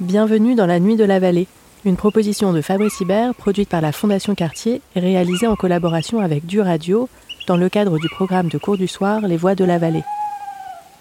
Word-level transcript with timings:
Bienvenue 0.00 0.54
dans 0.54 0.66
la 0.66 0.80
Nuit 0.80 0.96
de 0.96 1.04
la 1.04 1.20
Vallée, 1.20 1.46
une 1.84 1.96
proposition 1.96 2.54
de 2.54 2.62
Fabrice 2.62 3.00
Hibert 3.00 3.34
produite 3.34 3.68
par 3.68 3.82
la 3.82 3.92
Fondation 3.92 4.34
Cartier 4.34 4.80
et 4.96 5.00
réalisée 5.00 5.46
en 5.46 5.54
collaboration 5.54 6.20
avec 6.20 6.46
Du 6.46 6.62
Radio 6.62 7.10
dans 7.46 7.58
le 7.58 7.68
cadre 7.68 7.98
du 7.98 8.08
programme 8.08 8.48
de 8.48 8.56
cours 8.56 8.78
du 8.78 8.88
soir 8.88 9.20
Les 9.20 9.36
Voix 9.36 9.54
de 9.54 9.66
la 9.66 9.76
Vallée. 9.76 10.02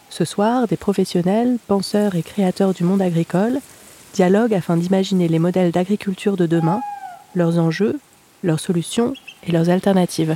Ce 0.09 0.25
soir, 0.25 0.67
des 0.67 0.75
professionnels, 0.75 1.57
penseurs 1.67 2.16
et 2.16 2.21
créateurs 2.21 2.73
du 2.73 2.84
monde 2.84 3.02
agricole 3.02 3.59
dialoguent 4.13 4.55
afin 4.55 4.75
d'imaginer 4.75 5.30
les 5.30 5.39
modèles 5.39 5.71
d'agriculture 5.71 6.35
de 6.35 6.45
demain, 6.45 6.81
leurs 7.34 7.59
enjeux, 7.59 7.98
leurs 8.44 8.59
solutions 8.59 9.13
et 9.48 9.53
leurs 9.53 9.70
alternatives. 9.70 10.35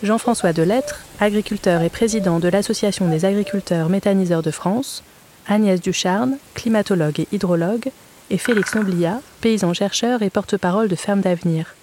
Jean-François 0.00 0.52
Delettre, 0.52 1.00
agriculteur 1.18 1.82
et 1.82 1.88
président 1.88 2.38
de 2.38 2.46
l'Association 2.46 3.08
des 3.08 3.24
agriculteurs 3.24 3.88
méthaniseurs 3.88 4.42
de 4.42 4.52
France, 4.52 5.02
Agnès 5.48 5.80
Ducharne, 5.80 6.38
climatologue 6.54 7.18
et 7.18 7.28
hydrologue, 7.32 7.90
et 8.30 8.38
Félix 8.38 8.76
Noblia, 8.76 9.20
paysan 9.40 9.74
chercheur 9.74 10.22
et 10.22 10.30
porte-parole 10.30 10.86
de 10.86 10.94
Ferme 10.94 11.20
d'Avenir. 11.20 11.74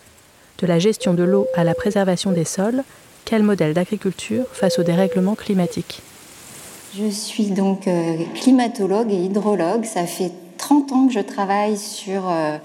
De 0.60 0.68
la 0.68 0.80
gestion 0.80 1.14
de 1.14 1.24
l'eau 1.24 1.48
à 1.56 1.66
la 1.66 1.74
préservation 1.74 2.32
des 2.32 2.46
sols, 2.46 2.84
quel 3.26 3.44
modèle 3.44 3.74
d'agriculture 3.74 4.46
face 4.54 4.80
au 4.80 4.84
dérèglement 4.84 5.36
climatique 5.36 6.02
Je 6.98 7.10
suis 7.10 7.48
donc 7.48 7.86
euh, 7.90 8.16
climatologue 8.36 9.12
et 9.12 9.26
hydrologue. 9.26 9.84
Ça 9.84 10.06
fait 10.06 10.32
30 10.58 10.92
ans 10.94 11.08
que 11.08 11.14
je 11.14 11.20
travaille 11.20 11.78
sur 11.78 12.30
euh, 12.30 12.58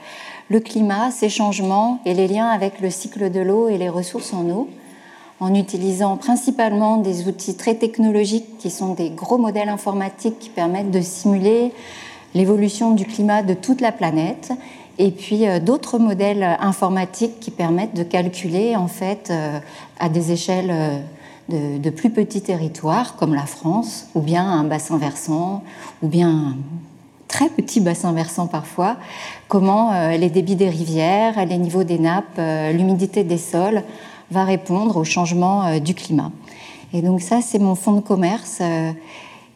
le 0.48 0.60
climat, 0.60 1.10
ses 1.10 1.28
changements 1.28 2.00
et 2.04 2.14
les 2.14 2.28
liens 2.28 2.48
avec 2.48 2.80
le 2.80 2.90
cycle 2.90 3.32
de 3.32 3.40
l'eau 3.40 3.68
et 3.68 3.78
les 3.78 3.88
ressources 3.88 4.32
en 4.32 4.48
eau 4.48 4.68
en 5.40 5.54
utilisant 5.54 6.18
principalement 6.18 6.98
des 6.98 7.26
outils 7.26 7.56
très 7.56 7.74
technologiques 7.74 8.58
qui 8.58 8.70
sont 8.70 8.92
des 8.92 9.08
gros 9.08 9.38
modèles 9.38 9.70
informatiques 9.70 10.38
qui 10.38 10.50
permettent 10.50 10.90
de 10.90 11.00
simuler 11.00 11.72
l'évolution 12.34 12.92
du 12.92 13.06
climat 13.06 13.42
de 13.42 13.54
toute 13.54 13.80
la 13.80 13.90
planète. 13.90 14.52
Et 14.98 15.10
puis 15.10 15.48
euh, 15.48 15.58
d'autres 15.58 15.98
modèles 15.98 16.42
informatiques 16.60 17.40
qui 17.40 17.50
permettent 17.50 17.96
de 17.96 18.02
calculer 18.02 18.76
en 18.76 18.86
fait 18.86 19.30
euh, 19.30 19.58
à 19.98 20.10
des 20.10 20.30
échelles 20.30 20.70
euh, 20.70 20.98
de, 21.48 21.78
de, 21.78 21.90
plus 21.90 22.10
petits 22.10 22.42
territoires 22.42 23.16
comme 23.16 23.34
la 23.34 23.46
France 23.46 24.08
ou 24.14 24.20
bien 24.20 24.44
un 24.44 24.64
bassin 24.64 24.98
versant 24.98 25.64
ou 26.02 26.08
bien 26.08 26.28
un 26.28 26.56
très 27.28 27.48
petit 27.48 27.80
bassin 27.80 28.12
versant 28.12 28.46
parfois 28.46 28.96
comment 29.48 30.10
les 30.10 30.30
débits 30.30 30.56
des 30.56 30.68
rivières, 30.68 31.44
les 31.46 31.58
niveaux 31.58 31.84
des 31.84 31.98
nappes, 31.98 32.40
l'humidité 32.72 33.24
des 33.24 33.38
sols 33.38 33.82
va 34.30 34.44
répondre 34.44 34.96
au 34.96 35.04
changement 35.04 35.66
euh, 35.66 35.78
du 35.78 35.94
climat. 35.94 36.30
Et 36.92 37.02
donc 37.02 37.20
ça, 37.20 37.40
c'est 37.40 37.58
mon 37.58 37.74
fonds 37.74 37.92
de 37.92 38.00
commerce 38.00 38.58
euh, 38.60 38.92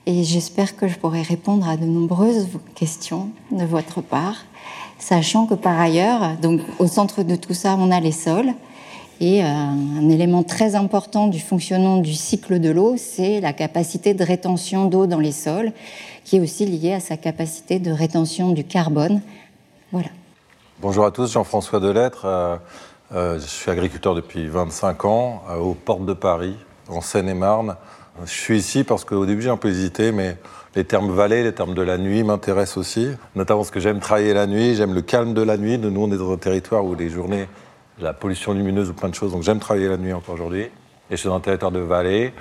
et 0.06 0.22
j'espère 0.22 0.76
que 0.76 0.86
je 0.86 0.98
pourrai 0.98 1.22
répondre 1.22 1.68
à 1.68 1.76
de 1.76 1.84
nombreuses 1.84 2.48
questions 2.74 3.30
de 3.50 3.64
votre 3.64 4.02
part, 4.02 4.44
sachant 4.98 5.46
que 5.46 5.54
par 5.54 5.80
ailleurs, 5.80 6.36
donc 6.42 6.60
au 6.78 6.86
centre 6.86 7.22
de 7.22 7.36
tout 7.36 7.54
ça, 7.54 7.76
on 7.78 7.90
a 7.90 8.00
les 8.00 8.12
sols. 8.12 8.52
Et 9.20 9.44
euh, 9.44 9.46
un 9.46 10.08
élément 10.10 10.42
très 10.42 10.74
important 10.74 11.28
du 11.28 11.38
fonctionnement 11.38 11.98
du 11.98 12.12
cycle 12.12 12.58
de 12.58 12.68
l'eau, 12.68 12.96
c'est 12.98 13.40
la 13.40 13.52
capacité 13.52 14.12
de 14.12 14.24
rétention 14.24 14.86
d'eau 14.86 15.06
dans 15.06 15.20
les 15.20 15.32
sols, 15.32 15.72
qui 16.24 16.36
est 16.36 16.40
aussi 16.40 16.66
liée 16.66 16.94
à 16.94 17.00
sa 17.00 17.16
capacité 17.16 17.78
de 17.78 17.92
rétention 17.92 18.52
du 18.52 18.64
carbone. 18.64 19.22
Voilà. 19.92 20.08
Bonjour 20.80 21.04
à 21.04 21.12
tous, 21.12 21.32
Jean-François 21.32 21.78
Delettre. 21.78 22.26
Euh, 23.12 23.38
je 23.38 23.46
suis 23.46 23.70
agriculteur 23.70 24.14
depuis 24.14 24.48
25 24.48 25.04
ans, 25.04 25.42
euh, 25.50 25.56
aux 25.56 25.74
portes 25.74 26.06
de 26.06 26.14
Paris, 26.14 26.56
en 26.88 27.02
Seine-et-Marne. 27.02 27.76
Je 28.24 28.30
suis 28.30 28.56
ici 28.56 28.82
parce 28.82 29.04
qu'au 29.04 29.26
début 29.26 29.42
j'ai 29.42 29.50
un 29.50 29.58
peu 29.58 29.68
hésité, 29.68 30.10
mais 30.10 30.38
les 30.74 30.84
termes 30.84 31.10
vallée, 31.10 31.42
les 31.42 31.52
termes 31.52 31.74
de 31.74 31.82
la 31.82 31.98
nuit 31.98 32.22
m'intéressent 32.22 32.78
aussi, 32.78 33.10
notamment 33.34 33.60
parce 33.60 33.70
que 33.70 33.80
j'aime 33.80 34.00
travailler 34.00 34.32
la 34.32 34.46
nuit, 34.46 34.74
j'aime 34.74 34.94
le 34.94 35.02
calme 35.02 35.34
de 35.34 35.42
la 35.42 35.58
nuit. 35.58 35.76
Nous, 35.78 36.00
on 36.00 36.10
est 36.12 36.16
dans 36.16 36.32
un 36.32 36.36
territoire 36.36 36.84
où 36.84 36.94
les 36.94 37.10
journées, 37.10 37.46
la 37.98 38.14
pollution 38.14 38.54
lumineuse 38.54 38.88
ou 38.88 38.94
plein 38.94 39.10
de 39.10 39.14
choses, 39.14 39.32
donc 39.32 39.42
j'aime 39.42 39.58
travailler 39.58 39.88
la 39.88 39.98
nuit 39.98 40.12
encore 40.12 40.34
aujourd'hui. 40.34 40.62
Et 40.62 40.70
je 41.10 41.16
suis 41.16 41.28
dans 41.28 41.36
un 41.36 41.40
territoire 41.40 41.72
de 41.72 41.80
vallée 41.80 42.32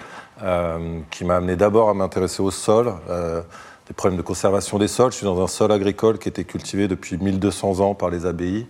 euh, 0.44 1.00
qui 1.12 1.26
m'a 1.26 1.36
amené 1.36 1.58
d'abord 1.58 1.90
à 1.90 1.94
m'intéresser 1.94 2.42
au 2.42 2.52
sol, 2.52 2.94
des 3.88 3.94
problèmes 3.94 4.18
de 4.18 4.24
conservation 4.24 4.80
des 4.80 4.88
sols. 4.88 5.12
Je 5.12 5.18
suis 5.18 5.26
dans 5.26 5.44
un 5.44 5.48
sol 5.48 5.72
agricole 5.74 6.20
qui 6.20 6.30
était 6.30 6.46
cultivé 6.46 6.88
depuis 6.88 7.18
1200 7.18 7.82
ans 7.82 7.96
par 7.96 8.10
les 8.10 8.26
abbayes. 8.26 8.66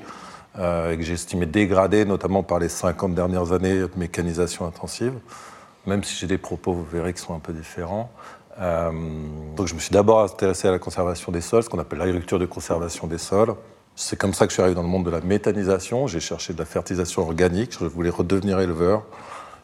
Euh, 0.59 0.91
et 0.91 0.97
que 0.97 1.03
j'ai 1.03 1.13
estimé 1.13 1.47
dégradé, 1.47 2.05
notamment 2.05 2.43
par 2.43 2.59
les 2.59 2.69
50 2.69 3.15
dernières 3.15 3.53
années 3.53 3.79
de 3.79 3.89
mécanisation 3.97 4.67
intensive. 4.67 5.13
Même 5.87 6.03
si 6.03 6.15
j'ai 6.15 6.27
des 6.27 6.37
propos, 6.37 6.73
vous 6.73 6.85
verrez, 6.85 7.13
qui 7.13 7.21
sont 7.21 7.33
un 7.33 7.39
peu 7.39 7.53
différents. 7.53 8.11
Euh, 8.59 8.91
donc 9.55 9.67
je 9.67 9.73
me 9.73 9.79
suis 9.79 9.91
d'abord 9.91 10.21
intéressé 10.21 10.67
à 10.67 10.71
la 10.71 10.77
conservation 10.77 11.31
des 11.31 11.41
sols, 11.41 11.63
ce 11.63 11.69
qu'on 11.69 11.79
appelle 11.79 11.97
l'agriculture 11.97 12.37
de 12.37 12.45
conservation 12.45 13.07
des 13.07 13.17
sols. 13.17 13.55
C'est 13.95 14.15
comme 14.15 14.33
ça 14.33 14.45
que 14.45 14.51
je 14.51 14.55
suis 14.55 14.61
arrivé 14.61 14.75
dans 14.75 14.83
le 14.83 14.87
monde 14.87 15.05
de 15.05 15.09
la 15.09 15.21
méthanisation. 15.21 16.05
J'ai 16.05 16.19
cherché 16.19 16.53
de 16.53 16.59
la 16.59 16.65
fertilisation 16.65 17.23
organique. 17.23 17.75
Je 17.79 17.85
voulais 17.85 18.11
redevenir 18.11 18.59
éleveur. 18.59 19.03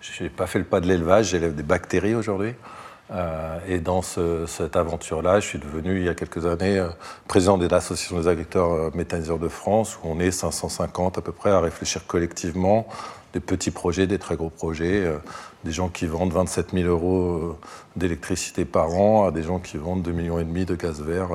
Je 0.01 0.23
n'ai 0.23 0.29
pas 0.29 0.47
fait 0.47 0.59
le 0.59 0.65
pas 0.65 0.81
de 0.81 0.87
l'élevage. 0.87 1.29
J'élève 1.29 1.55
des 1.55 1.63
bactéries 1.63 2.15
aujourd'hui. 2.15 2.53
Euh, 3.11 3.59
et 3.67 3.79
dans 3.79 4.01
cette 4.01 4.75
aventure-là, 4.75 5.39
je 5.39 5.47
suis 5.47 5.59
devenu, 5.59 5.97
il 5.97 6.05
y 6.05 6.09
a 6.09 6.13
quelques 6.13 6.45
années, 6.45 6.77
euh, 6.77 6.89
président 7.27 7.57
de 7.57 7.67
l'Association 7.67 8.19
des 8.19 8.27
agriculteurs 8.27 8.71
euh, 8.71 8.91
méthaniseurs 8.93 9.39
de 9.39 9.47
France, 9.47 9.97
où 9.97 10.07
on 10.09 10.19
est 10.19 10.31
550 10.31 11.17
à 11.17 11.21
peu 11.21 11.31
près 11.31 11.49
à 11.49 11.59
réfléchir 11.59 12.05
collectivement 12.05 12.87
des 13.33 13.39
petits 13.39 13.71
projets, 13.71 14.05
des 14.07 14.19
très 14.19 14.35
gros 14.35 14.49
projets, 14.49 15.05
des 15.63 15.71
gens 15.71 15.87
qui 15.87 16.07
vendent 16.07 16.31
27 16.33 16.71
000 16.73 16.89
euros 16.89 17.59
d'électricité 17.95 18.65
par 18.65 18.89
an 18.95 19.27
à 19.27 19.31
des 19.31 19.43
gens 19.43 19.59
qui 19.59 19.77
vendent 19.77 20.01
2,5 20.01 20.13
millions 20.13 20.37
de 20.41 20.75
gaz 20.75 20.99
vert 20.99 21.29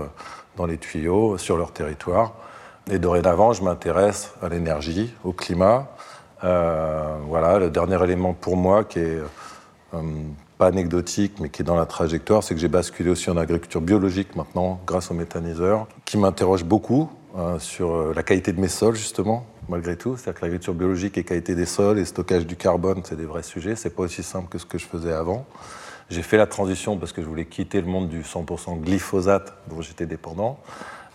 dans 0.56 0.66
les 0.66 0.76
tuyaux 0.76 1.38
sur 1.38 1.56
leur 1.56 1.72
territoire. 1.72 2.32
Et 2.90 2.98
dorénavant, 2.98 3.52
je 3.52 3.62
m'intéresse 3.62 4.32
à 4.42 4.48
l'énergie, 4.48 5.14
au 5.22 5.32
climat. 5.32 5.86
voilà, 6.42 7.60
le 7.60 7.70
dernier 7.70 8.02
élément 8.02 8.32
pour 8.32 8.56
moi 8.56 8.82
qui 8.82 8.98
est 8.98 9.20
pas 10.58 10.66
anecdotique, 10.66 11.40
mais 11.40 11.48
qui 11.48 11.62
est 11.62 11.64
dans 11.64 11.76
la 11.76 11.86
trajectoire, 11.86 12.42
c'est 12.42 12.54
que 12.54 12.60
j'ai 12.60 12.68
basculé 12.68 13.10
aussi 13.10 13.30
en 13.30 13.36
agriculture 13.36 13.80
biologique 13.80 14.36
maintenant, 14.36 14.80
grâce 14.86 15.10
aux 15.10 15.14
méthaniseurs, 15.14 15.88
qui 16.04 16.16
m'interroge 16.16 16.64
beaucoup 16.64 17.10
euh, 17.36 17.58
sur 17.58 17.94
euh, 17.94 18.12
la 18.14 18.22
qualité 18.22 18.52
de 18.52 18.60
mes 18.60 18.68
sols, 18.68 18.94
justement, 18.94 19.46
malgré 19.68 19.96
tout. 19.96 20.16
C'est-à-dire 20.16 20.34
que 20.40 20.44
l'agriculture 20.46 20.74
biologique 20.74 21.18
et 21.18 21.24
qualité 21.24 21.54
des 21.54 21.66
sols 21.66 21.98
et 21.98 22.04
stockage 22.04 22.46
du 22.46 22.56
carbone, 22.56 23.02
c'est 23.04 23.16
des 23.16 23.26
vrais 23.26 23.42
sujets. 23.42 23.74
C'est 23.74 23.90
pas 23.90 24.04
aussi 24.04 24.22
simple 24.22 24.48
que 24.48 24.58
ce 24.58 24.66
que 24.66 24.78
je 24.78 24.86
faisais 24.86 25.12
avant. 25.12 25.44
J'ai 26.10 26.22
fait 26.22 26.36
la 26.36 26.46
transition 26.46 26.96
parce 26.96 27.12
que 27.12 27.22
je 27.22 27.26
voulais 27.26 27.46
quitter 27.46 27.80
le 27.80 27.86
monde 27.88 28.08
du 28.08 28.22
100% 28.22 28.80
glyphosate 28.80 29.54
dont 29.68 29.80
j'étais 29.80 30.06
dépendant. 30.06 30.60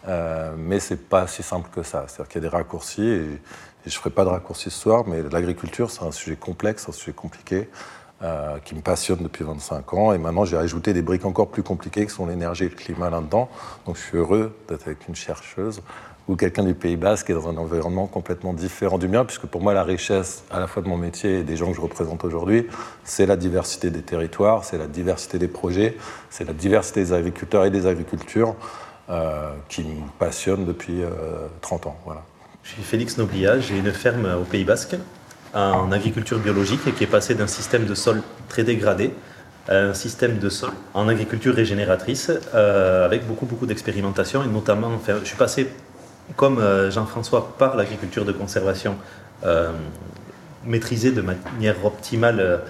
Euh, 0.08 0.56
mais 0.58 0.80
c'est 0.80 1.08
pas 1.08 1.28
si 1.28 1.44
simple 1.44 1.70
que 1.74 1.84
ça. 1.84 2.06
C'est-à-dire 2.08 2.28
qu'il 2.28 2.44
y 2.44 2.46
a 2.46 2.50
des 2.50 2.56
raccourcis 2.56 3.08
et, 3.08 3.42
et 3.86 3.90
je 3.90 3.98
ferai 3.98 4.10
pas 4.10 4.24
de 4.24 4.30
raccourcis 4.30 4.72
ce 4.72 4.80
soir, 4.80 5.04
mais 5.08 5.22
l'agriculture, 5.32 5.90
c'est 5.92 6.04
un 6.04 6.12
sujet 6.12 6.36
complexe, 6.36 6.90
un 6.90 6.92
sujet 6.92 7.14
compliqué. 7.14 7.70
Euh, 8.22 8.58
qui 8.66 8.76
me 8.76 8.82
passionne 8.82 9.20
depuis 9.24 9.46
25 9.46 9.94
ans. 9.94 10.12
Et 10.12 10.18
maintenant, 10.18 10.44
j'ai 10.44 10.58
ajouté 10.58 10.92
des 10.92 11.02
briques 11.02 11.24
encore 11.24 11.48
plus 11.48 11.64
compliquées 11.64 12.06
qui 12.06 12.12
sont 12.12 12.26
l'énergie 12.26 12.66
et 12.66 12.70
le 12.70 12.76
climat 12.76 13.10
là-dedans. 13.10 13.48
Donc, 13.86 13.96
je 13.96 14.02
suis 14.02 14.18
heureux 14.18 14.54
d'être 14.68 14.88
avec 14.88 15.08
une 15.08 15.16
chercheuse 15.16 15.82
ou 16.28 16.36
quelqu'un 16.36 16.66
du 16.66 16.74
Pays 16.74 16.98
Basque 16.98 17.28
qui 17.28 17.32
est 17.32 17.36
dans 17.36 17.48
un 17.48 17.56
environnement 17.56 18.08
complètement 18.08 18.52
différent 18.52 18.98
du 18.98 19.08
mien, 19.08 19.24
puisque 19.24 19.46
pour 19.46 19.62
moi, 19.62 19.74
la 19.74 19.84
richesse 19.84 20.44
à 20.52 20.60
la 20.60 20.68
fois 20.68 20.84
de 20.84 20.90
mon 20.90 20.98
métier 20.98 21.40
et 21.40 21.44
des 21.44 21.56
gens 21.56 21.70
que 21.70 21.78
je 21.78 21.82
représente 21.82 22.26
aujourd'hui, 22.26 22.68
c'est 23.06 23.26
la 23.26 23.38
diversité 23.38 23.90
des 23.90 24.02
territoires, 24.02 24.66
c'est 24.66 24.78
la 24.78 24.88
diversité 24.88 25.40
des 25.40 25.48
projets, 25.48 25.96
c'est 26.30 26.44
la 26.44 26.52
diversité 26.52 27.00
des 27.00 27.14
agriculteurs 27.14 27.64
et 27.64 27.72
des 27.72 27.88
agricultures 27.88 28.54
euh, 29.10 29.54
qui 29.70 29.84
me 29.86 30.10
passionnent 30.20 30.66
depuis 30.66 31.04
30 31.62 31.86
euh, 31.86 31.90
ans. 31.90 31.98
Voilà. 32.04 32.24
Je 32.64 32.72
suis 32.72 32.84
Félix 32.84 33.18
Noblia, 33.18 33.62
j'ai 33.62 33.78
une 33.78 33.94
ferme 33.94 34.28
au 34.42 34.44
Pays 34.44 34.66
Basque 34.66 34.98
en 35.54 35.92
agriculture 35.92 36.38
biologique 36.40 36.82
et 36.88 36.92
qui 36.92 37.04
est 37.04 37.08
passé 37.08 37.36
d'un 37.36 37.48
système 37.48 37.86
de 37.86 37.96
sol 37.96 38.22
très 38.48 38.64
dégradé 38.64 39.14
à 39.68 39.76
un 39.76 39.94
système 39.94 40.38
de 40.40 40.50
sol 40.50 40.72
en 40.94 41.08
agriculture 41.08 41.56
régénératrice 41.56 42.32
euh, 42.54 43.06
avec 43.06 43.28
beaucoup 43.28 43.46
beaucoup 43.46 43.66
d'expérimentation 43.66 44.44
et 44.44 44.48
notamment 44.48 44.92
je 45.08 45.26
suis 45.26 45.38
passé 45.38 45.70
comme 46.36 46.60
euh, 46.60 46.92
Jean-François 46.92 47.56
par 47.58 47.76
l'agriculture 47.76 48.26
de 48.26 48.32
conservation 48.32 48.96
euh, 49.46 49.72
maîtrisée 50.66 51.12
de 51.12 51.22
manière 51.22 51.84
optimale 51.86 52.62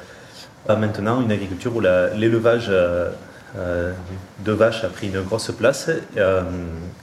à 0.68 0.76
maintenant 0.76 1.22
une 1.22 1.32
agriculture 1.32 1.76
où 1.76 1.80
l'élevage 1.82 2.68
de 2.70 4.52
vaches 4.52 4.84
a 4.84 4.90
pris 4.90 5.08
une 5.08 5.22
grosse 5.22 5.52
place 5.52 5.90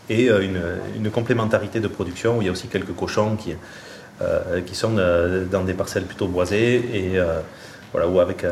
et 0.08 0.28
une, 0.28 1.10
complémentarité 1.10 1.80
de 1.80 1.88
production 1.88 2.38
où 2.38 2.42
il 2.42 2.44
y 2.44 2.48
a 2.48 2.52
aussi 2.52 2.68
quelques 2.68 2.94
cochons 2.94 3.34
qui 3.34 3.56
qui 4.66 4.74
sont 4.74 4.96
euh, 4.96 5.44
dans 5.44 5.62
des 5.62 5.74
parcelles 5.74 6.04
plutôt 6.04 6.26
boisées 6.26 6.76
et 6.92 7.18
euh, 7.18 7.40
voilà, 7.92 8.08
ou 8.08 8.20
avec, 8.20 8.44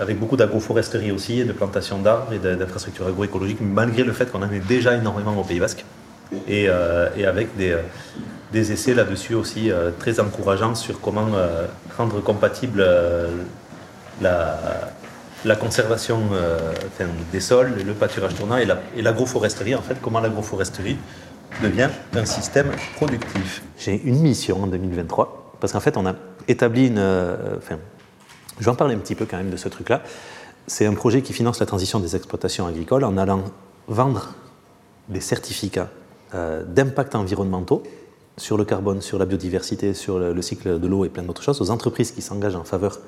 avec 0.00 0.18
beaucoup 0.18 0.36
d'agroforesterie 0.36 1.10
aussi, 1.10 1.40
et 1.40 1.44
de 1.44 1.52
plantation 1.52 1.98
d'arbres 1.98 2.32
et 2.32 2.38
d'infrastructures 2.38 3.08
agroécologiques, 3.08 3.60
malgré 3.60 4.04
le 4.04 4.12
fait 4.12 4.30
qu'on 4.30 4.42
en 4.42 4.52
ait 4.52 4.60
déjà 4.60 4.94
énormément 4.94 5.36
au 5.36 5.42
Pays 5.42 5.58
Basque, 5.58 5.84
et, 6.46 6.68
et 7.16 7.26
avec 7.26 7.56
des, 7.56 7.74
des 8.52 8.70
essais 8.70 8.94
là-dessus 8.94 9.34
aussi 9.34 9.72
très 9.98 10.20
encourageants 10.20 10.76
sur 10.76 11.00
comment 11.00 11.26
rendre 11.96 12.20
compatible 12.20 12.86
la, 14.20 14.60
la 15.44 15.56
conservation 15.56 16.20
des 17.32 17.40
sols, 17.40 17.72
le 17.84 17.94
pâturage 17.94 18.36
tournant 18.36 18.58
et 18.58 19.02
l'agroforesterie, 19.02 19.74
en 19.74 19.82
fait, 19.82 19.96
comment 20.00 20.20
l'agroforesterie 20.20 20.98
devient 21.62 21.88
un 22.14 22.24
système 22.24 22.70
productif. 22.96 23.62
J'ai 23.78 24.00
une 24.04 24.20
mission 24.20 24.62
en 24.62 24.66
2023, 24.66 25.56
parce 25.60 25.72
qu'en 25.72 25.80
fait, 25.80 25.96
on 25.96 26.06
a 26.06 26.14
établi 26.48 26.88
une. 26.88 26.98
enfin, 27.56 27.78
je 28.58 28.64
vais 28.64 28.70
en 28.70 28.74
parler 28.74 28.94
un 28.94 28.98
petit 28.98 29.14
peu 29.14 29.26
quand 29.26 29.36
même 29.36 29.50
de 29.50 29.56
ce 29.56 29.68
truc-là. 29.68 30.02
C'est 30.66 30.86
un 30.86 30.94
projet 30.94 31.22
qui 31.22 31.32
finance 31.32 31.60
la 31.60 31.66
transition 31.66 32.00
des 32.00 32.16
exploitations 32.16 32.66
agricoles 32.66 33.04
en 33.04 33.16
allant 33.16 33.44
vendre 33.88 34.34
des 35.08 35.20
certificats 35.20 35.88
d'impact 36.32 37.14
environnementaux 37.16 37.82
sur 38.40 38.56
le 38.56 38.64
carbone, 38.64 39.02
sur 39.02 39.18
la 39.18 39.26
biodiversité, 39.26 39.92
sur 39.92 40.18
le, 40.18 40.42
cycle 40.42 40.80
de 40.80 40.86
l'eau 40.86 41.04
et 41.04 41.10
plein 41.10 41.22
d'autres 41.22 41.42
choses, 41.42 41.60
aux 41.60 41.70
entreprises 41.70 42.12
qui 42.12 42.22
s'engagent 42.22 42.56
en 42.56 42.64
faveur 42.64 42.98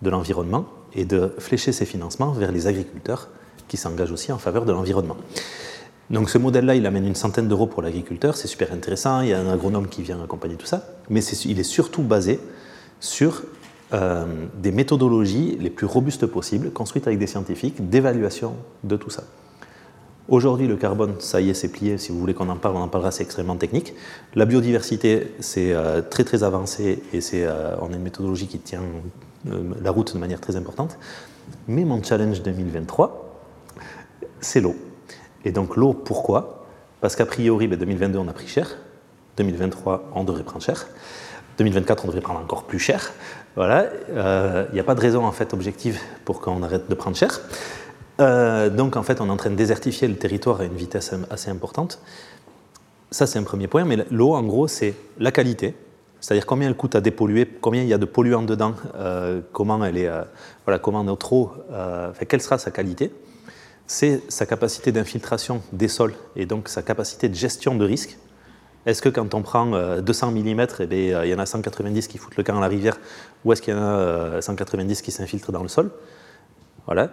de 0.00 0.10
l'environnement 0.10 0.66
et 0.94 1.04
de 1.04 1.32
flécher 1.38 1.72
ces 1.72 1.84
financements 1.84 2.32
vers 2.32 2.50
les 2.50 2.66
agriculteurs 2.66 3.28
qui 3.68 3.76
s'engagent 3.76 4.10
aussi 4.10 4.32
en 4.32 4.38
faveur 4.38 4.64
de 4.64 4.72
l'environnement. 4.72 5.16
Donc 6.10 6.28
ce 6.28 6.38
modèle-là, 6.38 6.74
il 6.74 6.86
amène 6.86 7.06
une 7.06 7.14
centaine 7.14 7.46
d'euros 7.46 7.66
pour 7.66 7.82
l'agriculteur, 7.82 8.36
c'est 8.36 8.48
super 8.48 8.72
intéressant, 8.72 9.20
il 9.20 9.28
y 9.28 9.32
a 9.32 9.40
un 9.40 9.48
agronome 9.48 9.88
qui 9.88 10.02
vient 10.02 10.20
accompagner 10.22 10.56
tout 10.56 10.66
ça, 10.66 10.84
mais 11.08 11.24
il 11.24 11.60
est 11.60 11.64
surtout 11.64 12.02
basé 12.02 12.40
sur 12.98 13.42
euh, 13.92 14.24
des 14.56 14.72
méthodologies 14.72 15.56
les 15.60 15.70
plus 15.70 15.86
robustes 15.86 16.26
possibles, 16.26 16.70
construites 16.70 17.06
avec 17.06 17.18
des 17.18 17.28
scientifiques, 17.28 17.88
d'évaluation 17.88 18.54
de 18.82 18.96
tout 18.96 19.10
ça. 19.10 19.22
Aujourd'hui, 20.28 20.68
le 20.68 20.76
carbone, 20.76 21.14
ça 21.18 21.40
y 21.40 21.50
est, 21.50 21.54
c'est 21.54 21.70
plié. 21.72 21.98
Si 21.98 22.12
vous 22.12 22.20
voulez 22.20 22.34
qu'on 22.34 22.48
en 22.48 22.56
parle, 22.56 22.76
on 22.76 22.82
en 22.82 22.88
parlera, 22.88 23.10
c'est 23.10 23.24
extrêmement 23.24 23.56
technique. 23.56 23.94
La 24.36 24.44
biodiversité, 24.44 25.34
c'est 25.40 25.72
euh, 25.72 26.02
très 26.02 26.22
très 26.22 26.44
avancé 26.44 27.02
et 27.12 27.20
euh, 27.34 27.74
on 27.80 27.92
a 27.92 27.96
une 27.96 28.02
méthodologie 28.02 28.46
qui 28.46 28.58
tient 28.58 28.82
la 29.44 29.90
route 29.90 30.14
de 30.14 30.18
manière 30.18 30.40
très 30.40 30.54
importante. 30.54 30.98
Mais 31.66 31.84
mon 31.84 32.02
challenge 32.02 32.42
2023, 32.42 33.42
c'est 34.40 34.60
l'eau. 34.60 34.76
Et 35.44 35.52
donc 35.52 35.76
l'eau, 35.76 35.92
pourquoi? 35.92 36.66
Parce 37.00 37.16
qu'a 37.16 37.26
priori, 37.26 37.68
2022, 37.68 38.18
ben, 38.18 38.24
on 38.26 38.28
a 38.28 38.32
pris 38.32 38.46
cher. 38.46 38.76
2023, 39.36 40.10
on 40.14 40.24
devrait 40.24 40.42
prendre 40.42 40.62
cher. 40.62 40.86
2024, 41.58 42.04
on 42.04 42.08
devrait 42.08 42.20
prendre 42.20 42.40
encore 42.40 42.64
plus 42.64 42.78
cher. 42.78 43.12
Voilà, 43.56 43.86
il 44.08 44.74
n'y 44.74 44.80
a 44.80 44.84
pas 44.84 44.94
de 44.94 45.00
raison 45.00 45.24
en 45.24 45.32
fait 45.32 45.52
objective 45.52 45.98
pour 46.24 46.40
qu'on 46.40 46.62
arrête 46.62 46.88
de 46.88 46.94
prendre 46.94 47.16
cher. 47.16 47.40
Euh, 48.20 48.68
donc 48.68 48.96
en 48.96 49.02
fait, 49.02 49.20
on 49.20 49.26
est 49.28 49.30
en 49.30 49.36
train 49.36 49.50
de 49.50 49.56
désertifier 49.56 50.06
le 50.08 50.16
territoire 50.16 50.60
à 50.60 50.64
une 50.64 50.74
vitesse 50.74 51.14
assez 51.30 51.50
importante. 51.50 52.00
Ça, 53.10 53.26
c'est 53.26 53.38
un 53.38 53.42
premier 53.42 53.66
point. 53.66 53.84
Mais 53.84 53.98
l'eau, 54.10 54.34
en 54.34 54.42
gros, 54.42 54.68
c'est 54.68 54.94
la 55.18 55.32
qualité. 55.32 55.74
C'est-à-dire 56.20 56.44
combien 56.44 56.68
elle 56.68 56.76
coûte 56.76 56.94
à 56.94 57.00
dépolluer, 57.00 57.46
combien 57.60 57.82
il 57.82 57.88
y 57.88 57.94
a 57.94 57.98
de 57.98 58.04
polluants 58.04 58.42
dedans, 58.42 58.74
euh, 58.96 59.40
comment 59.52 59.82
elle 59.84 59.96
est, 59.96 60.08
euh, 60.08 60.22
voilà, 60.66 60.78
comment 60.78 61.02
notre 61.02 61.32
eau, 61.32 61.52
quelle 62.28 62.42
sera 62.42 62.58
sa 62.58 62.70
qualité. 62.70 63.10
C'est 63.92 64.22
sa 64.28 64.46
capacité 64.46 64.92
d'infiltration 64.92 65.62
des 65.72 65.88
sols 65.88 66.14
et 66.36 66.46
donc 66.46 66.68
sa 66.68 66.80
capacité 66.80 67.28
de 67.28 67.34
gestion 67.34 67.74
de 67.74 67.84
risque. 67.84 68.18
Est-ce 68.86 69.02
que 69.02 69.08
quand 69.08 69.34
on 69.34 69.42
prend 69.42 69.98
200 70.00 70.30
mm, 70.30 70.66
il 70.92 71.26
y 71.26 71.34
en 71.34 71.40
a 71.40 71.44
190 71.44 72.06
qui 72.06 72.16
foutent 72.16 72.36
le 72.36 72.44
camp 72.44 72.56
à 72.56 72.60
la 72.60 72.68
rivière, 72.68 73.00
ou 73.44 73.52
est-ce 73.52 73.60
qu'il 73.60 73.74
y 73.74 73.76
en 73.76 73.82
a 73.82 74.40
190 74.40 75.02
qui 75.02 75.10
s'infiltrent 75.10 75.50
dans 75.50 75.64
le 75.64 75.68
sol? 75.68 75.90
Voilà. 76.86 77.10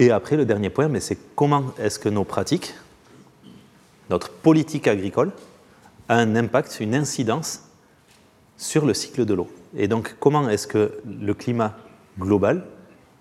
Et 0.00 0.10
après, 0.10 0.36
le 0.36 0.44
dernier 0.44 0.68
point, 0.68 0.88
mais 0.88 0.98
c'est 0.98 1.16
comment 1.36 1.66
est-ce 1.78 2.00
que 2.00 2.08
nos 2.08 2.24
pratiques, 2.24 2.74
notre 4.10 4.28
politique 4.30 4.88
agricole, 4.88 5.30
a 6.08 6.16
un 6.16 6.34
impact, 6.34 6.80
une 6.80 6.96
incidence 6.96 7.60
sur 8.56 8.84
le 8.84 8.94
cycle 8.94 9.26
de 9.26 9.34
l'eau? 9.34 9.48
Et 9.76 9.86
donc, 9.86 10.16
comment 10.18 10.48
est-ce 10.48 10.66
que 10.66 10.90
le 11.06 11.34
climat 11.34 11.76
global 12.18 12.64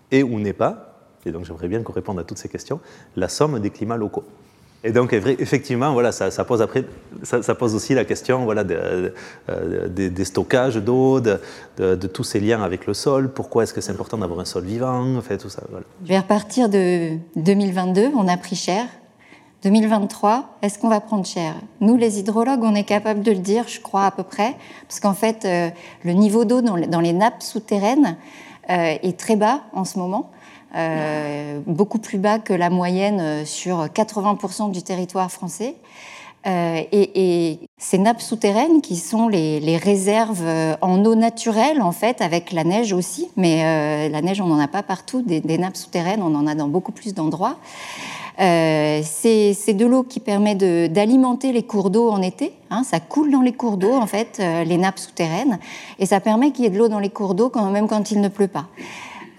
est 0.10 0.24
ou 0.24 0.40
n'est 0.40 0.54
pas, 0.54 0.95
et 1.26 1.32
donc 1.32 1.46
j'aimerais 1.46 1.68
bien 1.68 1.82
qu'on 1.82 1.94
réponde 1.94 2.20
à 2.20 2.24
toutes 2.24 2.38
ces 2.38 2.50
questions, 2.50 2.80
la 3.16 3.30
somme 3.30 3.60
des 3.60 3.70
climats 3.70 3.98
locaux. 3.98 4.24
Et 4.86 4.92
donc, 4.92 5.14
effectivement, 5.14 5.94
voilà, 5.94 6.12
ça, 6.12 6.30
pose, 6.46 6.62
aussi 7.74 7.96
la 7.96 8.06
question 8.06 8.46
voilà, 8.46 8.64
euh, 8.70 9.88
des 9.88 10.26
stockages 10.26 10.76
d'eau, 10.76 11.20
de, 11.20 11.40
tous 12.08 12.24
ces 12.24 12.40
liens 12.40 12.62
avec 12.62 12.86
le 12.86 12.94
sol. 12.94 13.34
Pourquoi 13.34 13.64
est-ce 13.64 13.74
que 13.74 13.82
c'est 13.82 13.92
important 13.92 14.20
d'avoir 14.20 14.42
un 14.42 14.46
sol 14.46 14.64
vivant? 14.64 15.20
Fait, 15.22 15.40
tout 15.40 15.50
ça, 15.50 15.64
Je 16.04 16.08
vais 16.08 16.20
repartir 16.20 16.70
de 16.70 17.18
2022, 17.36 18.12
on 18.16 18.28
a 18.28 18.38
pris 18.38 18.56
cher. 18.56 18.86
2023, 19.64 20.58
est-ce 20.62 20.78
qu'on 20.78 20.90
va 20.90 21.00
prendre 21.00 21.26
cher? 21.26 21.56
Nous, 21.82 21.98
les 21.98 22.20
hydrologues, 22.20 22.62
on 22.62 22.76
est 22.76 22.84
capable 22.84 23.24
de 23.24 23.32
le 23.32 23.40
dire, 23.40 23.68
je 23.68 23.82
crois 23.82 24.06
à 24.06 24.12
peu 24.12 24.22
près, 24.22 24.56
parce 24.88 25.00
qu'en 25.00 25.16
fait, 25.16 25.46
euh, 25.46 25.70
le 26.04 26.12
niveau 26.12 26.46
d'eau 26.46 26.62
dans, 26.62 26.76
les 26.76 27.14
nappes 27.14 27.42
souterraines 27.42 28.18
euh, 28.70 28.98
est 29.02 29.18
très 29.18 29.36
bas 29.36 29.62
en 29.74 29.84
ce 29.84 29.98
moment. 29.98 30.30
Euh, 30.76 31.60
beaucoup 31.66 32.00
plus 32.00 32.18
bas 32.18 32.40
que 32.40 32.54
la 32.54 32.70
moyenne 32.70 33.20
euh, 33.22 33.46
sur 33.46 33.86
80% 33.86 34.72
du 34.72 34.84
territoire 34.84 35.32
français. 35.32 35.76
Euh, 36.48 36.82
et, 36.92 37.60
ces 37.78 37.98
nappes 37.98 38.22
souterraines 38.22 38.82
qui 38.82 38.98
sont 38.98 39.28
les, 39.28 39.78
réserves 39.78 40.46
en 40.82 41.04
eau 41.06 41.16
naturelle, 41.16 41.82
en 41.82 41.92
fait, 41.92 42.22
avec 42.22 42.52
la 42.52 42.64
neige 42.64 42.94
aussi, 42.94 43.30
mais 43.36 44.10
la 44.10 44.22
neige, 44.22 44.42
on 44.42 44.48
n'en 44.48 44.60
a 44.60 44.68
pas 44.68 44.82
partout, 44.82 45.22
des, 45.22 45.42
nappes 45.58 45.76
souterraines, 45.76 46.22
on 46.22 46.34
en 46.36 46.48
a 46.48 46.56
dans 46.56 46.68
beaucoup 46.68 46.92
plus 46.92 47.14
d'endroits. 47.14 47.58
c'est 48.38 49.74
de 49.74 49.86
l'eau 49.86 50.04
qui 50.04 50.20
permet 50.20 50.56
d'alimenter 50.56 51.52
les 51.52 51.64
cours 51.64 51.90
d'eau 51.90 52.10
en 52.10 52.22
été. 52.22 52.54
Hein, 52.70 52.84
ça 52.84 53.00
coule 53.00 53.30
dans 53.30 53.42
les 53.42 53.54
cours 53.54 53.78
d'eau, 53.78 53.94
en 53.94 54.08
fait, 54.08 54.42
les 54.66 54.78
nappes 54.78 55.00
souterraines, 55.00 55.60
et 56.00 56.06
ça 56.06 56.20
permet 56.20 56.52
qu'il 56.52 56.64
y 56.64 56.68
ait 56.68 56.72
de 56.72 56.78
l'eau 56.78 56.88
dans 56.88 57.00
les 57.00 57.10
cours 57.10 57.36
d'eau 57.36 57.50
quand 57.50 57.70
même 57.72 57.88
quand 57.88 58.12
il 58.12 58.22
ne 58.22 58.30
pleut 58.30 58.48
pas. 58.48 58.68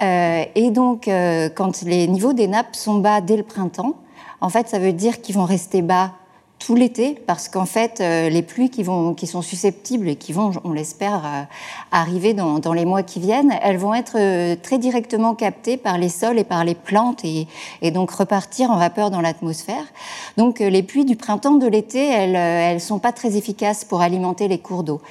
Euh, 0.03 0.45
et 0.55 0.71
donc, 0.71 1.09
euh, 1.09 1.49
quand 1.55 1.83
les 1.83 2.07
niveaux 2.07 2.33
des 2.33 2.49
nappes 2.49 2.77
sont 2.77 2.99
bas 2.99 3.21
dès 3.21 3.37
le 3.37 3.43
printemps, 3.43 3.95
en 4.41 4.49
fait, 4.49 4.69
ça 4.69 4.79
veut 4.79 4.93
dire 4.93 5.21
qu'ils 5.21 5.35
vont 5.35 5.45
rester 5.45 5.83
bas 5.83 6.13
tout 6.59 6.75
l'été, 6.75 7.21
parce 7.27 7.51
qu'en 7.51 7.67
fait, 7.67 8.01
euh, 8.01 8.31
les 8.31 8.41
pluies 8.41 8.71
qui, 8.71 8.83
vont, 8.83 9.13
qui 9.13 9.27
sont 9.27 9.43
susceptibles 9.43 10.09
et 10.09 10.17
qui 10.17 10.33
vont, 10.33 10.53
on 10.65 10.73
l'espère, 10.73 11.47
arriver 11.93 12.33
dans, 12.33 12.59
dans, 12.61 12.73
les 12.73 12.87
mois 12.87 13.03
qui 13.03 13.21
viennent, 13.21 13.55
elles 13.63 13.77
vont 13.77 13.93
être 13.93 14.55
très 14.63 14.79
directement 14.79 15.35
captées 15.35 15.77
par 15.77 15.99
les 15.99 16.09
sols 16.09 16.39
et 16.39 16.45
par 16.45 16.65
les 16.65 16.75
plantes 16.75 17.27
et, 17.27 17.47
et 17.83 17.91
donc 17.91 18.11
repartir 18.11 18.71
en 18.71 18.79
vapeur 18.79 19.11
dans 19.11 19.21
l'atmosphère. 19.21 19.85
Donc, 20.39 20.61
les 20.61 20.83
pluies 20.83 21.05
du 21.05 21.17
printemps, 21.17 21.57
de 21.57 21.67
l'été, 21.67 22.09
elles 22.09 22.75
ne 22.75 22.81
sont 22.81 23.01
pas 23.01 23.13
très 23.13 23.37
efficaces 23.37 23.85
pour 23.85 24.01
alimenter 24.01 24.49
les 24.49 24.59
cours 24.59 24.83
d'eau. 24.83 25.03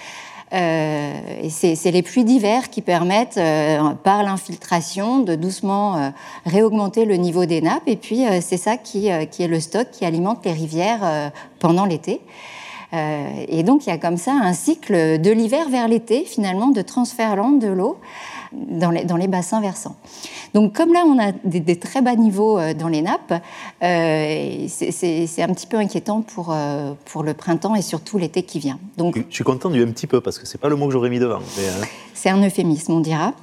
Euh, 0.56 1.50
c'est 1.50 1.92
les 1.92 2.02
pluies 2.02 2.24
d'hiver 2.24 2.70
qui 2.70 2.82
permettent, 2.82 3.38
euh, 3.38 3.94
par 4.04 4.24
l'infiltration, 4.24 5.20
de 5.20 5.36
doucement 5.36 5.98
euh, 5.98 6.10
réaugmenter 6.46 7.04
le 7.04 7.16
niveau 7.16 7.46
des 7.46 7.62
nappes. 7.62 7.88
Et 7.88 7.98
puis, 7.98 8.24
c'est 8.42 8.58
ça 8.58 8.78
qui, 8.78 9.10
qui, 9.32 9.44
est 9.44 9.48
le 9.48 9.60
stock 9.60 9.88
qui 9.92 10.06
alimente 10.06 10.46
les 10.46 10.54
rivières 10.54 11.32
pendant 11.60 11.86
l'été. 11.86 12.22
Et 13.48 13.64
donc, 13.64 13.86
il 13.86 13.90
y 13.90 13.94
a 13.94 13.98
comme 13.98 14.18
ça 14.18 14.34
un 14.34 14.54
cycle 14.54 15.20
de 15.20 15.32
l'hiver 15.32 15.70
vers 15.70 15.88
l'été, 15.88 16.24
finalement, 16.26 16.68
de 16.68 16.82
transfert 16.82 17.36
lent 17.36 17.52
de 17.52 17.68
l'eau 17.68 17.98
dans 18.56 18.92
les, 18.92 19.04
dans 19.04 19.18
les 19.18 19.28
bassins 19.28 19.62
versants. 19.62 19.96
Donc 20.54 20.74
comme 20.74 20.94
là, 20.94 21.04
on 21.06 21.20
a 21.20 21.32
des, 21.44 21.76
très 21.76 22.02
bas 22.02 22.16
niveaux 22.16 22.58
euh, 22.58 22.74
dans 22.74 22.88
les 22.88 23.02
nappes, 23.02 23.34
euh, 23.84 24.68
c'est 24.68 25.42
un 25.42 25.54
petit 25.54 25.68
peu 25.68 25.78
inquiétant 25.78 26.22
pour, 26.22 26.52
euh, 26.52 26.94
pour 27.06 27.24
le 27.24 27.34
printemps 27.34 27.76
et 27.76 27.82
surtout 27.82 28.18
l'été 28.18 28.44
qui 28.44 28.60
vient. 28.60 28.80
Donc, 28.98 29.18
je 29.30 29.36
suis 29.36 29.44
content 29.44 29.70
du 29.70 29.84
un 29.84 29.92
petit 29.92 30.08
peu 30.08 30.22
parce 30.22 30.40
que 30.40 30.48
c'est 30.48 30.58
pas 30.58 30.70
le 30.70 30.76
mot 30.76 30.88
que 30.88 30.94
j'aurais 30.94 31.10
mis 31.10 31.20
devant. 31.20 31.40
C'est 32.14 32.30
un 32.30 32.42
euphémisme, 32.42 32.94
on 32.94 33.02
dira, 33.02 33.34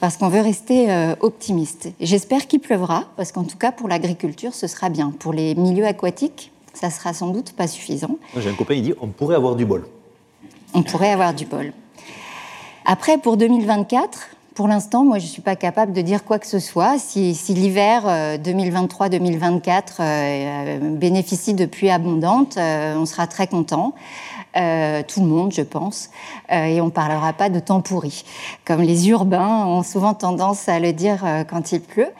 parce 0.00 0.16
qu'on 0.16 0.28
veut 0.28 0.42
rester 0.42 1.14
optimiste. 1.20 1.88
J'espère 2.00 2.46
qu'il 2.46 2.60
pleuvra, 2.60 3.04
parce 3.16 3.32
qu'en 3.32 3.44
tout 3.44 3.56
cas 3.56 3.72
pour 3.72 3.88
l'agriculture, 3.88 4.54
ce 4.54 4.66
sera 4.66 4.90
bien. 4.90 5.12
Pour 5.18 5.32
les 5.32 5.54
milieux 5.54 5.86
aquatiques, 5.86 6.52
ça 6.78 6.90
sera 6.90 7.12
sans 7.12 7.28
doute 7.28 7.52
pas 7.52 7.66
suffisant. 7.66 8.18
J'ai 8.36 8.50
un 8.50 8.54
copain, 8.54 8.74
il 8.74 8.82
dit 8.82 8.94
on 9.00 9.08
pourrait 9.08 9.36
avoir 9.36 9.56
du 9.56 9.64
bol. 9.64 9.86
On 10.74 10.82
pourrait 10.82 11.10
avoir 11.10 11.34
du 11.34 11.46
bol. 11.46 11.72
Après, 12.84 13.18
pour 13.18 13.36
2024, 13.36 14.28
pour 14.58 14.66
l'instant, 14.66 15.04
moi, 15.04 15.18
je 15.18 15.24
ne 15.24 15.28
suis 15.28 15.42
pas 15.42 15.54
capable 15.54 15.92
de 15.92 16.00
dire 16.00 16.24
quoi 16.24 16.40
que 16.40 16.46
ce 16.46 16.58
soit. 16.58 16.98
Si, 16.98 17.32
l'hiver 17.50 18.02
2023-2024 18.38 19.70
euh, 19.70 20.02
euh, 20.02 20.78
bénéficie 20.96 21.54
de 21.54 21.64
pluies 21.64 21.90
abondantes, 21.90 22.56
euh, 22.56 22.96
on 22.96 23.06
sera 23.06 23.28
très 23.28 23.46
content. 23.46 23.94
tout 24.54 25.20
le 25.20 25.26
monde, 25.26 25.52
je 25.52 25.62
pense, 25.62 26.10
et 26.50 26.80
on 26.80 26.86
ne 26.86 26.90
parlera 26.90 27.32
pas 27.34 27.50
de 27.50 27.60
temps 27.60 27.80
pourri, 27.80 28.24
comme 28.64 28.82
les 28.82 29.08
urbains 29.10 29.64
ont 29.66 29.84
souvent 29.84 30.14
tendance 30.14 30.68
à 30.68 30.80
le 30.80 30.92
dire 30.92 31.24
quand 31.48 31.70
il 31.70 31.80
pleut. 31.80 32.10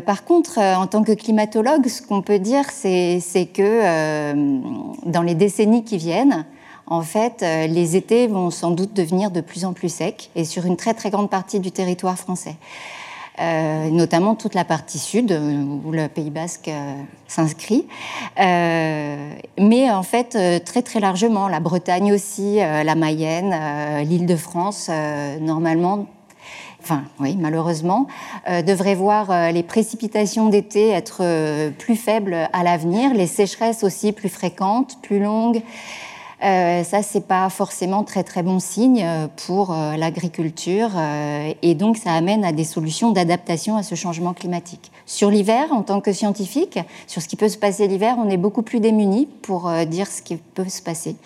Par 0.00 0.24
contre, 0.24 0.58
en 0.58 0.86
tant 0.86 1.02
que 1.02 1.12
climatologue, 1.12 1.88
ce 1.88 2.02
qu'on 2.02 2.22
peut 2.22 2.38
dire, 2.38 2.64
c'est 2.70 3.48
que 3.52 4.32
dans 5.08 5.22
les 5.22 5.34
décennies 5.34 5.84
qui 5.84 5.96
viennent, 5.96 6.44
en 6.90 7.02
fait, 7.02 7.42
euh, 7.42 7.68
les 7.68 7.96
étés 7.96 8.26
vont 8.26 8.50
sans 8.50 8.72
doute 8.72 8.92
devenir 8.92 9.30
de 9.30 9.40
plus 9.40 9.64
en 9.64 9.72
plus 9.72 9.88
secs 9.88 10.28
et 10.34 10.44
sur 10.44 10.66
une 10.66 10.76
très 10.76 10.92
très 10.92 11.10
grande 11.10 11.30
partie 11.30 11.60
du 11.60 11.70
territoire 11.70 12.18
français. 12.18 12.56
Euh, 13.38 13.88
notamment 13.90 14.34
toute 14.34 14.54
la 14.54 14.64
partie 14.64 14.98
sud 14.98 15.32
euh, 15.32 15.62
où 15.84 15.92
le 15.92 16.08
Pays 16.08 16.30
basque 16.30 16.68
s'inscrit. 17.28 17.86
mais 18.36 19.90
en 19.90 20.02
fait, 20.02 20.36
très 20.64 20.82
très 20.82 20.98
largement, 20.98 21.46
la 21.46 21.60
Bretagne 21.60 22.12
aussi, 22.12 22.56
la 22.56 22.94
Mayenne, 22.96 24.04
l'île 24.04 24.26
de 24.26 24.36
France, 24.36 24.90
normalement. 25.40 26.06
Enfin 26.82 27.04
oui, 27.18 27.36
malheureusement, 27.38 28.06
devrait 28.46 28.94
voir 28.94 29.52
les 29.52 29.62
précipitations 29.62 30.48
d'été 30.48 30.90
être 30.90 31.70
plus 31.78 31.96
faibles 31.96 32.48
à 32.52 32.62
l'avenir, 32.62 33.14
les 33.14 33.26
sécheresses 33.26 33.84
aussi 33.84 34.12
plus 34.12 34.28
fréquentes, 34.28 34.98
plus 35.02 35.20
longues. 35.20 35.62
Euh, 36.42 36.84
ça, 36.84 37.02
c'est 37.02 37.26
pas 37.26 37.50
forcément 37.50 38.02
très 38.02 38.24
très 38.24 38.42
bon 38.42 38.60
signe 38.60 39.02
euh, 39.04 39.26
pour 39.46 39.72
euh, 39.72 39.96
l'agriculture 39.96 40.90
et 41.62 41.74
donc 41.74 41.98
ça 41.98 42.12
amène 42.12 42.44
à 42.44 42.52
des 42.52 42.64
solutions 42.64 43.10
d'adaptation 43.10 43.76
à 43.76 43.82
ce 43.82 43.94
changement 43.94 44.32
climatique. 44.32 44.90
Sur 45.04 45.30
l'hiver, 45.30 45.66
en 45.72 45.82
tant 45.82 46.00
que 46.00 46.12
scientifique, 46.12 46.78
sur 47.06 47.20
ce 47.20 47.28
qui 47.28 47.36
peut 47.36 47.48
se 47.48 47.58
passer 47.58 47.86
l'hiver, 47.88 48.16
on 48.18 48.30
est 48.30 48.36
beaucoup 48.36 48.62
plus 48.62 48.80
démunis 48.80 49.26
pour 49.42 49.70
dire 49.86 50.06
ce 50.06 50.22
qui 50.22 50.36
peut 50.36 50.68
se 50.68 50.80
passer 50.82 51.16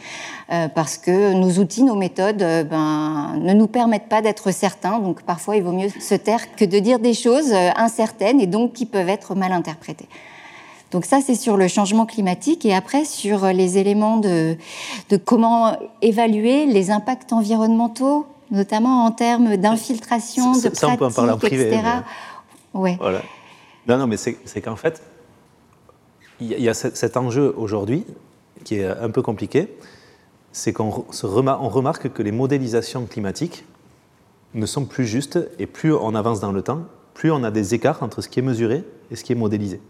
parce 0.75 0.97
que 0.97 1.33
nos 1.33 1.51
outils, 1.61 1.83
nos 1.83 1.95
méthodes, 1.95 2.39
ben, 2.69 3.37
ne 3.39 3.53
nous 3.53 3.67
permettent 3.67 4.09
pas 4.09 4.23
d'être 4.23 4.51
certains. 4.51 4.99
Donc 4.99 5.23
parfois, 5.23 5.57
il 5.57 5.63
vaut 5.63 5.73
mieux 5.73 5.89
se 5.89 6.15
taire 6.15 6.55
que 6.57 6.65
de 6.65 6.79
dire 6.79 6.99
des 6.99 7.15
choses 7.15 7.53
incertaines 7.77 8.41
et 8.41 8.47
donc 8.47 8.73
qui 8.73 8.87
peuvent 8.87 9.09
être 9.09 9.35
mal 9.35 9.53
interprétées. 9.53 10.09
Donc 10.95 11.07
ça, 11.07 11.21
c'est 11.21 11.35
sur 11.35 11.57
le 11.57 11.67
changement 11.67 12.07
climatique. 12.07 12.65
Et 12.65 12.73
après, 12.73 13.05
sur 13.05 13.47
les 13.47 13.79
éléments 13.79 14.19
de, 14.19 14.57
comment 15.25 15.77
évaluer 16.03 16.67
les 16.67 16.93
impacts 16.93 17.33
environnementaux, 17.33 18.27
notamment 18.53 19.05
en 19.05 19.11
termes 19.11 19.57
d'infiltration, 19.57 20.53
de 20.53 20.69
pratiques, 20.69 21.53
etc. 21.53 21.83
Ouais. 22.75 22.97
Voilà. 23.01 23.23
Non, 23.89 23.99
non, 23.99 24.07
mais 24.07 24.17
c'est 24.17 24.61
qu'en 24.63 24.77
fait, 24.77 25.03
il 26.41 26.61
y 26.61 26.69
a 26.69 26.75
cet 26.75 27.17
enjeu 27.17 27.53
aujourd'hui 27.57 28.05
qui 28.63 28.77
est 28.77 28.87
un 28.87 29.11
peu 29.11 29.21
compliqué, 29.21 29.77
c'est 30.53 30.73
qu'on 30.73 30.91
remarque 31.11 32.13
que 32.13 32.23
les 32.23 32.31
modélisations 32.31 33.05
climatiques 33.07 33.65
ne 34.55 34.65
sont 34.65 34.85
plus 34.85 35.07
justes 35.07 35.41
et 35.59 35.67
plus 35.67 35.93
on 35.93 36.15
avance 36.15 36.39
dans 36.39 36.53
le 36.53 36.63
temps, 36.63 36.83
plus 37.15 37.33
on 37.33 37.43
a 37.43 37.51
des 37.51 37.75
écarts 37.75 38.05
entre 38.05 38.23
ce 38.23 38.29
qui 38.29 38.39
est 38.39 38.43
mesuré 38.43 38.85
et 39.11 39.17
ce 39.17 39.25
qui 39.25 39.33
est 39.33 39.37
modélisé. 39.37 39.81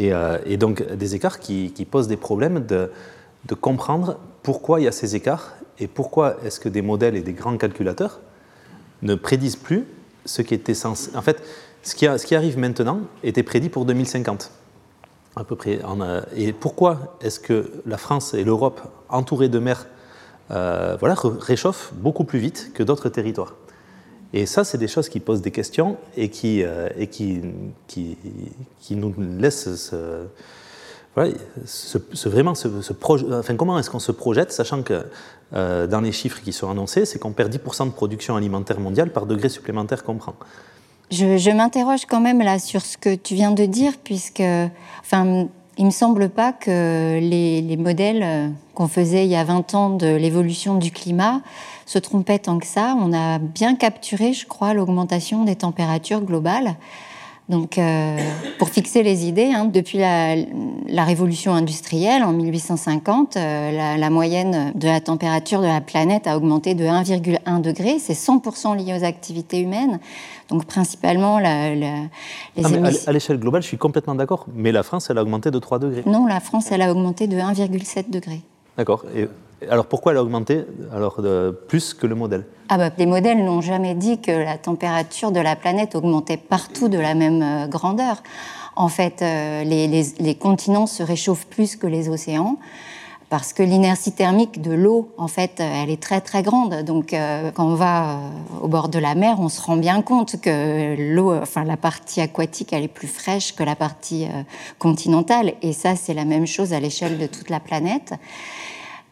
Euh, 0.00 0.38
et, 0.44 0.56
donc 0.56 0.82
des 0.82 1.14
écarts 1.14 1.38
qui, 1.38 1.86
posent 1.90 2.08
des 2.08 2.16
problèmes 2.16 2.66
de, 2.66 2.90
comprendre 3.60 4.18
pourquoi 4.42 4.80
il 4.80 4.84
y 4.84 4.88
a 4.88 4.92
ces 4.92 5.16
écarts 5.16 5.54
et 5.78 5.86
pourquoi 5.86 6.36
est-ce 6.44 6.58
que 6.58 6.68
des 6.68 6.82
modèles 6.82 7.16
et 7.16 7.20
des 7.20 7.32
grands 7.32 7.56
calculateurs 7.56 8.20
ne 9.02 9.14
prédisent 9.14 9.56
plus 9.56 9.84
ce 10.24 10.42
qui 10.42 10.54
était 10.54 10.74
censé. 10.74 11.14
En 11.14 11.22
fait, 11.22 11.42
ce 11.82 11.94
qui, 11.94 12.34
arrive 12.34 12.58
maintenant 12.58 13.00
était 13.22 13.42
prédit 13.42 13.68
pour 13.68 13.84
2050, 13.84 14.50
à 15.36 15.44
peu 15.44 15.56
près. 15.56 15.78
Et 16.34 16.52
pourquoi 16.52 17.16
est-ce 17.20 17.38
que 17.38 17.70
la 17.86 17.98
France 17.98 18.34
et 18.34 18.44
l'Europe, 18.44 18.80
entourées 19.08 19.50
de 19.50 19.58
mer, 19.58 19.86
euh, 20.50 20.96
voilà, 20.98 21.14
réchauffent 21.40 21.92
beaucoup 21.94 22.24
plus 22.24 22.38
vite 22.38 22.72
que 22.74 22.82
d'autres 22.82 23.08
territoires? 23.08 23.54
Et 24.36 24.46
ça, 24.46 24.64
c'est 24.64 24.78
des 24.78 24.88
choses 24.88 25.08
qui 25.08 25.20
posent 25.20 25.42
des 25.42 25.52
questions 25.52 25.96
et 26.16 26.28
qui, 26.28 26.64
euh, 26.64 26.88
et 26.98 27.06
qui, 27.06 27.40
qui, 27.86 28.16
nous 28.96 29.14
laissent 29.16 29.76
se, 29.76 30.26
voilà, 31.14 31.32
vraiment 32.26 32.56
se, 32.56 32.66
enfin, 33.32 33.54
comment 33.54 33.78
est-ce 33.78 33.90
qu'on 33.90 34.00
se 34.00 34.10
projette, 34.10 34.50
sachant 34.50 34.82
que 34.82 35.06
euh, 35.54 35.86
dans 35.86 36.00
les 36.00 36.10
chiffres 36.10 36.40
qui 36.42 36.52
sont 36.52 36.68
annoncés, 36.68 37.04
c'est 37.04 37.20
qu'on 37.20 37.30
perd 37.30 37.54
10% 37.54 37.86
de 37.86 37.92
production 37.92 38.34
alimentaire 38.34 38.80
mondiale 38.80 39.12
par 39.12 39.26
degré 39.26 39.48
supplémentaire 39.48 40.02
qu'on 40.02 40.16
prend. 40.16 40.34
Je, 41.12 41.36
je 41.36 41.50
m'interroge 41.52 42.04
quand 42.06 42.20
même 42.20 42.40
là 42.40 42.58
sur 42.58 42.80
ce 42.80 42.98
que 42.98 43.14
tu 43.14 43.36
viens 43.36 43.52
de 43.52 43.66
dire, 43.66 43.92
puisque, 44.02 44.42
enfin, 45.00 45.46
il 45.76 45.86
me 45.86 45.90
semble 45.90 46.28
pas 46.28 46.52
que 46.52 47.18
les, 47.18 47.60
les 47.60 47.76
modèles 47.76 48.22
euh, 48.22 48.48
qu'on 48.74 48.88
faisait 48.88 49.24
il 49.24 49.30
y 49.30 49.36
a 49.36 49.44
20 49.44 49.74
ans 49.74 49.90
de 49.90 50.14
l'évolution 50.14 50.76
du 50.76 50.90
climat 50.90 51.40
se 51.86 51.98
trompait 51.98 52.38
tant 52.38 52.58
que 52.58 52.66
ça. 52.66 52.96
On 52.98 53.12
a 53.12 53.38
bien 53.38 53.74
capturé, 53.74 54.32
je 54.32 54.46
crois, 54.46 54.74
l'augmentation 54.74 55.44
des 55.44 55.56
températures 55.56 56.20
globales. 56.20 56.76
Donc, 57.50 57.76
euh, 57.76 58.16
pour 58.58 58.70
fixer 58.70 59.02
les 59.02 59.26
idées, 59.26 59.52
hein, 59.54 59.66
depuis 59.66 59.98
la, 59.98 61.04
révolution 61.04 61.52
industrielle 61.52 62.22
en 62.24 62.32
1850, 62.32 63.36
euh, 63.36 63.96
la, 63.98 64.10
moyenne 64.10 64.72
de 64.74 64.86
la 64.86 65.00
température 65.00 65.60
de 65.60 65.66
la 65.66 65.82
planète 65.82 66.26
a 66.26 66.38
augmenté 66.38 66.74
de 66.74 66.84
1,1 66.84 67.60
degré. 67.60 67.98
C'est 67.98 68.14
100% 68.14 68.76
lié 68.76 68.98
aux 68.98 69.04
activités 69.04 69.60
humaines. 69.60 70.00
Donc, 70.48 70.64
principalement, 70.64 71.38
la, 71.38 71.74
les 71.74 71.84
ah, 72.64 72.68
émissions... 72.68 73.08
À 73.08 73.12
l'échelle 73.12 73.38
globale, 73.38 73.62
je 73.62 73.68
suis 73.68 73.78
complètement 73.78 74.14
d'accord. 74.14 74.46
Mais 74.54 74.72
la 74.72 74.82
France, 74.82 75.10
elle 75.10 75.18
a 75.18 75.22
augmenté 75.22 75.50
de 75.50 75.58
3 75.58 75.78
degrés. 75.78 76.02
Non, 76.06 76.24
la 76.24 76.40
France, 76.40 76.72
elle 76.72 76.80
a 76.80 76.90
augmenté 76.90 77.26
de 77.26 77.36
1,7 77.36 78.10
degré. 78.10 78.40
D'accord. 78.78 79.04
Et 79.14 79.28
alors 79.70 79.86
pourquoi 79.86 80.12
elle 80.12 80.18
a 80.18 80.22
augmenté 80.22 80.64
alors, 80.92 81.20
plus 81.68 81.94
que 81.94 82.06
le 82.06 82.14
modèle? 82.14 82.44
Ah 82.68 82.78
bah, 82.78 82.90
Les 82.96 83.06
modèles 83.06 83.44
n'ont 83.44 83.60
jamais 83.60 83.94
dit 83.94 84.20
que 84.20 84.30
la 84.30 84.56
température 84.56 85.30
de 85.32 85.40
la 85.40 85.54
planète 85.54 85.94
augmentait 85.94 86.38
partout 86.38 86.88
de 86.88 86.98
la 86.98 87.14
même 87.14 87.42
euh, 87.42 87.66
grandeur. 87.66 88.22
En 88.74 88.88
fait, 88.88 89.20
euh, 89.22 89.64
les, 89.64 90.34
continents 90.34 90.86
se 90.86 91.02
réchauffent 91.02 91.46
plus 91.46 91.76
que 91.76 91.86
les 91.86 92.08
océans 92.08 92.56
parce 93.28 93.52
que 93.52 93.62
l'inertie 93.62 94.12
thermique 94.12 94.62
de 94.62 94.72
l'eau, 94.72 95.12
en 95.18 95.28
fait, 95.28 95.60
elle 95.60 95.90
est 95.90 96.00
très 96.00 96.20
très 96.20 96.42
grande. 96.42 96.82
Donc, 96.82 97.12
euh, 97.12 97.50
quand 97.52 97.66
on 97.66 97.74
va 97.74 98.18
au 98.62 98.68
bord 98.68 98.88
de 98.88 98.98
la 98.98 99.14
mer, 99.14 99.36
on 99.40 99.48
se 99.48 99.60
rend 99.60 99.76
bien 99.76 100.02
compte 100.02 100.40
que 100.40 100.94
l'eau, 101.14 101.34
enfin 101.34 101.64
la 101.64 101.76
partie 101.76 102.20
aquatique, 102.20 102.72
elle 102.72 102.84
est 102.84 102.88
plus 102.88 103.08
fraîche 103.08 103.54
que 103.54 103.62
la 103.62 103.76
partie 103.76 104.26
continentale. 104.78 105.54
Et 105.62 105.72
ça, 105.72 105.96
c'est 105.96 106.14
la 106.14 106.24
même 106.24 106.46
chose 106.46 106.72
à 106.72 106.80
l'échelle 106.80 107.18
de 107.18 107.26
toute 107.26 107.50
la 107.50 107.60
planète. 107.60 108.14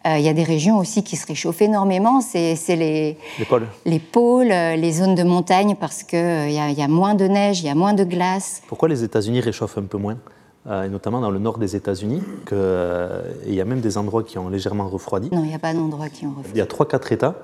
Euh, 0.06 0.18
il 0.18 0.24
y 0.24 0.28
a 0.28 0.32
des 0.32 0.42
régions 0.42 0.78
aussi 0.78 1.04
qui 1.04 1.16
se 1.16 1.26
réchauffent 1.26 1.62
énormément. 1.62 2.20
C'est 2.20 2.56
les, 2.68 3.16
les 3.38 3.44
pôles, 3.44 3.66
les, 3.86 3.98
pôles, 4.00 4.50
euh, 4.50 4.76
les 4.76 4.92
zones 4.92 5.14
de 5.14 5.22
montagne, 5.22 5.76
parce 5.78 6.02
qu'il 6.02 6.18
euh, 6.18 6.48
y, 6.48 6.54
y, 6.54 6.82
a 6.82 6.88
moins 6.88 7.14
de 7.14 7.26
neige, 7.26 7.60
il 7.60 7.66
y 7.66 7.70
a 7.70 7.74
moins 7.74 7.94
de 7.94 8.02
glace. 8.02 8.62
Pourquoi 8.66 8.88
les 8.88 9.04
États-Unis 9.04 9.40
réchauffent 9.40 9.78
un 9.78 9.84
peu 9.84 9.98
moins 9.98 10.16
et 10.64 10.88
notamment 10.88 11.20
dans 11.20 11.32
le 11.32 11.40
nord 11.40 11.58
des 11.58 11.74
États-Unis, 11.74 12.22
il 12.52 13.52
y 13.52 13.60
a 13.60 13.64
même 13.64 13.80
des 13.80 13.98
endroits 13.98 14.22
qui 14.22 14.38
ont 14.38 14.48
légèrement 14.48 14.88
refroidi? 14.88 15.28
Non, 15.32 15.42
il 15.42 15.48
n'y 15.48 15.56
a 15.56 15.58
pas 15.58 15.74
d'endroits 15.74 16.08
qui 16.08 16.24
ont 16.24 16.28
refroidi. 16.28 16.52
Il 16.54 16.58
y 16.58 16.60
a 16.60 16.66
3-4 16.66 17.12
États 17.12 17.34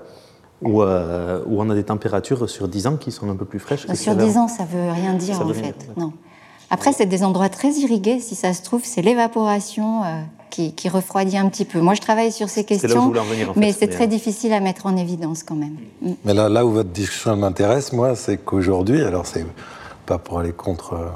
où, 0.62 0.82
où, 0.84 0.84
on 0.84 1.68
a 1.68 1.74
des 1.74 1.82
températures 1.82 2.48
sur 2.48 2.68
10 2.68 2.86
ans 2.86 2.96
qui 2.96 3.10
sont 3.10 3.28
un 3.28 3.34
peu 3.34 3.44
plus 3.44 3.58
fraîches. 3.58 3.92
sur 3.94 4.14
10 4.14 4.36
ans, 4.36 4.46
ça 4.46 4.62
ne 4.62 4.68
veut 4.68 4.92
rien 4.92 5.14
dire 5.14 5.40
en 5.42 5.52
fait. 5.52 5.88
Non. 5.96 6.12
Après, 6.70 6.92
c'est 6.92 7.06
des 7.06 7.24
endroits 7.24 7.48
très 7.48 7.72
irrigués, 7.72 8.20
si 8.20 8.36
ça 8.36 8.52
se 8.52 8.62
trouve, 8.62 8.82
c'est 8.84 9.02
l'évaporation 9.02 10.02
qui, 10.50 10.88
refroidit 10.88 11.36
un 11.36 11.48
petit 11.48 11.64
peu. 11.64 11.80
Moi, 11.80 11.94
je 11.94 12.00
travaille 12.00 12.32
sur 12.32 12.48
ces 12.48 12.64
questions, 12.64 13.12
mais 13.56 13.72
c'est 13.72 13.88
très 13.88 14.06
difficile 14.06 14.52
à 14.52 14.60
mettre 14.60 14.86
en 14.86 14.96
évidence 14.96 15.42
quand 15.42 15.54
même. 15.54 15.76
Mm. 16.02 16.12
Mais 16.24 16.34
là, 16.34 16.48
là 16.48 16.64
où 16.64 16.70
votre 16.70 16.90
discussion 16.90 17.36
m'intéresse, 17.36 17.92
moi, 17.92 18.16
c'est 18.16 18.38
qu'aujourd'hui, 18.38 19.02
alors 19.02 19.26
c'est 19.26 19.46
pas 20.06 20.18
pour 20.18 20.38
aller 20.38 20.52
contre, 20.52 20.94
euh, 20.94 21.08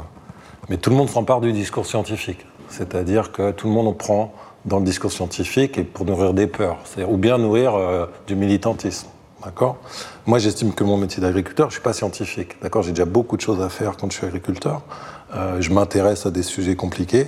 mais 0.69 0.77
tout 0.77 0.91
le 0.91 0.97
monde 0.97 1.09
s'empare 1.09 1.41
du 1.41 1.53
discours 1.53 1.87
scientifique. 1.87 2.47
C'est-à-dire 2.69 3.33
que 3.33 3.51
tout 3.51 3.67
le 3.67 3.73
monde 3.73 3.89
en 3.89 3.93
prend 3.93 4.33
dans 4.65 4.79
le 4.79 4.85
discours 4.85 5.13
scientifique 5.13 5.79
et 5.79 5.85
pour 5.85 6.07
nourrir 6.07 6.35
des 6.35 6.47
peurs, 6.47 6.79
ou 7.09 7.17
bien 7.17 7.39
nourrir 7.39 7.75
euh, 7.75 8.07
du 8.27 8.37
militantisme. 8.37 9.09
D'accord? 9.45 9.79
Moi, 10.27 10.39
j'estime 10.39 10.73
que 10.73 10.85
mon 10.85 10.97
métier 10.97 11.21
d'agriculteur, 11.21 11.67
je 11.67 11.71
ne 11.71 11.81
suis 11.81 11.83
pas 11.83 11.93
scientifique. 11.93 12.61
D'accord? 12.63 12.83
J'ai 12.83 12.93
déjà 12.93 13.05
beaucoup 13.05 13.37
de 13.37 13.41
choses 13.41 13.61
à 13.61 13.69
faire 13.69 13.97
quand 13.97 14.11
je 14.13 14.19
suis 14.19 14.27
agriculteur. 14.27 14.83
Euh, 15.35 15.61
je 15.61 15.73
m'intéresse 15.73 16.27
à 16.27 16.31
des 16.31 16.43
sujets 16.43 16.77
compliqués. 16.77 17.27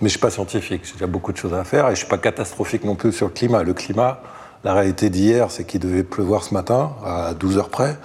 Mais 0.00 0.02
je 0.02 0.04
ne 0.04 0.08
suis 0.10 0.18
pas 0.18 0.30
scientifique, 0.30 0.82
j'ai 0.84 0.92
déjà 0.92 1.06
beaucoup 1.06 1.32
de 1.32 1.38
choses 1.38 1.54
à 1.54 1.64
faire 1.64 1.84
et 1.84 1.88
je 1.88 1.90
ne 1.92 1.96
suis 1.96 2.06
pas 2.06 2.18
catastrophique 2.18 2.84
non 2.84 2.96
plus 2.96 3.12
sur 3.12 3.28
le 3.28 3.32
climat. 3.32 3.62
Le 3.62 3.72
climat, 3.72 4.20
la 4.62 4.74
réalité 4.74 5.08
d'hier, 5.08 5.50
c'est 5.50 5.64
qu'il 5.64 5.80
devait 5.80 6.02
pleuvoir 6.02 6.44
ce 6.44 6.52
matin, 6.52 6.92
à 7.02 7.32
12 7.32 7.56
heures 7.56 7.70
près, 7.70 7.96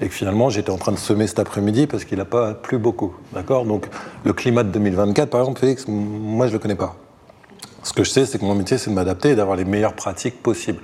et 0.00 0.08
que 0.08 0.14
finalement 0.14 0.48
j'étais 0.48 0.70
en 0.70 0.78
train 0.78 0.92
de 0.92 0.96
semer 0.96 1.26
cet 1.26 1.38
après-midi 1.38 1.86
parce 1.86 2.04
qu'il 2.04 2.16
n'a 2.16 2.24
pas 2.24 2.54
plu 2.54 2.78
beaucoup. 2.78 3.14
D'accord? 3.32 3.66
Donc 3.66 3.88
le 4.24 4.32
climat 4.32 4.62
de 4.62 4.70
2024, 4.70 5.28
par 5.28 5.40
exemple, 5.40 5.60
Félix, 5.60 5.84
moi 5.86 6.46
je 6.46 6.52
ne 6.52 6.56
le 6.56 6.62
connais 6.62 6.76
pas. 6.76 6.96
Ce 7.82 7.92
que 7.92 8.04
je 8.04 8.10
sais, 8.10 8.24
c'est 8.24 8.38
que 8.38 8.44
mon 8.44 8.54
métier, 8.54 8.78
c'est 8.78 8.88
de 8.88 8.94
m'adapter 8.94 9.30
et 9.30 9.34
d'avoir 9.34 9.56
les 9.56 9.66
meilleures 9.66 9.94
pratiques 9.94 10.42
possibles, 10.42 10.82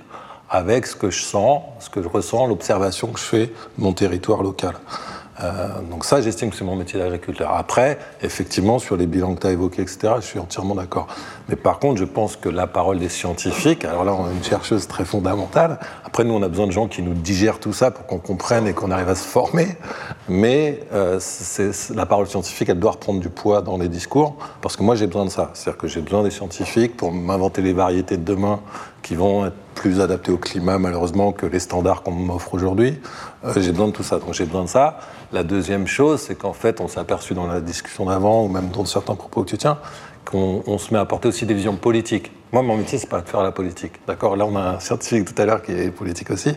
avec 0.50 0.86
ce 0.86 0.94
que 0.94 1.10
je 1.10 1.22
sens, 1.22 1.62
ce 1.78 1.88
que 1.88 2.02
je 2.02 2.08
ressens, 2.08 2.46
l'observation 2.46 3.08
que 3.08 3.18
je 3.18 3.24
fais 3.24 3.46
de 3.46 3.82
mon 3.82 3.94
territoire 3.94 4.42
local. 4.42 4.74
Euh, 5.42 5.68
donc 5.90 6.04
ça, 6.04 6.20
j'estime 6.20 6.50
que 6.50 6.56
c'est 6.56 6.64
mon 6.64 6.76
métier 6.76 6.98
d'agriculteur. 6.98 7.54
Après, 7.54 7.98
effectivement, 8.22 8.78
sur 8.78 8.96
les 8.96 9.06
bilans 9.06 9.34
que 9.34 9.40
tu 9.40 9.46
as 9.46 9.52
évoqués, 9.52 9.82
etc., 9.82 10.14
je 10.16 10.26
suis 10.26 10.38
entièrement 10.38 10.74
d'accord. 10.74 11.06
Mais 11.48 11.56
par 11.56 11.78
contre, 11.78 11.98
je 11.98 12.04
pense 12.04 12.36
que 12.36 12.48
la 12.48 12.66
parole 12.66 12.98
des 12.98 13.08
scientifiques, 13.08 13.84
alors 13.84 14.04
là, 14.04 14.14
on 14.14 14.26
a 14.26 14.30
une 14.30 14.44
chercheuse 14.44 14.86
très 14.86 15.04
fondamentale. 15.04 15.78
Après, 16.04 16.24
nous, 16.24 16.34
on 16.34 16.42
a 16.42 16.48
besoin 16.48 16.66
de 16.66 16.72
gens 16.72 16.88
qui 16.88 17.02
nous 17.02 17.14
digèrent 17.14 17.58
tout 17.58 17.72
ça 17.72 17.90
pour 17.90 18.06
qu'on 18.06 18.18
comprenne 18.18 18.66
et 18.66 18.72
qu'on 18.72 18.90
arrive 18.90 19.08
à 19.08 19.14
se 19.14 19.26
former. 19.26 19.76
Mais 20.28 20.80
euh, 20.92 21.18
la 21.94 22.06
parole 22.06 22.26
scientifique, 22.26 22.68
elle 22.68 22.80
doit 22.80 22.92
reprendre 22.92 23.20
du 23.20 23.30
poids 23.30 23.62
dans 23.62 23.78
les 23.78 23.88
discours, 23.88 24.36
parce 24.60 24.76
que 24.76 24.82
moi, 24.82 24.94
j'ai 24.94 25.06
besoin 25.06 25.24
de 25.24 25.30
ça. 25.30 25.50
C'est-à-dire 25.54 25.78
que 25.78 25.88
j'ai 25.88 26.00
besoin 26.00 26.22
des 26.22 26.30
scientifiques 26.30 26.96
pour 26.96 27.12
m'inventer 27.12 27.62
les 27.62 27.72
variétés 27.72 28.16
de 28.16 28.24
demain 28.24 28.60
qui 29.02 29.14
vont 29.14 29.46
être 29.46 29.56
plus 29.74 30.00
adaptées 30.00 30.32
au 30.32 30.36
climat, 30.36 30.78
malheureusement, 30.78 31.32
que 31.32 31.46
les 31.46 31.58
standards 31.58 32.02
qu'on 32.02 32.10
m'offre 32.10 32.54
aujourd'hui. 32.54 33.00
Euh, 33.44 33.52
j'ai 33.56 33.70
besoin 33.70 33.88
de 33.88 33.92
tout 33.92 34.02
ça. 34.02 34.18
Donc 34.18 34.34
j'ai 34.34 34.44
besoin 34.44 34.64
de 34.64 34.68
ça. 34.68 34.98
La 35.32 35.42
deuxième 35.42 35.86
chose, 35.86 36.20
c'est 36.20 36.34
qu'en 36.34 36.52
fait, 36.52 36.80
on 36.80 36.88
s'est 36.88 37.00
aperçu 37.00 37.34
dans 37.34 37.46
la 37.46 37.60
discussion 37.60 38.06
d'avant, 38.06 38.44
ou 38.44 38.48
même 38.48 38.68
dans 38.68 38.84
certains 38.84 39.14
propos 39.14 39.44
que 39.44 39.50
tu 39.50 39.58
tiens, 39.58 39.78
qu'on 40.24 40.78
se 40.78 40.92
met 40.92 41.00
à 41.00 41.04
porter 41.04 41.28
aussi 41.28 41.46
des 41.46 41.54
visions 41.54 41.76
politiques. 41.76 42.30
Moi, 42.52 42.62
mon 42.62 42.76
métier, 42.76 42.98
c'est 42.98 43.08
pas 43.08 43.20
de 43.20 43.28
faire 43.28 43.42
la 43.42 43.52
politique. 43.52 43.92
D'accord? 44.08 44.36
Là, 44.36 44.44
on 44.44 44.56
a 44.56 44.60
un 44.60 44.80
scientifique 44.80 45.32
tout 45.32 45.40
à 45.40 45.46
l'heure 45.46 45.62
qui 45.62 45.70
est 45.70 45.90
politique 45.90 46.30
aussi. 46.30 46.56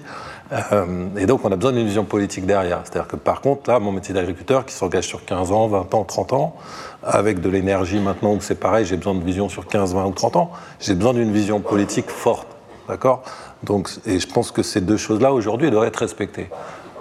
Euh, 0.51 1.07
et 1.17 1.27
donc, 1.27 1.45
on 1.45 1.51
a 1.51 1.55
besoin 1.55 1.71
d'une 1.71 1.85
vision 1.85 2.03
politique 2.03 2.47
derrière. 2.47 2.81
C'est-à-dire 2.83 3.07
que, 3.07 3.15
par 3.15 3.41
contre, 3.41 3.69
là, 3.69 3.79
mon 3.79 3.91
métier 3.91 4.13
d'agriculteur, 4.13 4.65
qui 4.65 4.73
s'engage 4.73 5.05
sur 5.05 5.23
15 5.23 5.51
ans, 5.51 5.67
20 5.67 5.93
ans, 5.93 6.03
30 6.03 6.33
ans, 6.33 6.55
avec 7.03 7.41
de 7.41 7.49
l'énergie 7.49 7.99
maintenant 7.99 8.33
où 8.33 8.41
c'est 8.41 8.59
pareil, 8.59 8.85
j'ai 8.85 8.97
besoin 8.97 9.13
de 9.13 9.23
vision 9.23 9.49
sur 9.49 9.67
15, 9.67 9.93
20 9.93 10.05
ou 10.05 10.11
30 10.11 10.35
ans, 10.35 10.51
j'ai 10.79 10.95
besoin 10.95 11.13
d'une 11.13 11.31
vision 11.31 11.59
politique 11.59 12.09
forte. 12.09 12.47
D'accord? 12.87 13.23
Et 14.05 14.19
je 14.19 14.27
pense 14.27 14.51
que 14.51 14.63
ces 14.63 14.81
deux 14.81 14.97
choses-là, 14.97 15.33
aujourd'hui, 15.33 15.71
doivent 15.71 15.87
être 15.87 15.97
respectées. 15.97 16.49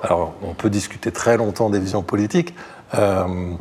Alors, 0.02 0.34
on 0.42 0.54
peut 0.54 0.70
discuter 0.70 1.12
très 1.12 1.36
longtemps 1.36 1.70
des 1.70 1.78
visions 1.78 2.02
politiques. 2.02 2.54
Euh, 2.94 3.54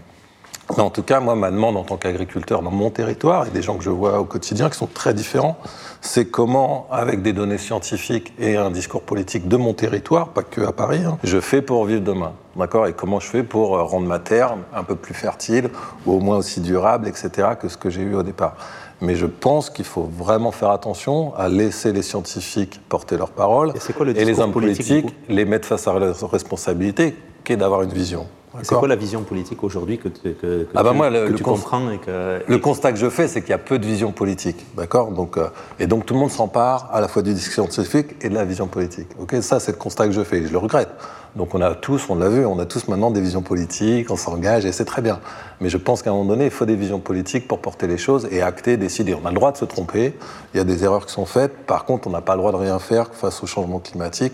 mais 0.77 0.84
en 0.84 0.89
tout 0.89 1.03
cas, 1.03 1.20
moi, 1.20 1.36
ma 1.36 1.51
demande 1.51 1.75
en 1.75 1.84
tant 1.84 1.98
qu'agriculteur 1.98 2.62
dans 2.62 2.72
mon 2.72 2.89
territoire 2.91 3.46
et 3.46 3.50
des 3.50 3.62
gens 3.62 3.77
que 3.77 3.84
je 3.84 3.89
vois 3.89 4.20
au 4.20 4.25
quotidien 4.25 4.70
qui 4.70 4.77
sont 4.77 4.88
très 4.88 5.13
différents, 5.13 5.58
c'est 6.00 6.27
comment, 6.27 6.88
avec 6.91 7.22
des 7.22 7.34
données 7.34 7.58
scientifiques 7.58 8.34
et 8.39 8.55
un 8.55 8.72
discours 8.72 9.01
politique 9.01 9.48
de 9.48 9.58
mon 9.58 9.74
territoire, 9.74 10.29
pas 10.29 10.43
que 10.43 10.62
à 10.62 10.72
Paris, 10.72 11.01
hein, 11.05 11.17
je 11.24 11.39
fais 11.39 11.62
pour 11.62 11.86
vivre 11.86 12.01
demain. 12.01 12.34
D'accord? 12.55 12.88
Et 12.88 12.93
comment 12.93 13.20
je 13.20 13.27
fais 13.27 13.43
pour 13.43 13.75
euh, 13.75 13.84
rendre 13.84 14.08
ma 14.08 14.20
terre 14.20 14.55
un 14.74 14.84
peu 14.84 14.96
plus 14.96 15.13
fertile 15.13 15.70
ou 16.05 16.13
au 16.13 16.20
moins 16.20 16.38
aussi 16.38 16.62
durable, 16.62 17.08
etc., 17.08 17.50
que 17.60 17.67
ce 17.67 17.77
que 17.77 17.89
j'ai 17.89 18.01
eu 18.01 18.15
au 18.15 18.24
départ. 18.24 18.55
Mais 19.01 19.15
je 19.15 19.25
pense 19.25 19.70
qu'il 19.70 19.86
faut 19.86 20.03
vraiment 20.03 20.51
faire 20.51 20.70
attention 20.70 21.34
à 21.36 21.50
laisser 21.50 21.91
les 21.91 22.03
scientifiques 22.03 22.79
porter 22.88 23.17
leurs 23.17 23.31
paroles 23.31 23.74
et, 24.15 24.25
les 24.25 24.39
hommes 24.39 24.51
politiques 24.51 25.15
les 25.27 25.46
mettre 25.46 25.67
face 25.67 25.88
à 25.88 25.98
leurs 25.98 26.29
responsabilités, 26.29 27.15
qui 27.43 27.53
est 27.53 27.58
d'avoir 27.58 27.81
une 27.81 27.93
vision. 27.93 28.27
C'est 28.63 28.75
quoi 28.75 28.88
la 28.88 28.96
vision 28.96 29.24
politique 29.24 29.63
aujourd'hui 29.63 29.98
que, 29.98 30.10
que, 30.10 30.67
ah 30.75 30.84
bah 30.84 30.91
moi, 30.91 31.10
le, 31.10 31.34
tu 31.34 31.41
comprends 31.41 31.89
et 31.89 32.00
que... 32.00 32.41
Le 32.46 32.58
constat 32.58 32.91
que 32.91 32.98
je 33.00 33.10
fais, 33.10 33.27
c'est 33.27 33.41
qu'il 33.41 33.51
y 33.51 33.53
a 33.53 33.58
peu 33.58 33.79
de 33.79 33.86
vision 33.86 34.12
politique, 34.12 34.65
d'accord? 34.75 35.12
Donc, 35.12 35.38
euh, 35.38 35.48
Et 35.79 35.88
donc 35.88 36.05
tout 36.05 36.13
le 36.13 36.20
monde 36.20 36.31
s'empare 36.31 36.89
à 36.91 37.00
la 37.00 37.08
fois 37.08 37.22
du 37.22 37.34
discours 37.34 37.53
scientifique 37.53 38.15
et 38.22 38.29
de 38.29 38.36
la 38.36 38.43
vision 38.43 38.67
politique. 38.67 39.08
Ok, 39.20 39.36
ça 39.41 39.60
c'est 39.60 39.72
le 39.72 39.77
constat 39.77 40.08
que 40.08 40.12
je 40.12 40.24
fais, 40.24 40.46
je 40.46 40.51
le 40.51 40.58
regrette. 40.58 40.89
Donc 41.38 41.55
on 41.55 41.62
a 41.62 41.74
tous, 41.75 42.10
on 42.10 42.15
l'a 42.15 42.27
vu, 42.27 42.46
on 42.46 42.60
a 42.60 42.65
tous 42.65 42.89
maintenant 42.89 43.10
des 43.10 43.22
visions 43.22 43.41
politiques, 43.41 44.12
on 44.12 44.17
s'engage 44.17 44.65
et 44.65 44.74
c'est 44.74 44.84
très 44.84 45.01
bien. 45.01 45.22
Mais 45.62 45.70
je 45.70 45.77
pense 45.77 46.01
qu'à 46.01 46.10
un 46.10 46.13
moment 46.13 46.27
donné, 46.27 46.46
il 46.46 46.51
faut 46.51 46.65
des 46.65 46.75
visions 46.75 47.00
politiques 47.00 47.48
pour 47.48 47.60
porter 47.60 47.88
les 47.88 47.98
choses 47.98 48.27
et 48.31 48.41
acter, 48.41 48.75
décider. 48.75 49.15
On 49.15 49.25
a 49.25 49.29
le 49.29 49.36
droit 49.36 49.53
de 49.53 49.58
se 49.58 49.63
tromper, 49.63 50.13
il 50.53 50.58
y 50.58 50.60
a 50.60 50.65
des 50.65 50.84
erreurs 50.84 51.05
qui 51.05 51.13
sont 51.13 51.25
faites. 51.25 51.55
Par 51.65 51.86
contre, 51.86 52.10
on 52.10 52.12
n'a 52.12 52.22
pas 52.22 52.34
le 52.34 52.39
droit 52.39 52.51
de 52.51 52.58
rien 52.58 52.79
faire 52.79 53.13
face 53.13 53.41
au 53.43 53.48
changement 53.48 53.79
climatique. 53.79 54.34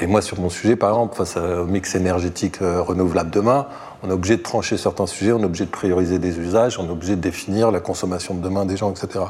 Et 0.00 0.06
moi, 0.06 0.22
sur 0.22 0.40
mon 0.40 0.48
sujet, 0.48 0.76
par 0.76 0.90
exemple, 0.90 1.16
face 1.16 1.36
au 1.36 1.64
mix 1.64 1.96
énergétique 1.96 2.62
euh, 2.62 2.80
renouvelable 2.80 3.30
demain, 3.30 3.66
on 4.04 4.10
est 4.10 4.12
obligé 4.12 4.36
de 4.36 4.42
trancher 4.42 4.76
certains 4.76 5.06
sujets, 5.06 5.32
on 5.32 5.40
est 5.40 5.44
obligé 5.44 5.64
de 5.64 5.70
prioriser 5.70 6.20
des 6.20 6.38
usages, 6.38 6.78
on 6.78 6.86
est 6.86 6.90
obligé 6.90 7.16
de 7.16 7.20
définir 7.20 7.72
la 7.72 7.80
consommation 7.80 8.34
de 8.34 8.40
demain 8.40 8.64
des 8.64 8.76
gens, 8.76 8.92
etc. 8.92 9.24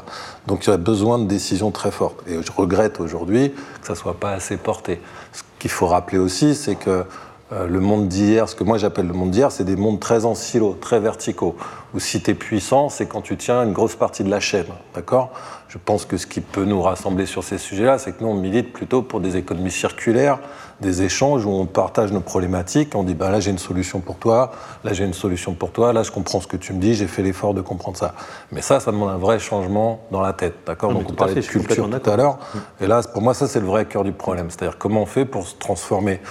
Donc 0.45 0.67
il 0.67 0.69
y 0.69 0.73
a 0.73 0.77
besoin 0.77 1.17
de 1.17 1.25
décisions 1.25 1.71
très 1.71 1.89
fortes. 1.89 2.21
Et 2.27 2.39
je 2.43 2.51
regrette 2.51 2.99
aujourd'hui 2.99 3.51
que 3.81 3.87
ça 3.87 3.93
ne 3.93 3.97
soit 3.97 4.19
pas 4.19 4.31
assez 4.31 4.57
porté. 4.57 5.01
Ce 5.33 5.41
qu'il 5.57 5.71
faut 5.71 5.87
rappeler 5.87 6.19
aussi, 6.19 6.53
c'est 6.53 6.75
que 6.75 7.03
euh, 7.51 7.65
le 7.65 7.79
monde 7.79 8.07
d'hier, 8.07 8.47
ce 8.47 8.55
que 8.55 8.63
moi 8.63 8.77
j'appelle 8.77 9.07
le 9.07 9.13
monde 9.13 9.31
d'hier, 9.31 9.51
c'est 9.51 9.63
des 9.63 9.75
mondes 9.75 9.99
très 9.99 10.25
en 10.25 10.35
silo, 10.35 10.77
très 10.79 10.99
verticaux. 10.99 11.55
Où 11.95 11.99
si 11.99 12.21
tu 12.21 12.29
es 12.29 12.33
puissant, 12.35 12.89
c'est 12.89 13.07
quand 13.07 13.21
tu 13.21 13.35
tiens 13.37 13.63
une 13.63 13.73
grosse 13.73 13.95
partie 13.95 14.23
de 14.23 14.29
la 14.29 14.39
chaîne. 14.39 14.67
D'accord? 14.93 15.31
Je 15.67 15.79
pense 15.83 16.05
que 16.05 16.17
ce 16.17 16.27
qui 16.27 16.41
peut 16.41 16.65
nous 16.65 16.81
rassembler 16.81 17.25
sur 17.25 17.43
ces 17.43 17.57
sujets-là, 17.57 17.97
c'est 17.97 18.11
que 18.11 18.23
nous, 18.23 18.29
on 18.29 18.35
milite 18.35 18.71
plutôt 18.71 19.01
pour 19.01 19.19
des 19.19 19.37
économies 19.37 19.71
circulaires, 19.71 20.39
des 20.81 21.01
échanges 21.01 21.45
où 21.45 21.49
on 21.49 21.65
partage 21.65 22.11
nos 22.11 22.21
problématiques. 22.21 22.93
On 22.93 23.01
dit 23.01 23.15
bah, 23.15 23.31
là, 23.31 23.39
j'ai 23.39 23.49
une 23.49 23.57
solution 23.57 23.99
pour 23.99 24.17
toi, 24.17 24.51
là, 24.83 24.93
j'ai 24.93 25.05
une 25.05 25.13
solution 25.13 25.53
pour 25.53 25.71
toi, 25.71 25.91
là, 25.91 26.03
je 26.03 26.11
comprends 26.11 26.41
ce 26.41 26.47
que 26.47 26.57
tu 26.57 26.73
me 26.73 26.79
dis, 26.79 26.93
j'ai 26.93 27.07
fait 27.07 27.23
l'effort 27.23 27.55
de 27.55 27.61
comprendre 27.61 27.97
ça. 27.97 28.13
Mais 28.51 28.61
ça, 28.61 28.79
ça 28.79 28.91
demande 28.91 29.09
un 29.09 29.17
vrai 29.17 29.39
changement 29.39 30.01
dans 30.11 30.21
la 30.21 30.33
tête. 30.33 30.53
D'accord? 30.67 30.93
Donc, 30.93 31.09
on 31.09 31.13
parlait 31.13 31.33
de 31.33 31.41
culture 31.41 31.89
tout 31.89 32.09
à 32.09 32.15
l'heure. 32.15 32.37
Et 32.79 32.85
là, 32.85 33.01
pour 33.11 33.23
moi, 33.23 33.33
ça, 33.33 33.47
c'est 33.47 33.59
le 33.59 33.67
vrai 33.67 33.85
cœur 33.85 34.03
du 34.03 34.11
problème. 34.11 34.51
C'est-à-dire 34.51 34.77
comment 34.77 35.01
on 35.01 35.07
fait 35.07 35.25
pour 35.25 35.47
se 35.47 35.55
transformer 35.55 36.21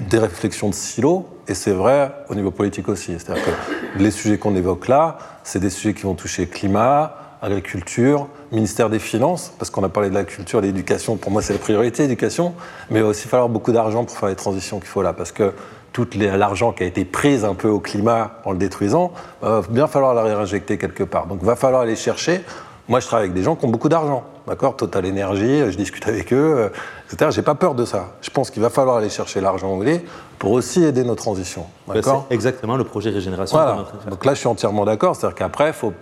des 0.00 0.18
réflexions 0.18 0.68
de 0.68 0.74
silo, 0.74 1.26
et 1.48 1.54
c'est 1.54 1.72
vrai 1.72 2.12
au 2.28 2.34
niveau 2.34 2.50
politique 2.50 2.88
aussi. 2.88 3.14
C'est-à-dire 3.18 3.44
que 3.44 3.98
les 3.98 4.10
sujets 4.10 4.38
qu'on 4.38 4.54
évoque 4.54 4.88
là, 4.88 5.18
c'est 5.42 5.58
des 5.58 5.70
sujets 5.70 5.94
qui 5.94 6.02
vont 6.02 6.14
toucher 6.14 6.46
climat, 6.46 7.16
agriculture, 7.42 8.26
ministère 8.52 8.90
des 8.90 8.98
Finances, 8.98 9.52
parce 9.58 9.70
qu'on 9.70 9.84
a 9.84 9.88
parlé 9.88 10.10
de 10.10 10.14
la 10.14 10.24
culture, 10.24 10.60
de 10.60 10.66
l'éducation, 10.66 11.16
pour 11.16 11.30
moi 11.30 11.42
c'est 11.42 11.52
la 11.52 11.58
priorité, 11.58 12.02
l'éducation, 12.02 12.54
mais 12.90 12.98
il 13.00 13.02
va 13.02 13.08
aussi 13.08 13.28
falloir 13.28 13.48
beaucoup 13.48 13.72
d'argent 13.72 14.04
pour 14.04 14.16
faire 14.16 14.28
les 14.28 14.36
transitions 14.36 14.78
qu'il 14.78 14.88
faut 14.88 15.02
là, 15.02 15.12
parce 15.12 15.32
que 15.32 15.52
tout 15.92 16.06
l'argent 16.14 16.72
qui 16.72 16.82
a 16.82 16.86
été 16.86 17.04
pris 17.04 17.44
un 17.44 17.54
peu 17.54 17.68
au 17.68 17.80
climat 17.80 18.40
en 18.44 18.52
le 18.52 18.58
détruisant, 18.58 19.12
va 19.40 19.62
bien 19.68 19.86
falloir 19.86 20.14
la 20.14 20.22
réinjecter 20.22 20.78
quelque 20.78 21.02
part. 21.02 21.26
Donc 21.26 21.38
il 21.42 21.46
va 21.46 21.56
falloir 21.56 21.82
aller 21.82 21.96
chercher. 21.96 22.44
Moi 22.88 23.00
je 23.00 23.06
travaille 23.06 23.24
avec 23.26 23.34
des 23.34 23.42
gens 23.42 23.56
qui 23.56 23.64
ont 23.64 23.70
beaucoup 23.70 23.88
d'argent, 23.88 24.24
d'accord 24.48 24.76
Total 24.76 25.04
Énergie, 25.06 25.70
je 25.70 25.76
discute 25.76 26.06
avec 26.08 26.32
eux, 26.32 26.54
euh, 26.56 26.68
etc. 27.12 27.30
J'ai 27.30 27.42
pas 27.42 27.54
peur 27.54 27.74
de 27.74 27.84
ça. 27.84 28.08
Je 28.20 28.30
pense 28.30 28.50
qu'il 28.50 28.62
va 28.62 28.70
falloir 28.70 28.96
aller 28.96 29.10
chercher 29.10 29.40
l'argent 29.40 29.80
est 29.82 30.04
pour 30.38 30.52
aussi 30.52 30.82
aider 30.82 31.04
nos 31.04 31.14
transitions. 31.14 31.66
D'accord 31.86 32.26
C'est 32.28 32.34
exactement 32.34 32.76
le 32.76 32.84
projet 32.84 33.10
régénération. 33.10 33.56
Voilà. 33.56 33.84
Donc 34.10 34.24
là 34.24 34.34
je 34.34 34.38
suis 34.38 34.48
entièrement 34.48 34.84
d'accord, 34.84 35.14
c'est-à-dire 35.14 35.36
qu'après 35.36 35.68
il 35.68 35.74
faut 35.74 35.92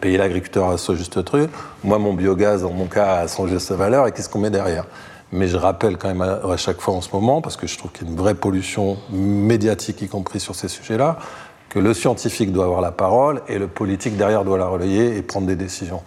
payer 0.00 0.18
l'agriculteur 0.18 0.68
à 0.68 0.78
ce 0.78 0.94
juste 0.94 1.24
truc, 1.24 1.50
moi 1.82 1.98
mon 1.98 2.14
biogaz, 2.14 2.62
dans 2.62 2.72
mon 2.72 2.86
cas, 2.86 3.16
à 3.16 3.28
son 3.28 3.48
juste 3.48 3.72
valeur, 3.72 4.06
et 4.06 4.12
qu'est-ce 4.12 4.28
qu'on 4.28 4.38
met 4.38 4.50
derrière? 4.50 4.84
Mais 5.32 5.48
je 5.48 5.56
rappelle 5.56 5.96
quand 5.96 6.08
même 6.08 6.22
à, 6.22 6.56
chaque 6.56 6.80
fois 6.80 6.94
en 6.94 7.00
ce 7.00 7.08
moment, 7.12 7.40
parce 7.40 7.56
que 7.56 7.66
je 7.66 7.76
trouve 7.78 7.90
qu'il 7.90 8.06
y 8.06 8.10
a 8.10 8.12
une 8.12 8.18
vraie 8.18 8.34
pollution 8.34 8.98
médiatique, 9.10 10.02
y 10.02 10.08
compris 10.08 10.40
sur 10.40 10.54
ces 10.54 10.68
sujets-là, 10.68 11.18
que 11.70 11.78
le 11.78 11.94
scientifique 11.94 12.52
doit 12.52 12.66
avoir 12.66 12.82
la 12.82 12.92
parole 12.92 13.40
et 13.48 13.58
le 13.58 13.66
politique 13.66 14.16
derrière 14.18 14.44
doit 14.44 14.58
la 14.58 14.66
relayer 14.66 15.16
et 15.16 15.22
prendre 15.22 15.46
des 15.46 15.56
décisions. 15.56 16.02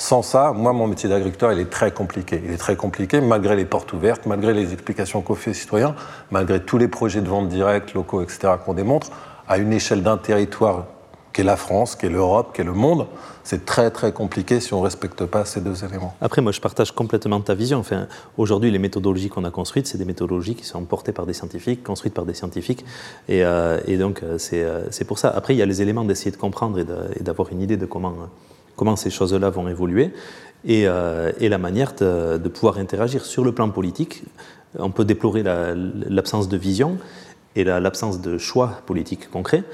Sans 0.00 0.22
ça, 0.22 0.52
moi, 0.52 0.72
mon 0.72 0.86
métier 0.86 1.08
d'agriculteur, 1.08 1.52
il 1.52 1.58
est 1.58 1.70
très 1.70 1.90
compliqué. 1.90 2.40
Il 2.44 2.52
est 2.52 2.56
très 2.56 2.76
compliqué, 2.76 3.20
malgré 3.20 3.56
les 3.56 3.64
portes 3.64 3.92
ouvertes, 3.92 4.26
malgré 4.26 4.54
les 4.54 4.72
explications 4.72 5.22
qu'on 5.22 5.34
fait 5.34 5.50
aux 5.50 5.54
citoyens, 5.54 5.96
malgré 6.30 6.60
tous 6.60 6.78
les 6.78 6.86
projets 6.86 7.20
de 7.20 7.28
vente 7.28 7.48
directe, 7.48 7.94
locaux, 7.94 8.22
etc., 8.22 8.52
qu'on 8.64 8.74
démontre, 8.74 9.10
à 9.48 9.58
une 9.58 9.72
échelle 9.72 10.04
d'un 10.04 10.16
territoire 10.16 10.86
qu'est 11.32 11.42
la 11.42 11.56
France, 11.56 11.96
qu'est 11.96 12.10
l'Europe, 12.10 12.50
qu'est 12.54 12.62
le 12.62 12.74
monde, 12.74 13.08
c'est 13.42 13.64
très 13.64 13.90
très 13.90 14.12
compliqué 14.12 14.60
si 14.60 14.72
on 14.72 14.78
ne 14.78 14.84
respecte 14.84 15.24
pas 15.24 15.44
ces 15.44 15.60
deux 15.60 15.84
éléments. 15.84 16.14
Après, 16.20 16.42
moi 16.42 16.52
je 16.52 16.60
partage 16.60 16.92
complètement 16.92 17.40
ta 17.40 17.54
vision. 17.54 17.78
Enfin, 17.78 18.06
Aujourd'hui, 18.36 18.70
les 18.70 18.78
méthodologies 18.78 19.30
qu'on 19.30 19.44
a 19.44 19.50
construites, 19.50 19.88
c'est 19.88 19.98
des 19.98 20.04
méthodologies 20.04 20.54
qui 20.54 20.64
sont 20.64 20.84
portées 20.84 21.12
par 21.12 21.26
des 21.26 21.32
scientifiques, 21.32 21.82
construites 21.82 22.14
par 22.14 22.24
des 22.24 22.34
scientifiques. 22.34 22.84
Et, 23.28 23.44
euh, 23.44 23.80
donc, 23.98 24.22
euh, 24.22 24.38
euh, 24.52 24.86
c'est 24.90 25.04
pour 25.04 25.18
ça. 25.18 25.30
Après, 25.30 25.54
il 25.54 25.58
y 25.58 25.62
a 25.62 25.66
les 25.66 25.82
éléments 25.82 26.04
d'essayer 26.04 26.30
de 26.30 26.36
comprendre 26.36 26.78
et 26.78 27.22
d'avoir 27.22 27.50
une 27.52 27.62
idée 27.62 27.76
de 27.76 27.86
comment, 27.86 28.14
comment 28.78 28.96
ces 28.96 29.10
choses-là 29.10 29.50
vont 29.50 29.68
évoluer 29.68 30.12
et, 30.64 30.84
et 30.84 31.48
la 31.48 31.58
manière 31.58 31.94
de, 31.94 32.38
de, 32.38 32.48
pouvoir 32.48 32.78
interagir. 32.78 33.26
Sur 33.26 33.44
le 33.44 33.52
plan 33.52 33.68
politique, 33.70 34.22
on 34.78 34.90
peut 34.90 35.04
déplorer 35.04 35.42
l'absence 35.42 36.48
de 36.48 36.56
vision 36.56 36.96
et 37.56 37.64
l'absence 37.64 38.20
de 38.20 38.38
choix 38.38 38.80
politique 38.86 39.30
concret. 39.30 39.64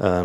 Euh, 0.00 0.22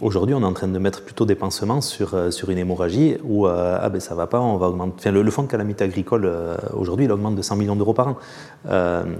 aujourd'hui, 0.00 0.34
on 0.34 0.40
est 0.40 0.46
en 0.46 0.52
train 0.52 0.68
de 0.68 0.78
mettre 0.78 1.02
plutôt 1.02 1.26
des 1.26 1.34
pansements 1.34 1.80
sur, 1.80 2.14
euh, 2.14 2.30
sur 2.30 2.48
une 2.50 2.58
hémorragie 2.58 3.18
où 3.22 3.46
euh, 3.46 3.78
ah 3.80 3.88
ben 3.90 4.00
ça 4.00 4.14
va 4.14 4.26
pas, 4.26 4.40
on 4.40 4.56
va 4.56 4.68
augmenter. 4.68 5.10
Le, 5.10 5.30
fonds 5.30 5.42
de 5.42 5.48
calamité 5.48 5.84
agricole 5.84 6.30
aujourd'hui, 6.74 7.04
il 7.04 7.12
augmente 7.12 7.36
de 7.36 7.42
100 7.42 7.56
millions 7.56 7.76
d'euros 7.76 7.94
par 7.94 8.08
an. 8.08 8.16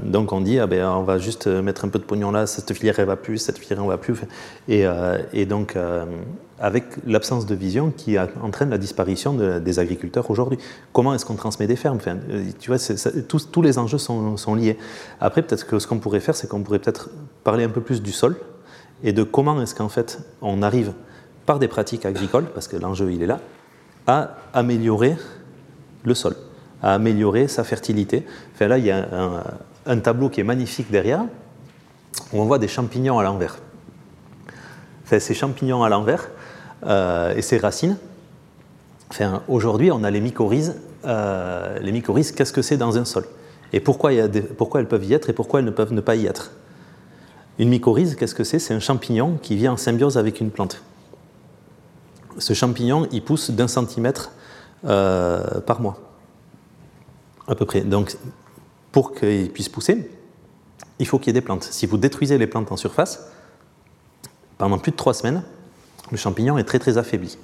donc 0.04 0.32
on 0.32 0.40
dit 0.40 0.58
ah 0.58 0.66
ben 0.66 0.88
on 0.88 1.02
va 1.02 1.18
juste 1.18 1.46
mettre 1.46 1.84
un 1.84 1.88
peu 1.88 1.98
de 1.98 2.04
pognon 2.04 2.32
là, 2.32 2.46
cette 2.46 2.72
filière 2.72 2.98
elle 2.98 3.06
va 3.06 3.16
plus, 3.16 3.38
cette 3.38 3.58
filière 3.58 3.80
elle 3.80 3.88
va 3.88 3.98
plus. 3.98 4.20
Et, 4.68 5.46
donc 5.46 5.76
avec 6.58 6.84
l'absence 7.06 7.46
de 7.46 7.54
vision 7.54 7.92
qui 7.96 8.18
entraîne 8.18 8.70
la 8.70 8.78
disparition 8.78 9.34
des 9.34 9.78
agriculteurs 9.78 10.30
aujourd'hui. 10.30 10.58
Comment 10.92 11.14
est-ce 11.14 11.24
qu'on 11.24 11.36
transmet 11.36 11.66
des 11.66 11.76
fermes? 11.76 11.98
Tu 12.58 12.70
vois, 12.70 12.78
tous, 13.28 13.50
tous, 13.50 13.62
les 13.62 13.78
enjeux 13.78 13.98
sont 13.98 14.54
liés. 14.54 14.78
Après, 15.20 15.42
peut-être 15.42 15.66
que 15.66 15.78
ce 15.78 15.86
qu'on 15.86 15.98
pourrait 15.98 16.20
faire, 16.20 16.34
c'est 16.34 16.48
qu'on 16.48 16.62
pourrait 16.62 16.80
peut-être 16.80 17.10
parler 17.44 17.64
un 17.64 17.70
peu 17.70 17.80
plus 17.80 18.02
du 18.02 18.12
sol 18.12 18.36
et 19.02 19.12
de 19.12 19.22
comment 19.22 19.60
est-ce 19.62 19.74
qu'en 19.74 19.88
fait 19.88 20.20
on 20.42 20.62
arrive 20.62 20.92
par 21.46 21.58
des 21.58 21.68
pratiques 21.68 22.06
agricoles, 22.06 22.46
parce 22.54 22.68
que 22.68 22.76
l'enjeu 22.76 23.12
il 23.12 23.22
est 23.22 23.26
là, 23.26 23.40
à 24.06 24.36
améliorer 24.52 25.16
le 26.04 26.14
sol, 26.14 26.36
à 26.82 26.94
améliorer 26.94 27.48
sa 27.48 27.64
fertilité. 27.64 28.26
Enfin, 28.54 28.68
là, 28.68 28.78
il 28.78 28.84
y 28.84 28.90
a 28.90 29.06
un, 29.86 29.98
tableau 29.98 30.28
qui 30.28 30.40
est 30.40 30.44
magnifique 30.44 30.90
derrière, 30.90 31.24
où 32.32 32.40
on 32.40 32.44
voit 32.44 32.58
des 32.58 32.68
champignons 32.68 33.18
à 33.18 33.22
l'envers. 33.22 33.58
Enfin, 35.04 35.18
ces 35.18 35.34
champignons 35.34 35.82
à 35.82 35.88
l'envers 35.88 36.28
euh, 36.86 37.34
et 37.34 37.42
ces 37.42 37.58
racines, 37.58 37.96
enfin, 39.10 39.42
aujourd'hui, 39.48 39.90
on 39.90 40.04
a 40.04 40.10
les 40.10 40.20
mycorhizes. 40.20 40.76
Euh, 41.04 41.78
les 41.80 41.92
mycorhizes, 41.92 42.32
qu'est-ce 42.32 42.52
que 42.52 42.62
c'est 42.62 42.76
dans 42.76 42.98
un 42.98 43.04
sol? 43.04 43.24
Et 43.72 43.80
pourquoi, 43.80 44.10
pourquoi 44.56 44.80
elles 44.80 44.88
peuvent 44.88 45.04
y 45.04 45.14
être 45.14 45.30
et 45.30 45.32
pourquoi 45.32 45.60
elles 45.60 45.66
ne 45.66 45.70
peuvent 45.70 45.92
ne 45.92 46.00
pas 46.00 46.16
y 46.16 46.26
être? 46.26 46.52
Une 47.58 47.68
mycorhize, 47.68 48.14
qu'est-ce 48.14 48.34
que 48.34 48.44
c'est? 48.44 48.58
C'est 48.58 48.74
un 48.74 48.80
champignon 48.80 49.38
qui 49.42 49.56
vit 49.56 49.68
en 49.68 49.76
symbiose 49.76 50.16
avec 50.16 50.40
une 50.40 50.50
plante. 50.50 50.82
Ce 52.38 52.54
champignon, 52.54 53.06
il 53.12 53.22
pousse 53.22 53.50
d'un 53.50 53.68
centimètre 53.68 54.32
euh, 54.84 55.60
par 55.60 55.80
mois, 55.80 55.98
à 57.46 57.54
peu 57.54 57.66
près. 57.66 57.82
Donc, 57.82 58.16
pour 58.92 59.14
qu'il 59.14 59.50
puisse 59.50 59.68
pousser, 59.68 60.10
il 60.98 61.06
faut 61.06 61.18
qu'il 61.18 61.28
y 61.28 61.30
ait 61.30 61.40
des 61.40 61.40
plantes. 61.40 61.64
Si 61.64 61.86
vous 61.86 61.98
détruisez 61.98 62.38
les 62.38 62.46
plantes 62.46 62.72
en 62.72 62.76
surface, 62.76 63.26
pendant 64.58 64.78
plus 64.78 64.92
de 64.92 64.96
trois 64.96 65.14
semaines, 65.14 65.42
le 66.10 66.16
champignon 66.16 66.58
est 66.58 66.64
très 66.64 66.78
très 66.78 66.98
affaibli. 66.98 67.38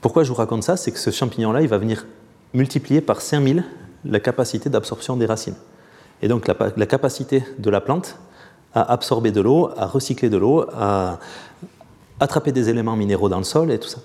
Pourquoi 0.00 0.22
je 0.22 0.28
vous 0.28 0.34
raconte 0.34 0.64
ça? 0.64 0.76
C'est 0.76 0.92
que 0.92 0.98
ce 0.98 1.10
champignon-là, 1.10 1.62
il 1.62 1.68
va 1.68 1.78
venir 1.78 2.06
multiplié 2.52 3.00
par 3.00 3.20
5000 3.20 3.64
la 4.04 4.20
capacité 4.20 4.70
d'absorption 4.70 5.16
des 5.16 5.26
racines. 5.26 5.56
Et 6.22 6.28
donc 6.28 6.46
la, 6.46 6.86
capacité 6.86 7.44
de 7.58 7.70
la 7.70 7.80
plante 7.80 8.16
à 8.74 8.92
absorber 8.92 9.30
de 9.30 9.40
l'eau, 9.40 9.70
à 9.76 9.86
recycler 9.86 10.28
de 10.28 10.36
l'eau, 10.36 10.66
à 10.76 11.18
attraper 12.20 12.52
des 12.52 12.68
éléments 12.68 12.96
minéraux 12.96 13.28
dans 13.28 13.38
le 13.38 13.44
sol 13.44 13.70
et 13.70 13.78
tout 13.78 13.88
ça. 13.88 13.98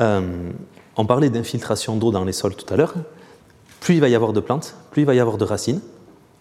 Euh, 0.00 0.50
on 0.96 1.06
parlait 1.06 1.30
d'infiltration 1.30 1.96
d'eau 1.96 2.10
dans 2.10 2.24
les 2.24 2.32
sols 2.32 2.54
tout 2.54 2.72
à 2.72 2.76
l'heure. 2.76 2.94
Plus 3.80 3.94
il 3.94 4.00
va 4.00 4.08
y 4.08 4.14
avoir 4.14 4.32
de 4.32 4.40
plantes, 4.40 4.74
plus 4.90 5.02
il 5.02 5.06
va 5.06 5.14
y 5.14 5.20
avoir 5.20 5.38
de 5.38 5.44
racines, 5.44 5.80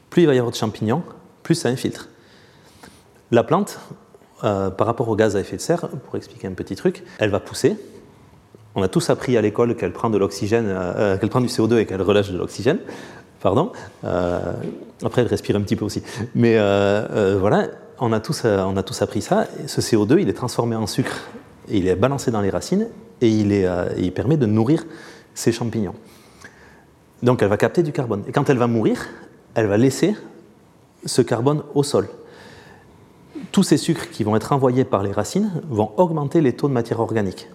plus 0.09 0.23
il 0.23 0.25
va 0.25 0.33
y 0.33 0.37
avoir 0.37 0.51
de 0.51 0.57
champignons, 0.57 1.03
plus 1.43 1.55
ça 1.55 1.69
infiltre. 1.69 2.09
La 3.31 3.43
plante, 3.43 3.79
euh, 4.43 4.69
par 4.69 4.87
rapport 4.87 5.07
au 5.07 5.15
gaz 5.15 5.35
à 5.35 5.39
effet 5.39 5.55
de 5.55 5.61
serre, 5.61 5.87
pour 5.87 6.15
expliquer 6.15 6.47
un 6.47 6.53
petit 6.53 6.75
truc, 6.75 7.03
elle 7.19 7.29
va 7.29 7.39
pousser. 7.39 7.77
On 8.75 8.83
a 8.83 8.87
tous 8.87 9.09
appris 9.09 9.37
à 9.37 9.41
l'école 9.41 9.75
qu'elle 9.75 9.93
prend 9.93 10.09
de 10.09 10.17
l'oxygène, 10.17 10.65
euh, 10.67 11.17
qu'elle 11.17 11.29
prend 11.29 11.41
du 11.41 11.47
CO2 11.47 11.79
et 11.79 11.85
qu'elle 11.85 12.01
relâche 12.01 12.31
de 12.31 12.37
l'oxygène. 12.37 12.79
Pardon. 13.41 13.71
après, 14.03 15.21
elle 15.21 15.27
respire 15.27 15.55
un 15.55 15.61
petit 15.61 15.75
peu 15.75 15.85
aussi. 15.85 16.03
Mais 16.35 16.57
voilà, 17.37 17.67
on 17.99 18.11
a, 18.13 18.19
tous, 18.19 18.45
on 18.45 18.75
a 18.77 18.83
tous 18.83 19.01
appris 19.01 19.21
ça. 19.21 19.47
Ce 19.67 19.81
CO2, 19.81 20.19
il 20.19 20.29
est 20.29 20.33
transformé 20.33 20.75
en 20.75 20.87
sucre 20.87 21.15
il 21.69 21.87
est 21.87 21.95
balancé 21.95 22.31
dans 22.31 22.41
les 22.41 22.49
racines 22.49 22.87
et 23.21 23.29
il, 23.29 23.51
euh, 23.51 23.89
il 23.97 24.11
permet 24.11 24.37
de 24.37 24.45
nourrir 24.45 24.85
ces 25.33 25.51
champignons. 25.51 25.95
Donc 27.23 27.41
elle 27.41 27.49
va 27.49 27.57
capter 27.57 27.83
du 27.83 27.91
carbone. 27.91 28.23
Et 28.27 28.31
quand 28.31 28.49
elle 28.49 28.57
va 28.57 28.67
mourir, 28.67 29.07
elle 29.55 29.67
va 29.67 29.77
laisser 29.77 30.15
ce 31.05 31.21
carbone 31.21 31.63
au 31.75 31.83
sol. 31.83 32.09
Tous 33.51 33.63
ces 33.63 33.77
sucres 33.77 34.09
qui 34.09 34.23
vont 34.23 34.35
être 34.35 34.51
envoyés 34.51 34.83
par 34.83 35.03
les 35.03 35.11
racines 35.11 35.51
vont 35.69 35.91
augmenter 35.97 36.41
les 36.41 36.53
taux 36.53 36.67
de 36.67 36.73
matière 36.73 36.99
organique. 36.99 37.49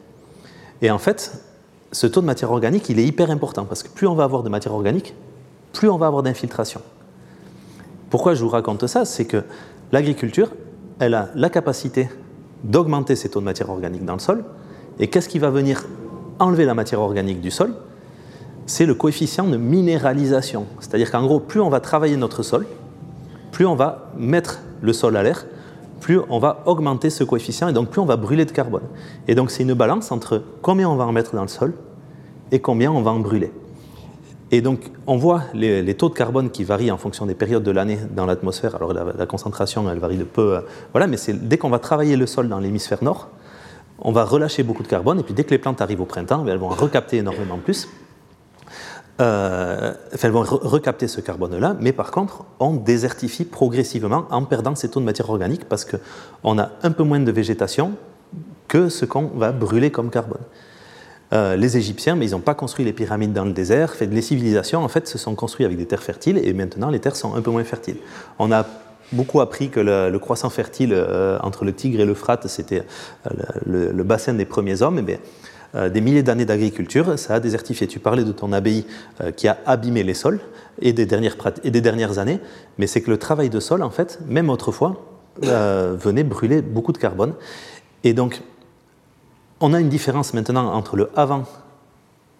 Et 0.82 0.90
en 0.90 0.98
fait, 0.98 1.44
ce 1.92 2.06
taux 2.06 2.20
de 2.20 2.26
matière 2.26 2.50
organique, 2.50 2.88
il 2.88 2.98
est 2.98 3.04
hyper 3.04 3.30
important 3.30 3.64
parce 3.64 3.82
que 3.82 3.88
plus 3.88 4.06
on 4.06 4.14
va 4.14 4.24
avoir 4.24 4.42
de 4.42 4.48
matière 4.48 4.74
organique, 4.74 5.14
plus 5.74 5.90
on 5.90 5.98
va 5.98 6.06
avoir 6.06 6.22
d'infiltration. 6.22 6.80
Pourquoi 8.08 8.34
je 8.34 8.42
vous 8.42 8.48
raconte 8.48 8.86
ça 8.86 9.04
C'est 9.04 9.26
que 9.26 9.42
l'agriculture, 9.92 10.50
elle 11.00 11.14
a 11.14 11.28
la 11.34 11.50
capacité 11.50 12.08
d'augmenter 12.62 13.16
ces 13.16 13.28
taux 13.28 13.40
de 13.40 13.44
matière 13.44 13.68
organique 13.68 14.04
dans 14.04 14.14
le 14.14 14.20
sol, 14.20 14.44
et 14.98 15.08
qu'est-ce 15.08 15.28
qui 15.28 15.38
va 15.38 15.50
venir 15.50 15.84
enlever 16.38 16.64
la 16.64 16.74
matière 16.74 17.00
organique 17.00 17.40
du 17.40 17.50
sol? 17.50 17.74
C'est 18.66 18.86
le 18.86 18.94
coefficient 18.94 19.46
de 19.46 19.56
minéralisation. 19.56 20.66
C'est-à-dire 20.80 21.10
qu'en 21.10 21.26
gros, 21.26 21.40
plus 21.40 21.60
on 21.60 21.68
va 21.68 21.80
travailler 21.80 22.16
notre 22.16 22.42
sol, 22.42 22.66
plus 23.52 23.66
on 23.66 23.74
va 23.74 24.10
mettre 24.16 24.60
le 24.80 24.92
sol 24.92 25.16
à 25.16 25.22
l'air, 25.22 25.44
plus 26.00 26.20
on 26.30 26.38
va 26.38 26.62
augmenter 26.66 27.10
ce 27.10 27.24
coefficient 27.24 27.68
et 27.68 27.72
donc 27.72 27.90
plus 27.90 28.00
on 28.00 28.06
va 28.06 28.16
brûler 28.16 28.44
de 28.44 28.52
carbone. 28.52 28.82
Et 29.26 29.34
donc 29.34 29.50
c'est 29.50 29.64
une 29.64 29.74
balance 29.74 30.12
entre 30.12 30.42
combien 30.62 30.88
on 30.88 30.96
va 30.96 31.04
en 31.04 31.12
mettre 31.12 31.34
dans 31.34 31.42
le 31.42 31.48
sol 31.48 31.74
et 32.52 32.60
combien 32.60 32.92
on 32.92 33.02
va 33.02 33.10
en 33.10 33.20
brûler. 33.20 33.52
Et 34.54 34.60
donc 34.60 34.92
on 35.08 35.16
voit 35.16 35.42
les, 35.52 35.94
taux 35.94 36.08
de 36.08 36.14
carbone 36.14 36.48
qui 36.48 36.62
varient 36.62 36.92
en 36.92 36.96
fonction 36.96 37.26
des 37.26 37.34
périodes 37.34 37.64
de 37.64 37.72
l'année 37.72 37.98
dans 38.14 38.24
l'atmosphère. 38.24 38.76
Alors 38.76 38.92
la, 38.92 39.26
concentration, 39.26 39.90
elle 39.90 39.98
varie 39.98 40.16
de 40.16 40.22
peu. 40.22 40.54
Euh, 40.54 40.60
voilà, 40.92 41.08
mais 41.08 41.16
dès 41.26 41.58
qu'on 41.58 41.70
va 41.70 41.80
travailler 41.80 42.16
le 42.16 42.28
sol 42.28 42.48
dans 42.48 42.60
l'hémisphère 42.60 43.02
nord, 43.02 43.30
on 43.98 44.12
va 44.12 44.24
relâcher 44.24 44.62
beaucoup 44.62 44.84
de 44.84 44.88
carbone, 44.88 45.18
et 45.18 45.24
puis 45.24 45.34
dès 45.34 45.42
que 45.42 45.50
les 45.50 45.58
plantes 45.58 45.80
arrivent 45.80 46.02
au 46.02 46.04
printemps, 46.04 46.46
elles 46.46 46.58
vont 46.58 46.68
recapter 46.68 47.16
énormément 47.16 47.58
plus. 47.58 47.88
Euh, 49.20 49.92
elles 50.22 50.30
vont 50.30 50.44
recapter 50.44 51.08
ce 51.08 51.20
carbone-là, 51.20 51.76
mais 51.80 51.92
par 51.92 52.12
contre, 52.12 52.44
on 52.60 52.74
désertifie 52.74 53.44
progressivement 53.44 54.28
en 54.30 54.44
perdant 54.44 54.76
ces 54.76 54.88
taux 54.88 55.00
de 55.00 55.04
matière 55.04 55.30
organique 55.30 55.68
parce 55.68 55.84
qu'on 55.84 56.58
a 56.60 56.70
un 56.84 56.92
peu 56.92 57.02
moins 57.02 57.18
de 57.18 57.32
végétation 57.32 57.94
que 58.68 58.88
ce 58.88 59.04
qu'on 59.04 59.32
va 59.34 59.50
brûler 59.50 59.90
comme 59.90 60.10
carbone. 60.10 60.42
Euh, 61.32 61.56
les 61.56 61.76
Égyptiens, 61.76 62.16
mais 62.16 62.26
ils 62.26 62.32
n'ont 62.32 62.40
pas 62.40 62.54
construit 62.54 62.84
les 62.84 62.92
pyramides 62.92 63.32
dans 63.32 63.44
le 63.44 63.52
désert. 63.52 63.94
Les 64.00 64.22
civilisations, 64.22 64.80
en 64.84 64.88
fait, 64.88 65.08
se 65.08 65.18
sont 65.18 65.34
construites 65.34 65.66
avec 65.66 65.78
des 65.78 65.86
terres 65.86 66.02
fertiles, 66.02 66.38
et 66.38 66.52
maintenant 66.52 66.90
les 66.90 67.00
terres 67.00 67.16
sont 67.16 67.34
un 67.34 67.40
peu 67.40 67.50
moins 67.50 67.64
fertiles. 67.64 67.96
On 68.38 68.52
a 68.52 68.66
beaucoup 69.12 69.40
appris 69.40 69.68
que 69.70 69.80
le, 69.80 70.16
croissant 70.18 70.50
fertile 70.50 70.92
euh, 70.92 71.38
entre 71.42 71.64
le 71.64 71.72
Tigre 71.72 72.00
et 72.00 72.04
l'Euphrate, 72.04 72.46
c'était 72.48 72.82
euh, 73.26 73.90
le, 73.92 74.02
bassin 74.02 74.34
des 74.34 74.44
premiers 74.44 74.82
hommes. 74.82 74.98
Et 74.98 75.18
eh 75.76 75.90
des 75.90 76.00
milliers 76.00 76.22
d'années 76.22 76.44
d'agriculture, 76.44 77.18
ça 77.18 77.34
a 77.34 77.40
désertifié. 77.40 77.88
Tu 77.88 77.98
parlais 77.98 78.22
de 78.22 78.30
ton 78.30 78.52
abbaye 78.52 78.86
qui 79.36 79.48
a 79.48 79.58
abîmé 79.66 80.04
les 80.04 80.14
sols 80.14 80.38
et 80.80 80.92
des 80.92 81.04
dernières, 81.04 81.36
et 81.64 81.72
des 81.72 81.80
dernières 81.80 82.20
années, 82.20 82.38
mais 82.78 82.86
c'est 82.86 83.00
que 83.00 83.10
le 83.10 83.18
travail 83.18 83.50
de 83.50 83.58
sol, 83.58 83.82
en 83.82 83.90
fait, 83.90 84.20
même 84.28 84.50
autrefois, 84.50 85.04
venait 85.42 86.22
brûler 86.22 86.62
beaucoup 86.62 86.92
de 86.92 86.98
carbone. 86.98 87.34
Et 88.04 88.12
donc, 88.12 88.40
on 89.64 89.72
a 89.72 89.80
une 89.80 89.88
différence 89.88 90.34
maintenant 90.34 90.74
entre 90.74 90.94
le 90.94 91.08
avant 91.16 91.44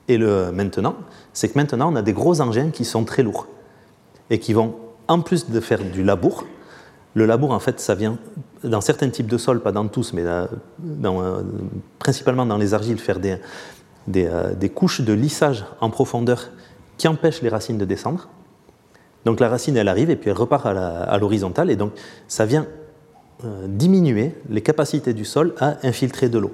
et 0.09 0.19
le 0.19 0.53
maintenant, 0.53 0.95
c'est 1.33 1.49
que 1.49 1.59
maintenant, 1.59 1.91
on 1.91 1.97
a 1.97 2.03
des 2.03 2.13
gros 2.13 2.43
engins 2.43 2.69
qui 2.69 2.85
sont 2.85 3.05
très 3.05 3.23
lourds 3.23 3.47
et 4.29 4.39
qui 4.39 4.53
vont, 4.53 4.75
en 5.09 5.23
plus 5.23 5.49
de 5.49 5.59
faire 5.59 5.83
du 5.83 6.05
labour, 6.05 6.45
le 7.15 7.25
labour, 7.25 7.53
en 7.53 7.61
fait, 7.61 7.81
ça 7.81 7.95
vient 7.95 8.19
dans 8.63 8.83
certains 8.83 9.09
types 9.09 9.27
de 9.27 9.39
sols, 9.39 9.63
pas 9.63 9.73
dans 9.73 9.89
tous, 9.89 10.13
mais 10.13 10.25
euh, 10.27 11.43
principalement 11.99 12.45
dans 12.45 12.59
les 12.59 12.75
argiles, 12.75 12.99
faire 12.99 13.19
des, 13.19 13.39
euh, 14.17 14.53
des, 14.53 14.69
couches 14.69 15.01
de 15.01 15.15
lissage 15.15 15.65
en 15.81 15.89
profondeur 15.89 16.51
qui 16.99 17.09
empêchent 17.09 17.41
les 17.41 17.49
racines 17.49 17.79
de 17.79 17.87
descendre. 17.87 18.29
Donc 19.25 19.41
la 19.41 19.49
racine, 19.49 19.79
elle 19.79 19.89
arrive 19.89 20.11
et 20.11 20.17
puis 20.17 20.29
elle 20.29 20.37
repart 20.37 20.67
à 20.67 21.17
l'horizontale, 21.17 21.71
et 21.71 21.77
donc 21.77 21.93
ça 22.29 22.45
vient 22.45 22.67
euh, 23.45 23.67
diminuer 23.67 24.35
les 24.51 24.61
capacités 24.61 25.15
du 25.15 25.25
sol 25.25 25.55
à 25.59 25.79
infiltrer 25.85 26.29
de 26.29 26.39
l'eau. 26.39 26.53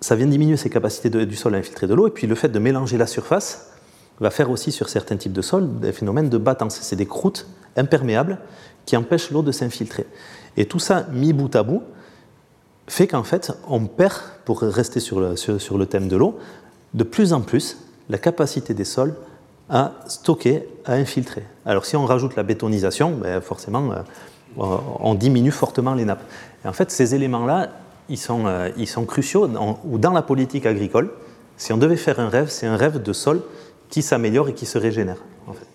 Ça 0.00 0.14
vient 0.14 0.26
diminuer 0.26 0.56
ces 0.56 0.70
capacités 0.70 1.10
du 1.10 1.36
sol 1.36 1.54
à 1.54 1.58
infiltrer 1.58 1.86
de 1.86 1.94
l'eau, 1.94 2.06
et 2.06 2.10
puis 2.10 2.26
le 2.26 2.34
fait 2.34 2.48
de 2.48 2.58
mélanger 2.58 2.96
la 2.96 3.06
surface 3.06 3.72
va 4.20 4.30
faire 4.30 4.50
aussi 4.50 4.72
sur 4.72 4.88
certains 4.88 5.16
types 5.16 5.32
de 5.32 5.42
sols 5.42 5.80
des 5.80 5.92
phénomènes 5.92 6.28
de 6.28 6.38
battance. 6.38 6.78
C'est 6.80 6.96
des 6.96 7.06
croûtes 7.06 7.46
imperméables 7.76 8.38
qui 8.84 8.96
empêche 8.96 9.30
l'eau 9.30 9.42
de 9.42 9.52
s'infiltrer. 9.52 10.06
Et 10.56 10.66
tout 10.66 10.78
ça, 10.78 11.06
mis 11.12 11.32
bout 11.32 11.54
à 11.54 11.62
bout, 11.62 11.82
fait 12.86 13.06
qu'en 13.06 13.22
fait, 13.22 13.52
on 13.68 13.86
perd, 13.86 14.14
pour 14.44 14.60
rester 14.60 14.98
sur 14.98 15.20
le, 15.20 15.36
sur, 15.36 15.78
le 15.78 15.86
thème 15.86 16.08
de 16.08 16.16
l'eau, 16.16 16.38
de 16.94 17.04
plus 17.04 17.32
en 17.32 17.42
plus 17.42 17.78
la 18.08 18.18
capacité 18.18 18.72
des 18.72 18.84
sols 18.84 19.14
à 19.68 19.92
stocker, 20.06 20.66
à 20.86 20.94
infiltrer. 20.94 21.44
Alors 21.66 21.84
si 21.84 21.96
on 21.96 22.06
rajoute 22.06 22.34
la 22.34 22.42
bétonisation, 22.42 23.12
ben 23.12 23.42
forcément, 23.42 23.92
euh, 23.92 24.76
on 25.00 25.14
diminue 25.14 25.50
fortement 25.50 25.92
les 25.92 26.06
nappes. 26.06 26.24
Et 26.64 26.68
en 26.68 26.72
fait, 26.72 26.90
ces 26.90 27.14
éléments-là, 27.14 27.68
ils 28.08 28.18
sont, 28.18 28.46
euh, 28.46 28.70
ils 28.76 28.86
sont 28.86 29.04
cruciaux 29.04 29.46
dans, 29.46 29.78
ou 29.84 29.98
dans 29.98 30.12
la 30.12 30.22
politique 30.22 30.66
agricole. 30.66 31.10
Si 31.56 31.72
on 31.72 31.76
devait 31.76 31.96
faire 31.96 32.20
un 32.20 32.28
rêve, 32.28 32.48
c'est 32.48 32.66
un 32.66 32.76
rêve 32.76 33.02
de 33.02 33.12
sol 33.12 33.42
qui 33.90 34.02
s'améliore 34.02 34.48
et 34.48 34.54
qui 34.54 34.66
se 34.66 34.78
régénère. 34.78 35.18
En 35.46 35.52
fait. 35.52 35.66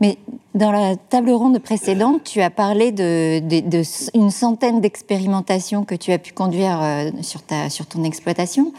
Mais 0.00 0.18
dans 0.54 0.70
la 0.70 0.96
table 0.96 1.30
ronde 1.30 1.58
précédente, 1.58 2.24
tu 2.24 2.40
as 2.40 2.50
parlé 2.50 2.92
de, 2.92 3.82
centaine 4.30 4.80
d'expérimentations 4.80 5.84
que 5.84 5.94
tu 5.94 6.12
as 6.12 6.18
pu 6.18 6.32
conduire 6.32 6.78
euh, 6.82 7.10
sur, 7.22 7.42
ta, 7.42 7.70
sur 7.70 7.86
ton 7.86 8.04
exploitation. 8.04 8.72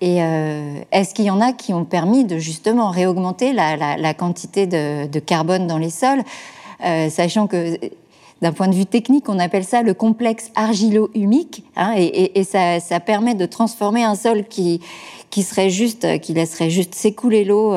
Et 0.00 0.22
euh, 0.22 0.80
est-ce 0.92 1.14
qu'il 1.14 1.24
y 1.24 1.30
en 1.30 1.40
a 1.40 1.52
qui 1.52 1.72
ont 1.72 1.84
permis 1.84 2.24
de 2.24 2.38
justement 2.38 2.90
réaugmenter 2.90 3.52
la, 3.52 4.14
quantité 4.14 4.66
de, 4.66 5.18
carbone 5.18 5.66
dans 5.66 5.78
les 5.78 5.88
sols, 5.88 6.22
sachant 7.08 7.46
que 7.46 7.78
d'un 8.42 8.52
point 8.52 8.68
de 8.68 8.74
vue 8.74 8.86
technique, 8.86 9.28
on 9.28 9.38
appelle 9.38 9.64
ça 9.64 9.82
le 9.82 9.94
complexe 9.94 10.50
argilo-humique, 10.54 11.64
hein, 11.76 11.94
et, 11.96 12.44
ça, 12.44 12.80
ça, 12.80 13.00
permet 13.00 13.34
de 13.34 13.46
transformer 13.46 14.04
un 14.04 14.14
sol 14.14 14.44
qui, 14.44 14.80
qui 15.30 15.42
serait 15.42 15.70
juste, 15.70 16.20
qui 16.20 16.34
laisserait 16.34 16.70
juste 16.70 16.94
s'écouler 16.94 17.44
l'eau 17.44 17.74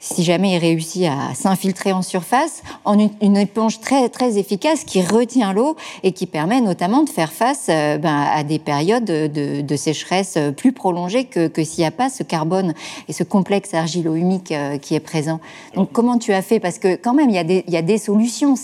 si 0.00 0.24
jamais 0.24 0.52
il 0.52 0.58
réussit 0.58 1.04
à 1.04 1.34
s'infiltrer 1.34 1.92
en 1.92 2.00
surface, 2.00 2.62
en 2.86 2.98
une, 2.98 3.36
éponge 3.36 3.80
très, 3.80 4.08
très 4.08 4.38
efficace 4.38 4.84
qui 4.84 5.02
retient 5.02 5.52
l'eau 5.52 5.76
et 6.02 6.12
qui 6.12 6.26
permet 6.26 6.62
notamment 6.62 7.02
de 7.02 7.10
faire 7.10 7.32
face 7.32 7.66
euh, 7.68 7.98
ben, 7.98 8.26
à 8.32 8.42
des 8.42 8.58
périodes 8.58 9.04
de, 9.04 9.76
sécheresse 9.76 10.38
plus 10.56 10.72
prolongées 10.72 11.24
que, 11.24 11.48
que 11.48 11.62
s'il 11.62 11.82
n'y 11.82 11.86
a 11.86 11.90
pas 11.90 12.08
ce 12.08 12.22
carbone 12.22 12.74
et 13.08 13.12
ce 13.12 13.24
complexe 13.24 13.72
argilo-humique 13.74 14.52
euh, 14.52 14.78
qui 14.78 14.94
est 14.94 15.00
présent. 15.00 15.40
Donc 15.74 15.92
comment 15.92 16.18
tu 16.18 16.32
as 16.32 16.42
fait? 16.42 16.60
Parce 16.60 16.78
que 16.78 16.96
quand 16.96 17.14
même, 17.14 17.30
il 17.30 17.34
y 17.34 17.76
a 17.76 17.82
des, 17.82 17.98
solutions. 17.98 18.54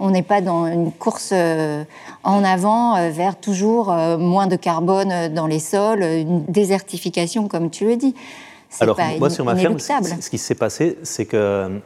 On 0.00 0.10
n'est 0.10 0.22
pas 0.22 0.40
dans 0.40 0.66
une 0.66 0.92
course 0.92 1.30
euh, 1.32 1.84
en 2.22 2.44
avant 2.44 3.10
vers 3.10 3.40
toujours 3.40 3.92
moins 4.18 4.46
de 4.46 4.56
carbone 4.56 5.32
dans 5.32 5.46
les 5.46 5.58
sols, 5.58 6.02
une 6.02 6.44
désertification 6.46 7.48
comme 7.48 7.70
tu 7.70 7.86
le 7.86 7.96
dis. 7.96 8.14
Alors, 8.78 8.96
moi, 9.18 9.30
sur 9.30 9.44
ma 9.44 9.56
ferme, 9.56 9.78
ce 9.78 10.30
qui 10.30 10.38
s'est 10.38 10.54
passé, 10.54 10.98
c'est 11.02 11.26
que, 11.26 11.80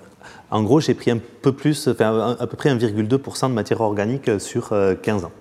en 0.50 0.62
gros, 0.62 0.80
j'ai 0.80 0.94
pris 0.94 1.10
un 1.10 1.18
peu 1.42 1.52
plus, 1.52 1.88
enfin, 1.88 2.36
à 2.38 2.46
peu 2.46 2.56
près 2.56 2.74
1,2% 2.74 3.48
de 3.48 3.54
matière 3.54 3.80
organique 3.80 4.30
sur 4.38 4.68
15 4.68 5.22
euh, 5.22 5.26
ans. 5.26 5.32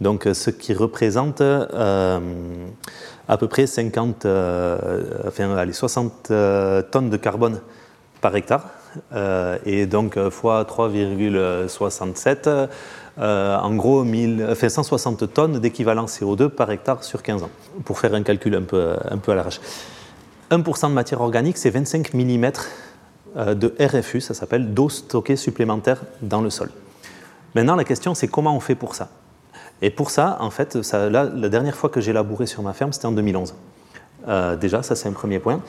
Donc, 0.00 0.28
ce 0.32 0.50
qui 0.50 0.74
représente 0.74 1.40
euh, 1.40 2.18
à 3.28 3.36
peu 3.36 3.46
près 3.46 3.66
50, 3.66 4.26
euh, 4.26 5.28
enfin, 5.28 5.56
allez, 5.56 5.72
60 5.72 6.32
tonnes 6.90 7.10
de 7.10 7.16
carbone 7.16 7.60
par 8.20 8.34
hectare. 8.34 8.66
et 9.64 9.86
donc, 9.86 10.18
fois 10.30 10.64
3,67, 10.64 12.68
en 13.18 13.74
gros, 13.74 14.04
1000, 14.04 14.46
enfin, 14.50 14.68
160 14.68 15.32
tonnes 15.32 15.58
d'équivalent 15.58 16.06
CO2 16.06 16.48
par 16.48 16.70
hectare 16.70 17.04
sur 17.04 17.22
15 17.22 17.42
ans, 17.42 17.50
pour 17.84 17.98
faire 17.98 18.14
un 18.14 18.22
calcul 18.22 18.54
un 18.54 18.62
peu, 18.62 18.94
peu 19.22 19.32
à 19.32 19.34
l'arrache. 19.34 19.60
1% 20.50 20.88
de 20.88 20.94
matière 20.94 21.20
organique, 21.20 21.58
c'est 21.58 21.70
25 21.70 22.14
mm 22.14 22.52
de 23.54 23.74
RFU, 23.80 24.20
ça 24.20 24.34
s'appelle 24.34 24.74
d'eau 24.74 24.88
stockée 24.88 25.36
supplémentaire 25.36 26.02
dans 26.20 26.40
le 26.40 26.50
sol. 26.50 26.70
Maintenant, 27.54 27.76
la 27.76 27.84
question, 27.84 28.14
c'est 28.14 28.28
comment 28.28 28.56
on 28.56 28.60
fait 28.60 28.74
pour 28.74 28.94
ça? 28.94 29.08
Et 29.82 29.90
pour 29.90 30.10
ça, 30.10 30.36
en 30.40 30.50
fait, 30.50 30.78
la 30.92 31.48
dernière 31.48 31.76
fois 31.76 31.90
que 31.90 32.00
j'ai 32.00 32.12
labouré 32.12 32.46
sur 32.46 32.62
ma 32.62 32.72
ferme, 32.72 32.92
c'était 32.92 33.06
en 33.06 33.12
2011. 33.12 33.54
Euh, 34.28 34.56
déjà, 34.56 34.82
ça 34.82 34.94
c'est 34.94 35.08
un 35.08 35.12
premier 35.12 35.40
point. 35.40 35.60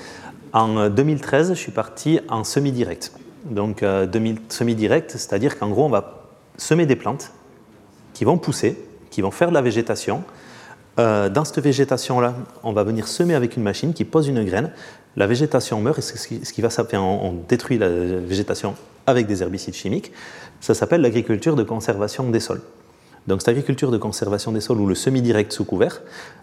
En 0.53 0.89
2013, 0.89 1.49
je 1.49 1.53
suis 1.55 1.71
parti 1.71 2.19
en 2.29 2.43
semi-direct. 2.43 3.11
Donc, 3.45 3.81
euh, 3.81 4.07
semi-direct, 4.49 5.11
c'est-à-dire 5.11 5.57
qu'en 5.57 5.69
gros, 5.69 5.85
on 5.85 5.89
va 5.89 6.22
semer 6.57 6.85
des 6.85 6.95
plantes 6.95 7.31
qui 8.13 8.25
vont 8.25 8.37
pousser, 8.37 8.77
qui 9.09 9.21
vont 9.21 9.31
faire 9.31 9.49
de 9.49 9.53
la 9.53 9.61
végétation. 9.61 10.23
Euh, 10.99 11.29
dans 11.29 11.45
cette 11.45 11.59
végétation-là, 11.59 12.35
on 12.63 12.73
va 12.73 12.83
venir 12.83 13.07
semer 13.07 13.35
avec 13.35 13.57
une 13.57 13.63
machine 13.63 13.93
qui 13.93 14.05
pose 14.05 14.27
une 14.27 14.43
graine. 14.43 14.71
La 15.15 15.27
végétation 15.27 15.81
meurt 15.81 15.99
et 15.99 16.01
ce 16.01 16.53
qui, 16.53 16.61
va 16.61 16.69
s'appeler, 16.69 16.97
on 16.97 17.33
détruit 17.47 17.77
la 17.77 17.89
végétation 17.89 18.75
avec 19.05 19.27
des 19.27 19.43
herbicides 19.43 19.75
chimiques. 19.75 20.11
Ça 20.59 20.73
s'appelle 20.73 21.01
l'agriculture 21.01 21.55
de 21.55 21.63
conservation 21.63 22.29
des 22.29 22.39
sols. 22.39 22.61
Donc 23.27 23.41
cette 23.41 23.49
agriculture 23.49 23.91
de 23.91 23.97
conservation 23.97 24.51
des 24.51 24.59
sols 24.59 24.79
ou 24.79 24.87
le 24.87 24.95
semi-direct 24.95 25.51
sous 25.51 25.65
couvert, 25.65 26.01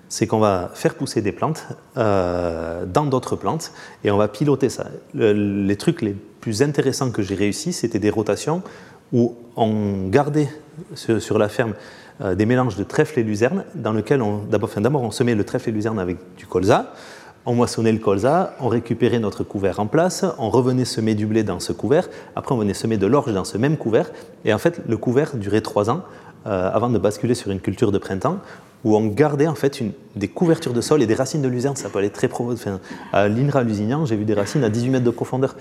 c'est 0.08 0.26
qu'on 0.26 0.38
va 0.38 0.70
faire 0.74 0.94
pousser 0.94 1.20
des 1.20 1.32
plantes 1.32 1.66
euh, 1.96 2.84
dans 2.86 3.04
d'autres 3.04 3.36
plantes 3.36 3.72
et 4.02 4.10
on 4.10 4.16
va 4.16 4.28
piloter 4.28 4.68
ça. 4.68 4.86
les 5.14 5.76
trucs 5.76 6.00
les 6.00 6.16
plus 6.40 6.62
intéressants 6.62 7.10
que 7.10 7.22
j'ai 7.22 7.34
réussi, 7.34 7.72
c'était 7.72 7.98
des 7.98 8.10
rotations 8.10 8.62
où 9.12 9.34
on 9.56 10.08
gardait 10.08 10.48
sur, 10.94 11.38
la 11.38 11.48
ferme 11.48 11.74
euh, 12.20 12.34
des 12.34 12.46
mélanges 12.46 12.76
de 12.76 12.84
trèfle 12.84 13.18
et 13.18 13.22
luzerne, 13.22 13.64
dans 13.74 13.92
lequel 13.92 14.22
d'abord, 14.50 15.02
on 15.02 15.10
semait 15.10 15.34
le 15.34 15.44
trèfle 15.44 15.68
et 15.68 15.72
luzerne 15.72 15.98
avec 15.98 16.18
du 16.36 16.46
colza, 16.46 16.92
on 17.46 17.54
moissonnait 17.54 17.92
le 17.92 17.98
colza, 17.98 18.54
on 18.60 18.68
récupérait 18.68 19.18
notre 19.18 19.44
couvert 19.44 19.80
en 19.80 19.86
place, 19.86 20.24
on 20.38 20.50
revenait 20.50 20.84
semer 20.84 21.14
du 21.14 21.26
blé 21.26 21.42
dans 21.42 21.60
ce 21.60 21.72
couvert, 21.72 22.08
après 22.36 22.54
on 22.54 22.58
venait 22.58 22.74
semer 22.74 22.98
de 22.98 23.06
l'orge 23.06 23.32
dans 23.32 23.44
ce 23.44 23.56
même 23.58 23.76
couvert, 23.76 24.10
et 24.44 24.52
en 24.52 24.58
fait 24.58 24.80
le 24.86 24.96
couvert 24.96 25.36
durait 25.36 25.62
trois 25.62 25.90
ans 25.90 26.02
euh, 26.46 26.70
avant 26.72 26.88
de 26.88 26.98
basculer 26.98 27.34
sur 27.34 27.50
une 27.50 27.60
culture 27.60 27.92
de 27.92 27.98
printemps 27.98 28.38
où 28.82 28.96
on 28.96 29.06
gardait 29.06 29.46
en 29.46 29.54
fait 29.54 29.82
des 30.16 30.28
couvertures 30.28 30.72
de 30.72 30.80
sol 30.80 31.02
et 31.02 31.06
des 31.06 31.14
racines 31.14 31.42
de 31.42 31.48
luzerne, 31.48 31.76
ça 31.76 31.90
peut 31.90 31.98
aller 31.98 32.10
très 32.10 32.28
profond. 32.28 32.54
à 33.12 33.28
l'INRA 33.28 33.62
Lusignan, 33.62 34.06
j'ai 34.06 34.16
vu 34.16 34.24
des 34.24 34.34
racines 34.34 34.64
à 34.64 34.70
18 34.70 34.88
mètres 34.90 35.04
de 35.04 35.10
profondeur. 35.10 35.54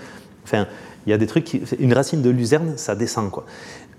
Enfin, 0.44 0.66
il 1.06 1.10
y 1.10 1.12
a 1.12 1.18
des 1.18 1.26
trucs, 1.26 1.60
une 1.78 1.92
racine 1.92 2.22
de 2.22 2.30
luzerne, 2.30 2.74
ça 2.76 2.94
descend 2.94 3.30
quoi. 3.30 3.44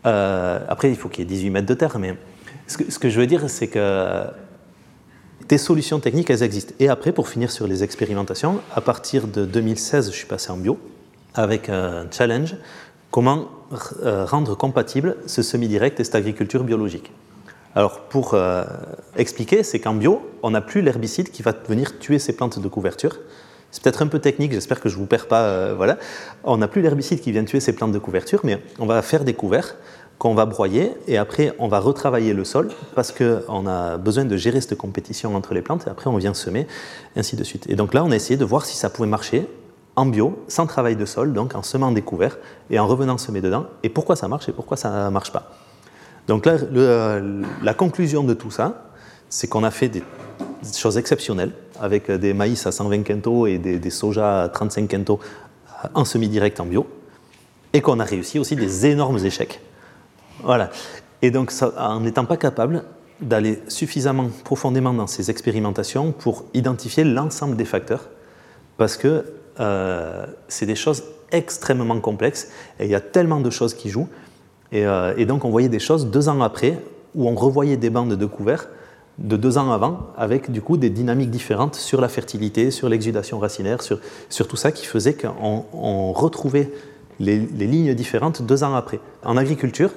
Euh, 0.07 0.59
après, 0.67 0.89
il 0.89 0.95
faut 0.95 1.07
qu'il 1.07 1.23
y 1.23 1.27
ait 1.27 1.29
18 1.29 1.49
mètres 1.51 1.67
de 1.67 1.73
terre, 1.75 1.99
mais 1.99 2.15
ce 2.65 2.97
que 2.97 3.09
je 3.09 3.19
veux 3.19 3.27
dire, 3.27 3.47
c'est 3.47 3.67
que 3.67 4.23
des 5.47 5.57
solutions 5.57 5.99
techniques, 5.99 6.29
elles 6.29 6.43
existent. 6.43 6.73
Et 6.79 6.89
après, 6.89 7.11
pour 7.11 7.27
finir 7.27 7.51
sur 7.51 7.67
les 7.67 7.83
expérimentations, 7.83 8.61
à 8.73 8.81
partir 8.81 9.27
de 9.27 9.45
2016, 9.45 10.09
je 10.09 10.15
suis 10.15 10.25
passé 10.25 10.49
en 10.49 10.57
bio 10.57 10.79
avec 11.35 11.69
un 11.69 12.07
challenge 12.09 12.55
comment 13.11 13.49
rendre 14.03 14.55
compatible 14.55 15.17
ce 15.25 15.41
semi-direct 15.41 15.99
et 15.99 16.03
cette 16.03 16.15
agriculture 16.15 16.63
biologique. 16.63 17.11
Alors, 17.73 18.01
pour 18.01 18.33
euh, 18.33 18.65
expliquer, 19.15 19.63
c'est 19.63 19.79
qu'en 19.79 19.93
bio, 19.93 20.21
on 20.43 20.51
n'a 20.51 20.61
plus 20.61 20.81
l'herbicide 20.81 21.31
qui 21.31 21.41
va 21.41 21.53
venir 21.67 21.99
tuer 21.99 22.19
ces 22.19 22.33
plantes 22.35 22.59
de 22.59 22.67
couverture. 22.67 23.19
C'est 23.71 23.81
peut-être 23.81 24.01
un 24.01 24.07
peu 24.07 24.19
technique, 24.19 24.51
j'espère 24.51 24.81
que 24.81 24.89
je 24.89 24.95
ne 24.95 24.99
vous 24.99 25.05
perds 25.05 25.27
pas. 25.27 25.43
Euh, 25.43 25.73
voilà. 25.75 25.97
On 26.43 26.57
n'a 26.57 26.67
plus 26.67 26.81
l'herbicide 26.81 27.21
qui 27.21 27.31
vient 27.31 27.45
tuer 27.45 27.61
ces 27.61 27.73
plantes 27.73 27.93
de 27.93 27.99
couverture, 27.99 28.41
mais 28.43 28.61
on 28.79 28.85
va 28.85 29.01
faire 29.01 29.23
des 29.23 29.33
couverts 29.33 29.75
qu'on 30.17 30.35
va 30.35 30.45
broyer 30.45 30.91
et 31.07 31.17
après 31.17 31.55
on 31.57 31.67
va 31.67 31.79
retravailler 31.79 32.33
le 32.33 32.43
sol 32.43 32.69
parce 32.93 33.11
qu'on 33.11 33.65
a 33.65 33.97
besoin 33.97 34.23
de 34.23 34.37
gérer 34.37 34.61
cette 34.61 34.77
compétition 34.77 35.35
entre 35.35 35.55
les 35.55 35.63
plantes 35.63 35.87
et 35.87 35.89
après 35.89 36.11
on 36.11 36.17
vient 36.17 36.35
semer, 36.35 36.67
ainsi 37.15 37.35
de 37.35 37.43
suite. 37.43 37.67
Et 37.69 37.75
donc 37.75 37.95
là 37.95 38.03
on 38.03 38.11
a 38.11 38.15
essayé 38.15 38.37
de 38.37 38.45
voir 38.45 38.65
si 38.65 38.77
ça 38.77 38.91
pouvait 38.91 39.07
marcher 39.07 39.47
bio, 40.05 40.43
sans 40.47 40.67
travail 40.67 40.95
de 40.95 41.05
sol, 41.05 41.33
donc 41.33 41.55
en 41.55 41.63
semant 41.63 41.91
des 41.91 42.01
couverts 42.01 42.37
et 42.69 42.79
en 42.79 42.87
revenant 42.87 43.17
semer 43.17 43.41
dedans, 43.41 43.65
et 43.83 43.89
pourquoi 43.89 44.15
ça 44.15 44.27
marche 44.27 44.49
et 44.49 44.51
pourquoi 44.51 44.77
ça 44.77 45.05
ne 45.05 45.09
marche 45.09 45.31
pas? 45.31 45.51
Donc 46.27 46.45
là, 46.45 46.55
la 47.61 47.73
conclusion 47.73 48.23
de 48.23 48.33
tout 48.33 48.51
ça, 48.51 48.91
c'est 49.29 49.47
qu'on 49.47 49.63
a 49.63 49.71
fait 49.71 49.89
des, 49.89 50.03
choses 50.75 50.97
exceptionnelles 50.97 51.53
avec 51.79 52.11
des 52.11 52.33
maïs 52.33 52.65
à 52.67 52.71
120 52.71 53.03
quintaux 53.03 53.47
et 53.47 53.57
des, 53.57 53.79
des 53.79 53.89
soja 53.89 54.43
à 54.43 54.49
35 54.49 54.87
quintaux 54.87 55.19
en 55.93 56.05
semi-direct 56.05 56.59
en 56.59 56.65
bio, 56.65 56.87
et 57.73 57.81
qu'on 57.81 57.99
a 57.99 58.03
réussi 58.03 58.39
aussi 58.39 58.55
des 58.55 58.85
énormes 58.85 59.17
échecs. 59.25 59.61
Voilà. 60.43 60.69
Et 61.21 61.31
donc, 61.31 61.51
en 61.77 61.99
n'étant 61.99 62.25
pas 62.25 62.37
capable 62.37 62.83
d'aller 63.21 63.61
suffisamment 63.67 64.29
profondément 64.43 64.93
dans 64.93 65.07
ces 65.07 65.29
expérimentations 65.29 66.11
pour 66.11 66.45
identifier 66.53 67.03
l'ensemble 67.03 67.55
des 67.55 67.65
facteurs, 67.65 68.09
parce 68.77 68.97
que 68.97 69.25
euh, 69.61 70.25
c'est 70.47 70.65
des 70.65 70.75
choses 70.75 71.03
extrêmement 71.31 71.99
complexes 71.99 72.49
et 72.79 72.85
il 72.85 72.91
y 72.91 72.95
a 72.95 73.01
tellement 73.01 73.39
de 73.39 73.49
choses 73.49 73.73
qui 73.73 73.89
jouent. 73.89 74.09
Et, 74.71 74.85
euh, 74.85 75.25
donc, 75.25 75.45
on 75.45 75.49
voyait 75.49 75.69
des 75.69 75.79
choses 75.79 76.07
deux 76.07 76.29
ans 76.29 76.41
après 76.41 76.77
où 77.15 77.27
on 77.27 77.35
revoyait 77.35 77.77
des 77.77 77.89
bandes 77.89 78.13
de 78.13 78.25
couverts 78.25 78.67
de 79.17 79.35
deux 79.35 79.57
ans 79.57 79.71
avant, 79.71 80.07
avec 80.17 80.51
du 80.51 80.61
coup 80.61 80.77
des 80.77 80.89
dynamiques 80.89 81.29
différentes 81.29 81.75
sur 81.75 82.01
la 82.01 82.07
fertilité, 82.07 82.71
sur 82.71 82.89
l'exudation 82.89 83.37
racinaire, 83.37 83.81
sur, 83.81 83.99
tout 84.47 84.55
ça 84.55 84.71
qui 84.71 84.85
faisait 84.85 85.13
qu'on 85.13 86.11
retrouvait 86.11 86.71
les, 87.19 87.37
les, 87.37 87.67
lignes 87.67 87.93
différentes 87.93 88.41
deux 88.41 88.63
ans 88.63 88.73
après. 88.73 88.99
En 89.23 89.37
agriculture, 89.37 89.91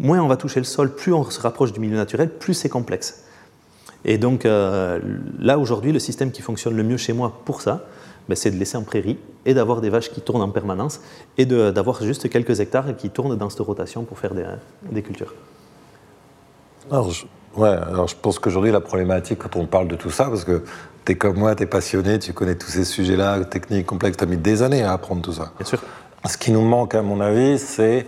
moins 0.00 0.20
on 0.20 0.26
va 0.26 0.36
toucher 0.36 0.58
le 0.58 0.64
sol, 0.64 0.94
plus 0.94 1.12
on 1.12 1.30
se 1.30 1.40
rapproche 1.40 1.72
du 1.72 1.80
milieu 1.80 1.96
naturel, 1.96 2.30
plus 2.30 2.54
c'est 2.54 2.68
complexe. 2.68 3.24
Et 4.04 4.18
donc 4.18 4.44
euh, 4.44 5.00
là, 5.38 5.58
aujourd'hui, 5.58 5.92
le 5.92 5.98
système 5.98 6.30
qui 6.30 6.42
fonctionne 6.42 6.76
le 6.76 6.82
mieux 6.82 6.96
chez 6.96 7.12
moi 7.12 7.40
pour 7.44 7.62
ça, 7.62 7.86
ben, 8.28 8.34
c'est 8.34 8.50
de 8.50 8.56
laisser 8.56 8.76
en 8.76 8.82
prairie 8.82 9.18
et 9.44 9.54
d'avoir 9.54 9.80
des 9.80 9.90
vaches 9.90 10.10
qui 10.10 10.20
tournent 10.20 10.42
en 10.42 10.48
permanence 10.48 11.00
et 11.36 11.46
d'avoir 11.46 12.02
juste 12.02 12.28
quelques 12.28 12.60
hectares 12.60 12.96
qui 12.96 13.10
tournent 13.10 13.36
dans 13.36 13.50
cette 13.50 13.60
rotation 13.60 14.04
pour 14.04 14.18
faire 14.18 14.32
des, 14.90 15.02
cultures. 15.02 15.34
Alors, 16.90 17.10
je, 17.10 17.26
ouais, 17.56 17.68
alors 17.68 18.08
je 18.08 18.16
pense 18.16 18.38
qu'aujourd'hui, 18.38 18.72
la 18.72 18.80
problématique, 18.80 19.38
quand 19.38 19.56
on 19.56 19.66
parle 19.66 19.88
de 19.88 19.96
tout 19.96 20.10
ça, 20.10 20.24
parce 20.24 20.44
que 20.44 20.62
tu 21.04 21.12
es 21.12 21.14
comme 21.16 21.38
moi, 21.38 21.54
tu 21.54 21.64
es 21.64 21.66
passionné, 21.66 22.18
tu 22.18 22.32
connais 22.32 22.54
tous 22.54 22.68
ces 22.68 22.84
sujets-là, 22.84 23.44
techniques, 23.44 23.86
complexes, 23.86 24.16
tu 24.16 24.24
as 24.24 24.26
mis 24.26 24.36
des 24.36 24.62
années 24.62 24.82
à 24.82 24.92
apprendre 24.92 25.22
tout 25.22 25.32
ça. 25.32 25.52
Bien 25.58 25.66
sûr. 25.66 25.82
Ce 26.26 26.38
qui 26.38 26.52
nous 26.52 26.62
manque, 26.62 26.94
à 26.94 27.02
mon 27.02 27.20
avis, 27.20 27.58
c'est 27.58 28.06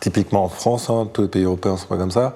typiquement 0.00 0.44
en 0.44 0.48
France, 0.48 0.90
hein, 0.90 1.08
tous 1.12 1.22
les 1.22 1.28
pays 1.28 1.44
européens 1.44 1.76
sont 1.76 1.86
pas 1.86 1.96
comme 1.96 2.10
ça, 2.10 2.34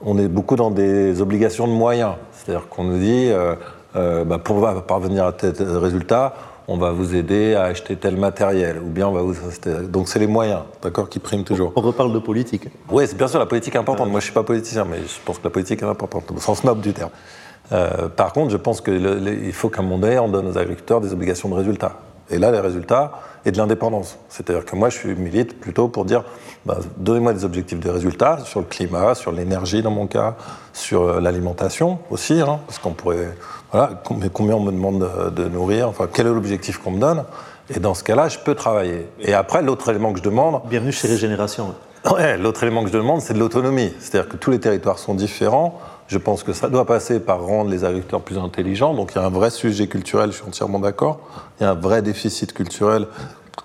on 0.00 0.18
est 0.18 0.28
beaucoup 0.28 0.56
dans 0.56 0.70
des 0.70 1.20
obligations 1.20 1.66
de 1.66 1.72
moyens. 1.72 2.14
C'est-à-dire 2.32 2.68
qu'on 2.68 2.84
nous 2.84 2.98
dit, 2.98 3.30
euh, 3.30 3.56
euh, 3.96 4.24
bah, 4.24 4.38
pour 4.38 4.66
parvenir 4.84 5.26
à 5.26 5.32
tel 5.32 5.54
résultat, 5.76 6.34
on 6.68 6.76
va 6.76 6.92
vous 6.92 7.14
aider 7.14 7.54
à 7.54 7.64
acheter 7.64 7.96
tel 7.96 8.16
matériel, 8.16 8.78
ou 8.78 8.90
bien 8.90 9.08
on 9.08 9.12
va 9.12 9.22
vous... 9.22 9.34
Donc 9.88 10.08
c'est 10.08 10.18
les 10.18 10.26
moyens, 10.26 10.60
d'accord, 10.82 11.08
qui 11.08 11.18
priment 11.18 11.44
toujours. 11.44 11.72
On 11.76 11.80
reparle 11.80 12.12
de 12.12 12.18
politique. 12.18 12.68
Oui, 12.90 13.04
c'est 13.06 13.16
bien 13.16 13.26
sûr, 13.26 13.38
la 13.38 13.46
politique 13.46 13.74
est 13.74 13.78
importante. 13.78 14.10
Moi, 14.10 14.20
je 14.20 14.26
ne 14.26 14.30
suis 14.30 14.34
pas 14.34 14.42
politicien, 14.42 14.84
mais 14.84 14.98
je 14.98 15.18
pense 15.24 15.38
que 15.38 15.44
la 15.44 15.50
politique 15.50 15.82
est 15.82 15.86
importante, 15.86 16.30
au 16.30 16.38
sens 16.38 16.64
noble 16.64 16.82
du 16.82 16.92
terme. 16.92 17.10
Euh, 17.72 18.08
par 18.08 18.32
contre, 18.34 18.50
je 18.50 18.58
pense 18.58 18.82
qu'il 18.82 19.52
faut 19.52 19.70
qu'à 19.70 19.80
un 19.80 19.82
moment 19.82 19.98
donné, 19.98 20.18
on 20.18 20.28
donne 20.28 20.46
aux 20.46 20.58
agriculteurs 20.58 21.00
des 21.00 21.12
obligations 21.12 21.48
de 21.48 21.54
résultats. 21.54 21.96
Et 22.30 22.38
là, 22.38 22.50
les 22.50 22.60
résultats 22.60 23.12
et 23.48 23.52
de 23.52 23.56
l'indépendance. 23.56 24.18
C'est-à-dire 24.28 24.64
que 24.64 24.76
moi, 24.76 24.90
je 24.90 24.98
suis 24.98 25.14
milite 25.14 25.58
plutôt 25.58 25.88
pour 25.88 26.04
dire 26.04 26.22
bah, 26.66 26.78
donnez-moi 26.98 27.32
des 27.32 27.44
objectifs 27.44 27.80
de 27.80 27.88
résultats 27.88 28.38
sur 28.44 28.60
le 28.60 28.66
climat, 28.66 29.14
sur 29.14 29.32
l'énergie 29.32 29.82
dans 29.82 29.90
mon 29.90 30.06
cas, 30.06 30.36
sur 30.72 31.02
euh, 31.02 31.20
l'alimentation 31.20 31.98
aussi, 32.10 32.40
hein, 32.40 32.60
parce 32.66 32.78
qu'on 32.78 32.92
pourrait. 32.92 33.34
Voilà, 33.72 34.02
combien 34.32 34.54
on 34.54 34.60
me 34.60 34.72
demande 34.72 35.10
de, 35.34 35.44
nourrir, 35.48 35.88
enfin, 35.88 36.08
quel 36.10 36.26
est 36.26 36.30
l'objectif 36.30 36.78
qu'on 36.78 36.92
me 36.92 37.00
donne? 37.00 37.24
Et 37.74 37.80
dans 37.80 37.92
ce 37.92 38.02
cas-là, 38.02 38.28
je 38.28 38.38
peux 38.38 38.54
travailler. 38.54 39.08
Et 39.20 39.34
après, 39.34 39.60
l'autre 39.60 39.90
élément 39.90 40.12
que 40.12 40.18
je 40.18 40.24
demande. 40.24 40.62
Bienvenue 40.70 40.92
chez 40.92 41.06
Régénération. 41.06 41.74
Ouais, 42.10 42.38
l'autre 42.38 42.62
élément 42.62 42.82
que 42.82 42.88
je 42.88 42.94
demande, 42.94 43.20
c'est 43.20 43.34
de 43.34 43.38
l'autonomie. 43.38 43.92
C'est-à-dire 44.00 44.28
que 44.28 44.36
tous 44.36 44.50
les 44.50 44.60
territoires 44.60 44.98
sont 44.98 45.14
différents. 45.14 45.78
Je 46.08 46.16
pense 46.16 46.42
que 46.42 46.54
ça 46.54 46.70
doit 46.70 46.86
passer 46.86 47.20
par 47.20 47.42
rendre 47.42 47.70
les 47.70 47.84
agriculteurs 47.84 48.22
plus 48.22 48.38
intelligents. 48.38 48.94
Donc 48.94 49.12
il 49.14 49.18
y 49.18 49.20
a 49.20 49.26
un 49.26 49.30
vrai 49.30 49.50
sujet 49.50 49.86
culturel, 49.88 50.32
je 50.32 50.36
suis 50.36 50.46
entièrement 50.46 50.78
d'accord. 50.78 51.20
Il 51.60 51.64
y 51.64 51.66
a 51.66 51.70
un 51.70 51.74
vrai 51.74 52.00
déficit 52.00 52.54
culturel. 52.54 53.06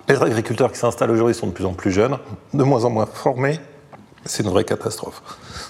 Les 0.08 0.22
agriculteurs 0.22 0.70
qui 0.70 0.78
s'installent 0.78 1.10
aujourd'hui 1.10 1.34
sont 1.34 1.46
de 1.46 1.52
plus 1.52 1.64
en 1.64 1.72
plus 1.72 1.90
jeunes, 1.90 2.18
de 2.52 2.62
moins 2.62 2.84
en 2.84 2.90
moins 2.90 3.06
formés. 3.06 3.58
C'est 4.26 4.42
une 4.42 4.50
vraie 4.50 4.64
catastrophe. 4.64 5.22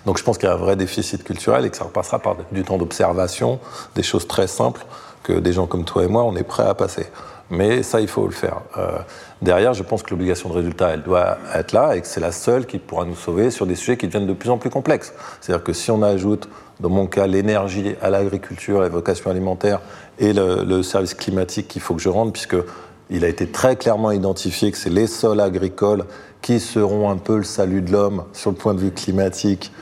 Donc 0.04 0.18
je 0.18 0.24
pense 0.24 0.36
qu'il 0.36 0.48
y 0.48 0.52
a 0.52 0.54
un 0.54 0.58
vrai 0.58 0.74
déficit 0.74 1.22
culturel 1.22 1.64
et 1.64 1.70
que 1.70 1.76
ça 1.76 1.84
repassera 1.84 2.18
par 2.18 2.36
du 2.50 2.64
temps 2.64 2.76
d'observation, 2.76 3.60
des 3.94 4.02
choses 4.02 4.26
très 4.26 4.48
simples 4.48 4.84
que 5.22 5.32
des 5.32 5.52
gens 5.52 5.66
comme 5.66 5.84
toi 5.84 6.04
et 6.04 6.08
moi, 6.08 6.24
on 6.24 6.34
est 6.34 6.42
prêts 6.42 6.66
à 6.66 6.74
passer. 6.74 7.06
Mais 7.50 7.82
ça, 7.82 8.00
il 8.00 8.08
faut 8.08 8.26
le 8.26 8.32
faire. 8.32 8.60
Euh, 8.76 8.98
derrière, 9.42 9.74
je 9.74 9.82
pense 9.82 10.02
que 10.02 10.10
l'obligation 10.10 10.48
de 10.48 10.54
résultat, 10.54 10.90
elle 10.90 11.02
doit 11.02 11.38
être 11.54 11.72
là 11.72 11.94
et 11.94 12.00
que 12.00 12.06
c'est 12.06 12.20
la 12.20 12.32
seule 12.32 12.66
qui 12.66 12.78
pourra 12.78 13.04
nous 13.04 13.14
sauver 13.14 13.50
sur 13.50 13.66
des 13.66 13.74
sujets 13.74 13.96
qui 13.96 14.06
deviennent 14.06 14.26
de 14.26 14.32
plus 14.32 14.50
en 14.50 14.58
plus 14.58 14.70
complexes. 14.70 15.12
C'est-à-dire 15.40 15.62
que 15.62 15.72
si 15.72 15.90
on 15.90 16.02
ajoute 16.02 16.48
dans 16.84 16.90
mon 16.90 17.06
cas, 17.06 17.26
l'énergie 17.26 17.94
à 18.02 18.10
l'agriculture, 18.10 18.78
la 18.82 18.90
vocation 18.90 19.30
alimentaire 19.30 19.80
et 20.18 20.34
le, 20.34 20.82
service 20.82 21.14
climatique 21.14 21.66
qu'il 21.66 21.80
faut 21.80 21.94
que 21.94 22.02
je 22.02 22.10
rende, 22.10 22.34
puisqu'il 22.34 23.24
a 23.24 23.28
été 23.28 23.46
très 23.46 23.76
clairement 23.76 24.10
identifié 24.10 24.70
que 24.70 24.76
c'est 24.76 24.90
les 24.90 25.06
sols 25.06 25.40
agricoles 25.40 26.04
qui 26.42 26.60
seront 26.60 27.08
un 27.08 27.16
peu 27.16 27.38
le 27.38 27.42
salut 27.42 27.80
de 27.80 27.90
l'homme 27.90 28.24
sur 28.34 28.50
le 28.50 28.56
point 28.56 28.74
de 28.74 28.80
vue 28.80 28.90
climatique. 28.90 29.72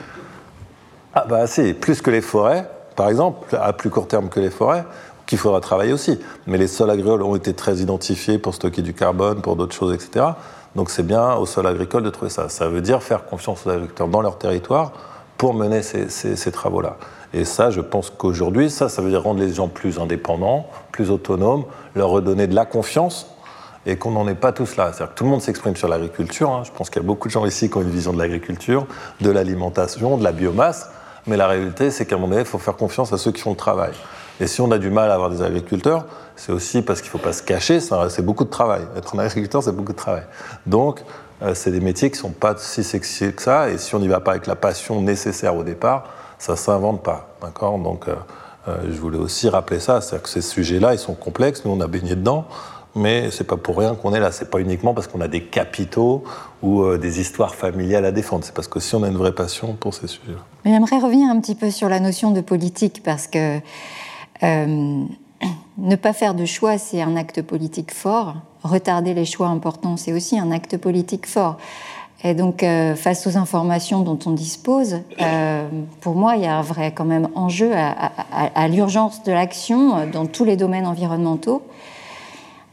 Ah 1.13 1.25
bah 1.27 1.45
c'est 1.45 1.73
plus 1.73 2.01
que 2.01 2.09
les 2.09 2.21
forêts, 2.21 2.69
par 2.95 3.09
exemple, 3.09 3.53
à 3.61 3.73
plus 3.73 3.89
court 3.89 4.07
terme 4.07 4.29
que 4.29 4.39
les 4.39 4.49
forêts. 4.49 4.85
qu'il 5.25 5.37
faudra 5.37 5.59
travailler 5.59 5.91
aussi. 5.91 6.17
Mais 6.47 6.57
les 6.57 6.67
sols 6.67 6.89
agricoles 6.89 7.21
ont 7.21 7.35
été 7.35 7.53
très 7.53 7.79
identifiés 7.79 8.37
pour 8.37 8.53
stocker 8.53 8.81
du 8.81 8.93
carbone, 8.93 9.41
pour 9.41 9.57
d'autres 9.57 9.75
choses, 9.75 9.93
etc. 9.93 10.25
Donc 10.77 10.89
c'est 10.89 11.03
bien 11.03 11.35
aux 11.35 11.45
sols 11.45 11.67
agricoles 11.67 12.03
de 12.03 12.09
trouver 12.09 12.31
ça. 12.31 12.47
Ça 12.47 12.69
veut 12.69 12.81
dire 12.81 13.03
faire 13.03 13.25
confiance 13.25 13.67
aux 13.67 13.69
agriculteurs 13.71 14.07
dans 14.07 14.21
leur 14.21 14.37
territoire 14.37 14.93
pour 15.43 15.53
mener 15.53 15.81
ces, 15.81 16.51
travaux-là. 16.53 16.95
Et 17.33 17.43
ça, 17.43 17.69
je 17.69 17.81
pense 17.81 18.09
qu'aujourd'hui, 18.09 18.69
ça, 18.69 18.87
ça 18.87 19.01
veut 19.01 19.09
dire 19.09 19.23
rendre 19.23 19.41
les 19.41 19.53
gens 19.53 19.67
plus 19.67 19.99
indépendants, 19.99 20.67
plus 20.93 21.11
autonomes, 21.11 21.65
leur 21.95 22.11
redonner 22.11 22.47
de 22.47 22.55
la 22.55 22.65
confiance 22.65 23.27
et 23.85 23.97
qu'on 23.97 24.11
n'en 24.11 24.25
est 24.29 24.35
pas 24.35 24.53
tous 24.53 24.77
là. 24.77 24.93
C'est-à-dire 24.93 25.13
que 25.13 25.17
tout 25.17 25.25
le 25.25 25.29
monde 25.31 25.41
s'exprime 25.41 25.75
sur 25.75 25.89
l'agriculture. 25.89 26.49
Hein. 26.49 26.61
Je 26.63 26.71
pense 26.71 26.89
qu'il 26.89 27.01
y 27.01 27.03
a 27.03 27.05
beaucoup 27.05 27.27
de 27.27 27.33
gens 27.33 27.45
ici 27.45 27.69
qui 27.69 27.75
ont 27.75 27.81
une 27.81 27.89
vision 27.89 28.13
de 28.13 28.19
l'agriculture, 28.19 28.87
de 29.19 29.29
l'alimentation, 29.31 30.15
de 30.15 30.23
la 30.23 30.31
biomasse. 30.31 30.89
Mais 31.27 31.35
la 31.35 31.47
réalité, 31.47 31.91
c'est 31.91 32.05
qu'à 32.05 32.15
un 32.15 32.19
moment 32.19 32.29
donné, 32.29 32.43
il 32.43 32.47
faut 32.47 32.57
faire 32.57 32.77
confiance 32.77 33.11
à 33.11 33.17
ceux 33.17 33.33
qui 33.33 33.41
font 33.41 33.51
le 33.51 33.57
travail. 33.57 33.91
Et 34.39 34.47
si 34.47 34.61
on 34.61 34.71
a 34.71 34.77
du 34.77 34.91
mal 34.91 35.11
à 35.11 35.15
avoir 35.15 35.29
des 35.29 35.41
agriculteurs, 35.41 36.05
c'est 36.37 36.53
aussi 36.53 36.81
parce 36.83 37.01
qu'il 37.01 37.09
ne 37.09 37.17
faut 37.17 37.25
pas 37.25 37.33
se 37.33 37.43
cacher, 37.43 37.81
c'est 37.81 38.25
beaucoup 38.25 38.45
de 38.45 38.49
travail. 38.49 38.83
Être 38.95 39.17
un 39.17 39.19
agriculteur, 39.19 39.61
c'est 39.61 39.75
beaucoup 39.75 39.91
de 39.91 39.97
travail. 39.97 40.23
Donc, 40.65 41.01
c'est 41.53 41.71
des 41.71 41.79
métiers 41.79 42.09
qui 42.09 42.17
ne 42.17 42.21
sont 42.21 42.31
pas 42.31 42.55
si 42.57 42.83
sexy 42.83 43.33
que 43.33 43.41
ça, 43.41 43.69
et 43.69 43.77
si 43.77 43.95
on 43.95 43.99
n'y 43.99 44.07
va 44.07 44.19
pas 44.19 44.31
avec 44.31 44.47
la 44.47 44.55
passion 44.55 45.01
nécessaire 45.01 45.55
au 45.55 45.63
départ, 45.63 46.05
ça 46.37 46.53
ne 46.53 46.57
s'invente 46.57 47.03
pas. 47.03 47.35
D'accord? 47.41 47.77
Donc, 47.79 48.07
euh, 48.07 48.15
euh, 48.67 48.77
je 48.89 48.99
voulais 48.99 49.17
aussi 49.17 49.49
rappeler 49.49 49.79
ça, 49.79 50.01
c'est-à-dire 50.01 50.23
que 50.23 50.29
ces 50.29 50.41
sujets-là, 50.41 50.93
ils 50.93 50.99
sont 50.99 51.15
complexes, 51.15 51.65
nous 51.65 51.71
on 51.71 51.81
a 51.81 51.87
baigné 51.87 52.15
dedans, 52.15 52.45
mais 52.95 53.31
c'est 53.31 53.43
pas 53.43 53.57
pour 53.57 53.77
rien 53.77 53.95
qu'on 53.95 54.13
est 54.13 54.19
là. 54.19 54.31
C'est 54.31 54.49
pas 54.49 54.59
uniquement 54.59 54.93
parce 54.93 55.07
qu'on 55.07 55.21
a 55.21 55.27
des 55.27 55.43
capitaux 55.43 56.23
ou 56.61 56.95
des 56.95 57.19
histoires 57.19 57.55
familiales 57.55 58.05
à 58.05 58.11
défendre. 58.11 58.45
C'est 58.45 58.53
parce 58.53 58.67
que 58.67 58.79
si 58.79 58.93
on 58.93 59.01
a 59.01 59.07
une 59.07 59.17
vraie 59.17 59.33
passion 59.33 59.73
pour 59.73 59.95
ces 59.95 60.07
sujets-là. 60.07 60.39
J'aimerais 60.63 60.99
revenir 60.99 61.29
un 61.29 61.39
petit 61.41 61.55
peu 61.55 61.71
sur 61.71 61.89
la 61.89 61.99
notion 61.99 62.31
de 62.31 62.39
politique 62.41 63.01
parce 63.03 63.27
que 63.27 63.59
euh, 64.43 65.05
ne 65.77 65.95
pas 65.95 66.13
faire 66.13 66.35
de 66.35 66.45
choix, 66.45 66.77
c'est 66.77 67.01
un 67.01 67.15
acte 67.15 67.41
politique 67.41 67.93
fort. 67.93 68.35
Retarder 68.63 69.13
les 69.13 69.25
choix 69.25 69.47
importants, 69.47 69.97
c'est 69.97 70.13
aussi 70.13 70.39
un 70.39 70.51
acte 70.51 70.77
politique 70.77 71.27
fort. 71.27 71.57
Et 72.23 72.33
donc, 72.33 72.63
euh, 72.63 72.95
face 72.95 73.27
aux 73.27 73.37
informations 73.37 74.01
dont 74.01 74.17
on 74.25 74.31
dispose, 74.31 74.99
euh, 75.19 75.67
pour 75.99 76.15
moi, 76.15 76.37
il 76.37 76.43
y 76.43 76.45
a 76.45 76.57
un 76.57 76.61
vrai 76.61 76.93
quand 76.93 77.03
même 77.03 77.27
enjeu 77.35 77.71
à, 77.75 78.67
l'urgence 78.69 79.23
de 79.23 79.33
l'action 79.33 80.07
dans 80.07 80.25
tous 80.25 80.45
les 80.45 80.55
domaines 80.55 80.87
environnementaux. 80.87 81.61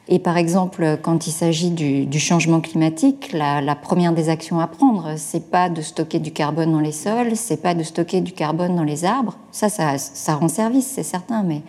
Et 0.06 0.20
par 0.20 0.36
exemple, 0.36 0.98
quand 1.02 1.26
il 1.26 1.32
s'agit 1.32 1.70
du, 1.70 2.18
changement 2.20 2.60
climatique, 2.60 3.32
la, 3.32 3.74
première 3.74 4.12
des 4.12 4.28
actions 4.28 4.60
à 4.60 4.68
prendre, 4.68 5.14
c'est 5.16 5.50
pas 5.50 5.68
de 5.68 5.82
stocker 5.82 6.20
du 6.20 6.32
carbone 6.32 6.70
dans 6.70 6.80
les 6.80 6.92
sols, 6.92 7.34
c'est 7.34 7.60
pas 7.60 7.74
de 7.74 7.82
stocker 7.82 8.20
du 8.20 8.32
carbone 8.32 8.76
dans 8.76 8.84
les 8.84 9.04
arbres. 9.04 9.36
Ça, 9.50 9.68
ça, 9.68 9.98
ça 9.98 10.34
rend 10.34 10.48
service, 10.48 10.86
c'est 10.86 11.02
certain, 11.02 11.42
mais 11.42 11.62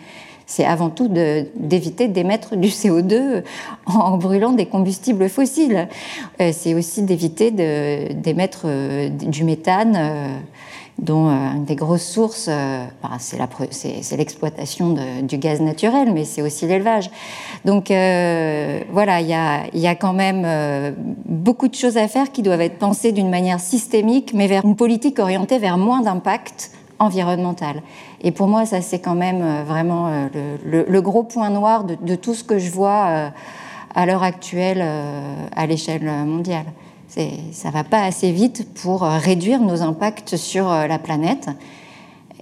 c'est 0.52 0.66
avant 0.66 0.90
tout 0.90 1.08
d'éviter 1.08 2.08
d'émettre 2.08 2.56
du 2.56 2.68
CO2 2.68 3.42
en 3.86 4.18
brûlant 4.18 4.52
des 4.52 4.66
combustibles 4.66 5.30
fossiles. 5.30 5.88
Euh, 6.42 6.50
c'est 6.52 6.74
aussi 6.74 7.02
d'éviter 7.02 7.50
d'émettre 7.50 8.64
euh, 8.66 9.08
du 9.08 9.44
méthane 9.44 9.96
euh, 9.96 10.28
dont 10.98 11.28
une 11.28 11.64
des 11.64 11.74
grosses 11.74 12.06
sources, 12.06 12.50
bah, 13.02 13.16
c'est 13.18 14.16
l'exploitation 14.16 14.94
du 15.22 15.38
gaz 15.38 15.62
naturel, 15.62 16.12
mais 16.12 16.24
c'est 16.24 16.42
aussi 16.42 16.66
l'élevage. 16.66 17.10
Donc 17.64 17.86
voilà, 17.88 19.20
il 19.20 19.26
y 19.26 19.32
a, 19.32 19.62
y 19.72 19.86
a, 19.86 19.94
quand 19.94 20.12
même 20.12 20.94
beaucoup 21.24 21.68
de 21.68 21.74
choses 21.74 21.96
à 21.96 22.06
faire 22.08 22.30
qui 22.30 22.42
doivent 22.42 22.60
être 22.60 22.78
pensées 22.78 23.12
d'une 23.12 23.30
manière 23.30 23.58
systémique, 23.58 24.32
mais 24.34 24.46
vers 24.46 24.66
une 24.66 24.76
politique 24.76 25.18
orientée 25.18 25.58
vers 25.58 25.78
moins 25.78 26.02
d'impact 26.02 26.70
environnemental. 27.02 27.82
Et 28.22 28.30
pour 28.30 28.46
moi, 28.46 28.64
ça 28.64 28.80
c'est 28.80 29.00
quand 29.00 29.14
même 29.14 29.42
euh, 29.42 29.64
vraiment 29.64 30.08
euh, 30.08 30.86
le, 30.88 31.00
gros 31.02 31.24
point 31.24 31.50
noir 31.50 31.84
de, 31.84 32.14
tout 32.14 32.34
ce 32.34 32.44
que 32.44 32.58
je 32.58 32.70
vois 32.70 33.06
euh, 33.08 33.28
à 33.94 34.06
l'heure 34.06 34.22
actuelle 34.22 34.82
à 35.54 35.66
l'échelle 35.66 36.04
mondiale. 36.24 36.64
Ça 37.08 37.70
va 37.70 37.84
pas 37.84 38.02
assez 38.04 38.32
vite 38.32 38.66
pour 38.80 39.02
réduire 39.02 39.60
nos 39.60 39.82
impacts 39.82 40.36
sur 40.36 40.70
la 40.70 40.98
planète. 40.98 41.50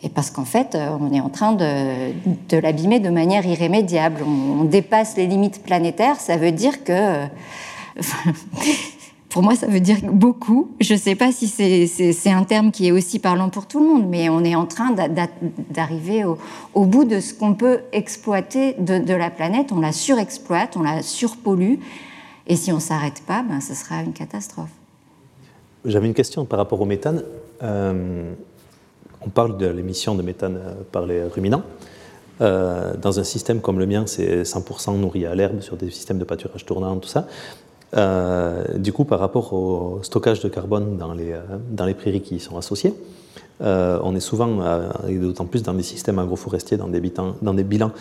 Et 0.02 0.08
parce 0.08 0.30
qu'en 0.30 0.44
fait, 0.44 0.78
on 1.00 1.12
est 1.12 1.20
en 1.20 1.28
train 1.28 1.52
de, 1.52 2.60
l'abîmer 2.60 3.00
de 3.00 3.10
manière 3.10 3.44
irrémédiable. 3.44 4.22
On, 4.24 4.62
dépasse 4.62 5.16
les 5.16 5.26
limites 5.26 5.64
planétaires. 5.64 6.20
Ça 6.20 6.36
veut 6.36 6.52
dire 6.52 6.84
que 6.84 7.24
Pour 9.30 9.44
moi, 9.44 9.54
ça 9.54 9.68
veut 9.68 9.80
dire 9.80 9.98
beaucoup. 10.02 10.72
Je 10.80 10.94
ne 10.94 10.98
sais 10.98 11.14
pas 11.14 11.30
si 11.30 11.46
c'est 11.46 12.30
un 12.30 12.42
terme 12.42 12.72
qui 12.72 12.88
est 12.88 12.90
aussi 12.90 13.20
parlant 13.20 13.48
pour 13.48 13.66
tout 13.66 13.78
le 13.78 13.86
monde, 13.86 14.08
mais 14.08 14.28
on 14.28 14.42
est 14.42 14.56
en 14.56 14.66
train 14.66 14.92
d'arriver 15.70 16.24
au, 16.74 16.84
bout 16.84 17.04
de 17.04 17.20
ce 17.20 17.32
qu'on 17.32 17.54
peut 17.54 17.78
exploiter 17.92 18.74
de, 18.74 19.14
la 19.14 19.30
planète. 19.30 19.70
On 19.70 19.80
la 19.80 19.92
surexploite, 19.92 20.76
on 20.76 20.82
la 20.82 21.02
surpollue. 21.02 21.76
Et 22.48 22.56
si 22.56 22.72
on 22.72 22.76
ne 22.76 22.80
s'arrête 22.80 23.22
pas, 23.24 23.44
ben, 23.48 23.60
ce 23.60 23.74
sera 23.74 24.02
une 24.02 24.12
catastrophe. 24.12 24.70
J'avais 25.84 26.08
une 26.08 26.14
question 26.14 26.44
par 26.44 26.58
rapport 26.58 26.80
au 26.80 26.84
méthane. 26.84 27.22
Euh, 27.62 28.32
on 29.24 29.28
parle 29.28 29.58
de 29.58 29.66
l'émission 29.66 30.16
de 30.16 30.22
méthane 30.22 30.56
euh, 30.56 30.74
par 30.90 31.06
les 31.06 31.22
ruminants. 31.22 31.62
Euh, 32.40 32.96
dans 32.96 33.20
un 33.20 33.24
système 33.24 33.60
comme 33.60 33.78
le 33.78 33.86
mien, 33.86 34.04
c'est 34.06 34.42
100% 34.42 34.98
nourri 34.98 35.26
à 35.26 35.34
l'herbe 35.34 35.60
sur 35.60 35.76
des 35.76 35.90
systèmes 35.90 36.18
de 36.18 36.24
pâturage 36.24 36.64
tournant, 36.64 36.96
tout 36.96 37.08
ça. 37.08 37.28
Euh, 37.96 38.78
du 38.78 38.92
coup, 38.92 39.04
par 39.04 39.18
rapport 39.18 39.52
au 39.52 40.00
stockage 40.02 40.40
de 40.40 40.48
carbone 40.48 40.96
dans 40.96 41.12
les, 41.12 41.32
euh, 41.32 41.40
dans 41.70 41.86
les 41.86 41.94
prairies 41.94 42.20
qui 42.20 42.36
y 42.36 42.40
sont 42.40 42.56
associées, 42.56 42.94
euh, 43.62 43.98
on 44.04 44.14
est 44.14 44.20
souvent, 44.20 44.60
et 45.08 45.16
d'autant 45.16 45.44
plus 45.44 45.62
dans 45.62 45.74
des 45.74 45.82
systèmes 45.82 46.18
agroforestiers, 46.18 46.76
dans 46.76 46.88
des, 46.88 47.64
bilans, 47.64 47.92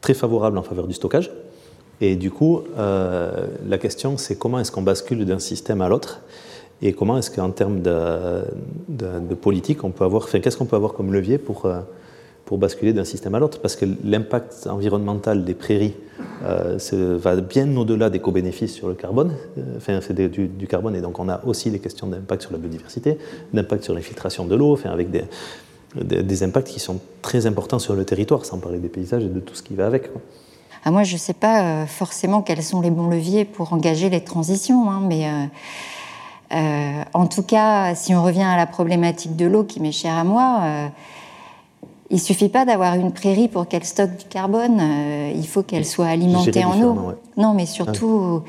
très 0.00 0.14
favorables 0.14 0.58
en 0.58 0.62
faveur 0.62 0.86
du 0.86 0.94
stockage. 0.94 1.30
Et 2.00 2.16
du 2.16 2.30
coup, 2.32 2.62
la 2.76 3.78
question, 3.78 4.16
c'est 4.18 4.36
comment 4.36 4.58
est-ce 4.58 4.72
qu'on 4.72 4.82
bascule 4.82 5.24
d'un 5.24 5.38
système 5.38 5.80
à 5.80 5.88
l'autre 5.88 6.20
et 6.82 6.92
comment 6.92 7.16
est-ce 7.16 7.30
qu'en 7.30 7.50
termes 7.50 7.80
de, 7.80 9.34
politique, 9.40 9.84
on 9.84 9.90
peut 9.90 10.04
avoir, 10.04 10.28
qu'est-ce 10.28 10.56
qu'on 10.56 10.64
peut 10.64 10.74
avoir 10.74 10.94
comme 10.94 11.12
levier 11.12 11.38
pour 11.38 11.70
pour 12.44 12.58
basculer 12.58 12.92
d'un 12.92 13.04
système 13.04 13.34
à 13.34 13.38
l'autre, 13.38 13.60
parce 13.60 13.76
que 13.76 13.86
l'impact 14.04 14.66
environnemental 14.66 15.44
des 15.44 15.54
prairies 15.54 15.94
euh, 16.44 16.78
va 17.16 17.36
bien 17.36 17.74
au-delà 17.76 18.10
des 18.10 18.18
co-bénéfices 18.18 18.74
sur 18.74 18.88
le 18.88 18.94
carbone, 18.94 19.34
euh, 19.56 19.76
enfin, 19.76 20.00
c'est 20.02 20.14
du, 20.14 20.66
carbone, 20.66 20.94
et 20.94 21.00
donc 21.00 21.18
on 21.18 21.28
a 21.28 21.42
aussi 21.44 21.70
les 21.70 21.78
questions 21.78 22.06
d'impact 22.06 22.42
sur 22.42 22.52
la 22.52 22.58
biodiversité, 22.58 23.18
d'impact 23.52 23.84
sur 23.84 23.94
l'infiltration 23.94 24.44
de 24.44 24.54
l'eau, 24.54 24.72
enfin, 24.72 24.90
avec 24.90 25.08
des, 25.10 26.42
impacts 26.42 26.68
qui 26.68 26.80
sont 26.80 27.00
très 27.22 27.46
importants 27.46 27.78
sur 27.78 27.94
le 27.94 28.04
territoire, 28.04 28.44
sans 28.44 28.58
parler 28.58 28.78
des 28.78 28.88
paysages 28.88 29.24
et 29.24 29.28
de 29.28 29.40
tout 29.40 29.54
ce 29.54 29.62
qui 29.62 29.74
va 29.74 29.86
avec. 29.86 30.10
Ah, 30.84 30.90
moi, 30.90 31.02
je 31.02 31.14
ne 31.14 31.18
sais 31.18 31.32
pas 31.32 31.62
euh, 31.62 31.86
forcément 31.86 32.42
quels 32.42 32.62
sont 32.62 32.82
les 32.82 32.90
bons 32.90 33.08
leviers 33.08 33.46
pour 33.46 33.72
engager 33.72 34.10
les 34.10 34.22
transitions, 34.22 34.90
hein, 34.90 35.00
mais 35.08 35.26
en 37.14 37.26
tout 37.26 37.42
cas, 37.42 37.94
si 37.94 38.14
on 38.14 38.22
revient 38.22 38.42
à 38.42 38.56
la 38.56 38.66
problématique 38.66 39.34
de 39.34 39.46
l'eau 39.46 39.64
qui 39.64 39.80
m'est 39.80 39.92
chère 39.92 40.14
à 40.14 40.24
moi, 40.24 40.90
il 42.10 42.20
suffit 42.20 42.48
pas 42.50 42.64
d'avoir 42.64 42.94
une 42.94 43.12
prairie 43.12 43.48
pour 43.48 43.66
qu'elle 43.66 43.84
stocke 43.84 44.16
du 44.16 44.24
carbone. 44.26 44.78
Euh, 44.80 45.32
il 45.34 45.46
faut 45.46 45.62
qu'elle 45.62 45.86
soit 45.86 46.06
alimentée 46.06 46.64
en 46.64 46.80
eau. 46.82 47.14
Non, 47.36 47.54
mais 47.54 47.66
surtout. 47.66 48.42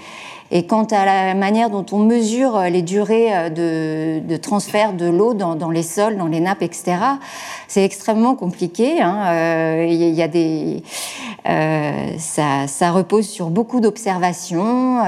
Et 0.52 0.68
quant 0.68 0.84
à 0.84 1.06
la 1.06 1.34
manière 1.34 1.70
dont 1.70 1.86
on 1.92 2.00
mesure 2.00 2.60
les 2.64 2.82
durées 2.82 3.34
euh, 3.34 4.20
de, 4.20 4.38
transfert 4.38 4.94
de 4.94 5.06
l'eau 5.06 5.34
dans, 5.34 5.72
les 5.72 5.84
sols, 5.84 6.18
dans 6.18 6.28
les 6.28 6.42
nappes, 6.42 6.62
etc., 6.62 6.98
c'est 7.68 7.84
extrêmement 7.84 8.36
compliqué. 8.36 9.02
Hein. 9.02 9.24
Euh, 9.28 9.86
y 9.90 10.22
a 10.22 10.28
des, 10.28 10.84
ça, 12.20 12.68
ça, 12.68 12.92
repose 12.92 13.28
sur 13.28 13.50
beaucoup 13.50 13.80
d'observations 13.80 15.00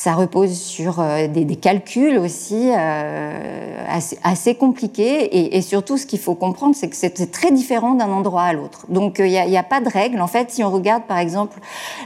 ça 0.00 0.14
repose 0.14 0.58
sur 0.58 0.98
euh, 0.98 1.28
des, 1.28 1.56
calculs 1.56 2.16
aussi 2.16 2.70
euh, 2.74 3.84
assez, 4.24 4.54
compliqués. 4.54 5.54
Et, 5.54 5.60
surtout, 5.60 5.98
ce 5.98 6.06
qu'il 6.06 6.18
faut 6.18 6.34
comprendre, 6.34 6.74
c'est 6.74 6.88
que 6.88 6.96
c'est 6.96 7.30
très 7.30 7.50
différent 7.50 7.92
d'un 7.92 8.08
endroit 8.08 8.44
à 8.44 8.54
l'autre. 8.54 8.86
Donc, 8.88 9.20
euh, 9.20 9.26
il 9.26 9.50
n'y 9.50 9.58
a, 9.58 9.62
pas 9.62 9.82
de 9.82 9.90
règle. 9.90 10.22
En 10.22 10.26
fait, 10.26 10.50
si 10.50 10.64
on 10.64 10.70
regarde, 10.70 11.02
par 11.02 11.18
exemple, 11.18 11.58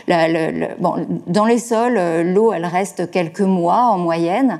dans 0.08 1.44
les 1.44 1.58
sols, 1.58 2.32
l'eau, 2.32 2.52
elle 2.52 2.66
reste 2.66 3.12
quelques 3.12 3.42
mois 3.42 3.82
en 3.84 3.98
moyenne. 3.98 4.58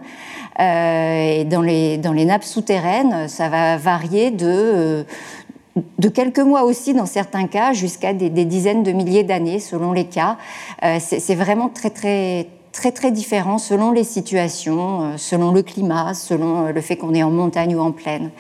et 0.61 1.44
dans 1.50 1.62
les, 1.62 1.98
dans 1.98 2.12
les 2.12 2.26
nappes 2.26 2.44
souterraines, 2.44 3.26
ça 3.26 3.48
va 3.48 3.76
varier 3.76 4.30
de 4.30 5.04
de 5.98 6.09
quelques 6.09 6.38
mois 6.38 6.62
aussi 6.62 6.94
dans 6.94 7.04
certains 7.04 7.48
cas, 7.48 7.72
jusqu'à 7.72 8.12
des, 8.12 8.30
dizaines 8.30 8.84
de 8.84 8.92
milliers 8.92 9.24
d'années 9.24 9.59
selon 9.59 9.90
les 9.90 10.04
cas. 10.04 10.36
c'est 11.00 11.34
vraiment 11.34 11.68
très 11.68 11.90
très 11.90 12.46
très 12.74 12.92
très 12.92 13.12
différent 13.12 13.56
selon 13.56 13.92
les 13.92 14.04
situations, 14.04 15.12
euh, 15.12 15.16
selon 15.16 15.52
le 15.52 15.62
climat, 15.62 16.12
selon 16.12 16.66
euh, 16.66 16.72
le 16.72 16.80
fait 16.82 16.96
qu'on 16.96 17.14
est 17.14 17.22
en 17.22 17.30
montagne 17.30 17.74
ou 17.74 17.80
en 17.80 17.92
plaine. 17.92 18.30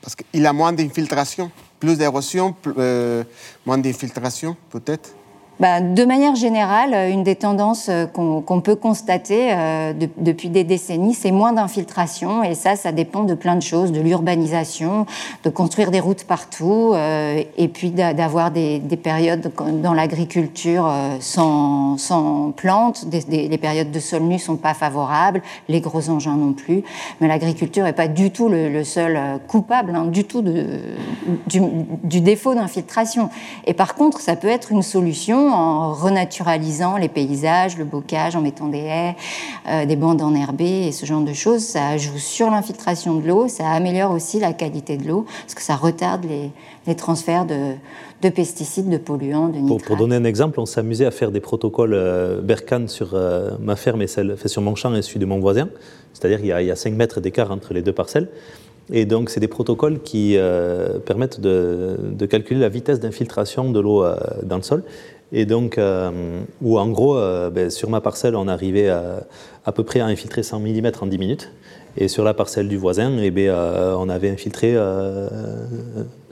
Parce 0.00 0.14
qu'il 0.14 0.46
a 0.46 0.52
moins 0.54 0.72
d'infiltration, 0.72 1.50
plus 1.80 1.98
d'érosion, 1.98 2.54
euh, 2.78 3.24
moins 3.66 3.76
d'infiltration 3.76 4.56
peut-être 4.70 5.10
bah, 5.60 5.82
de 5.82 6.04
manière 6.06 6.36
générale, 6.36 7.10
une 7.10 7.22
des 7.22 7.36
tendances 7.36 7.90
euh, 7.90 8.06
qu'on 8.06 8.60
peut 8.62 8.76
constater 8.76 9.50
euh, 9.52 9.92
depuis 10.16 10.48
des 10.48 10.64
décennies, 10.64 11.12
c'est 11.12 11.32
moins 11.32 11.52
d'infiltration. 11.52 12.42
Et 12.42 12.54
ça, 12.54 12.76
ça 12.76 12.92
dépend 12.92 13.24
de 13.24 13.34
plein 13.34 13.56
de 13.56 13.62
choses, 13.62 13.92
de 13.92 14.00
l'urbanisation, 14.00 15.04
de 15.44 15.50
construire 15.50 15.90
des 15.90 16.00
routes 16.00 16.24
partout, 16.24 16.92
euh, 16.94 17.42
et 17.58 17.68
puis 17.68 17.90
d'avoir 17.90 18.50
des, 18.50 18.80
périodes 19.02 19.52
dans 19.82 19.92
l'agriculture 19.92 20.90
sans, 21.20 21.96
plantes. 22.56 23.06
les 23.28 23.58
périodes 23.58 23.90
de 23.90 24.00
sol 24.00 24.22
nu 24.22 24.38
sont 24.38 24.56
pas 24.56 24.72
favorables, 24.72 25.42
les 25.68 25.82
gros 25.82 26.08
engins 26.08 26.36
non 26.36 26.54
plus. 26.54 26.82
Mais 27.20 27.28
l'agriculture 27.28 27.84
n'est 27.84 27.92
pas 27.92 28.08
du 28.08 28.30
tout 28.30 28.48
le, 28.48 28.82
seul 28.82 29.20
coupable, 29.46 29.94
hein, 29.94 30.06
du 30.06 30.24
tout 30.24 30.42
du 30.42 32.20
défaut 32.20 32.54
d'infiltration. 32.54 33.28
Et 33.66 33.74
par 33.74 33.94
contre, 33.94 34.20
ça 34.20 34.36
peut 34.36 34.48
être 34.48 34.72
une 34.72 34.82
solution 34.82 35.49
en 35.52 35.92
renaturalisant 35.92 36.96
les 36.96 37.08
paysages, 37.08 37.76
le 37.76 37.84
bocage, 37.84 38.36
en 38.36 38.40
mettant 38.40 38.68
des 38.68 38.78
haies, 38.78 39.16
euh, 39.68 39.86
des 39.86 39.96
bandes 39.96 40.22
enherbées 40.22 40.86
et 40.86 40.92
ce 40.92 41.06
genre 41.06 41.22
de 41.22 41.32
choses. 41.32 41.60
Ça 41.60 41.96
joue 41.96 42.18
sur 42.18 42.50
l'infiltration 42.50 43.14
de 43.16 43.26
l'eau, 43.26 43.48
ça 43.48 43.68
améliore 43.68 44.12
aussi 44.12 44.40
la 44.40 44.52
qualité 44.52 44.96
de 44.96 45.06
l'eau 45.06 45.26
parce 45.42 45.54
que 45.54 45.62
ça 45.62 45.76
retarde 45.76 46.26
les, 46.26 46.94
transferts 46.94 47.46
de, 47.46 48.28
pesticides, 48.30 48.88
de 48.88 48.98
polluants, 48.98 49.48
de 49.48 49.58
nitrates. 49.58 49.86
Pour, 49.86 49.96
donner 49.96 50.16
un 50.16 50.24
exemple, 50.24 50.60
on 50.60 50.66
s'amusait 50.66 51.06
à 51.06 51.10
faire 51.10 51.30
des 51.30 51.40
protocoles 51.40 51.94
euh, 51.94 52.40
Berkane 52.40 52.88
sur 52.88 53.10
euh, 53.14 53.50
ma 53.60 53.76
ferme 53.76 54.02
et 54.02 54.06
celle 54.06 54.36
fait 54.36 54.48
sur 54.48 54.62
mon 54.62 54.74
champ 54.74 54.94
et 54.94 55.02
celui 55.02 55.20
de 55.20 55.26
mon 55.26 55.38
voisin. 55.38 55.68
C'est-à-dire 56.12 56.38
qu'il 56.38 56.48
y, 56.48 56.70
a 56.70 56.76
5 56.76 56.94
mètres 56.94 57.20
d'écart 57.20 57.50
entre 57.50 57.72
les 57.72 57.82
deux 57.82 57.92
parcelles. 57.92 58.28
Et 58.92 59.06
donc, 59.06 59.30
c'est 59.30 59.38
des 59.38 59.46
protocoles 59.46 60.00
qui 60.00 60.36
permettent 61.06 61.38
de, 61.38 61.96
de, 62.02 62.26
calculer 62.26 62.58
la 62.58 62.68
vitesse 62.68 62.98
d'infiltration 62.98 63.70
de 63.70 63.78
l'eau 63.78 64.04
dans 64.42 64.56
le 64.56 64.62
sol. 64.62 64.82
Et 65.32 65.46
donc, 65.46 65.78
euh, 65.78 66.40
où 66.60 66.78
en 66.78 66.88
gros, 66.88 67.16
euh, 67.16 67.50
ben, 67.50 67.70
sur 67.70 67.88
ma 67.88 68.00
parcelle, 68.00 68.34
on 68.34 68.48
arrivait 68.48 68.88
à, 68.88 69.26
à, 69.64 69.72
peu 69.72 69.84
près 69.84 70.00
à 70.00 70.06
infiltrer 70.06 70.42
100 70.42 70.60
mm 70.60 70.90
en 71.00 71.06
10 71.06 71.18
minutes. 71.18 71.52
Et 71.96 72.08
sur 72.08 72.24
la 72.24 72.34
parcelle 72.34 72.68
du 72.68 72.76
voisin, 72.76 73.16
eh 73.18 73.30
ben, 73.30 73.48
euh, 73.48 73.94
on 73.98 74.08
avait 74.08 74.30
infiltré 74.30 74.76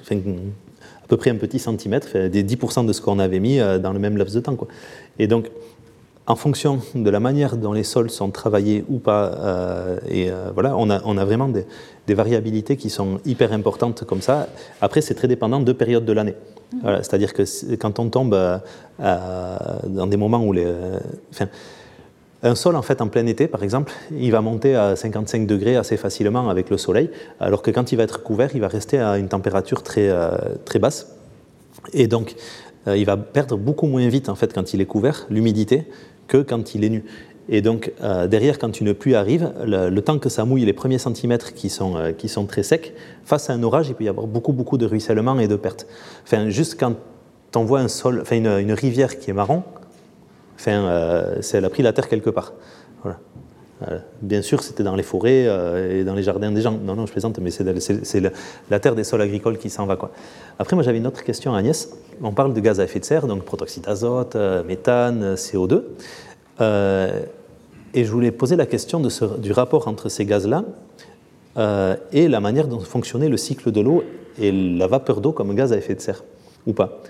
enfin, 0.01 0.17
à 0.17 1.07
peu 1.09 1.17
près 1.17 1.31
un 1.31 1.37
petit 1.37 1.59
centimètre, 1.59 2.29
des 2.29 2.43
10% 2.43 2.87
de 2.87 2.93
ce 2.93 3.01
qu'on 3.01 3.19
avait 3.19 3.41
mis 3.41 3.59
dans 3.59 3.93
le 3.93 3.99
même 3.99 4.17
laps 4.17 4.35
de 4.35 4.41
temps. 4.41 4.57
Quoi. 4.57 4.69
Et 5.19 5.27
donc, 5.27 5.51
en 6.29 6.37
fonction 6.37 6.81
de 6.95 7.11
la 7.11 7.21
manière 7.21 7.57
dont 7.57 7.73
les 7.73 7.83
sols 7.83 8.11
sont 8.11 8.31
travaillés 8.31 8.85
ou 8.89 8.99
pas, 8.99 9.99
et 10.09 10.31
voilà, 10.55 10.77
on 10.77 10.91
a, 10.91 11.01
on 11.05 11.17
a 11.17 11.25
vraiment 11.25 11.49
des, 11.49 11.65
des, 12.07 12.15
variabilités 12.15 12.77
qui 12.77 12.91
sont 12.91 13.19
hyper 13.25 13.53
importantes 13.53 14.05
comme 14.05 14.21
ça. 14.21 14.47
Après, 14.81 15.01
c'est 15.01 15.15
très 15.15 15.27
dépendant 15.27 15.59
de 15.59 15.73
périodes 15.73 16.05
de 16.05 16.13
l'année. 16.13 16.35
C'est-à-dire 16.83 17.33
que 17.33 17.43
quand 17.77 17.99
on 17.99 18.11
tombe 18.11 18.35
euh, 18.35 18.59
dans 19.87 20.07
des 20.07 20.17
moments 20.17 20.45
où 20.45 20.53
les, 20.53 20.67
un 22.43 22.55
sol 22.55 22.77
en 22.77 22.83
fait 22.83 23.01
en 23.01 23.09
plein 23.09 23.27
été, 23.27 23.49
par 23.49 23.63
exemple, 23.63 23.93
il 24.13 24.31
va 24.31 24.41
monter 24.41 24.75
à 24.75 24.95
55 24.95 25.47
degrés 25.47 25.77
assez 25.77 25.97
facilement 25.97 26.51
avec 26.51 26.71
le 26.71 26.77
soleil, 26.77 27.11
alors 27.41 27.63
que 27.63 27.71
quand 27.71 27.91
il 27.93 27.97
va 27.97 28.05
être 28.05 28.23
couvert, 28.23 28.51
il 28.55 28.61
va 28.61 28.69
rester 28.69 28.99
à 28.99 29.19
une 29.19 29.29
température 29.29 29.83
très, 29.83 30.09
euh, 30.09 30.31
très 30.65 30.79
basse. 30.79 31.15
Et 31.95 32.07
donc, 32.07 32.35
euh, 32.87 32.97
il 32.97 33.07
va 33.07 33.17
perdre 33.17 33.57
beaucoup 33.57 33.87
moins 33.87 34.07
vite 34.09 34.29
en 34.29 34.35
fait 34.35 34.53
quand 34.53 34.75
il 34.75 34.81
est 34.81 34.87
couvert 34.87 35.27
l'humidité 35.31 35.87
que 36.29 36.39
quand 36.39 36.75
il 36.75 36.85
est 36.85 36.91
nu. 36.91 37.05
Et 37.49 37.63
donc, 37.63 37.93
euh, 38.03 38.27
derrière, 38.27 38.59
quand 38.59 38.81
une 38.81 38.93
pluie 38.93 39.15
arrive, 39.15 39.53
le, 39.65 39.99
temps 40.01 40.19
que 40.19 40.29
ça 40.29 40.45
mouille 40.45 40.67
les 40.67 40.75
premiers 40.75 40.99
centimètres 40.99 41.55
qui 41.55 41.71
sont, 41.71 41.97
euh, 41.97 42.13
qui 42.13 42.29
sont 42.29 42.45
très 42.45 42.63
secs, 42.63 42.93
face 43.25 43.49
à 43.49 43.55
un 43.55 43.63
orage, 43.63 43.89
il 43.89 43.95
peut 43.95 44.05
y 44.05 44.09
avoir 44.09 44.27
beaucoup, 44.27 44.53
beaucoup 44.53 44.77
de 44.77 44.85
ruissellement 44.85 45.39
et 45.41 45.49
de 45.49 45.57
pertes. 45.57 45.87
Enfin, 46.25 46.51
juste 46.51 46.79
quand 46.79 46.95
on 47.57 47.65
voit 47.65 47.81
un 47.81 47.89
sol, 47.89 48.21
enfin, 48.21 48.37
une, 48.37 48.73
rivière 48.73 49.19
qui 49.19 49.31
est 49.31 49.33
marron, 49.33 49.63
enfin, 50.57 50.73
euh, 50.73 51.41
elle 51.55 51.65
a 51.65 51.71
pris 51.71 51.83
la 51.83 51.95
terre 51.95 52.09
quelque 52.09 52.31
part. 52.31 52.53
Voilà. 53.03 53.19
Bien 54.23 54.43
sûr, 54.43 54.63
c'était 54.63 54.83
dans 54.83 54.97
les 54.97 55.03
forêts 55.03 55.47
et 55.91 56.05
dans 56.05 56.15
les 56.15 56.23
jardins 56.23 56.51
des 56.51 56.61
gens. 56.61 56.73
Non, 56.73 56.97
non, 56.97 57.07
je 57.07 57.13
plaisante, 57.13 57.39
mais 57.39 57.51
c'est 57.51 58.21
la 58.71 58.81
terre 58.81 58.95
des 58.95 59.05
sols 59.05 59.23
agricoles 59.23 59.59
qui 59.59 59.71
s'en 59.71 59.87
va. 59.87 59.97
Quoi. 59.97 60.11
Après, 60.59 60.75
moi, 60.75 60.83
j'avais 60.83 60.99
une 60.99 61.07
autre 61.07 61.23
question, 61.23 61.55
Agnès. 61.55 61.91
On 62.23 62.33
parle 62.33 62.55
de 62.55 62.61
gaz 62.61 62.81
à 62.81 62.85
effet 62.85 62.99
de 62.99 63.05
serre, 63.05 63.27
donc 63.27 63.45
protoxyde 63.45 63.85
d'azote, 63.85 64.37
méthane, 64.67 65.35
CO2. 65.35 65.83
Et 67.95 68.05
je 68.05 68.13
voulais 68.13 68.31
poser 68.31 68.57
la 68.57 68.67
question 68.67 69.01
du 69.01 69.53
rapport 69.53 69.89
entre 69.89 70.09
ces 70.09 70.25
gaz-là 70.25 70.65
euh, 71.57 71.97
et 72.13 72.29
la 72.29 72.41
manière 72.41 72.69
dont 72.69 72.81
fonctionnait 72.81 73.29
le 73.29 73.37
cycle 73.37 73.73
de 73.73 73.81
l'eau 73.81 74.05
et 74.39 74.53
la 74.53 74.87
vapeur 74.87 75.21
d'eau 75.21 75.33
comme 75.33 75.55
gaz 75.55 75.73
à 75.73 75.77
effet 75.77 75.95
de 75.95 76.01
serre, 76.01 76.23
ou 76.67 76.73
pas. 76.73 77.01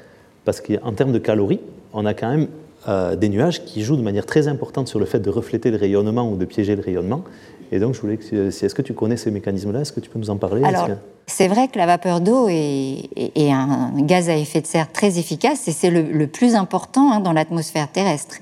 Parce 0.44 0.60
qu'en 0.60 0.92
termes 0.92 1.12
de 1.12 1.18
calories, 1.18 1.60
on 1.92 2.06
a 2.06 2.14
quand 2.14 2.30
même 2.30 2.48
euh, 2.88 3.16
des 3.16 3.28
nuages 3.28 3.64
qui 3.64 3.82
jouent 3.82 3.96
de 3.96 4.02
manière 4.02 4.26
très 4.26 4.48
importante 4.48 4.88
sur 4.88 4.98
le 4.98 5.06
fait 5.06 5.20
de 5.20 5.30
refléter 5.30 5.70
le 5.70 5.76
rayonnement 5.76 6.30
ou 6.30 6.36
de 6.36 6.44
piéger 6.44 6.74
le 6.74 6.82
rayonnement. 6.82 7.22
Et 7.70 7.78
donc, 7.78 7.94
je 7.94 8.00
voulais 8.00 8.16
que, 8.16 8.48
est-ce 8.48 8.74
que 8.74 8.82
tu 8.82 8.94
connais 8.94 9.18
ces 9.18 9.30
mécanismes-là? 9.30 9.82
Est-ce 9.82 9.92
que 9.92 10.00
tu 10.00 10.08
peux 10.08 10.18
nous 10.18 10.30
en 10.30 10.36
parler? 10.36 10.64
Alors, 10.64 10.88
c'est 11.26 11.48
vrai 11.48 11.68
que 11.68 11.76
la 11.76 11.84
vapeur 11.84 12.20
d'eau 12.20 12.48
est, 12.48 13.50
un 13.50 13.92
gaz 13.96 14.30
à 14.30 14.36
effet 14.36 14.62
de 14.62 14.66
serre 14.66 14.90
très 14.90 15.18
efficace 15.18 15.68
et 15.68 15.72
c'est 15.72 15.90
le, 15.90 16.26
plus 16.26 16.54
important 16.54 17.12
hein, 17.12 17.20
dans 17.20 17.34
l'atmosphère 17.34 17.88
terrestre. 17.92 18.36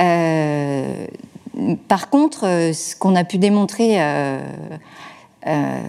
Euh, 0.00 1.06
par 1.88 2.10
contre, 2.10 2.46
euh, 2.46 2.72
ce 2.72 2.94
qu'on 2.94 3.14
a 3.16 3.24
pu 3.24 3.38
démontrer 3.38 4.00
euh, 4.00 4.38
euh, 5.46 5.80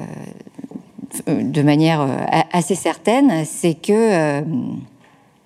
de 1.27 1.61
manière 1.61 2.05
assez 2.51 2.75
certaine, 2.75 3.43
c'est 3.45 3.73
que 3.73 4.43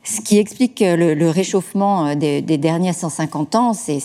ce 0.03 0.21
qui 0.21 0.37
explique 0.37 0.83
le, 0.85 1.29
réchauffement 1.29 2.15
des, 2.15 2.41
derniers 2.41 2.93
150 2.93 3.55
ans, 3.55 3.73
c'est 3.73 3.99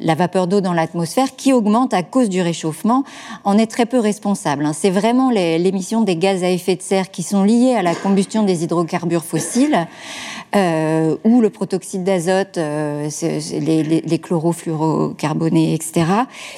la 0.00 0.14
vapeur 0.14 0.46
d'eau 0.46 0.60
dans 0.60 0.72
l'atmosphère 0.72 1.36
qui 1.36 1.52
augmente 1.52 1.92
à 1.92 2.02
cause 2.02 2.28
du 2.28 2.40
réchauffement, 2.40 3.04
en 3.44 3.58
est 3.58 3.66
très 3.66 3.86
peu 3.86 3.98
responsable. 3.98 4.64
Hein. 4.64 4.72
C'est 4.72 4.90
vraiment 4.90 5.30
l'émission 5.30 6.00
des 6.00 6.16
gaz 6.16 6.42
à 6.42 6.50
effet 6.50 6.76
de 6.76 6.82
serre 6.82 7.10
qui 7.10 7.22
sont 7.22 7.44
liés 7.44 7.74
à 7.74 7.82
la 7.82 7.94
combustion 7.94 8.42
des 8.42 8.64
hydrocarbures 8.64 9.24
fossiles 9.24 9.86
euh, 10.56 11.16
ou 11.24 11.40
le 11.40 11.50
protoxyde 11.50 12.02
d'azote, 12.02 12.58
euh, 12.58 13.08
les, 13.22 14.18
chlorofluorocarbonés, 14.18 15.74
etc., 15.74 16.06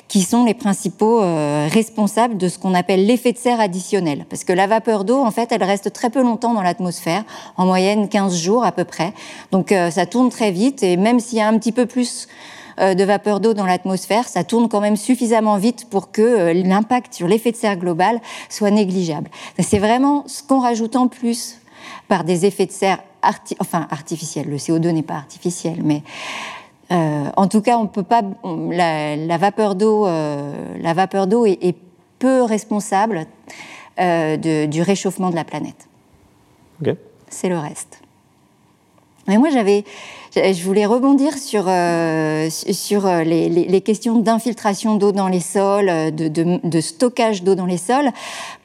qui 0.09 0.23
sont 0.23 0.45
les 0.45 0.55
principaux 0.55 1.23
euh, 1.23 1.69
responsables 1.71 2.39
de 2.39 2.49
ce 2.49 2.59
qu'on 2.59 2.73
appelle 2.73 3.05
l'effet 3.05 3.33
de 3.33 3.39
serre 3.39 3.61
additionnel. 3.61 4.25
Parce 4.31 4.45
que 4.45 4.53
la 4.55 4.67
vapeur 4.67 5.05
d'eau, 5.05 5.19
en 5.19 5.31
fait, 5.31 5.53
elle 5.53 5.63
reste 5.63 5.93
très 5.93 6.09
peu 6.09 6.23
longtemps 6.23 6.55
dans 6.55 6.63
l'atmosphère, 6.63 7.25
en 7.59 7.67
moyenne 7.67 8.09
15 8.13 8.37
jours 8.37 8.65
à 8.65 8.73
peu 8.73 8.85
près. 8.85 9.13
Donc 9.51 9.73
euh, 9.73 9.91
ça 9.91 10.07
tourne 10.07 10.31
très 10.31 10.51
vite, 10.51 10.83
et 10.83 10.97
même 10.97 11.19
s'il 11.19 11.39
y 11.39 11.41
a 11.41 11.49
un 11.49 11.59
petit 11.59 11.73
peu 11.73 11.87
plus 11.87 12.29
euh, 12.79 12.95
de 12.95 13.05
vapeur 13.05 13.41
d'eau 13.41 13.55
dans 13.55 13.67
l'atmosphère, 13.67 14.29
ça 14.29 14.45
tourne 14.45 14.69
quand 14.69 14.81
même 14.81 14.97
suffisamment 14.97 15.57
vite 15.57 15.89
pour 15.91 16.13
que 16.13 16.53
l'impact 16.53 17.15
sur 17.15 17.27
l'effet 17.27 17.51
de 17.51 17.57
serre 17.57 17.77
global 17.77 18.21
soit 18.49 18.71
négligeable. 18.71 19.31
C'est 19.59 19.79
vraiment 19.79 20.25
ce 20.27 20.43
qu'on 20.43 20.61
rajoute 20.61 20.97
en 20.97 21.09
plus 21.09 21.59
par 22.09 22.25
des 22.25 22.47
effets 22.47 22.67
de 22.67 22.73
serre 22.73 22.99
enfin 23.59 23.87
artificiels. 23.91 24.49
Le 24.49 24.57
CO2 24.57 24.91
n'est 24.91 25.03
pas 25.03 25.15
artificiel, 25.15 25.79
mais 25.83 26.03
euh, 26.93 27.25
en 27.37 27.49
tout 27.49 27.63
cas, 27.63 27.79
on 27.79 27.87
peut 27.87 28.03
pas. 28.03 28.23
la, 28.45 29.39
vapeur 29.39 29.75
d'eau, 29.75 30.07
euh, 30.07 30.77
la 30.79 30.93
vapeur 30.93 31.27
d'eau 31.27 31.47
est, 31.47 31.77
peu 32.19 32.43
responsable 32.43 33.27
euh, 33.99 34.37
du 34.67 34.81
réchauffement 34.81 35.31
de 35.31 35.35
la 35.35 35.43
planète. 35.43 35.89
C'est 37.29 37.49
le 37.49 37.59
reste. 37.59 38.02
Mais 39.29 39.39
moi, 39.39 39.51
j'avais, 39.51 39.85
je 40.35 40.65
voulais 40.65 40.85
rebondir 40.85 41.39
sur, 41.39 41.65
euh, 41.69 42.49
sur 42.51 43.07
euh, 43.07 43.23
les, 43.23 43.49
les, 43.49 43.81
questions 43.81 44.19
d'infiltration 44.19 44.97
d'eau 44.97 45.13
dans 45.13 45.29
les 45.29 45.41
sols, 45.41 45.89
euh, 45.89 46.11
de, 46.11 46.27
de, 46.27 46.59
de 46.65 46.81
stockage 46.81 47.45
d'eau 47.45 47.55
dans 47.55 47.67
les 47.67 47.77
sols, 47.77 48.11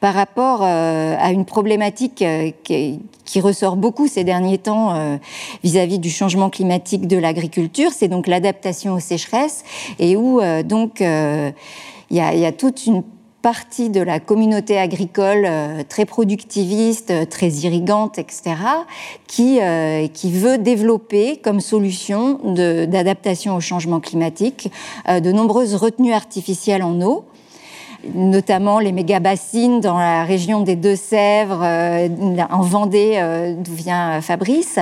par 0.00 0.14
rapport 0.14 0.62
à 0.62 1.30
une 1.30 1.44
problématique 1.44 2.24
qui, 2.64 3.00
qui, 3.24 3.40
ressort 3.40 3.76
beaucoup 3.76 4.08
ces 4.08 4.24
derniers 4.24 4.58
temps 4.58 5.18
vis-à-vis 5.62 5.98
du 5.98 6.10
changement 6.10 6.50
climatique 6.50 7.06
de 7.06 7.16
l'agriculture, 7.16 7.90
c'est 7.92 8.08
donc 8.08 8.26
l'adaptation 8.26 8.94
aux 8.94 9.00
sécheresses, 9.00 9.64
et 9.98 10.16
où 10.16 10.40
donc 10.64 11.00
il 11.00 12.16
y 12.16 12.20
a, 12.20 12.34
y 12.34 12.46
a 12.46 12.52
toute 12.52 12.86
une 12.86 13.02
partie 13.42 13.88
de 13.88 14.00
la 14.00 14.18
communauté 14.18 14.78
agricole 14.78 15.44
euh, 15.46 15.82
très 15.88 16.04
productiviste, 16.04 17.10
euh, 17.10 17.24
très 17.24 17.48
irrigante, 17.48 18.18
etc., 18.18 18.56
qui, 19.26 19.60
euh, 19.60 20.08
qui 20.08 20.32
veut 20.32 20.58
développer 20.58 21.36
comme 21.36 21.60
solution 21.60 22.40
d'adaptation 22.44 23.56
au 23.56 23.60
changement 23.60 24.00
climatique 24.00 24.70
de 25.08 25.32
nombreuses 25.32 25.74
retenues 25.74 26.12
artificielles 26.12 26.82
en 26.82 27.00
eau 27.00 27.24
notamment 28.14 28.78
les 28.78 28.92
méga-bassines 28.92 29.80
dans 29.80 29.98
la 29.98 30.22
région 30.22 30.60
des 30.60 30.76
Deux-Sèvres, 30.76 31.64
en 32.48 32.62
Vendée, 32.62 33.20
d'où 33.58 33.74
vient 33.74 34.20
Fabrice. 34.20 34.78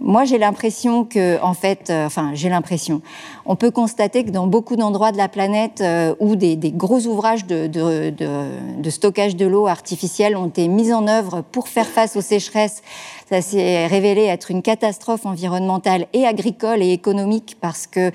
Moi, 0.00 0.24
j'ai 0.24 0.38
l'impression 0.38 1.04
que, 1.04 1.40
en 1.42 1.54
fait, 1.54 1.90
euh, 1.90 2.06
enfin, 2.06 2.32
j'ai 2.34 2.48
l'impression, 2.48 3.00
on 3.46 3.56
peut 3.56 3.70
constater 3.70 4.24
que 4.24 4.30
dans 4.30 4.46
beaucoup 4.46 4.76
d'endroits 4.76 5.12
de 5.12 5.16
la 5.16 5.28
planète 5.28 5.80
euh, 5.80 6.14
où 6.20 6.36
des, 6.36 6.56
gros 6.72 7.00
ouvrages 7.06 7.46
de, 7.46 7.66
de 7.68 8.90
stockage 8.90 9.36
de 9.36 9.46
l'eau 9.46 9.66
artificielle 9.66 10.36
ont 10.36 10.46
été 10.46 10.68
mis 10.68 10.92
en 10.92 11.06
œuvre 11.06 11.42
pour 11.52 11.68
faire 11.68 11.86
face 11.86 12.16
aux 12.16 12.20
sécheresses, 12.20 12.82
ça 13.28 13.40
s'est 13.40 13.86
révélé 13.86 14.24
être 14.24 14.50
une 14.50 14.62
catastrophe 14.62 15.24
environnementale 15.24 16.06
et 16.12 16.26
agricole 16.26 16.82
et 16.82 16.92
économique 16.92 17.56
parce 17.60 17.86
que 17.86 18.10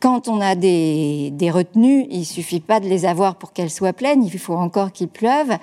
quand 0.00 0.28
on 0.28 0.40
a 0.40 0.54
des, 0.54 1.50
retenues, 1.50 2.06
il 2.10 2.24
suffit 2.24 2.60
pas 2.60 2.78
de 2.78 2.86
les 2.86 3.04
avoir 3.04 3.36
pour 3.36 3.52
qu'elles 3.52 3.70
soient 3.70 3.92
pleines, 3.92 4.22
il 4.22 4.38
faut 4.38 4.54
encore 4.54 4.92
qu'il 4.92 5.08
pleuve. 5.08 5.56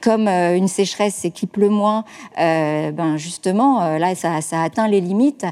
Comme 0.00 0.28
euh, 0.28 0.56
une 0.56 0.68
sécheresse, 0.68 1.14
c'est 1.14 1.30
qu'il 1.30 1.48
pleut 1.48 1.68
moins, 1.68 2.04
euh, 2.38 2.90
ben 2.90 3.16
justement, 3.16 3.82
euh, 3.82 3.98
là, 3.98 4.14
ça, 4.14 4.40
ça, 4.40 4.62
atteint 4.62 4.88
les 4.88 5.00
limites. 5.00 5.44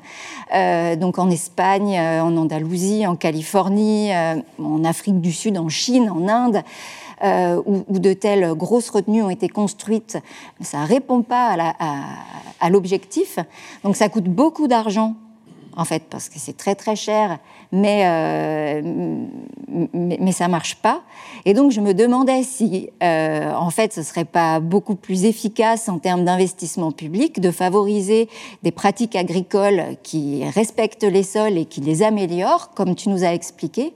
donc 0.99 1.19
en 1.19 1.31
Espagne, 1.31 1.99
en 1.99 2.37
Andalousie, 2.37 3.07
en 3.07 3.17
Californie, 3.17 4.11
en 4.59 4.85
Afrique 4.85 5.21
du 5.21 5.33
Sud, 5.33 5.59
en 5.59 5.69
Chine, 5.69 6.11
en 6.11 6.29
Inde, 6.29 6.63
où, 7.67 7.85
où, 7.89 7.99
de 7.99 8.13
telles 8.13 8.55
grosses 8.55 8.91
retenues 8.91 9.23
ont 9.23 9.31
été 9.31 9.49
construites, 9.49 10.19
ça 10.61 10.85
répond 10.85 11.23
pas 11.23 11.57
à 12.61 12.71
l'objectif. 12.71 13.39
Donc 13.83 13.97
ça 13.97 14.09
coûte 14.09 14.25
beaucoup 14.25 14.69
d'argent 14.69 15.15
en 15.77 15.85
fait, 15.85 16.05
parce 16.09 16.29
que 16.29 16.39
c'est 16.39 16.57
très 16.57 16.75
très 16.75 16.97
cher, 16.97 17.39
mais, 17.73 18.03
euh, 18.07 18.83
mais, 19.93 20.33
ça 20.33 20.47
marche 20.49 20.77
pas. 20.77 21.03
Et 21.45 21.55
donc 21.55 21.73
je 21.73 21.81
me 21.81 21.95
demandais 21.95 22.43
si, 22.45 22.91
euh, 23.03 23.53
en 23.53 23.71
fait, 23.71 23.93
ce 23.93 24.03
serait 24.03 24.25
pas 24.25 24.61
beaucoup 24.61 24.95
plus 24.95 25.25
efficace 25.25 25.89
en 25.89 25.99
termes 25.99 26.25
d'investissement 26.25 26.93
public 26.93 27.41
de 27.41 27.51
favoriser 27.51 28.29
des 28.63 28.71
pratiques 28.71 29.17
agricoles 29.17 29.97
qui 30.03 30.49
respectent 30.49 31.05
les 31.05 31.23
sols 31.23 31.59
et 31.59 31.65
qui 31.65 31.81
les 31.81 32.03
améliorent, 32.03 32.71
comme 32.75 32.95
tu 32.95 33.09
nous 33.09 33.25
as 33.25 33.35
expliqué, 33.35 33.95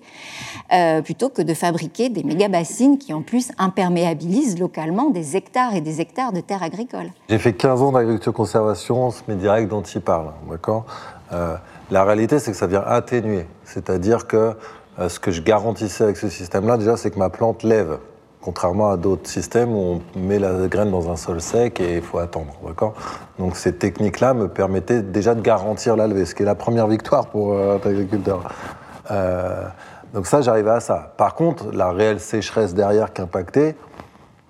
euh, 0.72 1.00
plutôt 1.02 1.28
que 1.28 1.42
de 1.42 1.54
fabriquer 1.54 2.08
des 2.08 2.24
méga 2.24 2.48
bassines 2.48 2.98
qui 2.98 3.12
en 3.12 3.22
plus 3.22 3.52
imperméabilisent 3.58 4.58
localement 4.58 5.10
des 5.10 5.36
hectares 5.36 5.74
et 5.74 5.80
des 5.80 6.00
hectares 6.00 6.32
de 6.32 6.40
terres 6.40 6.62
agricoles. 6.62 7.10
J'ai 7.28 7.38
fait 7.38 7.52
15 7.52 7.82
ans 7.82 7.92
d'agriculture 7.92 8.32
conservation, 8.32 9.10
ce 9.10 9.22
direct 9.32 9.68
dont 9.68 9.82
tu 9.82 10.00
parles, 10.00 10.32
d'accord? 10.50 10.86
Euh, 11.32 11.56
la 11.90 12.04
réalité, 12.04 12.38
c'est 12.38 12.52
que 12.52 12.56
ça 12.56 12.66
vient 12.66 12.82
atténuer. 12.86 13.46
C'est-à-dire 13.64 14.26
que 14.26 14.54
euh, 14.98 15.08
ce 15.08 15.20
que 15.20 15.30
je 15.30 15.42
garantissais 15.42 16.04
avec 16.04 16.16
ce 16.16 16.28
système-là, 16.28 16.76
déjà, 16.76 16.96
c'est 16.96 17.10
que 17.10 17.18
ma 17.18 17.30
plante 17.30 17.62
lève. 17.62 17.98
Contrairement 18.40 18.90
à 18.90 18.96
d'autres 18.96 19.28
systèmes 19.28 19.74
où 19.74 20.00
on 20.16 20.18
met 20.18 20.38
la 20.38 20.68
graine 20.68 20.90
dans 20.90 21.10
un 21.10 21.16
sol 21.16 21.40
sec 21.40 21.80
et 21.80 21.96
il 21.96 22.02
faut 22.02 22.18
attendre. 22.18 22.54
Donc 23.38 23.56
ces 23.56 23.74
techniques-là 23.74 24.32
me 24.32 24.48
permettaient 24.48 25.02
déjà 25.02 25.34
de 25.34 25.40
garantir 25.40 25.96
la 25.96 26.06
levée, 26.06 26.24
ce 26.24 26.34
qui 26.34 26.44
est 26.44 26.46
la 26.46 26.54
première 26.54 26.86
victoire 26.86 27.26
pour 27.26 27.52
euh, 27.52 27.76
un 27.76 27.88
agriculteur. 27.88 28.48
donc 30.14 30.26
ça, 30.26 30.40
j'arrivais 30.40 30.70
à 30.70 30.80
ça. 30.80 31.12
Par 31.16 31.34
contre, 31.34 31.72
la 31.72 31.90
réelle 31.90 32.20
sécheresse 32.20 32.74
derrière 32.74 33.12
qui 33.12 33.22
impactait, 33.22 33.74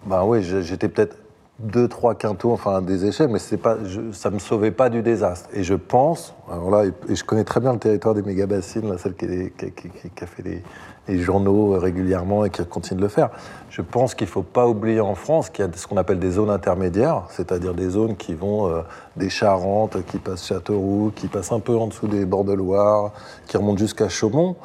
ben 0.07 0.23
oui, 0.23 0.43
j'étais 0.43 0.89
peut-être 0.89 1.17
deux, 1.59 1.89
trois 1.89 2.15
quintaux, 2.15 2.53
enfin 2.53 2.83
des 2.83 3.05
échecs, 3.05 3.29
mais 3.31 3.41
pas, 3.59 3.77
ça 4.13 4.31
ne 4.31 4.35
me 4.35 4.39
sauvait 4.39 4.71
pas 4.71 4.89
du 4.91 5.03
désastre. 5.03 5.49
Et 5.53 5.65
je 5.65 5.75
pense, 5.75 6.35
alors 6.51 6.71
là, 6.71 6.85
et 6.87 7.15
je 7.15 7.25
connais 7.25 7.43
très 7.43 7.59
bien 7.59 7.73
le 7.73 7.81
territoire 7.81 8.15
des 8.15 8.23
méga-bassines, 8.23 8.97
celle 8.99 9.15
qui, 9.15 9.27
a 9.27 10.27
fait 10.27 10.63
les, 11.09 11.19
journaux 11.19 11.79
régulièrement 11.79 12.45
et 12.45 12.51
qui 12.51 12.65
continue 12.67 12.99
de 12.99 13.03
le 13.03 13.09
faire. 13.09 13.31
Je 13.71 13.83
pense 13.83 14.15
qu'il 14.15 14.27
ne 14.27 14.31
faut 14.31 14.43
pas 14.43 14.69
oublier 14.69 15.01
en 15.01 15.15
France 15.15 15.51
qu'il 15.51 15.65
y 15.65 15.69
a 15.69 15.71
ce 15.75 15.87
qu'on 15.87 15.97
appelle 15.97 16.19
des 16.21 16.33
zones 16.33 16.51
intermédiaires, 16.51 17.25
c'est-à-dire 17.31 17.75
des 17.75 17.89
zones 17.91 18.15
qui 18.15 18.35
vont 18.35 18.69
euh, 18.69 18.83
des 19.17 19.31
Charentes, 19.31 20.05
qui 20.07 20.19
passent 20.19 20.47
Châteauroux, 20.47 21.13
qui 21.17 21.27
passent 21.27 21.51
un 21.51 21.61
peu 21.61 21.77
en 21.77 21.89
dessous 21.89 22.07
des 22.07 22.25
bords 22.25 22.45
de 22.45 22.53
Loire, 22.53 23.13
qui 23.47 23.57
remontent 23.57 23.79
jusqu'à 23.79 24.09
Chaumont 24.09 24.57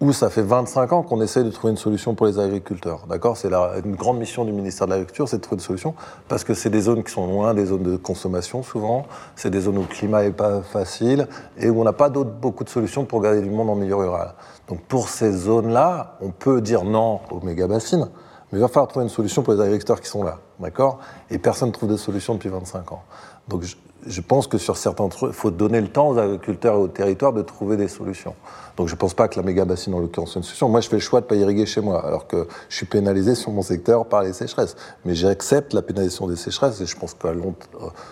où 0.00 0.12
ça 0.12 0.28
fait 0.28 0.42
25 0.42 0.92
ans 0.92 1.02
qu'on 1.02 1.20
essaie 1.20 1.44
de 1.44 1.50
trouver 1.50 1.70
une 1.70 1.78
solution 1.78 2.14
pour 2.14 2.26
les 2.26 2.38
agriculteurs. 2.38 3.06
D'accord? 3.08 3.36
C'est 3.36 3.48
une 3.48 3.94
grande 3.94 4.18
mission 4.18 4.44
du 4.44 4.52
ministère 4.52 4.86
de 4.86 4.92
l'Agriculture, 4.92 5.28
c'est 5.28 5.36
de 5.36 5.42
trouver 5.42 5.60
une 5.60 5.66
solution, 5.66 5.94
parce 6.28 6.44
que 6.44 6.52
c'est 6.52 6.68
des 6.70 6.82
zones 6.82 7.04
qui 7.04 7.12
sont 7.12 7.26
loin 7.26 7.54
des 7.54 7.66
zones 7.66 7.84
de 7.84 7.96
consommation 7.96 8.62
souvent, 8.62 9.06
c'est 9.36 9.50
des 9.50 9.60
zones 9.60 9.78
où 9.78 9.82
le 9.82 9.86
climat 9.86 10.22
n'est 10.22 10.32
pas 10.32 10.62
facile, 10.62 11.28
et 11.58 11.70
où 11.70 11.80
on 11.80 11.84
n'a 11.84 11.92
pas 11.92 12.10
beaucoup 12.10 12.64
de 12.64 12.68
solutions 12.68 13.04
pour 13.04 13.22
garder 13.22 13.40
du 13.40 13.50
monde 13.50 13.70
en 13.70 13.76
milieu 13.76 13.96
rural. 13.96 14.34
Donc 14.68 14.82
pour 14.82 15.08
ces 15.08 15.32
zones-là, 15.32 16.18
on 16.20 16.30
peut 16.30 16.60
dire 16.60 16.84
non 16.84 17.20
aux 17.30 17.40
méga-bassines, 17.40 18.08
mais 18.52 18.58
il 18.58 18.60
va 18.60 18.68
falloir 18.68 18.88
trouver 18.88 19.04
une 19.04 19.10
solution 19.10 19.42
pour 19.42 19.54
les 19.54 19.60
agriculteurs 19.60 20.00
qui 20.00 20.08
sont 20.08 20.22
là. 20.22 20.38
D'accord? 20.60 20.98
Et 21.30 21.38
personne 21.38 21.68
ne 21.68 21.72
trouve 21.72 21.90
de 21.90 21.96
solution 21.96 22.34
depuis 22.34 22.48
25 22.48 22.92
ans. 22.92 23.02
Donc 23.48 23.64
je, 24.06 24.20
pense 24.20 24.46
que 24.46 24.58
sur 24.58 24.76
certains 24.76 25.08
trucs, 25.08 25.30
il 25.30 25.34
faut 25.34 25.50
donner 25.50 25.80
le 25.80 25.88
temps 25.88 26.08
aux 26.08 26.18
agriculteurs 26.18 26.74
et 26.74 26.78
aux 26.78 26.88
territoires 26.88 27.32
de 27.32 27.42
trouver 27.42 27.76
des 27.76 27.88
solutions. 27.88 28.34
Donc 28.76 28.88
je 28.88 28.94
ne 28.94 28.98
pense 28.98 29.14
pas 29.14 29.28
que 29.28 29.36
la 29.36 29.42
méga 29.42 29.64
bassine, 29.64 29.94
en 29.94 30.00
l'occurrence, 30.00 30.30
soit 30.30 30.40
une 30.40 30.44
solution. 30.44 30.68
Moi, 30.68 30.80
je 30.80 30.88
fais 30.88 30.96
le 30.96 31.00
choix 31.00 31.20
de 31.20 31.26
ne 31.26 31.28
pas 31.28 31.36
irriguer 31.36 31.66
chez 31.66 31.80
moi, 31.80 32.04
alors 32.04 32.26
que 32.26 32.46
je 32.68 32.76
suis 32.76 32.86
pénalisé 32.86 33.34
sur 33.34 33.50
mon 33.50 33.62
secteur 33.62 34.06
par 34.06 34.22
les 34.22 34.32
sécheresses. 34.32 34.76
Mais 35.04 35.14
j'accepte 35.14 35.72
la 35.72 35.82
pénalisation 35.82 36.26
des 36.26 36.36
sécheresses 36.36 36.80
et 36.80 36.86
je 36.86 36.96
pense 36.96 37.14
que 37.14 37.26
euh, 37.26 37.52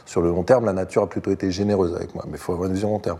sur 0.06 0.22
le 0.22 0.30
long 0.30 0.42
terme, 0.42 0.64
la 0.64 0.72
nature 0.72 1.02
a 1.02 1.08
plutôt 1.08 1.30
été 1.30 1.50
généreuse 1.50 1.94
avec 1.94 2.14
moi. 2.14 2.24
Mais 2.26 2.34
il 2.34 2.38
faut 2.38 2.52
avoir 2.52 2.68
une 2.68 2.74
vision 2.74 2.90
long 2.90 2.98
terme. 2.98 3.18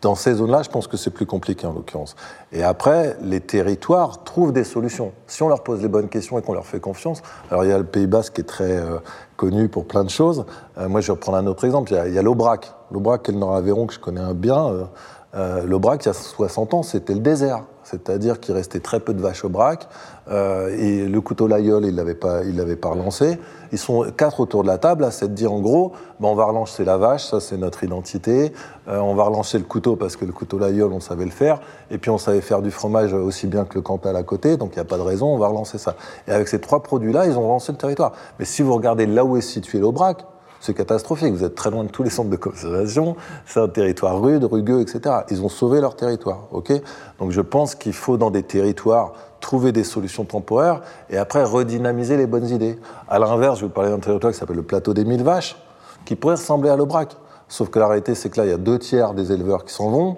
Dans 0.00 0.14
ces 0.14 0.34
zones-là, 0.34 0.62
je 0.62 0.70
pense 0.70 0.86
que 0.86 0.96
c'est 0.96 1.10
plus 1.10 1.26
compliqué 1.26 1.66
en 1.66 1.72
l'occurrence. 1.72 2.14
Et 2.52 2.62
après, 2.62 3.16
les 3.20 3.40
territoires 3.40 4.22
trouvent 4.22 4.52
des 4.52 4.64
solutions. 4.64 5.12
Si 5.26 5.42
on 5.42 5.48
leur 5.48 5.64
pose 5.64 5.82
les 5.82 5.88
bonnes 5.88 6.08
questions 6.08 6.38
et 6.38 6.42
qu'on 6.42 6.52
leur 6.52 6.66
fait 6.66 6.78
confiance, 6.78 7.20
alors 7.50 7.64
il 7.64 7.70
y 7.70 7.72
a 7.72 7.78
le 7.78 7.84
Pays 7.84 8.06
Basque 8.06 8.34
qui 8.34 8.42
est 8.42 8.44
très 8.44 8.78
euh, 8.78 8.98
connu 9.36 9.68
pour 9.68 9.86
plein 9.86 10.04
de 10.04 10.10
choses. 10.10 10.44
Euh, 10.78 10.88
moi, 10.88 11.00
je 11.00 11.08
vais 11.08 11.14
reprendre 11.14 11.38
un 11.38 11.46
autre 11.46 11.64
exemple. 11.64 11.92
Il 12.06 12.14
y 12.14 12.18
a, 12.18 12.22
l'Aubrac. 12.22 12.72
L'Aubrac 12.92 13.28
est 13.28 13.32
le 13.32 13.38
Nord-Aveyron 13.38 13.86
que 13.86 13.94
je 13.94 13.98
connais 13.98 14.34
bien. 14.34 14.88
Euh, 15.34 15.64
L'Aubrac, 15.64 16.04
il 16.04 16.08
y 16.08 16.10
a 16.10 16.14
60 16.14 16.74
ans, 16.74 16.82
c'était 16.82 17.14
le 17.14 17.20
désert. 17.20 17.64
C'est-à-dire 17.90 18.40
qu'il 18.40 18.54
restait 18.54 18.80
très 18.80 19.00
peu 19.00 19.14
de 19.14 19.20
vaches 19.22 19.44
au 19.44 19.48
brac. 19.48 19.88
Euh, 20.30 20.76
et 20.78 21.06
le 21.06 21.20
couteau 21.20 21.46
Layol, 21.46 21.84
il 21.84 21.92
ne 21.92 21.96
l'avait 21.96 22.14
pas, 22.14 22.40
pas 22.80 22.88
relancé. 22.90 23.38
Ils 23.72 23.78
sont 23.78 24.04
quatre 24.16 24.40
autour 24.40 24.62
de 24.62 24.68
la 24.68 24.78
table, 24.78 25.04
à 25.04 25.10
de 25.10 25.26
dire 25.26 25.52
en 25.52 25.60
gros, 25.60 25.92
ben, 26.20 26.28
on 26.28 26.34
va 26.34 26.44
relancer 26.44 26.84
la 26.84 26.96
vache, 26.96 27.24
ça 27.24 27.40
c'est 27.40 27.56
notre 27.56 27.84
identité. 27.84 28.52
Euh, 28.88 28.98
on 28.98 29.14
va 29.14 29.24
relancer 29.24 29.58
le 29.58 29.64
couteau 29.64 29.96
parce 29.96 30.16
que 30.16 30.24
le 30.24 30.32
couteau 30.32 30.58
Layol, 30.58 30.92
on 30.92 31.00
savait 31.00 31.24
le 31.24 31.30
faire. 31.30 31.60
Et 31.90 31.98
puis 31.98 32.10
on 32.10 32.18
savait 32.18 32.42
faire 32.42 32.60
du 32.60 32.70
fromage 32.70 33.14
aussi 33.14 33.46
bien 33.46 33.64
que 33.64 33.74
le 33.74 33.82
Cantal 33.82 34.16
à 34.16 34.22
côté, 34.22 34.56
donc 34.56 34.72
il 34.72 34.76
n'y 34.76 34.82
a 34.82 34.84
pas 34.84 34.98
de 34.98 35.02
raison, 35.02 35.34
on 35.34 35.38
va 35.38 35.48
relancer 35.48 35.78
ça. 35.78 35.96
Et 36.26 36.32
avec 36.32 36.48
ces 36.48 36.60
trois 36.60 36.82
produits-là, 36.82 37.26
ils 37.26 37.38
ont 37.38 37.42
relancé 37.42 37.72
le 37.72 37.78
territoire. 37.78 38.12
Mais 38.38 38.44
si 38.44 38.62
vous 38.62 38.74
regardez 38.74 39.06
là 39.06 39.24
où 39.24 39.36
est 39.36 39.42
situé 39.42 39.78
l'Aubrac, 39.78 40.24
c'est 40.60 40.74
catastrophique. 40.74 41.32
Vous 41.32 41.44
êtes 41.44 41.54
très 41.54 41.70
loin 41.70 41.84
de 41.84 41.88
tous 41.88 42.02
les 42.02 42.10
centres 42.10 42.30
de 42.30 42.36
conservation. 42.36 43.16
C'est 43.46 43.60
un 43.60 43.68
territoire 43.68 44.20
rude, 44.20 44.44
rugueux, 44.44 44.80
etc. 44.80 45.16
Ils 45.30 45.42
ont 45.42 45.48
sauvé 45.48 45.80
leur 45.80 45.96
territoire. 45.96 46.48
ok? 46.52 46.72
Donc 47.18 47.30
je 47.30 47.40
pense 47.40 47.74
qu'il 47.74 47.92
faut, 47.92 48.16
dans 48.16 48.30
des 48.30 48.42
territoires, 48.42 49.12
trouver 49.40 49.72
des 49.72 49.84
solutions 49.84 50.24
temporaires 50.24 50.80
et 51.10 51.16
après 51.16 51.44
redynamiser 51.44 52.16
les 52.16 52.26
bonnes 52.26 52.48
idées. 52.48 52.78
À 53.08 53.18
l'inverse, 53.18 53.60
je 53.60 53.66
vous 53.66 53.70
parler 53.70 53.90
d'un 53.90 54.00
territoire 54.00 54.32
qui 54.32 54.38
s'appelle 54.38 54.56
le 54.56 54.62
plateau 54.62 54.94
des 54.94 55.04
mille 55.04 55.22
vaches, 55.22 55.56
qui 56.04 56.16
pourrait 56.16 56.34
ressembler 56.34 56.70
à 56.70 56.76
l'Aubrac. 56.76 57.16
Sauf 57.48 57.70
que 57.70 57.78
la 57.78 57.86
réalité, 57.86 58.14
c'est 58.14 58.28
que 58.28 58.40
là, 58.40 58.46
il 58.46 58.50
y 58.50 58.54
a 58.54 58.58
deux 58.58 58.78
tiers 58.78 59.14
des 59.14 59.32
éleveurs 59.32 59.64
qui 59.64 59.72
s'en 59.72 59.90
vont. 59.90 60.16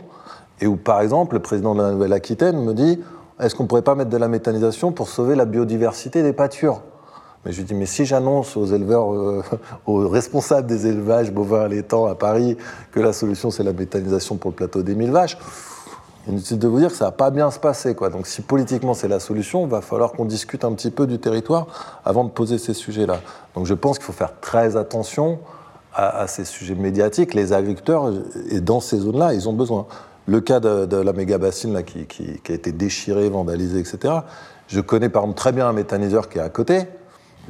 Et 0.60 0.66
où, 0.66 0.76
par 0.76 1.00
exemple, 1.00 1.36
le 1.36 1.42
président 1.42 1.74
de 1.74 1.82
la 1.82 1.92
Nouvelle-Aquitaine 1.92 2.62
me 2.62 2.74
dit 2.74 2.98
est-ce 3.40 3.54
qu'on 3.54 3.62
ne 3.62 3.68
pourrait 3.68 3.82
pas 3.82 3.94
mettre 3.94 4.10
de 4.10 4.16
la 4.18 4.28
méthanisation 4.28 4.92
pour 4.92 5.08
sauver 5.08 5.34
la 5.34 5.46
biodiversité 5.46 6.22
des 6.22 6.34
pâtures? 6.34 6.82
Mais 7.44 7.52
je 7.52 7.58
lui 7.58 7.64
dis, 7.64 7.74
mais 7.74 7.86
si 7.86 8.04
j'annonce 8.04 8.56
aux 8.56 8.66
éleveurs, 8.66 9.12
euh, 9.12 9.42
aux 9.86 10.08
responsables 10.08 10.66
des 10.66 10.86
élevages 10.86 11.32
bovins 11.32 11.62
allaitants 11.62 12.06
à 12.06 12.14
Paris 12.14 12.56
que 12.92 13.00
la 13.00 13.12
solution 13.12 13.50
c'est 13.50 13.62
la 13.62 13.72
méthanisation 13.72 14.36
pour 14.36 14.50
le 14.50 14.56
plateau 14.56 14.82
des 14.82 14.94
mille 14.94 15.10
vaches, 15.10 15.38
inutile 16.28 16.58
de 16.58 16.68
vous 16.68 16.78
dire 16.78 16.90
que 16.90 16.96
ça 16.96 17.06
va 17.06 17.12
pas 17.12 17.30
bien 17.30 17.50
se 17.50 17.58
passer. 17.58 17.94
Quoi. 17.94 18.10
Donc 18.10 18.26
si 18.26 18.42
politiquement 18.42 18.94
c'est 18.94 19.08
la 19.08 19.20
solution, 19.20 19.64
il 19.64 19.70
va 19.70 19.80
falloir 19.80 20.12
qu'on 20.12 20.24
discute 20.24 20.64
un 20.64 20.72
petit 20.72 20.90
peu 20.90 21.06
du 21.06 21.18
territoire 21.18 21.66
avant 22.04 22.24
de 22.24 22.30
poser 22.30 22.58
ces 22.58 22.74
sujets-là. 22.74 23.20
Donc 23.54 23.66
je 23.66 23.74
pense 23.74 23.98
qu'il 23.98 24.04
faut 24.04 24.12
faire 24.12 24.38
très 24.40 24.76
attention 24.76 25.38
à, 25.94 26.26
ces 26.26 26.44
sujets 26.44 26.74
médiatiques. 26.74 27.34
Les 27.34 27.52
agriculteurs, 27.52 28.12
et 28.50 28.60
dans 28.60 28.80
ces 28.80 28.98
zones-là, 28.98 29.34
ils 29.34 29.48
ont 29.48 29.52
besoin. 29.52 29.86
Le 30.26 30.40
cas 30.40 30.60
de, 30.60 30.96
la 30.96 31.12
méga 31.12 31.38
bassine 31.38 31.72
là, 31.72 31.82
qui, 31.82 32.06
a 32.48 32.52
été 32.52 32.72
déchirée, 32.72 33.28
vandalisée, 33.28 33.80
etc. 33.80 34.14
Je 34.68 34.80
connais 34.80 35.08
par 35.08 35.22
exemple 35.22 35.38
très 35.38 35.52
bien 35.52 35.66
un 35.66 35.72
méthaniseur 35.72 36.28
qui 36.28 36.38
est 36.38 36.42
à 36.42 36.48
côté. 36.48 36.86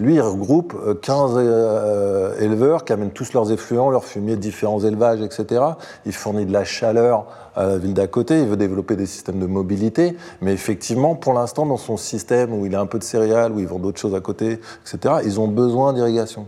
Lui, 0.01 0.15
il 0.15 0.23
regroupe 0.23 0.99
15 1.03 1.33
euh, 1.37 1.41
euh, 1.43 2.41
éleveurs 2.41 2.87
qui 2.87 2.95
amènent 2.95 3.11
tous 3.11 3.35
leurs 3.35 3.53
effluents, 3.53 3.91
leurs 3.91 4.07
fumiers 4.07 4.37
différents 4.37 4.81
élevages, 4.81 5.21
etc. 5.21 5.63
Il 6.07 6.15
fournit 6.15 6.47
de 6.47 6.53
la 6.55 6.65
chaleur 6.65 7.27
à 7.55 7.67
la 7.67 7.77
ville 7.77 7.93
d'à 7.93 8.07
côté, 8.07 8.41
il 8.41 8.47
veut 8.47 8.57
développer 8.57 8.97
des 8.97 9.05
systèmes 9.05 9.39
de 9.39 9.45
mobilité, 9.45 10.17
mais 10.41 10.55
effectivement, 10.55 11.17
pour 11.17 11.35
l'instant, 11.35 11.67
dans 11.67 11.77
son 11.77 11.99
système 11.99 12.55
où 12.55 12.65
il 12.65 12.75
a 12.75 12.81
un 12.81 12.87
peu 12.87 12.99
de 12.99 13.05
céréales, 13.05 13.53
où 13.53 13.61
ils 13.61 13.67
vendent 13.67 13.83
d'autres 13.83 14.01
choses 14.01 14.15
à 14.15 14.21
côté, 14.21 14.61
etc., 14.87 15.17
ils 15.23 15.39
ont 15.39 15.49
besoin 15.49 15.93
d'irrigation. 15.93 16.47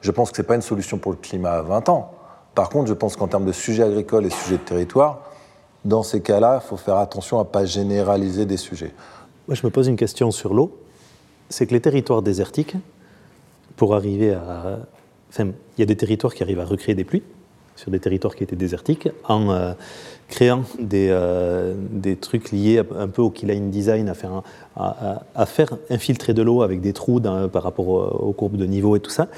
Je 0.00 0.10
pense 0.10 0.30
que 0.30 0.38
ce 0.38 0.42
n'est 0.42 0.48
pas 0.48 0.54
une 0.54 0.62
solution 0.62 0.96
pour 0.96 1.12
le 1.12 1.18
climat 1.18 1.52
à 1.52 1.62
20 1.62 1.90
ans. 1.90 2.12
Par 2.54 2.70
contre, 2.70 2.88
je 2.88 2.94
pense 2.94 3.14
qu'en 3.16 3.28
termes 3.28 3.44
de 3.44 3.52
sujets 3.52 3.82
agricoles 3.82 4.24
et 4.24 4.30
sujets 4.30 4.56
de 4.56 4.62
territoire, 4.62 5.20
dans 5.84 6.02
ces 6.02 6.22
cas-là, 6.22 6.62
il 6.64 6.66
faut 6.66 6.78
faire 6.78 6.96
attention 6.96 7.38
à 7.40 7.42
ne 7.42 7.48
pas 7.48 7.66
généraliser 7.66 8.46
des 8.46 8.56
sujets. 8.56 8.94
Moi, 9.48 9.54
je 9.54 9.66
me 9.66 9.70
pose 9.70 9.86
une 9.86 9.96
question 9.96 10.30
sur 10.30 10.54
l'eau 10.54 10.72
c'est 11.48 11.66
que 11.66 11.74
les 11.74 11.80
territoires 11.80 12.22
désertiques, 12.22 12.76
pour 13.76 13.94
arriver 13.94 14.32
à. 14.32 14.80
Enfin, 15.28 15.50
il 15.76 15.80
y 15.80 15.82
a 15.82 15.86
des 15.86 15.96
territoires 15.96 16.34
qui 16.34 16.42
arrivent 16.42 16.60
à 16.60 16.64
recréer 16.64 16.94
des 16.94 17.04
pluies, 17.04 17.22
sur 17.74 17.90
des 17.90 17.98
territoires 17.98 18.34
qui 18.34 18.42
étaient 18.42 18.56
désertiques 18.56 19.08
en 19.28 19.74
créant 20.28 20.62
des, 20.78 21.14
des, 21.90 22.16
trucs 22.16 22.52
liés 22.52 22.80
un 22.96 23.08
peu 23.08 23.20
au 23.20 23.28
key 23.28 23.46
line 23.46 23.70
design, 23.70 24.08
à 24.08 24.14
faire, 24.14 24.42
à, 24.76 25.46
faire 25.46 25.76
infiltrer 25.90 26.32
de 26.32 26.42
l'eau 26.42 26.62
avec 26.62 26.80
des 26.80 26.94
trous 26.94 27.20
par 27.20 27.62
rapport 27.62 27.88
aux, 27.88 28.32
courbes 28.32 28.56
de 28.56 28.64
niveau 28.64 28.96
et 28.96 29.00
tout 29.00 29.10
ça, 29.10 29.28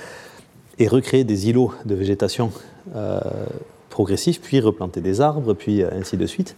et 0.79 0.87
recréer 0.87 1.25
des 1.25 1.49
îlots 1.49 1.73
de 1.85 1.97
végétation 1.97 2.53
progressifs, 3.91 4.41
puis 4.41 4.61
replanter 4.61 5.01
des 5.01 5.21
arbres, 5.21 5.55
puis 5.55 5.83
ainsi 5.83 6.17
de 6.17 6.27
suite. 6.27 6.55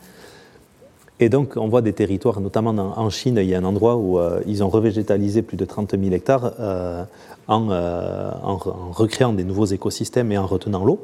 Et 1.23 1.29
donc, 1.29 1.59
on 1.59 1.68
voit 1.68 1.83
des 1.83 1.93
territoires, 1.93 2.41
notamment 2.41 2.71
en 2.71 3.11
Chine, 3.11 3.39
il 3.39 3.47
y 3.47 3.55
a 3.55 3.59
un 3.59 3.64
endroit 3.64 3.97
où 3.97 4.18
euh, 4.18 4.41
ils 4.47 4.64
ont 4.64 4.71
revégétalisé 4.71 5.43
plus 5.43 5.59
de 5.59 5.66
30 5.66 5.91
000 5.91 6.14
hectares 6.14 6.55
euh, 6.59 7.05
euh, 7.51 8.31
en, 8.43 8.57
recréant 8.57 9.35
des 9.35 9.45
nouveaux 9.45 9.66
écosystèmes 9.66 10.33
et 10.33 10.39
en 10.39 10.47
retenant 10.47 10.83
l'eau. 10.83 10.99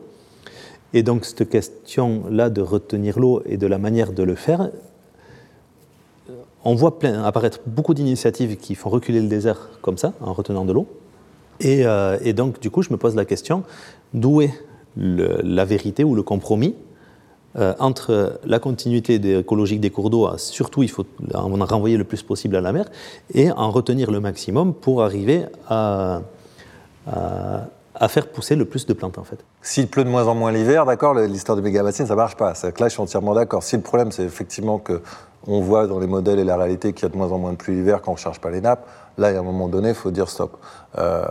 Et 0.94 1.02
donc, 1.02 1.26
cette 1.26 1.50
question-là 1.50 2.48
de 2.48 2.62
retenir 2.62 3.18
l'eau 3.18 3.42
et 3.44 3.58
de 3.58 3.66
la 3.66 3.76
manière 3.76 4.12
de 4.12 4.22
le 4.22 4.36
faire, 4.36 4.70
on 6.64 6.74
voit 6.74 6.98
apparaître 7.22 7.60
beaucoup 7.66 7.92
d'initiatives 7.92 8.56
qui 8.56 8.74
font 8.74 8.88
reculer 8.88 9.20
le 9.20 9.28
désert 9.28 9.68
comme 9.82 9.98
ça, 9.98 10.14
en 10.22 10.32
retenant 10.32 10.64
de 10.64 10.72
l'eau. 10.72 10.86
Et, 11.60 11.84
donc, 12.32 12.58
du 12.60 12.70
coup, 12.70 12.82
je 12.82 12.90
me 12.90 12.96
pose 12.96 13.14
la 13.14 13.26
question 13.26 13.64
d'où 14.14 14.40
est 14.40 14.54
la 14.96 15.64
vérité 15.66 16.04
ou 16.04 16.14
le 16.14 16.22
compromis 16.22 16.74
euh, 17.56 17.74
entre 17.78 18.38
la 18.44 18.58
continuité 18.58 19.14
écologique 19.38 19.80
des 19.80 19.90
cours 19.90 20.10
d'eau, 20.10 20.28
surtout 20.36 20.82
il 20.82 20.90
faut 20.90 21.06
en 21.34 21.48
renvoyer 21.64 21.96
le 21.96 22.04
plus 22.04 22.22
possible 22.22 22.56
à 22.56 22.60
la 22.60 22.72
mer, 22.72 22.86
et 23.34 23.50
en 23.50 23.70
retenir 23.70 24.10
le 24.10 24.20
maximum 24.20 24.74
pour 24.74 25.02
arriver 25.02 25.44
à, 25.68 26.20
faire 28.08 28.28
pousser 28.28 28.56
le 28.56 28.64
plus 28.64 28.86
de 28.86 28.92
plantes 28.92 29.18
en 29.18 29.24
fait. 29.24 29.38
S'il 29.62 29.88
pleut 29.88 30.04
de 30.04 30.10
moins 30.10 30.26
en 30.26 30.34
moins 30.34 30.52
l'hiver, 30.52 30.84
d'accord, 30.84 31.14
l'histoire 31.14 31.56
de 31.56 31.62
méga-bassines, 31.62 32.06
ça 32.06 32.14
marche 32.14 32.36
pas. 32.36 32.52
Là, 32.52 32.88
je 32.88 32.88
suis 32.88 33.00
entièrement 33.00 33.34
d'accord. 33.34 33.62
Si 33.62 33.76
le 33.76 33.82
problème, 33.82 34.12
c'est 34.12 34.24
effectivement 34.24 34.78
que 34.78 35.00
on 35.46 35.60
voit 35.60 35.86
dans 35.86 35.98
les 35.98 36.06
modèles 36.06 36.38
et 36.38 36.44
la 36.44 36.56
réalité 36.56 36.92
qu'il 36.92 37.04
y 37.04 37.06
a 37.06 37.08
de 37.08 37.16
moins 37.16 37.30
en 37.30 37.38
moins 37.38 37.52
de 37.52 37.56
pluie 37.56 37.74
l'hiver 37.74 38.02
quand 38.02 38.12
on 38.12 38.14
ne 38.14 38.20
charge 38.20 38.40
pas 38.40 38.50
les 38.50 38.60
nappes, 38.60 38.86
là, 39.18 39.28
à 39.28 39.38
un 39.38 39.42
moment 39.42 39.68
donné, 39.68 39.90
il 39.90 39.94
faut 39.94 40.10
dire 40.10 40.28
stop. 40.28 40.58
Euh, 40.98 41.24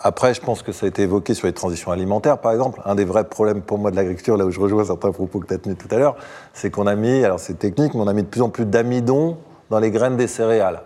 après, 0.00 0.32
je 0.32 0.40
pense 0.40 0.62
que 0.62 0.70
ça 0.70 0.86
a 0.86 0.88
été 0.88 1.02
évoqué 1.02 1.34
sur 1.34 1.48
les 1.48 1.52
transitions 1.52 1.90
alimentaires, 1.90 2.38
par 2.38 2.52
exemple. 2.52 2.80
Un 2.84 2.94
des 2.94 3.04
vrais 3.04 3.24
problèmes 3.24 3.62
pour 3.62 3.78
moi 3.78 3.90
de 3.90 3.96
l'agriculture, 3.96 4.36
là 4.36 4.46
où 4.46 4.50
je 4.50 4.60
rejoins 4.60 4.84
certains 4.84 5.10
propos 5.10 5.40
que 5.40 5.46
tu 5.48 5.54
as 5.54 5.58
tenus 5.58 5.76
tout 5.76 5.92
à 5.92 5.98
l'heure, 5.98 6.16
c'est 6.52 6.70
qu'on 6.70 6.86
a 6.86 6.94
mis, 6.94 7.24
alors 7.24 7.40
c'est 7.40 7.58
technique, 7.58 7.94
mais 7.94 8.00
on 8.00 8.06
a 8.06 8.12
mis 8.12 8.22
de 8.22 8.28
plus 8.28 8.42
en 8.42 8.48
plus 8.48 8.64
d'amidon 8.64 9.38
dans 9.70 9.80
les 9.80 9.90
graines 9.90 10.16
des 10.16 10.28
céréales. 10.28 10.82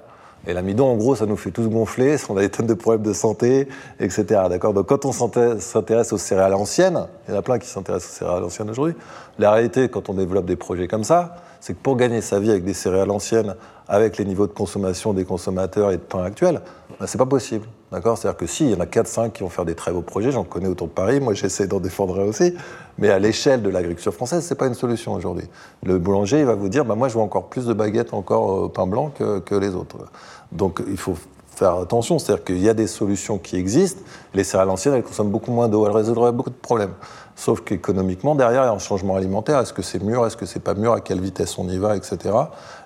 Et 0.47 0.55
l'amidon, 0.55 0.87
en 0.87 0.97
gros, 0.97 1.15
ça 1.15 1.27
nous 1.27 1.37
fait 1.37 1.51
tous 1.51 1.69
gonfler, 1.69 2.17
on 2.31 2.37
a 2.39 2.41
des 2.41 2.49
tonnes 2.49 2.67
de 2.67 2.75
problèmes 2.75 3.03
de 3.03 3.13
santé, 3.13 3.69
etc. 4.01 4.25
D'accord? 4.49 4.73
Donc 4.73 4.87
quand 4.87 5.05
on 5.05 5.13
s'intéresse 5.13 6.13
aux 6.15 6.19
céréales 6.19 6.55
anciennes, 6.55 7.07
il 7.29 7.35
y 7.35 7.37
en 7.37 7.39
a 7.39 7.43
plein 7.43 7.59
qui 7.59 7.69
s'intéressent 7.69 8.13
aux 8.13 8.19
céréales 8.19 8.45
anciennes 8.45 8.71
aujourd'hui, 8.71 8.95
la 9.39 9.51
réalité, 9.53 9.91
quand 9.91 10.09
on 10.09 10.15
développe 10.15 10.47
des 10.47 10.57
projets 10.57 10.89
comme 10.89 11.05
ça, 11.05 11.37
c'est 11.63 11.75
que 11.75 11.79
pour 11.79 11.97
gagner 11.97 12.21
sa 12.21 12.41
vie 12.41 12.51
avec 12.51 12.65
des 12.65 12.75
céréales 12.75 13.13
anciennes, 13.13 13.55
avec 13.87 14.19
les 14.19 14.25
niveaux 14.25 14.49
de 14.49 14.53
consommation 14.53 15.13
des 15.13 15.25
consommateurs 15.25 15.93
et 15.93 15.97
de 15.97 16.03
temps 16.03 16.21
actuel, 16.21 16.61
ben, 16.99 17.07
c'est 17.07 17.19
pas 17.19 17.27
possible. 17.27 17.67
D'accord? 17.93 18.19
C'est-à-dire 18.19 18.37
que 18.37 18.47
si, 18.47 18.65
il 18.65 18.71
y 18.73 18.75
en 18.75 18.81
a 18.81 18.85
4-5 18.85 19.31
qui 19.31 19.45
vont 19.45 19.49
faire 19.49 19.65
des 19.65 19.77
très 19.77 19.93
beaux 19.93 20.03
projets, 20.03 20.33
j'en 20.33 20.43
connais 20.43 20.67
autour 20.67 20.89
de 20.89 20.93
Paris, 20.93 21.21
moi 21.21 21.35
j'essaie 21.35 21.69
d'en 21.69 21.79
défendre 21.79 22.19
aussi, 22.27 22.55
mais 22.99 23.11
à 23.11 23.21
l'échelle 23.21 23.63
de 23.63 23.71
l'agriculture 23.71 24.13
française, 24.13 24.45
c'est 24.45 24.57
pas 24.57 24.67
une 24.67 24.75
solution 24.75 25.13
aujourd'hui. 25.13 25.47
Le 25.85 25.99
boulanger, 25.99 26.41
il 26.41 26.47
va 26.47 26.57
vous 26.57 26.69
dire, 26.69 26.85
bah, 26.85 26.97
moi 26.97 27.07
je 27.07 27.15
veux 27.15 27.21
encore 27.21 27.49
plus 27.49 27.65
de 27.65 27.73
baguettes 27.73 28.13
encore 28.13 28.73
pain 28.73 28.89
blanc 28.89 29.13
que, 29.17 29.39
que 29.39 29.55
les 29.55 29.77
autres. 29.77 29.99
Donc 30.51 30.83
il 30.89 30.97
faut 30.97 31.15
faire 31.55 31.77
attention, 31.77 32.19
c'est-à-dire 32.19 32.45
qu'il 32.45 32.59
y 32.59 32.69
a 32.69 32.75
des 32.75 32.87
solutions 32.89 33.39
qui 33.39 33.57
existent, 33.57 34.01
les 34.35 34.43
céréales 34.43 34.71
anciennes, 34.71 34.95
elles 34.95 35.03
consomment 35.03 35.31
beaucoup 35.31 35.53
moins 35.53 35.69
d'eau, 35.69 35.87
elles 35.87 35.93
résoudraient 35.93 36.33
beaucoup 36.33 36.51
de 36.51 36.55
problèmes. 36.55 36.95
Sauf 37.35 37.63
qu'économiquement, 37.63 38.35
derrière, 38.35 38.63
il 38.63 38.67
y 38.67 38.69
a 38.69 38.73
un 38.73 38.79
changement 38.79 39.17
alimentaire. 39.17 39.59
Est-ce 39.59 39.73
que 39.73 39.83
c'est 39.83 40.03
mûr 40.03 40.27
Est-ce 40.27 40.37
que 40.37 40.47
c'est 40.47 40.61
pas 40.61 40.75
mûr 40.75 40.93
À 40.93 41.01
quelle 41.01 41.21
vitesse 41.21 41.59
on 41.59 41.69
y 41.69 41.79
va 41.79 41.97
Etc. 41.97 42.19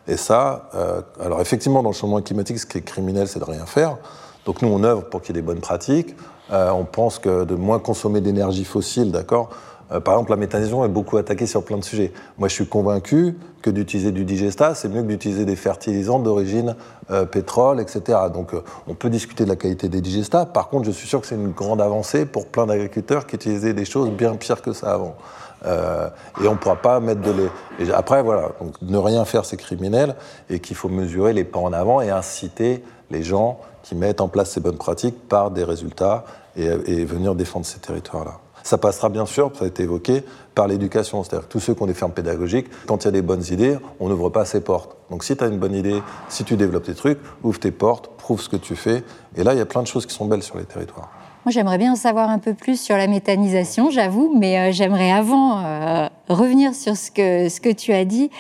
Et 0.09 0.17
ça, 0.17 0.69
euh, 0.75 1.03
alors 1.21 1.41
effectivement, 1.41 1.83
dans 1.83 1.91
le 1.91 1.95
changement 1.95 2.23
climatique, 2.23 2.59
ce 2.59 2.67
qui 2.67 2.79
est 2.79 2.83
criminel, 2.83 3.29
c'est 3.29 3.41
de 3.41 3.45
rien 3.45 3.67
faire. 3.67 3.97
Donc 4.45 4.63
nous, 4.63 4.69
on 4.69 4.85
œuvre 4.85 5.03
pour 5.05 5.21
qu'il 5.21 5.35
y 5.35 5.39
ait 5.39 5.43
des 5.43 5.47
bonnes 5.47 5.61
pratiques. 5.61 6.15
Euh, 6.53 6.71
on 6.71 6.85
pense 6.85 7.19
que 7.19 7.45
de 7.45 7.57
moins 7.57 7.81
consommer 7.81 8.21
d'énergie 8.21 8.65
fossile, 8.65 9.11
d'accord 9.11 9.51
euh, 9.93 10.01
Par 10.01 10.15
exemple, 10.15 10.31
la 10.31 10.37
méthanisation 10.37 10.85
est 10.85 10.89
beaucoup 10.89 11.17
attaquée 11.17 11.47
sur 11.47 11.65
plein 11.65 11.79
de 11.79 11.85
sujets. 11.85 12.13
Moi, 12.39 12.49
je 12.49 12.55
suis 12.55 12.67
convaincu 12.67 13.37
que 13.63 13.71
d'utiliser 13.71 14.13
du 14.13 14.25
digestat, 14.25 14.75
c'est 14.75 14.89
mieux 14.89 15.03
que 15.03 15.09
d'utiliser 15.09 15.45
des 15.45 15.57
fertilisants 15.57 16.19
d'origine 16.19 16.77
euh, 17.11 17.25
pétrole, 17.25 17.81
etc. 17.81 18.19
Donc 18.33 18.53
on 18.87 18.95
peut 18.95 19.11
discuter 19.11 19.45
de 19.45 19.49
la 19.49 19.57
qualité 19.57 19.89
des 19.89 20.01
digestats. 20.01 20.47
Par 20.47 20.69
contre, 20.69 20.87
je 20.87 20.93
suis 20.93 21.09
sûr 21.09 21.21
que 21.21 21.27
c'est 21.27 21.35
une 21.35 21.51
grande 21.51 21.81
avancée 21.81 22.27
pour 22.27 22.47
plein 22.47 22.67
d'agriculteurs 22.67 23.27
qui 23.27 23.37
utilisaient 23.37 23.75
des 23.75 23.85
choses 23.85 24.11
bien 24.11 24.37
pires 24.37 24.63
que 24.63 24.73
ça 24.73 24.93
avant. 24.93 25.17
et 25.65 26.47
on 26.47 26.53
ne 26.53 26.59
pourra 26.59 26.77
pas 26.77 27.01
mettre 27.01 27.23
de 27.23 27.33
lait. 27.33 27.91
après, 27.93 28.23
voilà, 28.23 28.51
donc, 28.61 28.75
ne 28.83 28.99
rien 28.99 29.25
faire, 29.25 29.45
c'est 29.45 29.57
criminel, 29.57 30.15
et 30.49 30.61
qu'il 30.61 30.77
faut 30.77 30.89
mesurer 30.89 31.33
les 31.33 31.45
pas 31.45 31.59
en 31.59 31.73
avant 31.73 32.01
et 32.01 32.11
inciter 32.11 32.85
les 33.11 33.23
gens 33.23 33.59
qui 33.83 33.95
mettent 33.95 34.21
en 34.21 34.29
place 34.29 34.51
ces 34.51 34.61
bonnes 34.61 34.79
pratiques 34.79 35.29
par 35.29 35.51
des 35.51 35.65
résultats 35.65 36.25
et, 36.57 37.05
venir 37.05 37.35
défendre 37.35 37.67
ces 37.67 37.79
territoires-là. 37.79 38.41
Ça 38.67 38.79
passera 38.79 39.11
bien 39.11 39.27
sûr, 39.27 39.53
ça 39.57 39.65
a 39.65 39.69
été 39.69 39.85
évoqué, 39.85 40.25
par 40.57 40.67
l'éducation. 40.67 41.23
C'est-à-dire 41.23 41.47
tous 41.47 41.61
ceux 41.61 41.73
qui 41.73 41.85
ont 41.85 41.87
des 41.87 41.95
fermes 41.95 42.11
pédagogiques, 42.11 42.67
quand 42.87 43.05
il 43.05 43.05
y 43.05 43.09
a 43.09 43.13
des 43.13 43.23
bonnes 43.23 43.45
idées, 43.53 43.79
on 44.01 44.09
n'ouvre 44.09 44.29
pas 44.29 44.45
ses 44.45 44.61
portes. 44.61 44.97
Donc 45.09 45.23
si 45.23 45.37
tu 45.37 45.45
as 45.45 45.47
une 45.47 45.59
bonne 45.59 45.77
idée, 45.77 46.03
si 46.29 46.43
tu 46.43 46.57
développes 46.57 46.83
tes 46.83 46.97
trucs, 46.97 47.21
ouvre 47.45 47.61
tes 47.61 47.71
portes, 47.71 48.11
prouve 48.19 48.41
ce 48.41 48.49
que 48.49 48.57
tu 48.57 48.75
fais. 48.75 49.05
Et 49.37 49.45
là, 49.45 49.55
il 49.55 49.59
y 49.59 49.61
a 49.61 49.67
plein 49.67 49.83
de 49.83 49.87
choses 49.87 50.05
qui 50.05 50.13
sont 50.13 50.25
belles 50.25 50.43
sur 50.43 50.59
les 50.59 50.65
territoires. 50.65 51.09
Moi, 51.45 51.53
j'aimerais 51.53 51.79
bien 51.79 51.93
en 51.93 51.97
savoir 51.97 52.29
un 52.29 52.41
peu 52.41 52.55
plus 52.55 52.81
sur 52.81 52.97
la 52.97 53.07
méthanisation, 53.07 53.89
j'avoue, 53.91 54.35
mais 54.37 54.59
euh, 54.59 54.73
j'aimerais 54.73 55.13
avant 55.13 55.65
euh, 55.65 56.09
revenir 56.29 56.75
sur 56.75 56.97
ce 56.97 57.13
que, 57.13 57.49
ce 57.49 57.61
que 57.61 57.73
tu 57.73 57.93
as 57.93 58.05
dit 58.05 58.31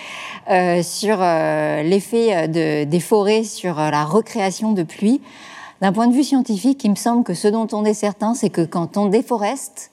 euh, 0.51 0.83
sur 0.83 1.19
l'effet 1.19 2.49
de, 2.49 2.83
des 2.83 3.01
forêts 3.01 3.45
sur 3.45 3.77
la 3.77 4.05
recréation 4.05 4.73
de 4.73 4.83
pluie. 4.83 5.21
D'un 5.83 5.93
point 5.93 6.09
de 6.09 6.15
vue 6.15 6.25
scientifique, 6.25 6.83
il 6.83 6.91
me 6.91 6.97
semble 6.97 7.23
que 7.23 7.35
ce 7.35 7.47
dont 7.47 7.69
on 7.73 7.85
est 7.85 7.95
certain, 7.95 8.35
c'est 8.35 8.51
que 8.51 8.63
quand 8.63 8.97
on 8.97 9.07
déforeste, 9.07 9.93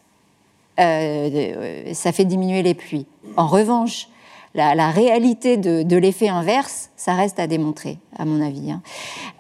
ça 0.77 2.11
fait 2.11 2.25
diminuer 2.25 2.63
les 2.63 2.73
pluies. 2.73 3.05
En 3.37 3.47
revanche, 3.47 4.07
la, 4.55 4.91
réalité 4.91 5.57
de, 5.57 5.97
l'effet 5.97 6.29
inverse, 6.29 6.91
ça 6.95 7.15
reste 7.15 7.39
à 7.39 7.47
démontrer, 7.47 7.97
à 8.17 8.23
mon 8.23 8.39
avis. 8.45 8.71
Hein. 8.71 8.81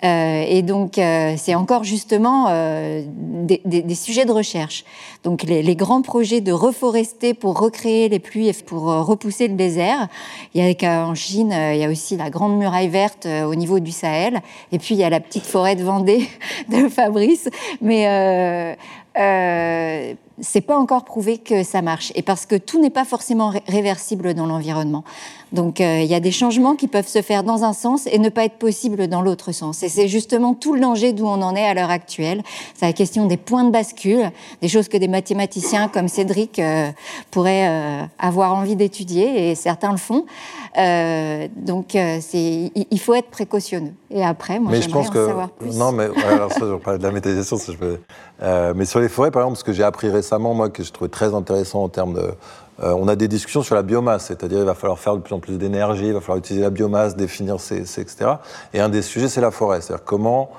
Euh, 0.03 0.43
et 0.47 0.63
donc, 0.63 0.97
euh, 0.97 1.35
c'est 1.37 1.53
encore 1.53 1.83
justement 1.83 2.47
euh, 2.49 3.03
des, 3.07 3.95
sujets 3.95 4.25
de 4.25 4.31
recherche. 4.31 4.83
Donc, 5.23 5.43
les, 5.43 5.75
grands 5.75 6.01
projets 6.01 6.41
de 6.41 6.51
reforester 6.51 7.35
pour 7.35 7.59
recréer 7.59 8.09
les 8.09 8.19
pluies 8.19 8.47
et 8.47 8.53
pour 8.53 8.85
repousser 8.85 9.47
le 9.47 9.53
désert. 9.53 10.07
Il 10.55 10.63
y 10.63 10.85
a 10.85 11.13
Chine, 11.13 11.53
il 11.73 11.77
y 11.77 11.83
a 11.83 11.89
aussi 11.89 12.17
la 12.17 12.31
grande 12.31 12.57
muraille 12.57 12.89
verte 12.89 13.27
au 13.27 13.53
niveau 13.53 13.79
du 13.79 13.91
Sahel. 13.91 14.41
Et 14.71 14.79
puis, 14.79 14.95
il 14.95 14.97
y 14.97 15.03
a 15.03 15.09
la 15.09 15.19
petite 15.19 15.45
forêt 15.45 15.75
de 15.75 15.83
Vendée 15.83 16.27
de 16.69 16.89
Fabrice. 16.89 17.49
Mais 17.81 18.75
euh, 19.17 20.13
c'est 20.41 20.61
pas 20.61 20.77
encore 20.77 21.05
prouvé 21.05 21.37
que 21.37 21.63
ça 21.63 21.81
marche. 21.81 22.11
Et 22.15 22.21
parce 22.21 22.45
que 22.45 22.55
tout 22.55 22.81
n'est 22.81 22.89
pas 22.89 23.05
forcément 23.05 23.53
réversible 23.67 24.33
dans 24.33 24.45
l'environnement. 24.45 25.03
Donc 25.51 25.79
euh, 25.79 25.99
il 26.01 26.09
y 26.09 26.15
a 26.15 26.19
des 26.19 26.31
changements 26.31 26.75
qui 26.75 26.87
peuvent 26.87 27.07
se 27.07 27.21
faire 27.21 27.43
dans 27.43 27.63
un 27.63 27.73
sens 27.73 28.07
et 28.07 28.17
ne 28.17 28.29
pas 28.29 28.45
être 28.45 28.57
possibles 28.57 29.07
dans 29.07 29.21
l'autre 29.21 29.51
sens. 29.51 29.83
Et 29.83 29.89
c'est 29.89 30.07
justement 30.07 30.55
tout 30.55 30.73
le 30.73 30.81
danger 30.81 31.13
d'où 31.13 31.27
on 31.27 31.41
en 31.41 31.55
est 31.55 31.65
à 31.65 31.75
l'heure 31.75 31.91
actuelle. 31.91 32.41
C'est 32.73 32.87
la 32.87 32.93
question 32.93 33.27
des 33.27 33.37
points 33.37 33.63
de 33.63 33.69
bascule, 33.69 34.31
des 34.61 34.67
choses 34.67 34.87
que 34.87 34.97
des 34.97 35.07
mathématiciens 35.07 35.87
comme 35.87 36.07
Cédric 36.07 36.57
euh, 36.57 36.89
pourraient 37.29 37.67
euh, 37.69 38.03
avoir 38.17 38.55
envie 38.55 38.75
d'étudier 38.75 39.51
et 39.51 39.55
certains 39.55 39.91
le 39.91 39.97
font. 39.97 40.25
donc 41.55 41.89
c'est, 41.91 42.71
il 42.75 42.99
faut 42.99 43.13
être 43.13 43.29
précautionneux. 43.29 43.93
Et 44.09 44.23
après, 44.23 44.59
moi, 44.59 44.73
j'aimerais 44.73 45.07
en 45.07 45.11
que, 45.11 45.27
savoir 45.27 45.49
plus. 45.49 45.75
Non, 45.75 45.91
mais 45.91 46.07
alors 46.25 46.51
ça, 46.51 46.61
je 46.61 46.75
parlais 46.75 46.99
de 46.99 47.03
la 47.03 47.11
méthanisation. 47.11 47.57
Ça, 47.57 47.71
je 47.71 47.77
peux... 47.77 47.99
mais 48.73 48.85
sur 48.85 48.99
les 49.03 49.09
forêts, 49.09 49.31
par 49.31 49.43
exemple, 49.43 49.59
ce 49.59 49.63
que 49.63 49.73
j'ai 49.73 49.83
appris 49.83 50.09
récemment, 50.09 50.53
moi, 50.53 50.69
que 50.69 50.81
je 50.81 50.91
trouvais 50.91 51.09
très 51.09 51.33
intéressant 51.35 51.83
en 51.83 51.89
termes 51.89 52.15
de 52.15 52.33
euh, 52.81 52.95
on 52.97 53.07
a 53.07 53.15
des 53.15 53.27
discussions 53.27 53.61
sur 53.61 53.75
la 53.75 53.83
biomasse, 53.83 54.25
c'est-à-dire 54.25 54.59
il 54.59 54.65
va 54.65 54.73
falloir 54.73 54.97
faire 54.97 55.15
de 55.15 55.21
plus 55.21 55.35
en 55.35 55.39
plus 55.39 55.59
d'énergie, 55.59 56.07
il 56.07 56.13
va 56.13 56.21
falloir 56.21 56.39
utiliser 56.39 56.63
la 56.63 56.71
biomasse, 56.71 57.15
définir 57.15 57.59
ces, 57.59 57.81
etc. 57.81 58.31
Et 58.73 58.79
un 58.79 58.89
des 58.89 59.03
sujets, 59.03 59.29
c'est 59.29 59.41
la 59.41 59.51
forêt, 59.51 59.79
c'est-à-dire 59.81 60.03
comment 60.03 60.49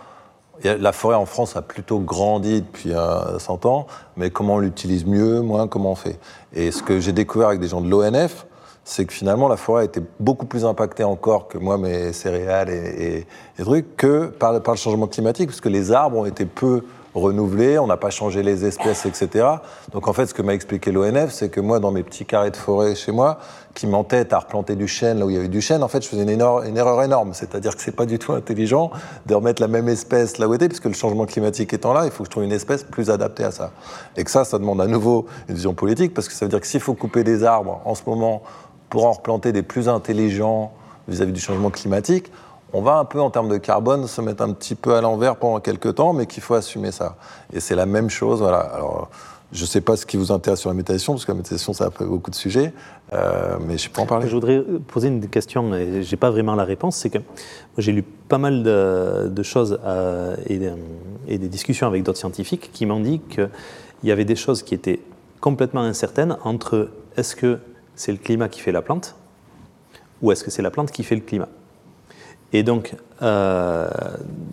la 0.63 0.93
forêt 0.93 1.17
en 1.17 1.27
France 1.27 1.57
a 1.57 1.63
plutôt 1.63 1.99
grandi 1.99 2.63
depuis 2.63 2.93
100 3.39 3.67
ans, 3.67 3.89
mais 4.17 4.31
comment 4.31 4.55
on 4.55 4.59
l'utilise 4.61 5.05
mieux, 5.05 5.41
moins, 5.41 5.67
comment 5.67 5.91
on 5.91 5.97
fait 5.97 6.21
Et 6.53 6.71
ce 6.71 6.85
que 6.85 7.01
j'ai 7.01 7.11
découvert 7.11 7.49
avec 7.49 7.59
des 7.59 7.67
gens 7.67 7.81
de 7.81 7.91
l'ONF, 7.91 8.47
c'est 8.85 9.05
que 9.05 9.13
finalement 9.13 9.49
la 9.49 9.57
forêt 9.57 9.83
a 9.83 9.85
été 9.85 10.01
beaucoup 10.21 10.47
plus 10.47 10.65
impactée 10.65 11.03
encore 11.03 11.49
que 11.49 11.59
moi, 11.59 11.77
mes 11.79 12.13
céréales 12.13 12.71
et, 12.71 13.27
trucs, 13.59 13.97
que 13.97 14.27
par, 14.27 14.63
par, 14.63 14.75
le 14.75 14.79
changement 14.79 15.09
climatique, 15.09 15.49
puisque 15.49 15.67
les 15.67 15.91
arbres 15.91 16.19
ont 16.19 16.27
été 16.27 16.45
peu 16.45 16.85
renouvelé, 17.15 17.79
on 17.79 17.87
n'a 17.87 17.97
pas 17.97 18.11
changé 18.11 18.43
les 18.43 18.65
espèces, 18.65 19.07
etc. 19.07 19.47
Donc 19.93 20.09
en 20.09 20.13
fait, 20.13 20.27
ce 20.27 20.35
que 20.35 20.43
m'a 20.43 20.55
expliqué 20.55 20.93
l'ONF, 20.93 21.31
c'est 21.31 21.49
que 21.49 21.61
moi, 21.61 21.81
dans 21.81 21.91
mes 21.91 22.03
petits 22.03 22.27
carrés 22.27 22.51
de 22.51 22.57
forêt 22.57 22.95
chez 22.95 23.13
moi, 23.13 23.39
qui 23.75 23.87
m'entêtent 23.87 24.33
à 24.33 24.39
replanter 24.39 24.77
du 24.77 24.87
chêne 24.87 25.19
là 25.19 25.27
où 25.27 25.31
il 25.31 25.37
y 25.37 25.39
avait 25.39 25.49
du 25.49 25.61
chêne, 25.61 25.83
en 25.83 25.89
fait, 25.89 26.03
je 26.03 26.09
faisais 26.09 26.23
une, 26.23 26.77
erreur 26.77 27.03
énorme. 27.03 27.35
C'est-à-dire 27.35 27.77
que 27.77 27.83
c'est 27.83 27.95
pas 27.95 28.07
du 28.07 28.19
tout 28.19 28.33
intelligent 28.33 28.91
de 29.27 29.35
remettre 29.35 29.61
la 29.61 29.69
même 29.69 29.89
espèce 29.89 30.39
là 30.39 30.49
où 30.49 30.55
était, 30.55 30.69
puisque 30.69 30.87
le 30.87 30.93
changement 30.93 31.27
climatique 31.27 31.73
étant 31.73 31.93
là, 31.93 32.05
il 32.05 32.11
faut 32.11 32.23
que 32.23 32.27
je 32.27 32.31
trouve 32.31 32.45
une 32.45 32.53
espèce 32.53 32.85
plus 32.85 33.11
adaptée 33.11 33.45
à 33.45 33.51
ça. 33.51 33.73
Et 34.17 34.25
que 34.25 34.31
ça, 34.31 34.45
ça 34.45 34.59
demande 34.59 34.81
à 34.81 34.87
nouveau 34.87 35.27
une 35.49 35.55
vision 35.55 35.75
politique, 35.75 36.15
parce 36.15 36.29
que 36.29 36.35
ça 36.35 36.45
veut 36.45 36.51
dire 36.51 36.61
que 36.61 36.67
s'il 36.67 36.81
faut 36.81 36.95
couper 36.95 37.25
des 37.25 37.45
arbres 37.45 37.81
en 37.85 37.95
ce 37.95 38.03
moment 38.07 38.43
pour 38.91 39.07
en 39.07 39.13
replanter 39.13 39.53
des 39.53 39.63
plus 39.63 39.89
intelligents 39.89 40.73
vis-à-vis 41.09 41.33
-vis 41.33 41.35
du 41.35 41.41
changement 41.41 41.71
climatique, 41.71 42.31
on 42.75 42.83
va 42.83 42.99
un 42.99 43.05
peu 43.05 43.21
en 43.21 43.31
termes 43.31 43.49
de 43.49 43.57
carbone 43.57 44.09
se 44.09 44.21
mettre 44.21 44.43
un 44.43 44.53
petit 44.53 44.75
peu 44.75 44.97
à 44.97 45.01
l'envers 45.01 45.37
pendant 45.37 45.61
quelques 45.61 45.95
temps, 45.95 46.13
mais 46.13 46.27
qu'il 46.27 46.43
faut 46.43 46.55
assumer 46.55 46.91
ça. 46.91 47.17
Et 47.53 47.61
c'est 47.61 47.77
la 47.77 47.87
même 47.87 48.11
chose, 48.11 48.41
voilà. 48.41 48.59
Alors, 48.59 49.11
je 49.53 49.63
ne 49.63 49.67
sais 49.67 49.81
pas 49.81 49.97
ce 49.97 50.05
qui 50.05 50.17
vous 50.17 50.33
intéresse 50.33 50.59
sur 50.59 50.71
la 50.71 50.75
méditation, 50.75 51.13
parce 51.13 51.25
que 51.25 51.31
la 51.31 51.37
méditation, 51.37 51.73
ça 51.73 51.85
a 51.85 52.05
beaucoup 52.05 52.33
de 52.33 52.35
sujets, 52.37 52.73
euh, 53.13 53.59
mais 53.65 53.79
je 53.79 53.89
peux 53.89 54.01
en 54.01 54.07
parler. 54.07 54.27
Je 54.27 54.35
voudrais 54.35 54.61
poser 54.89 55.07
une 55.07 55.25
question, 55.29 55.73
et 55.73 56.03
je 56.03 56.11
n'ai 56.11 56.17
pas 56.17 56.31
vraiment 56.31 56.57
la 56.57 56.65
réponse, 56.65 56.97
c'est 56.97 57.11
que 57.11 57.19
j'ai 57.79 57.93
lu 57.93 58.03
pas 58.03 58.39
mal 58.39 58.65
de, 58.65 59.43
choses 59.45 59.79
euh, 59.85 60.35
et, 60.49 60.59
et, 61.29 61.39
des 61.39 61.49
discussions 61.49 61.87
avec 61.87 62.03
d'autres 62.03 62.19
scientifiques 62.19 62.71
qui 62.73 62.87
m'ont 62.87 62.99
dit 62.99 63.21
qu'il 63.31 63.49
y 64.03 64.11
avait 64.11 64.25
des 64.25 64.37
choses 64.37 64.65
qui 64.65 64.75
étaient 64.75 65.01
complètement 65.41 65.83
incertaines 65.83 66.39
entre 66.43 66.91
est-ce 67.17 67.37
que 67.37 67.61
c'est 67.95 68.11
le 68.11 68.19
climat 68.19 68.49
qui 68.49 68.59
fait 68.59 68.73
la 68.73 68.83
plante, 68.83 69.15
ou 70.23 70.33
est-ce 70.33 70.43
que 70.43 70.51
c'est 70.51 70.63
la 70.63 70.73
plante 70.73 70.91
qui 70.91 71.05
fait 71.05 71.15
le 71.15 71.21
climat 71.21 71.49
et 72.55 72.63
donc, 72.63 72.95
euh, 73.21 73.91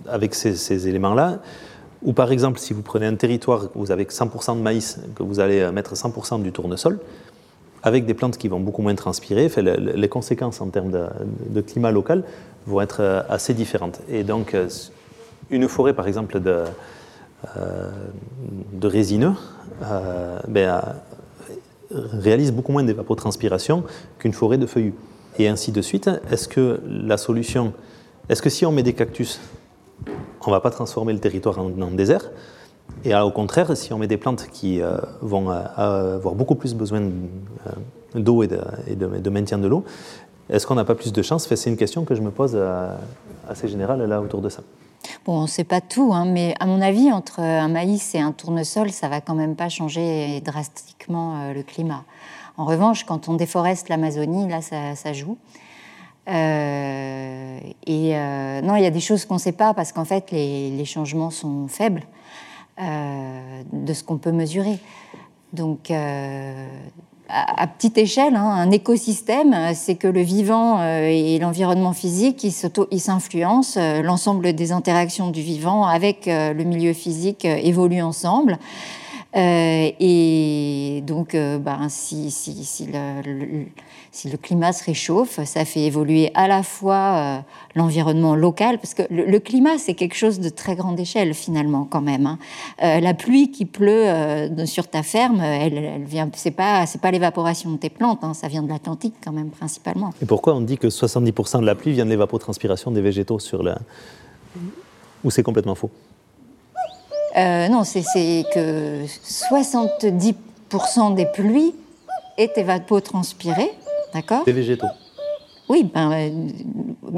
avec 0.09 0.33
ces, 0.33 0.87
éléments-là, 0.87 1.37
ou 2.01 2.13
par 2.13 2.31
exemple, 2.31 2.57
si 2.57 2.73
vous 2.73 2.81
prenez 2.81 3.05
un 3.05 3.13
territoire 3.13 3.65
où 3.75 3.81
vous 3.81 3.91
avez 3.91 4.05
100% 4.05 4.57
de 4.57 4.61
maïs, 4.61 4.99
que 5.15 5.21
vous 5.21 5.39
allez 5.39 5.71
mettre 5.71 5.93
100% 5.93 6.41
du 6.41 6.51
tournesol, 6.51 6.97
avec 7.83 8.07
des 8.07 8.15
plantes 8.15 8.39
qui 8.39 8.47
vont 8.47 8.59
beaucoup 8.59 8.81
moins 8.81 8.95
transpirer, 8.95 9.51
les 9.59 10.09
conséquences 10.09 10.61
en 10.61 10.69
termes 10.69 10.91
de, 10.91 11.61
climat 11.61 11.91
local 11.91 12.23
vont 12.65 12.81
être 12.81 13.01
euh, 13.01 13.21
assez 13.29 13.53
différentes. 13.53 14.01
Et 14.09 14.23
donc, 14.23 14.55
euh, 14.55 14.67
une 15.51 15.67
forêt, 15.67 15.93
par 15.93 16.07
exemple, 16.07 16.39
de, 16.39 16.63
de 18.73 18.87
résineux, 18.87 19.33
ben, 20.47 20.81
réalise 21.91 22.51
beaucoup 22.51 22.71
moins 22.71 22.83
d'évapotranspiration 22.83 23.83
qu'une 24.17 24.33
forêt 24.33 24.57
de 24.57 24.65
feuillus. 24.65 24.95
Et 25.37 25.47
ainsi 25.47 25.71
de 25.71 25.81
suite. 25.81 26.09
Est-ce 26.31 26.47
que 26.47 26.81
la 26.87 27.17
solution 27.17 27.73
est-ce 28.32 28.41
que 28.41 28.49
si 28.49 28.65
on 28.65 28.71
met 28.71 28.82
des 28.82 28.93
cactus, 28.93 29.41
on 30.07 30.47
ne 30.49 30.55
va 30.55 30.61
pas 30.61 30.71
transformer 30.71 31.11
le 31.11 31.19
territoire 31.19 31.59
en, 31.59 31.91
désert? 31.91 32.32
Et 33.03 33.13
au 33.13 33.29
contraire, 33.29 33.75
si 33.75 33.91
on 33.91 33.97
met 33.97 34.07
des 34.07 34.15
plantes 34.15 34.47
qui 34.53 34.82
euh, 34.82 34.95
vont 35.21 35.51
euh, 35.51 36.15
avoir 36.15 36.34
beaucoup 36.34 36.55
plus 36.55 36.73
besoin 36.73 37.01
euh, 37.01 37.69
d'eau 38.15 38.41
et, 38.41 38.47
de, 38.47 39.29
maintien 39.29 39.57
de 39.57 39.67
l'eau, 39.67 39.84
est-ce 40.49 40.65
qu'on 40.65 40.75
n'a 40.75 40.86
pas 40.86 40.95
plus 40.95 41.11
de 41.11 41.21
chance 41.21 41.53
C'est 41.53 41.69
une 41.69 41.75
question 41.75 42.05
que 42.05 42.15
je 42.15 42.21
me 42.21 42.32
pose 42.32 42.57
assez 43.49 43.67
générale 43.67 44.01
là 44.05 44.21
autour 44.21 44.41
de 44.41 44.47
ça. 44.47 44.63
Bon, 45.25 45.39
on 45.39 45.41
ne 45.41 45.47
sait 45.47 45.65
pas 45.65 45.82
tout, 45.82 46.13
hein, 46.13 46.23
mais 46.25 46.55
à 46.61 46.65
mon 46.65 46.82
avis, 46.82 47.11
entre 47.11 47.41
un 47.41 47.67
maïs 47.67 48.15
et 48.15 48.19
un 48.19 48.32
tournesol, 48.32 48.91
ça 48.91 49.09
va 49.09 49.19
quand 49.19 49.36
même 49.36 49.57
pas 49.57 49.67
changer 49.67 50.39
drastiquement 50.39 51.51
le 51.53 51.63
climat. 51.63 52.05
En 52.55 52.63
revanche, 52.63 53.03
quand 53.03 53.27
on 53.27 53.34
déforeste 53.34 53.89
l'Amazonie, 53.89 54.47
là, 54.47 54.61
ça 54.61 55.13
joue. 55.13 55.38
Euh, 56.32 57.59
et 57.86 58.15
euh, 58.15 58.61
non, 58.61 58.75
il 58.75 58.84
y 58.84 58.86
a 58.86 58.91
des 58.91 58.99
choses 58.99 59.25
qu'on 59.25 59.36
ne 59.36 59.39
sait 59.39 59.51
pas 59.51 59.73
parce 59.73 59.91
qu'en 59.91 60.05
fait, 60.05 60.32
les, 60.32 60.86
changements 60.86 61.29
sont 61.29 61.67
faibles 61.67 62.03
euh, 62.82 63.61
de 63.71 63.93
ce 63.93 64.03
qu'on 64.03 64.17
peut 64.17 64.32
mesurer. 64.32 64.79
Donc, 65.51 65.91
à, 65.91 67.67
petite 67.67 67.97
échelle, 67.97 68.36
hein, 68.36 68.47
un 68.49 68.71
écosystème, 68.71 69.73
c'est 69.73 69.95
que 69.95 70.07
le 70.07 70.21
vivant 70.21 70.82
et 70.82 71.38
l'environnement 71.39 71.91
physique, 71.91 72.45
ils 72.45 72.99
s'influencent. 73.01 73.77
L'ensemble 74.01 74.53
des 74.53 74.71
interactions 74.71 75.29
du 75.29 75.41
vivant 75.41 75.86
avec 75.86 76.27
le 76.27 76.63
milieu 76.63 76.93
physique 76.93 77.43
évoluent 77.43 78.01
ensemble. 78.01 78.57
et 79.36 81.03
donc, 81.05 81.36
ben, 81.36 81.89
si, 81.89 82.34
le 82.93 83.65
si 84.14 84.30
le 84.30 84.38
climat 84.38 84.74
se 84.74 84.84
réchauffe, 84.84 85.41
ça 85.45 85.64
fait 85.64 85.80
évoluer 85.80 86.32
à 86.36 86.49
la 86.49 86.64
fois 86.64 86.95
euh, 86.95 87.39
l'environnement 87.76 88.36
local, 88.36 88.78
parce 88.78 88.93
que 88.93 89.03
le, 89.09 89.39
climat, 89.39 89.78
c'est 89.78 89.93
quelque 89.93 90.16
chose 90.16 90.41
de 90.41 90.49
très 90.49 90.76
grande 90.76 90.99
échelle 90.99 91.34
finalement 91.34 91.88
quand 91.89 92.01
même. 92.01 92.28
Hein. 92.28 92.38
Euh, 92.84 92.99
la 92.99 93.14
pluie 93.14 93.51
qui 93.51 93.66
pleut 93.66 94.09
euh, 94.09 94.66
sur 94.66 94.89
ta 94.89 95.01
ferme, 95.01 95.39
elle, 95.39 95.78
elle 95.78 96.03
vient, 96.03 96.30
c'est 96.36 96.51
pas, 96.51 96.86
c'est 96.88 96.99
pas 96.99 97.12
l'évaporation 97.12 97.72
de 97.72 97.78
tes 97.78 97.89
plantes, 97.89 98.20
hein, 98.24 98.34
ça 98.34 98.49
vient 98.49 98.62
de 98.62 98.68
l'Atlantique 98.68 99.14
quand 99.24 99.32
même 99.32 99.49
principalement. 99.49 100.14
Et 100.22 100.26
pourquoi 100.26 100.55
on 100.55 100.62
dit 100.62 100.78
que 100.78 100.88
70% 100.88 101.62
de 101.62 101.66
la 101.66 101.76
pluie 101.76 101.93
vient 101.93 102.05
de 102.05 102.09
l'évapotranspiration 102.09 102.91
des 102.91 103.01
végétaux 103.01 103.39
sur 103.39 103.64
la... 103.64 103.80
Ou 105.24 105.32
c'est 105.32 105.43
complètement 105.43 105.76
faux? 105.76 105.89
Non, 107.38 107.86
c'est, 107.86 108.01
c'est 108.01 108.43
que 108.53 109.05
70% 109.05 111.16
des 111.16 111.28
pluies 111.28 111.74
est 112.38 112.57
évapotranspirée 112.57 113.72
D'accord 114.14 114.43
Des 114.45 114.51
végétaux. 114.51 114.88
Oui, 115.72 115.89
ben, 115.93 116.12
euh, 116.12 116.49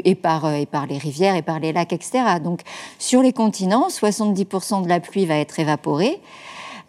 et, 0.04 0.14
par, 0.14 0.46
euh, 0.46 0.58
et 0.58 0.68
par 0.68 0.86
les 0.86 1.00
rivières 1.00 1.36
et 1.36 1.42
par 1.42 1.60
les 1.60 1.74
lacs, 1.74 1.92
etc. 1.92 2.24
Donc, 2.44 2.62
sur 3.00 3.24
les 3.24 3.34
continents, 3.34 3.88
70% 3.90 4.84
de 4.84 4.88
la 4.88 5.00
pluie 5.00 5.26
va 5.26 5.38
être 5.38 5.60
évaporée. 5.60 6.22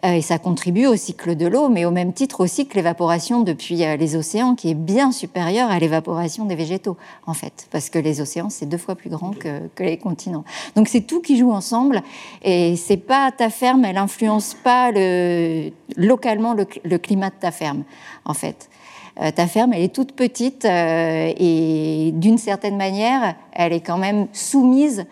Euh, 0.05 0.11
et 0.11 0.21
ça 0.21 0.37
contribue 0.37 0.85
au 0.85 0.95
cycle 0.95 1.35
de 1.35 1.47
l'eau, 1.47 1.69
mais 1.69 1.85
au 1.85 1.89
même 1.89 2.13
titre 2.13 2.41
aussi 2.41 2.67
que 2.67 2.75
l'évaporation 2.75 3.41
depuis 3.41 3.77
les 3.77 4.15
océans, 4.15 4.53
qui 4.53 4.69
est 4.69 4.75
bien 4.75 5.11
supérieure 5.11 5.71
à 5.71 5.79
l'évaporation 5.79 6.45
des 6.45 6.53
végétaux, 6.53 6.97
en 7.25 7.33
fait, 7.33 7.67
parce 7.71 7.89
que 7.89 7.97
les 7.97 8.21
océans, 8.21 8.51
c'est 8.51 8.67
deux 8.67 8.77
fois 8.77 8.93
plus 8.93 9.09
grand 9.09 9.31
que, 9.31 9.67
que 9.73 9.83
les 9.83 9.97
continents. 9.97 10.43
Donc 10.75 10.87
c'est 10.87 11.01
tout 11.01 11.21
qui 11.21 11.35
joue 11.35 11.51
ensemble, 11.51 12.03
et 12.43 12.75
c'est 12.75 12.97
pas 12.97 13.31
ta 13.31 13.49
ferme, 13.49 13.85
elle 13.85 13.97
influence 13.97 14.53
pas 14.53 14.91
le, 14.91 15.71
localement 15.97 16.53
le, 16.53 16.67
le 16.83 16.97
climat 16.99 17.31
de 17.31 17.39
ta 17.39 17.49
ferme, 17.49 17.83
en 18.25 18.35
fait. 18.35 18.69
Euh, 19.21 19.31
ta 19.31 19.47
ferme, 19.47 19.71
elle 19.73 19.83
est 19.83 19.95
toute 19.95 20.13
petite 20.13 20.65
euh, 20.65 21.31
et 21.37 22.11
d'une 22.13 22.37
certaine 22.37 22.75
manière, 22.75 23.35
elle 23.53 23.71
est 23.71 23.81
quand 23.81 23.97
même 23.97 24.27
soumise 24.33 25.05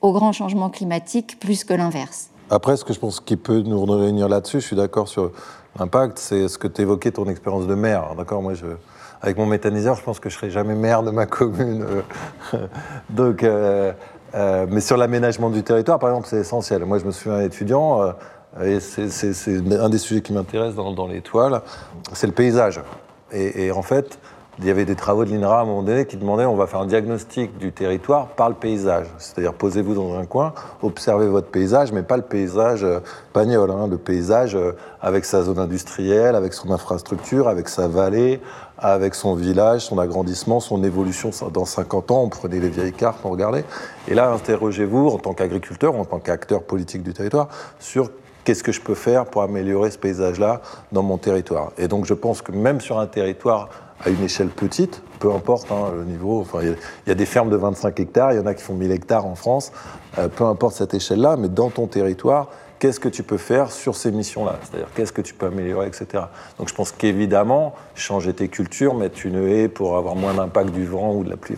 au 0.00 0.12
grand 0.12 0.32
changement 0.32 0.70
climatique 0.70 1.38
plus 1.38 1.64
que 1.64 1.74
l'inverse. 1.74 2.30
Après, 2.48 2.76
ce 2.76 2.84
que 2.84 2.94
je 2.94 2.98
pense 2.98 3.20
qui 3.20 3.36
peut 3.36 3.60
nous 3.60 3.84
réunir 3.84 4.28
là-dessus, 4.28 4.60
je 4.60 4.66
suis 4.66 4.76
d'accord 4.76 5.08
sur 5.08 5.32
l'impact, 5.78 6.18
c'est 6.18 6.48
ce 6.48 6.56
que 6.56 6.68
tu 6.68 6.82
évoquais, 6.82 7.10
ton 7.10 7.28
expérience 7.28 7.66
de 7.66 7.74
maire. 7.74 8.14
D'accord, 8.16 8.40
moi, 8.40 8.52
avec 9.20 9.36
mon 9.36 9.46
méthaniseur, 9.46 9.96
je 9.96 10.02
pense 10.02 10.18
que 10.18 10.30
je 10.30 10.36
serai 10.36 10.50
jamais 10.50 10.74
maire 10.74 11.02
de 11.02 11.10
ma 11.10 11.26
commune. 11.26 11.86
Donc, 13.10 13.44
mais 14.34 14.80
sur 14.80 14.98
l'aménagement 14.98 15.48
du 15.48 15.62
territoire, 15.62 15.98
par 15.98 16.10
exemple, 16.10 16.28
c'est 16.28 16.40
essentiel. 16.40 16.84
Moi, 16.84 16.98
je 16.98 17.06
me 17.06 17.10
souviens 17.10 17.40
étudiant, 17.40 18.14
c'est 18.80 19.78
un 19.78 19.88
des 19.88 19.98
sujets 19.98 20.20
qui 20.20 20.32
m'intéresse 20.32 20.74
dans, 20.74 20.92
dans 20.92 21.06
l'étoile, 21.06 21.62
c'est 22.12 22.26
le 22.26 22.32
paysage. 22.32 22.80
Et, 23.32 23.72
en 23.72 23.82
fait, 23.82 24.18
il 24.60 24.66
y 24.66 24.70
avait 24.70 24.84
des 24.84 24.94
travaux 24.94 25.24
de 25.24 25.30
l'INRA 25.30 25.58
à 25.58 25.62
un 25.62 25.64
moment 25.64 25.82
donné 25.82 26.06
qui 26.06 26.16
demandaient 26.16 26.44
on 26.44 26.54
va 26.54 26.68
faire 26.68 26.80
un 26.80 26.86
diagnostic 26.86 27.58
du 27.58 27.72
territoire 27.72 28.28
par 28.28 28.48
le 28.48 28.54
paysage. 28.54 29.06
C'est-à-dire 29.18 29.52
posez-vous 29.52 29.94
dans 29.94 30.16
un 30.16 30.26
coin, 30.26 30.54
observez 30.82 31.26
votre 31.26 31.48
paysage, 31.48 31.90
mais 31.90 32.04
pas 32.04 32.16
le 32.16 32.22
paysage 32.22 32.84
euh, 32.84 33.00
pagnol, 33.32 33.72
hein, 33.72 33.88
le 33.88 33.98
paysage 33.98 34.54
euh, 34.54 34.76
avec 35.00 35.24
sa 35.24 35.42
zone 35.42 35.58
industrielle, 35.58 36.36
avec 36.36 36.52
son 36.52 36.70
infrastructure, 36.70 37.48
avec 37.48 37.68
sa 37.68 37.88
vallée, 37.88 38.40
avec 38.78 39.16
son 39.16 39.34
village, 39.34 39.80
son 39.80 39.98
agrandissement, 39.98 40.60
son 40.60 40.84
évolution 40.84 41.30
dans 41.52 41.64
50 41.64 42.12
ans. 42.12 42.22
On 42.22 42.28
prenait 42.28 42.60
les 42.60 42.68
vieilles 42.68 42.92
cartes, 42.92 43.18
on 43.24 43.30
regardait. 43.30 43.64
Et 44.06 44.14
là, 44.14 44.30
interrogez-vous 44.30 45.08
en 45.08 45.18
tant 45.18 45.34
qu'agriculteur, 45.34 45.96
en 45.96 46.04
tant 46.04 46.20
qu'acteur 46.20 46.62
politique 46.62 47.02
du 47.02 47.12
territoire, 47.12 47.48
sur 47.80 48.10
qu'est-ce 48.44 48.62
que 48.62 48.72
je 48.72 48.80
peux 48.80 48.94
faire 48.94 49.24
pour 49.26 49.42
améliorer 49.42 49.90
ce 49.90 49.98
paysage-là 49.98 50.60
dans 50.92 51.02
mon 51.02 51.18
territoire. 51.18 51.72
Et 51.78 51.88
donc 51.88 52.04
je 52.04 52.14
pense 52.14 52.42
que 52.42 52.52
même 52.52 52.80
sur 52.80 52.98
un 52.98 53.06
territoire 53.06 53.70
à 54.04 54.10
une 54.10 54.22
échelle 54.22 54.48
petite, 54.48 55.02
peu 55.18 55.32
importe 55.32 55.70
hein, 55.72 55.92
le 55.96 56.04
niveau, 56.04 56.40
enfin, 56.40 56.60
il 56.62 56.76
y, 57.06 57.10
a 57.10 57.14
des 57.14 57.26
fermes 57.26 57.48
de 57.48 57.56
25 57.56 57.98
hectares, 58.00 58.32
il 58.32 58.36
y 58.36 58.38
en 58.38 58.46
a 58.46 58.54
qui 58.54 58.62
font 58.62 58.74
1000 58.74 58.90
hectares 58.90 59.24
en 59.24 59.34
France, 59.34 59.72
euh, 60.18 60.28
peu 60.28 60.44
importe 60.44 60.76
cette 60.76 60.94
échelle-là, 60.94 61.36
mais 61.38 61.48
dans 61.48 61.70
ton 61.70 61.86
territoire, 61.86 62.48
qu'est-ce 62.84 63.00
que 63.00 63.08
tu 63.08 63.22
peux 63.22 63.38
faire 63.38 63.72
sur 63.72 63.96
ces 63.96 64.12
missions-là 64.12 64.58
C'est-à-dire 64.60 64.88
qu'est-ce 64.94 65.10
que 65.10 65.22
tu 65.22 65.32
peux 65.32 65.46
améliorer, 65.46 65.86
etc. 65.86 66.24
Donc 66.58 66.68
je 66.68 66.74
pense 66.74 66.92
qu'évidemment, 66.92 67.74
changer 67.94 68.34
tes 68.34 68.48
cultures, 68.48 68.92
mettre 68.92 69.24
une 69.24 69.42
haie 69.48 69.68
pour 69.68 69.96
avoir 69.96 70.16
moins 70.16 70.34
d'impact 70.34 70.68
du 70.68 70.84
vent 70.84 71.14
ou 71.14 71.24
de 71.24 71.30
la 71.30 71.38
pluie, 71.38 71.56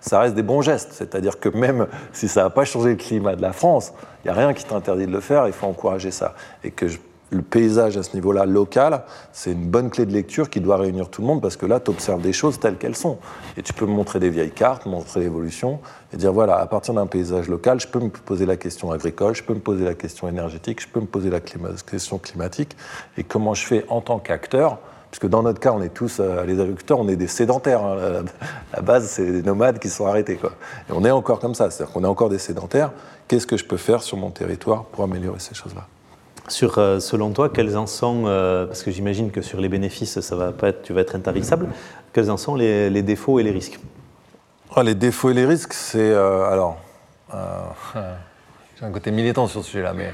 ça 0.00 0.20
reste 0.20 0.36
des 0.36 0.44
bons 0.44 0.62
gestes. 0.62 0.92
C'est-à-dire 0.92 1.40
que 1.40 1.48
même 1.48 1.88
si 2.12 2.28
ça 2.28 2.44
n'a 2.44 2.50
pas 2.50 2.64
changé 2.64 2.90
le 2.90 2.94
climat 2.94 3.34
de 3.34 3.42
la 3.42 3.52
France, 3.52 3.92
il 4.22 4.28
n'y 4.28 4.30
a 4.30 4.40
rien 4.40 4.54
qui 4.54 4.64
t'interdit 4.64 5.06
de 5.06 5.12
le 5.12 5.18
faire, 5.18 5.48
il 5.48 5.52
faut 5.52 5.66
encourager 5.66 6.12
ça. 6.12 6.36
Et 6.62 6.70
que 6.70 6.86
le 7.30 7.42
paysage 7.42 7.96
à 7.96 8.02
ce 8.02 8.14
niveau-là 8.14 8.44
local, 8.44 9.02
c'est 9.32 9.52
une 9.52 9.68
bonne 9.68 9.88
clé 9.88 10.04
de 10.04 10.12
lecture 10.12 10.50
qui 10.50 10.60
doit 10.60 10.76
réunir 10.76 11.08
tout 11.08 11.22
le 11.22 11.28
monde 11.28 11.40
parce 11.40 11.56
que 11.56 11.66
là, 11.66 11.80
tu 11.80 11.90
observes 11.90 12.20
des 12.20 12.32
choses 12.32 12.58
telles 12.58 12.76
qu'elles 12.76 12.96
sont. 12.96 13.18
Et 13.56 13.62
tu 13.62 13.72
peux 13.72 13.86
me 13.86 13.92
montrer 13.92 14.18
des 14.18 14.30
vieilles 14.30 14.50
cartes, 14.50 14.86
montrer 14.86 15.20
l'évolution 15.20 15.80
et 16.12 16.16
dire 16.16 16.32
voilà, 16.32 16.56
à 16.56 16.66
partir 16.66 16.94
d'un 16.94 17.06
paysage 17.06 17.48
local, 17.48 17.80
je 17.80 17.86
peux 17.86 18.00
me 18.00 18.08
poser 18.08 18.46
la 18.46 18.56
question 18.56 18.90
agricole, 18.90 19.34
je 19.34 19.44
peux 19.44 19.54
me 19.54 19.60
poser 19.60 19.84
la 19.84 19.94
question 19.94 20.28
énergétique, 20.28 20.82
je 20.82 20.88
peux 20.88 21.00
me 21.00 21.06
poser 21.06 21.30
la 21.30 21.40
question 21.40 22.18
climatique 22.18 22.76
et 23.16 23.22
comment 23.22 23.54
je 23.54 23.64
fais 23.64 23.84
en 23.88 24.00
tant 24.00 24.18
qu'acteur? 24.18 24.78
Puisque 25.10 25.28
dans 25.28 25.42
notre 25.42 25.58
cas, 25.58 25.72
on 25.72 25.82
est 25.82 25.92
tous, 25.92 26.20
euh, 26.20 26.44
les 26.44 26.60
agriculteurs, 26.60 27.00
on 27.00 27.08
est 27.08 27.16
des 27.16 27.26
sédentaires. 27.26 27.84
Hein. 27.84 28.24
La, 28.72 28.80
base, 28.80 29.08
c'est 29.08 29.26
des 29.26 29.42
nomades 29.42 29.80
qui 29.80 29.88
sont 29.88 30.06
arrêtés. 30.06 30.36
Quoi. 30.36 30.52
Et 30.88 30.92
on 30.92 31.04
est 31.04 31.10
encore 31.10 31.40
comme 31.40 31.56
ça, 31.56 31.68
c'est-à-dire 31.68 31.92
qu'on 31.92 32.04
est 32.04 32.08
encore 32.08 32.28
des 32.28 32.38
sédentaires. 32.38 32.92
Qu'est-ce 33.26 33.46
que 33.46 33.56
je 33.56 33.64
peux 33.64 33.76
faire 33.76 34.02
sur 34.02 34.16
mon 34.16 34.30
territoire 34.30 34.84
pour 34.84 35.02
améliorer 35.02 35.40
ces 35.40 35.54
choses-là? 35.54 35.88
Sur, 36.48 36.78
euh, 36.78 37.00
selon 37.00 37.30
toi, 37.30 37.48
quels 37.48 37.76
en 37.76 37.86
sont, 37.86 38.24
euh, 38.26 38.66
parce 38.66 38.82
que 38.82 38.90
j'imagine 38.90 39.30
que 39.30 39.42
sur 39.42 39.60
les 39.60 39.68
bénéfices, 39.68 40.20
ça 40.20 40.36
va 40.36 40.52
pas 40.52 40.68
être, 40.68 40.82
tu 40.82 40.92
vas 40.92 41.00
être 41.00 41.14
intarissable, 41.14 41.68
quels 42.12 42.30
en 42.30 42.36
sont 42.36 42.54
les, 42.54 43.02
défauts 43.02 43.38
et 43.38 43.42
les 43.42 43.50
risques? 43.50 43.78
Ah, 44.74 44.82
Les 44.82 44.94
défauts 44.94 45.30
et 45.30 45.34
les 45.34 45.46
risques, 45.46 45.72
c'est. 45.72 45.98
Euh, 45.98 46.50
alors. 46.50 46.78
J'ai 48.78 48.86
un 48.86 48.90
côté 48.90 49.10
militant 49.10 49.46
sur 49.46 49.62
ce 49.62 49.70
sujet-là, 49.70 49.92
mais 49.92 50.12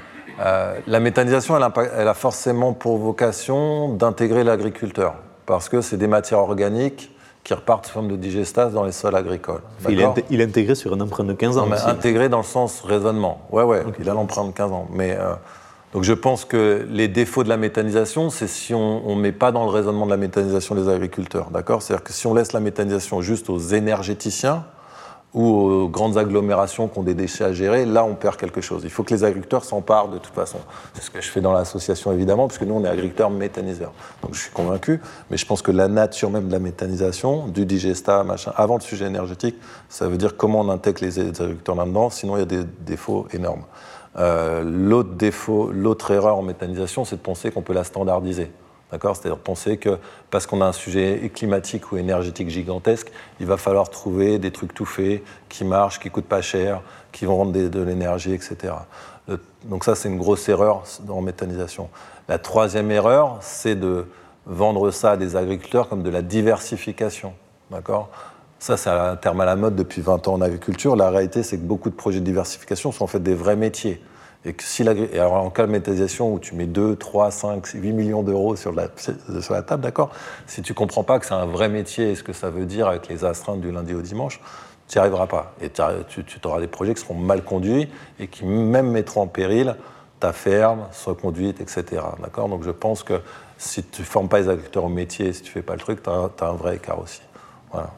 la 0.86 1.00
méthanisation, 1.00 1.56
elle 1.56 1.62
a, 1.62 1.72
elle 1.96 2.08
a, 2.08 2.14
forcément 2.14 2.72
pour 2.72 2.98
vocation 2.98 3.94
d'intégrer 3.94 4.44
l'agriculteur, 4.44 5.14
parce 5.46 5.68
que 5.68 5.80
c'est 5.80 5.96
des 5.96 6.08
matières 6.08 6.40
organiques 6.40 7.12
qui 7.44 7.54
repartent 7.54 7.86
sous 7.86 7.92
forme 7.92 8.08
de 8.08 8.16
digestase 8.16 8.72
dans 8.72 8.82
les 8.82 8.90
sols 8.90 9.14
agricoles. 9.14 9.60
Il 9.88 10.00
est, 10.00 10.06
il 10.30 10.40
est, 10.40 10.44
intégré 10.44 10.74
sur 10.74 10.92
une 10.92 11.00
empreinte 11.00 11.28
de 11.28 11.32
15 11.32 11.58
ans. 11.58 11.68
intégré 11.86 12.28
dans 12.28 12.38
le 12.38 12.42
sens 12.42 12.80
raisonnement. 12.80 13.46
Ouais, 13.52 13.62
ouais, 13.62 13.84
il 14.00 14.10
a 14.10 14.14
l'empreinte 14.14 14.48
de 14.48 14.52
15 14.52 14.72
ans. 14.72 14.88
Mais 14.90 15.16
donc 15.96 16.04
je 16.04 16.12
pense 16.12 16.44
que 16.44 16.86
les 16.90 17.08
défauts 17.08 17.42
de 17.42 17.48
la 17.48 17.56
méthanisation, 17.56 18.28
c'est 18.28 18.48
si 18.48 18.74
on 18.74 19.16
ne 19.16 19.18
met 19.18 19.32
pas 19.32 19.50
dans 19.50 19.64
le 19.64 19.70
raisonnement 19.70 20.04
de 20.04 20.10
la 20.10 20.18
méthanisation 20.18 20.74
les 20.74 20.90
agriculteurs. 20.90 21.48
D'accord? 21.50 21.80
C'est-à-dire 21.80 22.04
que 22.04 22.12
si 22.12 22.26
on 22.26 22.34
laisse 22.34 22.52
la 22.52 22.60
méthanisation 22.60 23.22
juste 23.22 23.48
aux 23.48 23.56
énergéticiens 23.56 24.66
ou 25.32 25.46
aux 25.46 25.88
grandes 25.88 26.18
agglomérations 26.18 26.88
qui 26.88 26.98
ont 26.98 27.02
des 27.02 27.14
déchets 27.14 27.44
à 27.44 27.54
gérer, 27.54 27.86
là 27.86 28.04
on 28.04 28.14
perd 28.14 28.36
quelque 28.36 28.60
chose. 28.60 28.82
Il 28.84 28.90
faut 28.90 29.04
que 29.04 29.14
les 29.14 29.24
agriculteurs 29.24 29.64
s'emparent 29.64 30.08
de 30.08 30.18
toute 30.18 30.34
façon. 30.34 30.58
C'est 30.92 31.02
ce 31.02 31.10
que 31.10 31.22
je 31.22 31.30
fais 31.30 31.40
dans 31.40 31.54
l'association 31.54 32.12
évidemment, 32.12 32.46
puisque 32.46 32.64
nous 32.64 32.74
on 32.74 32.84
est 32.84 32.88
agriculteurs 32.88 33.30
méthaniseurs. 33.30 33.94
Donc 34.20 34.34
je 34.34 34.40
suis 34.40 34.52
convaincu, 34.52 35.00
mais 35.30 35.38
je 35.38 35.46
pense 35.46 35.62
que 35.62 35.70
la 35.70 35.88
nature 35.88 36.28
même 36.28 36.48
de 36.48 36.52
la 36.52 36.58
méthanisation, 36.58 37.46
du 37.46 37.64
digesta, 37.64 38.22
machin, 38.22 38.52
avant 38.54 38.74
le 38.74 38.82
sujet 38.82 39.06
énergétique, 39.06 39.56
ça 39.88 40.08
veut 40.08 40.18
dire 40.18 40.36
comment 40.36 40.60
on 40.60 40.68
intègre 40.68 40.98
les 41.00 41.18
agriculteurs 41.18 41.74
là-dedans, 41.74 42.10
sinon 42.10 42.36
il 42.36 42.40
y 42.40 42.42
a 42.42 42.44
des 42.44 42.64
défauts 42.84 43.26
énormes. 43.32 43.62
Euh, 44.18 44.62
l'autre 44.64 45.10
défaut, 45.10 45.70
l'autre 45.72 46.10
erreur 46.10 46.36
en 46.36 46.42
méthanisation, 46.42 47.04
c'est 47.04 47.16
de 47.16 47.20
penser 47.20 47.50
qu'on 47.50 47.62
peut 47.62 47.74
la 47.74 47.84
standardiser. 47.84 48.50
D'accord? 48.90 49.16
C'est-à-dire 49.16 49.38
penser 49.38 49.78
que 49.78 49.98
parce 50.30 50.46
qu'on 50.46 50.60
a 50.60 50.66
un 50.66 50.72
sujet 50.72 51.30
climatique 51.34 51.90
ou 51.92 51.96
énergétique 51.96 52.48
gigantesque, 52.48 53.10
il 53.40 53.46
va 53.46 53.56
falloir 53.56 53.90
trouver 53.90 54.38
des 54.38 54.52
trucs 54.52 54.72
tout 54.72 54.84
faits, 54.84 55.22
qui 55.48 55.64
marchent, 55.64 55.98
qui 55.98 56.10
coûtent 56.10 56.24
pas 56.24 56.42
cher, 56.42 56.82
qui 57.12 57.24
vont 57.24 57.36
rendre 57.36 57.52
de 57.52 57.82
l'énergie, 57.82 58.32
etc. 58.32 58.74
Donc 59.64 59.84
ça, 59.84 59.94
c'est 59.94 60.08
une 60.08 60.18
grosse 60.18 60.48
erreur 60.48 60.84
en 61.08 61.20
méthanisation. 61.20 61.88
La 62.28 62.38
troisième 62.38 62.90
erreur, 62.90 63.38
c'est 63.40 63.74
de 63.74 64.06
vendre 64.46 64.90
ça 64.92 65.12
à 65.12 65.16
des 65.16 65.34
agriculteurs 65.34 65.88
comme 65.88 66.02
de 66.02 66.10
la 66.10 66.22
diversification. 66.22 67.34
D'accord? 67.70 68.10
Ça, 68.66 68.76
c'est 68.76 68.90
un 68.90 69.14
terme 69.14 69.40
à 69.40 69.44
la 69.44 69.54
mode 69.54 69.76
depuis 69.76 70.02
20 70.02 70.26
ans 70.26 70.34
en 70.34 70.40
agriculture. 70.40 70.96
La 70.96 71.08
réalité, 71.08 71.44
c'est 71.44 71.56
que 71.56 71.62
beaucoup 71.62 71.88
de 71.88 71.94
projets 71.94 72.18
de 72.18 72.24
diversification 72.24 72.90
sont 72.90 73.04
en 73.04 73.06
fait 73.06 73.20
des 73.20 73.34
vrais 73.34 73.54
métiers. 73.54 74.02
Et 74.44 74.54
que 74.54 74.64
si 74.64 74.86
alors 74.88 75.34
en 75.34 75.50
cas 75.50 75.66
de 75.66 75.70
méthanisation 75.70 76.32
où 76.32 76.40
tu 76.40 76.56
mets 76.56 76.66
2, 76.66 76.96
3, 76.96 77.30
5, 77.30 77.64
8 77.64 77.92
millions 77.92 78.24
d'euros 78.24 78.56
sur 78.56 78.72
la, 78.72 78.88
table, 79.62 79.82
d'accord? 79.82 80.10
Si 80.48 80.62
tu 80.62 80.72
ne 80.72 80.76
comprends 80.76 81.04
pas 81.04 81.20
que 81.20 81.26
c'est 81.26 81.34
un 81.34 81.46
vrai 81.46 81.68
métier 81.68 82.10
et 82.10 82.14
ce 82.16 82.24
que 82.24 82.32
ça 82.32 82.50
veut 82.50 82.66
dire 82.66 82.88
avec 82.88 83.06
les 83.08 83.24
astreintes 83.24 83.60
du 83.60 83.70
lundi 83.70 83.94
au 83.94 84.02
dimanche, 84.02 84.40
tu 84.88 84.98
n'y 84.98 85.00
arriveras 85.00 85.28
pas. 85.28 85.54
Et 85.60 85.70
tu, 86.08 86.24
tu 86.24 86.38
auras 86.44 86.60
des 86.60 86.66
projets 86.66 86.94
qui 86.94 87.02
seront 87.02 87.14
mal 87.14 87.44
conduits 87.44 87.88
et 88.18 88.26
qui 88.26 88.44
même 88.44 88.90
mettront 88.90 89.22
en 89.22 89.26
péril 89.28 89.76
ta 90.18 90.32
ferme, 90.32 90.86
sa 90.90 91.14
conduite, 91.14 91.60
etc. 91.60 92.02
D'accord? 92.20 92.48
Donc 92.48 92.64
je 92.64 92.72
pense 92.72 93.04
que 93.04 93.20
si 93.58 93.84
tu 93.84 94.02
ne 94.02 94.06
formes 94.06 94.28
pas 94.28 94.40
les 94.40 94.48
agriculteurs 94.48 94.84
au 94.84 94.88
métier, 94.88 95.32
si 95.32 95.42
tu 95.42 95.50
ne 95.50 95.52
fais 95.52 95.62
pas 95.62 95.74
le 95.74 95.80
truc, 95.80 96.02
tu 96.02 96.10
as, 96.10 96.46
un 96.46 96.52
vrai 96.52 96.76
écart 96.76 97.00
aussi. 97.00 97.22
Voilà. 97.70 97.90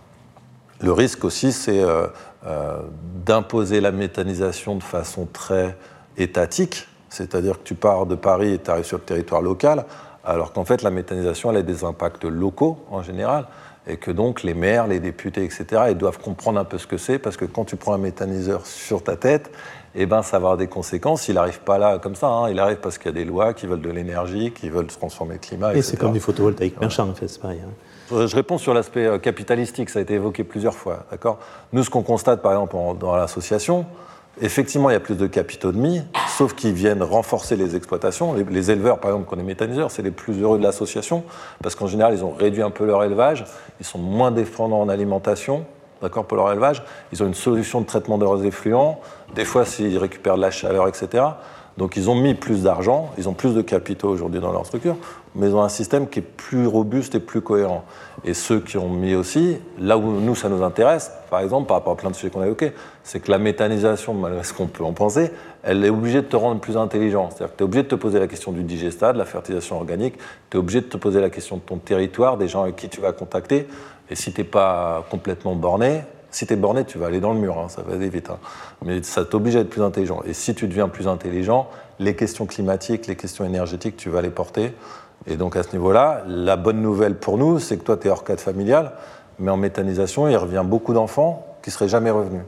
Le 0.81 0.93
risque 0.93 1.25
aussi, 1.25 1.53
c'est 1.53 1.83
euh, 1.83 2.07
euh, 2.47 2.81
d'imposer 3.27 3.81
la 3.81 3.91
méthanisation 3.91 4.77
de 4.77 4.83
façon 4.83 5.27
très 5.33 5.77
étatique, 6.17 6.87
c'est-à-dire 7.09 7.59
que 7.59 7.65
tu 7.65 7.75
pars 7.75 8.07
de 8.07 8.15
Paris 8.15 8.55
et 8.55 8.59
tu 8.59 8.71
arrives 8.71 8.85
sur 8.85 8.99
le 8.99 9.05
territoire 9.05 9.43
local, 9.43 9.85
alors 10.25 10.53
qu'en 10.53 10.65
fait 10.65 10.83
la 10.83 10.91
méthanisation 10.91 11.51
elle 11.51 11.59
a 11.59 11.63
des 11.63 11.85
impacts 11.85 12.25
locaux 12.25 12.79
en 12.91 13.03
général, 13.03 13.47
et 13.87 13.97
que 13.97 14.11
donc 14.11 14.43
les 14.43 14.55
maires, 14.55 14.87
les 14.87 15.01
députés, 15.01 15.45
etc., 15.45 15.83
ils 15.89 15.97
doivent 15.97 16.19
comprendre 16.19 16.61
un 16.61 16.65
peu 16.65 16.79
ce 16.79 16.87
que 16.87 16.99
c'est, 16.99 17.19
parce 17.19 17.37
que 17.37 17.45
quand 17.45 17.65
tu 17.65 17.77
prends 17.77 17.95
un 17.95 17.99
méthaniseur 17.99 18.67
sur 18.67 19.03
ta 19.03 19.17
tête, 19.17 19.51
eh 19.95 20.07
ben, 20.07 20.23
ça 20.23 20.33
va 20.33 20.37
avoir 20.37 20.57
des 20.59 20.67
conséquences. 20.67 21.29
Il 21.29 21.35
n'arrive 21.35 21.61
pas 21.61 21.79
là 21.79 21.99
comme 21.99 22.15
ça, 22.15 22.29
hein. 22.29 22.51
il 22.51 22.61
arrive 22.61 22.77
parce 22.77 22.99
qu'il 22.99 23.07
y 23.07 23.15
a 23.15 23.19
des 23.19 23.25
lois 23.25 23.55
qui 23.55 23.67
veulent 23.67 23.81
de 23.81 23.91
l'énergie, 23.91 24.53
qui 24.53 24.69
veulent 24.69 24.87
transformer 24.87 25.35
le 25.35 25.41
climat. 25.41 25.75
Et 25.75 25.83
c'est 25.83 25.97
comme 25.97 26.13
du 26.13 26.21
photovoltaïque, 26.21 26.77
champ 26.91 27.09
en 27.09 27.15
fait, 27.15 27.29
c'est 27.29 27.41
pareil. 27.41 27.61
Hein. 27.65 27.73
Je 28.11 28.35
réponds 28.35 28.57
sur 28.57 28.73
l'aspect 28.73 29.05
euh, 29.05 29.19
capitalistique, 29.19 29.91
ça 29.91 29.99
a 29.99 30.03
été 30.03 30.15
évoqué 30.15 30.43
plusieurs 30.43 30.75
fois. 30.75 31.05
Nous, 31.73 31.85
ce 31.85 31.91
qu'on 31.91 32.03
constate, 32.03 32.41
par 32.41 32.53
exemple, 32.53 32.75
dans 32.99 33.15
l'association, 33.15 33.85
effectivement, 34.41 34.89
il 34.89 34.95
y 34.95 34.97
a 34.97 35.01
plus 35.01 35.17
de 35.17 35.27
capitaux 35.27 35.73
de 35.73 35.79
mis, 35.79 36.03
sauf 36.29 36.55
qu'ils 36.55 36.73
viennent 36.73 37.03
renforcer 37.03 37.57
les 37.57 37.77
exploitations. 37.77 38.33
Les, 38.33 38.71
éleveurs, 38.71 38.99
par 38.99 39.11
exemple, 39.11 39.29
qu'on 39.29 39.39
est 39.39 39.45
méthaniseurs, 39.45 39.91
c'est 39.91 40.03
les 40.03 40.11
plus 40.11 40.41
heureux 40.41 40.59
de 40.59 40.63
l'association, 40.63 41.25
parce 41.63 41.75
qu'en 41.75 41.87
général, 41.87 42.15
ils 42.15 42.25
ont 42.25 42.33
réduit 42.33 42.63
un 42.63 42.71
peu 42.71 42.87
leur 42.87 43.05
élevage, 43.05 43.45
ils 43.79 43.87
sont 43.87 43.99
moins 43.99 44.31
défendants 44.31 44.81
en 44.81 44.89
alimentation, 44.89 45.67
d'accord, 46.01 46.25
pour 46.25 46.39
leur 46.39 46.51
élevage. 46.51 46.83
Ils 47.13 47.23
ont 47.23 47.27
une 47.27 47.35
solution 47.35 47.83
de 47.83 47.87
traitement 47.87 48.17
de 48.17 48.25
leurs 48.25 48.43
effluents. 48.45 49.01
Des 49.35 49.45
fois, 49.45 49.67
s'ils 49.67 49.99
récupèrent 49.99 50.37
de 50.37 50.43
la 50.43 50.51
chaleur, 50.51 50.89
etc. 50.89 51.25
Donc 51.79 51.97
ils 51.97 52.11
ont 52.11 52.17
mis 52.17 52.35
plus 52.35 52.65
d'argent, 52.65 53.11
ils 53.19 53.29
ont 53.29 53.35
plus 53.35 53.55
de 53.55 53.63
capitaux 53.63 54.09
aujourd'hui 54.09 54.41
dans 54.41 54.51
leur 54.51 54.67
structure, 54.67 54.97
mais 55.39 55.55
ont 55.55 55.63
un 55.63 55.69
système 55.69 56.09
qui 56.09 56.19
est 56.19 56.23
plus 56.23 56.67
robuste 56.67 57.15
et 57.15 57.21
plus 57.21 57.41
cohérent. 57.41 57.85
Et 58.25 58.35
ceux 58.35 58.61
qui 58.61 58.77
ont 58.77 58.89
mis 58.89 59.15
aussi, 59.15 59.57
là 59.79 59.97
où 59.97 60.21
nous, 60.21 60.35
ça 60.35 60.49
nous 60.49 60.63
intéresse, 60.63 61.13
par 61.31 61.41
exemple, 61.41 61.69
par 61.69 61.77
rapport 61.77 61.93
à 61.93 61.97
plein 61.97 62.11
de 62.11 62.15
sujets 62.15 62.31
qu'on 62.31 62.41
a 62.41 62.47
évoqués, 62.47 62.73
c'est 63.05 63.21
que 63.21 63.31
la 63.31 63.39
méthanisation, 63.39 64.13
malgré 64.13 64.43
ce 64.43 64.53
qu'on 64.53 64.67
peut 64.67 64.85
en 64.85 64.93
penser, 64.93 65.31
elle 65.63 65.85
est 65.85 65.91
obligée 65.91 66.23
de 66.23 66.27
te 66.27 66.37
rendre 66.37 66.61
plus 66.61 66.77
intelligent. 66.77 67.31
C'est-à-dire 67.31 67.53
que 67.53 67.59
tu 67.59 67.63
es 67.63 67.65
obligé 67.65 67.83
de 67.85 67.89
te 67.89 67.95
poser 67.95 68.19
la 68.19 68.27
question 68.27 68.53
du 68.53 68.65
digestat, 68.65 69.13
de 69.13 69.19
la 69.19 69.25
fertilisation 69.25 69.77
organique, 69.77 70.17
tu 70.51 70.57
es 70.57 70.61
obligé 70.61 70.81
de 70.81 70.87
te 70.87 70.97
poser 70.97 71.21
la 71.21 71.31
question 71.31 71.57
de 71.57 71.63
ton 71.63 71.79
territoire, 71.79 72.37
des 72.37 72.49
gens 72.49 72.63
avec 72.63 72.77
qui 72.77 72.89
tu 72.89 73.01
vas 73.01 73.13
contacter. 73.13 73.69
Et 74.11 74.17
si 74.17 74.33
tu 74.33 74.41
n'es 74.41 74.47
pas 74.47 75.07
complètement 75.11 75.55
borné, 75.55 76.03
si 76.31 76.47
tu 76.47 76.53
es 76.53 76.57
borné, 76.57 76.85
tu 76.85 76.99
vas 76.99 77.07
aller 77.07 77.21
dans 77.21 77.33
le 77.33 77.39
mur, 77.39 77.59
hein, 77.59 77.69
ça 77.69 77.83
va 77.83 77.95
aller 77.95 78.09
vite. 78.09 78.31
Hein. 78.31 78.39
Mais 78.85 79.03
ça 79.03 79.25
t'oblige 79.25 79.57
à 79.57 79.61
être 79.61 79.71
plus 79.71 79.83
intelligent. 79.83 80.21
Et 80.27 80.35
si 80.35 80.55
tu 80.55 80.67
deviens 80.67 80.89
plus 80.89 81.09
intelligent, 81.09 81.69
les 81.99 82.15
questions 82.15 82.47
climatiques, 82.47 83.07
les 83.07 83.17
questions 83.17 83.45
énergétiques, 83.45 83.97
tu 83.97 84.11
vas 84.11 84.23
les 84.23 84.31
porter. 84.31 84.73
Et 85.27 85.37
donc 85.37 85.57
à 85.57 85.63
ce 85.63 85.73
niveau-là, 85.73 86.23
la 86.27 86.57
bonne 86.57 86.81
nouvelle 86.81 87.17
pour 87.17 87.39
nous, 87.39 87.59
c'est 87.59 87.77
que 87.77 87.85
toi, 87.85 87.97
tu 87.97 88.09
es 88.09 88.11
hors 88.11 88.25
cadre 88.25 88.41
familial, 88.41 88.93
mais 89.39 89.51
en 89.51 89.57
méthanisation, 89.57 90.29
il 90.29 90.37
revient 90.37 90.65
beaucoup 90.65 90.95
d'enfants 90.95 91.47
qui 91.63 91.71
seraient 91.71 91.89
jamais 91.89 92.11
revenus. 92.11 92.43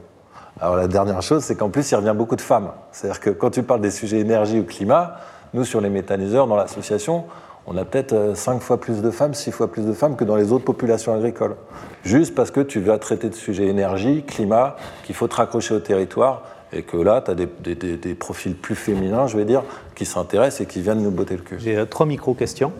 Alors 0.59 0.75
la 0.75 0.87
dernière 0.87 1.21
chose, 1.21 1.43
c'est 1.43 1.55
qu'en 1.55 1.69
plus, 1.69 1.89
il 1.91 1.95
revient 1.95 2.13
beaucoup 2.15 2.35
de 2.35 2.41
femmes. 2.41 2.71
C'est-à-dire 2.91 3.19
que 3.19 3.29
quand 3.29 3.49
tu 3.51 3.63
parles 3.63 3.81
des 3.81 3.91
sujets 3.91 4.19
énergie 4.19 4.59
ou 4.59 4.63
climat, 4.63 5.17
nous, 5.53 5.65
sur 5.65 5.81
les 5.81 5.89
méthaniseurs, 5.89 6.47
dans 6.47 6.55
l'association, 6.55 7.25
on 7.67 7.77
a 7.77 7.85
peut-être 7.85 8.35
5 8.35 8.55
euh, 8.55 8.59
fois 8.59 8.79
plus 8.79 9.01
de 9.01 9.11
femmes, 9.11 9.33
6 9.33 9.51
fois 9.51 9.71
plus 9.71 9.85
de 9.85 9.93
femmes 9.93 10.15
que 10.15 10.23
dans 10.23 10.35
les 10.35 10.51
autres 10.51 10.65
populations 10.65 11.13
agricoles. 11.13 11.55
Juste 12.03 12.33
parce 12.33 12.51
que 12.51 12.61
tu 12.61 12.79
vas 12.79 12.97
traiter 12.97 13.29
de 13.29 13.35
sujets 13.35 13.67
énergie, 13.67 14.23
climat, 14.23 14.75
qu'il 15.03 15.13
faut 15.13 15.27
te 15.27 15.35
raccrocher 15.35 15.75
au 15.75 15.79
territoire 15.79 16.43
et 16.73 16.83
que 16.83 16.97
là, 16.97 17.21
tu 17.21 17.31
as 17.31 17.35
des, 17.35 18.15
profils 18.15 18.55
plus 18.55 18.75
féminins, 18.75 19.27
je 19.27 19.37
vais 19.37 19.45
dire, 19.45 19.63
qui 19.95 20.05
s'intéressent 20.05 20.61
et 20.61 20.65
qui 20.65 20.81
viennent 20.81 21.01
nous 21.01 21.11
botter 21.11 21.35
le 21.35 21.41
cul. 21.41 21.57
J'ai 21.59 21.77
euh, 21.77 21.85
trois 21.85 22.05
micro-questions. 22.05 22.71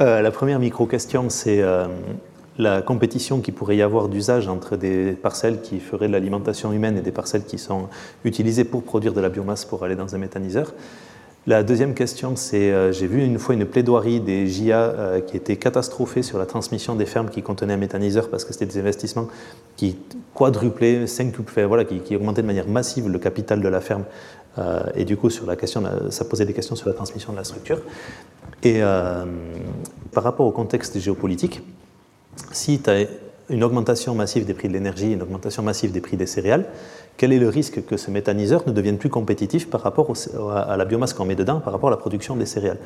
Euh, 0.00 0.20
la 0.20 0.30
première 0.30 0.58
micro-question, 0.58 1.30
c'est 1.30 1.62
la 2.58 2.80
compétition 2.82 3.40
qui 3.40 3.52
pourrait 3.52 3.76
y 3.76 3.82
avoir 3.82 4.08
d'usage 4.08 4.48
entre 4.48 4.76
des 4.76 5.12
parcelles 5.12 5.60
qui 5.60 5.78
feraient 5.80 6.08
de 6.08 6.12
l'alimentation 6.12 6.72
humaine 6.72 6.96
et 6.96 7.02
des 7.02 7.12
parcelles 7.12 7.44
qui 7.44 7.58
sont 7.58 7.88
utilisées 8.24 8.64
pour 8.64 8.82
produire 8.82 9.12
de 9.12 9.20
la 9.20 9.28
biomasse 9.28 9.64
pour 9.64 9.84
aller 9.84 9.96
dans 9.96 10.14
un 10.14 10.18
méthaniseur. 10.18 10.72
La 11.48 11.62
deuxième 11.62 11.94
question, 11.94 12.34
c'est 12.34 12.72
euh, 12.72 12.90
j'ai 12.90 13.06
vu 13.06 13.24
une 13.24 13.38
fois 13.38 13.54
une 13.54 13.66
plaidoirie 13.66 14.18
des 14.18 14.48
JA 14.48 14.80
euh, 14.80 15.20
qui 15.20 15.36
était 15.36 15.54
catastrophée 15.56 16.24
sur 16.24 16.38
la 16.38 16.46
transmission 16.46 16.96
des 16.96 17.06
fermes 17.06 17.30
qui 17.30 17.40
contenaient 17.40 17.74
un 17.74 17.78
méthaniseur 17.78 18.30
parce 18.30 18.44
que 18.44 18.52
c'était 18.52 18.66
des 18.66 18.80
investissements 18.80 19.28
qui 19.76 19.96
quadruplaient, 20.34 21.06
cinqutuplaient, 21.06 21.64
voilà, 21.64 21.84
qui, 21.84 22.16
augmentaient 22.16 22.42
de 22.42 22.48
manière 22.48 22.66
massive 22.66 23.08
le 23.08 23.20
capital 23.20 23.60
de 23.60 23.68
la 23.68 23.80
ferme. 23.80 24.02
Euh, 24.58 24.80
et 24.96 25.04
du 25.04 25.16
coup, 25.16 25.30
sur 25.30 25.46
la 25.46 25.54
question, 25.54 25.84
ça 26.10 26.24
posait 26.24 26.46
des 26.46 26.52
questions 26.52 26.74
sur 26.74 26.88
la 26.88 26.94
transmission 26.94 27.30
de 27.30 27.36
la 27.36 27.44
structure. 27.44 27.78
Et 28.64 28.80
par 30.12 30.24
rapport 30.24 30.46
au 30.46 30.50
contexte 30.50 30.98
géopolitique, 30.98 31.60
si 32.50 32.80
tu 32.80 32.90
as 32.90 33.06
une 33.50 33.62
augmentation 33.62 34.14
massive 34.14 34.44
des 34.44 34.54
prix 34.54 34.66
de 34.66 34.72
l'énergie, 34.72 35.12
une 35.12 35.22
augmentation 35.22 35.62
massive 35.62 35.92
des 35.92 36.00
prix 36.00 36.16
des 36.16 36.26
céréales, 36.26 36.64
quel 37.16 37.32
est 37.32 37.38
le 37.38 37.48
risque 37.48 37.84
que 37.84 37.96
ce 37.96 38.10
méthaniseur 38.10 38.62
ne 38.66 38.72
devienne 38.72 38.98
plus 38.98 39.08
compétitif 39.08 39.70
par 39.70 39.80
rapport 39.80 40.12
à 40.54 40.76
la 40.76 40.84
biomasse 40.84 41.14
qu'on 41.14 41.24
met 41.24 41.34
dedans, 41.34 41.60
par 41.60 41.72
rapport 41.72 41.88
à 41.88 41.90
la 41.90 41.96
production 41.96 42.36
des 42.36 42.46
céréales 42.46 42.78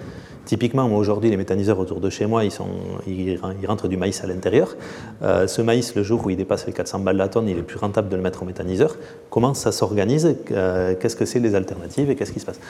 Typiquement, 0.44 0.86
aujourd'hui, 0.86 1.30
les 1.30 1.36
méthaniseurs 1.36 1.78
autour 1.78 2.00
de 2.00 2.10
chez 2.10 2.26
moi, 2.26 2.42
ils, 2.44 3.40
rentrent 3.66 3.88
du 3.88 3.96
maïs 3.96 4.22
à 4.22 4.26
l'intérieur. 4.26 4.76
Euh, 5.22 5.46
ce 5.46 5.62
maïs, 5.62 5.94
le 5.94 6.02
jour 6.02 6.24
où 6.24 6.30
il 6.30 6.36
dépasse 6.36 6.66
les 6.66 6.72
400 6.72 7.00
balles 7.00 7.16
la 7.16 7.28
tonne, 7.28 7.48
il 7.48 7.58
est 7.58 7.62
plus 7.62 7.78
rentable 7.78 8.08
de 8.08 8.16
le 8.16 8.22
mettre 8.22 8.42
au 8.42 8.46
méthaniseur. 8.46 8.96
Comment 9.30 9.54
ça 9.54 9.72
s'organise? 9.72 10.36
Euh, 10.52 10.94
Qu'est-ce 10.98 11.16
que 11.16 11.24
c'est 11.24 11.40
les 11.40 11.54
alternatives 11.54 12.10
et 12.10 12.16
qu'est-ce 12.16 12.32
qui 12.32 12.40
se 12.40 12.46
passe? 12.46 12.60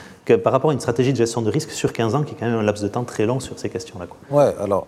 Par 0.42 0.52
rapport 0.52 0.70
à 0.70 0.72
une 0.72 0.80
stratégie 0.80 1.12
de 1.12 1.18
gestion 1.18 1.42
de 1.42 1.50
risque 1.50 1.70
sur 1.70 1.92
15 1.92 2.14
ans, 2.14 2.22
qui 2.22 2.34
est 2.34 2.36
quand 2.38 2.46
même 2.46 2.58
un 2.58 2.62
laps 2.62 2.82
de 2.82 2.88
temps 2.88 3.04
très 3.04 3.26
long 3.26 3.40
sur 3.40 3.58
ces 3.58 3.68
questions-là. 3.68 4.06
Ouais, 4.30 4.54
alors 4.61 4.86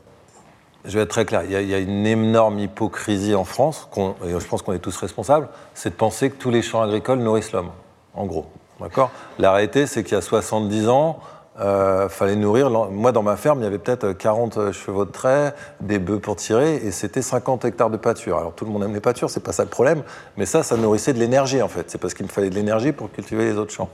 je 0.84 0.98
vais 0.98 1.04
être 1.04 1.10
très 1.10 1.24
clair. 1.24 1.42
Il 1.44 1.52
y, 1.52 1.74
a, 1.74 1.78
une 1.78 2.06
énorme 2.06 2.58
hypocrisie 2.58 3.34
en 3.34 3.44
France, 3.44 3.88
et 4.24 4.30
je 4.30 4.46
pense 4.46 4.62
qu'on 4.62 4.72
est 4.72 4.78
tous 4.78 4.96
responsables, 4.96 5.48
c'est 5.74 5.90
de 5.90 5.94
penser 5.94 6.30
que 6.30 6.36
tous 6.36 6.50
les 6.50 6.62
champs 6.62 6.82
agricoles 6.82 7.20
nourrissent 7.20 7.52
l'homme, 7.52 7.70
en 8.14 8.26
gros. 8.26 8.46
D'accord? 8.80 9.10
La 9.38 9.52
réalité, 9.52 9.86
c'est 9.86 10.02
qu'il 10.02 10.14
y 10.14 10.18
a 10.18 10.22
70 10.22 10.88
ans, 10.88 11.20
euh, 11.60 12.08
fallait 12.08 12.34
nourrir. 12.34 12.70
Moi, 12.70 13.12
dans 13.12 13.22
ma 13.22 13.36
ferme, 13.36 13.60
il 13.60 13.64
y 13.64 13.66
avait 13.66 13.78
peut-être 13.78 14.12
40 14.12 14.72
chevaux 14.72 15.04
de 15.04 15.10
trait, 15.10 15.54
des 15.80 15.98
bœufs 15.98 16.18
pour 16.18 16.36
tirer, 16.36 16.76
et 16.76 16.90
c'était 16.90 17.22
50 17.22 17.66
hectares 17.66 17.90
de 17.90 17.98
pâture. 17.98 18.38
Alors 18.38 18.54
tout 18.54 18.64
le 18.64 18.70
monde 18.70 18.82
aime 18.82 18.94
les 18.94 19.00
pâtures, 19.00 19.28
c'est 19.28 19.42
pas 19.42 19.52
ça 19.52 19.62
le 19.62 19.68
problème, 19.68 20.02
mais 20.36 20.46
ça, 20.46 20.62
ça 20.62 20.76
nourrissait 20.76 21.12
de 21.12 21.18
l'énergie 21.18 21.60
en 21.60 21.68
fait. 21.68 21.90
C'est 21.90 21.98
parce 21.98 22.14
qu'il 22.14 22.24
me 22.24 22.30
fallait 22.30 22.48
de 22.48 22.54
l'énergie 22.54 22.92
pour 22.92 23.12
cultiver 23.12 23.44
les 23.44 23.58
autres 23.58 23.72
champs. 23.72 23.90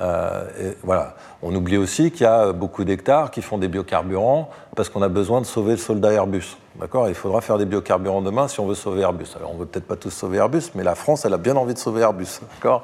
Euh, 0.00 0.72
voilà. 0.82 1.14
On 1.42 1.54
oublie 1.54 1.76
aussi 1.76 2.10
qu'il 2.10 2.22
y 2.22 2.26
a 2.26 2.52
beaucoup 2.52 2.84
d'hectares 2.84 3.30
qui 3.30 3.42
font 3.42 3.58
des 3.58 3.68
biocarburants 3.68 4.50
parce 4.74 4.88
qu'on 4.88 5.02
a 5.02 5.08
besoin 5.08 5.40
de 5.40 5.46
sauver 5.46 5.72
le 5.72 5.78
soldat 5.78 6.12
Airbus. 6.12 6.56
D'accord? 6.78 7.08
Il 7.08 7.14
faudra 7.14 7.40
faire 7.40 7.56
des 7.56 7.64
biocarburants 7.64 8.20
demain 8.20 8.48
si 8.48 8.60
on 8.60 8.66
veut 8.66 8.74
sauver 8.74 9.02
Airbus. 9.02 9.28
Alors 9.36 9.52
on 9.54 9.56
veut 9.56 9.66
peut-être 9.66 9.86
pas 9.86 9.96
tous 9.96 10.10
sauver 10.10 10.38
Airbus, 10.38 10.62
mais 10.74 10.82
la 10.82 10.94
France, 10.94 11.24
elle 11.24 11.34
a 11.34 11.38
bien 11.38 11.56
envie 11.56 11.74
de 11.74 11.78
sauver 11.78 12.02
Airbus. 12.02 12.40
D'accord? 12.56 12.82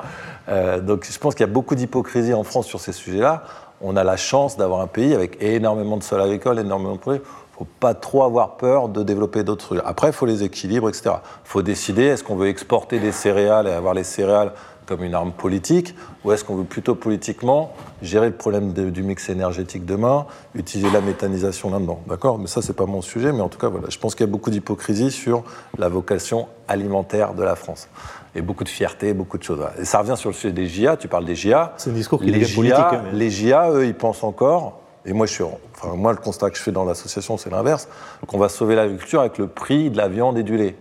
Euh, 0.48 0.80
Donc 0.80 1.06
je 1.10 1.18
pense 1.18 1.34
qu'il 1.34 1.46
y 1.46 1.50
a 1.50 1.52
beaucoup 1.52 1.74
d'hypocrisie 1.74 2.34
en 2.34 2.44
France 2.44 2.66
sur 2.66 2.80
ces 2.80 2.92
sujets-là. 2.92 3.42
On 3.82 3.96
a 3.96 4.04
la 4.04 4.16
chance 4.16 4.56
d'avoir 4.56 4.80
un 4.80 4.86
pays 4.86 5.12
avec 5.12 5.42
énormément 5.42 5.96
de 5.96 6.02
sol 6.02 6.20
agricole, 6.20 6.58
énormément 6.58 6.94
de 6.94 7.00
projets. 7.00 7.18
Il 7.18 7.62
ne 7.62 7.66
faut 7.66 7.72
pas 7.80 7.94
trop 7.94 8.22
avoir 8.22 8.56
peur 8.56 8.88
de 8.88 9.02
développer 9.02 9.42
d'autres 9.42 9.66
trucs. 9.66 9.82
Après, 9.84 10.08
il 10.08 10.12
faut 10.12 10.24
les 10.24 10.42
équilibres, 10.42 10.88
etc. 10.88 11.16
Il 11.44 11.48
faut 11.48 11.62
décider, 11.62 12.04
est-ce 12.04 12.24
qu'on 12.24 12.36
veut 12.36 12.48
exporter 12.48 12.98
des 12.98 13.12
céréales 13.12 13.66
et 13.66 13.72
avoir 13.72 13.92
les 13.92 14.04
céréales 14.04 14.52
comme 14.93 15.05
une 15.05 15.14
arme 15.14 15.32
politique, 15.32 15.95
ou 16.22 16.32
est-ce 16.32 16.45
qu'on 16.45 16.55
veut 16.55 16.64
plutôt 16.64 16.95
politiquement 16.95 17.72
gérer 18.03 18.26
le 18.26 18.34
problème 18.34 18.72
du 18.72 19.03
mix 19.03 19.30
énergétique 19.30 19.86
demain, 19.86 20.26
utiliser 20.55 20.90
la 20.90 21.01
méthanisation 21.01 21.70
là-dedans 21.70 22.01
D'accord? 22.07 22.38
Mais 22.38 22.47
ça, 22.47 22.61
c'est 22.61 22.76
pas 22.76 22.84
mon 22.84 23.01
sujet, 23.01 23.32
mais 23.32 23.40
en 23.40 23.49
tout 23.49 23.59
cas, 23.59 23.68
voilà, 23.68 23.88
je 23.88 23.99
pense 23.99 24.14
qu'il 24.14 24.26
y 24.26 24.28
a 24.28 24.30
beaucoup 24.30 24.51
d'hypocrisie 24.51 25.11
sur 25.11 25.45
la 25.78 25.88
vocation 25.88 26.47
alimentaire 26.68 27.32
de 27.32 27.43
la 27.43 27.57
France. 27.57 27.88
Et 28.34 28.43
beaucoup 28.43 28.64
de 28.64 28.68
fierté, 28.68 29.14
beaucoup 29.14 29.38
de 29.38 29.43
choses. 29.43 29.64
Et 29.78 29.86
ça 29.86 30.01
revient 30.01 30.16
sur 30.16 30.28
le 30.28 30.34
sujet 30.34 30.53
des 30.53 30.66
GIA, 30.66 30.99
tu 30.99 31.09
parles 31.09 31.24
des 31.24 31.36
GIA. 31.36 31.72
C'est 31.78 31.88
un 31.88 31.95
discours 31.95 32.20
qui 32.20 32.30
les 32.30 32.51
est 32.51 32.55
politique. 32.55 32.78
Hein, 32.78 33.05
les 33.14 33.30
GIA, 33.30 33.70
eux, 33.70 33.86
ils 33.86 33.95
pensent 33.95 34.24
encore, 34.24 34.80
et 35.07 35.14
moi, 35.14 35.24
je 35.24 35.32
suis, 35.32 35.45
enfin, 35.45 35.95
moi, 35.97 36.12
le 36.12 36.18
constat 36.18 36.51
que 36.51 36.59
je 36.59 36.62
fais 36.62 36.70
dans 36.70 36.84
l'association, 36.84 37.38
c'est 37.38 37.51
l'inverse, 37.51 37.88
qu'on 38.26 38.38
va 38.38 38.51
sauver 38.51 38.76
l'agriculture 38.76 39.20
avec 39.20 39.38
le 39.38 39.47
prix 39.47 39.90
de 39.90 39.97
la 39.97 40.09
viande 40.09 40.36
et 40.36 40.43
du 40.43 40.59
lait. 40.59 40.76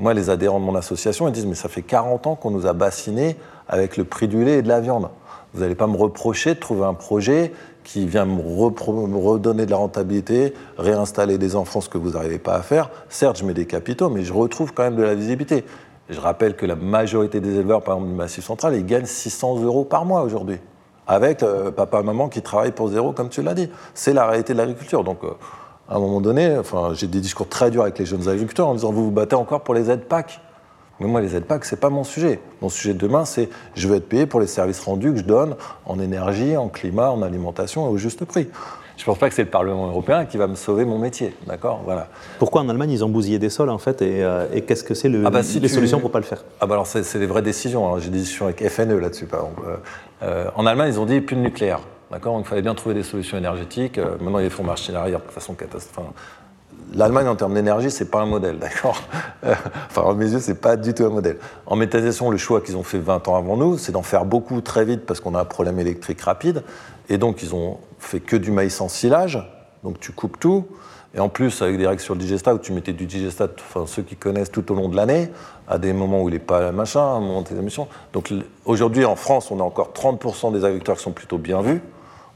Moi, 0.00 0.14
les 0.14 0.30
adhérents 0.30 0.58
de 0.58 0.64
mon 0.64 0.74
association, 0.74 1.28
ils 1.28 1.32
disent 1.32 1.46
Mais 1.46 1.54
ça 1.54 1.68
fait 1.68 1.82
40 1.82 2.26
ans 2.26 2.34
qu'on 2.34 2.50
nous 2.50 2.66
a 2.66 2.72
bassinés 2.72 3.36
avec 3.68 3.98
le 3.98 4.04
prix 4.04 4.28
du 4.28 4.42
lait 4.42 4.58
et 4.58 4.62
de 4.62 4.68
la 4.68 4.80
viande. 4.80 5.10
Vous 5.52 5.60
n'allez 5.60 5.74
pas 5.74 5.86
me 5.86 5.96
reprocher 5.96 6.54
de 6.54 6.58
trouver 6.58 6.84
un 6.84 6.94
projet 6.94 7.52
qui 7.84 8.06
vient 8.06 8.24
me, 8.24 8.40
redonner 8.40 9.66
de 9.66 9.70
la 9.70 9.76
rentabilité, 9.76 10.54
réinstaller 10.78 11.36
des 11.36 11.54
enfants, 11.54 11.82
ce 11.82 11.90
que 11.90 11.98
vous 11.98 12.12
n'arrivez 12.12 12.38
pas 12.38 12.54
à 12.54 12.62
faire. 12.62 12.90
Certes, 13.10 13.38
je 13.38 13.44
mets 13.44 13.52
des 13.52 13.66
capitaux, 13.66 14.08
mais 14.08 14.22
je 14.22 14.32
retrouve 14.32 14.72
quand 14.72 14.84
même 14.84 14.96
de 14.96 15.02
la 15.02 15.14
visibilité. 15.14 15.64
je 16.08 16.18
rappelle 16.18 16.56
que 16.56 16.64
la 16.64 16.76
majorité 16.76 17.40
des 17.40 17.56
éleveurs, 17.56 17.82
par 17.82 17.96
exemple 17.96 18.12
du 18.12 18.16
Massif 18.16 18.44
Central, 18.44 18.76
ils 18.76 18.86
gagnent 18.86 19.04
600 19.04 19.60
euros 19.60 19.84
par 19.84 20.06
mois 20.06 20.22
aujourd'hui, 20.22 20.60
avec 21.06 21.42
euh, 21.42 21.70
papa 21.70 22.00
et 22.00 22.04
maman 22.04 22.30
qui 22.30 22.40
travaillent 22.40 22.72
pour 22.72 22.88
zéro, 22.88 23.12
comme 23.12 23.28
tu 23.28 23.42
l'as 23.42 23.54
dit. 23.54 23.68
C'est 23.92 24.14
la 24.14 24.26
réalité 24.26 24.54
de 24.54 24.58
l'agriculture. 24.58 25.04
Donc, 25.04 25.24
euh, 25.24 25.32
à 25.90 25.96
un 25.96 25.98
moment 25.98 26.20
donné, 26.20 26.56
enfin, 26.56 26.92
j'ai 26.94 27.08
des 27.08 27.20
discours 27.20 27.48
très 27.48 27.70
durs 27.70 27.82
avec 27.82 27.98
les 27.98 28.06
jeunes 28.06 28.28
agriculteurs 28.28 28.68
en 28.68 28.74
disant 28.74 28.92
vous 28.92 29.04
vous 29.04 29.10
battez 29.10 29.34
encore 29.34 29.62
pour 29.62 29.74
les 29.74 29.90
aides 29.90 30.04
PAC. 30.04 30.40
Mais 31.00 31.06
moi, 31.06 31.20
les 31.20 31.34
aides 31.34 31.46
PAC, 31.46 31.64
c'est 31.64 31.80
pas 31.80 31.90
mon 31.90 32.04
sujet. 32.04 32.40
Mon 32.62 32.68
sujet 32.68 32.94
de 32.94 32.98
demain, 32.98 33.24
c'est 33.24 33.48
je 33.74 33.88
veux 33.88 33.96
être 33.96 34.08
payé 34.08 34.26
pour 34.26 34.38
les 34.38 34.46
services 34.46 34.80
rendus 34.80 35.12
que 35.12 35.18
je 35.18 35.24
donne 35.24 35.56
en 35.86 35.98
énergie, 35.98 36.56
en 36.56 36.68
climat, 36.68 37.10
en 37.10 37.22
alimentation 37.22 37.86
et 37.86 37.90
au 37.90 37.96
juste 37.96 38.24
prix. 38.24 38.48
Je 38.96 39.02
ne 39.02 39.06
pense 39.06 39.18
pas 39.18 39.30
que 39.30 39.34
c'est 39.34 39.44
le 39.44 39.48
Parlement 39.48 39.88
européen 39.88 40.26
qui 40.26 40.36
va 40.36 40.46
me 40.46 40.54
sauver 40.54 40.84
mon 40.84 40.98
métier, 40.98 41.34
d'accord? 41.46 41.80
Voilà. 41.86 42.08
Pourquoi 42.38 42.60
en 42.60 42.68
Allemagne 42.68 42.90
ils 42.90 43.02
ont 43.02 43.08
bousillé 43.08 43.38
des 43.38 43.48
sols 43.48 43.70
en 43.70 43.78
fait 43.78 44.02
et, 44.02 44.22
euh, 44.22 44.44
qu'est-ce 44.66 44.84
que 44.84 44.92
c'est 44.92 45.08
le, 45.08 45.22
ah 45.24 45.30
bah, 45.30 45.40
les 45.40 45.68
solutions 45.68 46.00
pour 46.00 46.10
pas 46.10 46.18
le 46.18 46.26
faire? 46.26 46.44
Ah 46.60 46.66
bah 46.66 46.74
alors 46.74 46.86
c'est 46.86 47.18
des 47.18 47.26
vraies 47.26 47.40
décisions. 47.40 47.94
Hein. 47.94 47.98
J'ai 47.98 48.10
des 48.10 48.18
discussions 48.18 48.44
avec 48.44 48.62
FNE 48.68 48.98
là-dessus, 48.98 49.24
par 49.24 49.40
exemple. 49.40 49.62
Euh, 49.66 49.76
euh, 50.22 50.50
en 50.54 50.66
Allemagne, 50.66 50.92
ils 50.92 51.00
ont 51.00 51.06
dit 51.06 51.22
plus 51.22 51.34
de 51.34 51.40
nucléaire. 51.40 51.80
D'accord 52.10 52.40
Il 52.40 52.44
fallait 52.44 52.62
bien 52.62 52.74
trouver 52.74 52.94
des 52.94 53.02
solutions 53.02 53.38
énergétiques. 53.38 53.98
Euh, 53.98 54.16
maintenant, 54.20 54.40
ils 54.40 54.50
font 54.50 54.64
marcher 54.64 54.94
arrière 54.94 55.20
de 55.20 55.30
façon 55.30 55.54
catastrophique. 55.54 56.10
L'Allemagne, 56.92 57.28
en 57.28 57.36
termes 57.36 57.54
d'énergie, 57.54 57.90
c'est 57.90 58.10
pas 58.10 58.20
un 58.20 58.26
modèle, 58.26 58.58
d'accord 58.60 59.00
euh, 59.44 59.54
Enfin, 59.86 60.10
à 60.10 60.14
mes 60.14 60.28
yeux, 60.28 60.40
c'est 60.40 60.60
pas 60.60 60.76
du 60.76 60.92
tout 60.92 61.04
un 61.04 61.10
modèle. 61.10 61.38
En 61.66 61.76
méthanisation, 61.76 62.30
le 62.30 62.36
choix 62.36 62.60
qu'ils 62.60 62.76
ont 62.76 62.82
fait 62.82 62.98
20 62.98 63.28
ans 63.28 63.36
avant 63.36 63.56
nous, 63.56 63.78
c'est 63.78 63.92
d'en 63.92 64.02
faire 64.02 64.24
beaucoup 64.24 64.60
très 64.60 64.84
vite 64.84 65.06
parce 65.06 65.20
qu'on 65.20 65.36
a 65.36 65.40
un 65.40 65.44
problème 65.44 65.78
électrique 65.78 66.20
rapide. 66.22 66.64
Et 67.08 67.16
donc, 67.16 67.42
ils 67.42 67.54
ont 67.54 67.78
fait 67.98 68.18
que 68.18 68.36
du 68.36 68.50
maïs 68.50 68.80
en 68.80 68.88
silage. 68.88 69.38
Donc, 69.84 70.00
tu 70.00 70.10
coupes 70.10 70.38
tout. 70.40 70.66
Et 71.14 71.20
en 71.20 71.28
plus, 71.28 71.62
avec 71.62 71.76
des 71.76 71.86
règles 71.86 72.00
sur 72.00 72.14
le 72.14 72.20
digestat, 72.20 72.54
où 72.54 72.58
tu 72.58 72.72
mettais 72.72 72.92
du 72.92 73.06
digestat, 73.06 73.48
enfin, 73.58 73.84
ceux 73.86 74.02
qui 74.02 74.16
connaissent 74.16 74.50
tout 74.50 74.70
au 74.72 74.74
long 74.74 74.88
de 74.88 74.96
l'année, 74.96 75.30
à 75.68 75.78
des 75.78 75.92
moments 75.92 76.22
où 76.22 76.28
il 76.28 76.32
n'est 76.32 76.38
pas 76.40 76.72
machin, 76.72 77.00
à 77.00 77.16
un 77.16 77.20
moment 77.20 77.42
de 77.42 77.48
tes 77.48 77.56
émissions. 77.56 77.86
Donc, 78.12 78.32
aujourd'hui, 78.64 79.04
en 79.04 79.16
France, 79.16 79.50
on 79.50 79.60
a 79.60 79.62
encore 79.62 79.92
30% 79.92 80.52
des 80.52 80.64
agriculteurs 80.64 80.96
qui 80.96 81.02
sont 81.02 81.12
plutôt 81.12 81.38
bien 81.38 81.62
vus. 81.62 81.80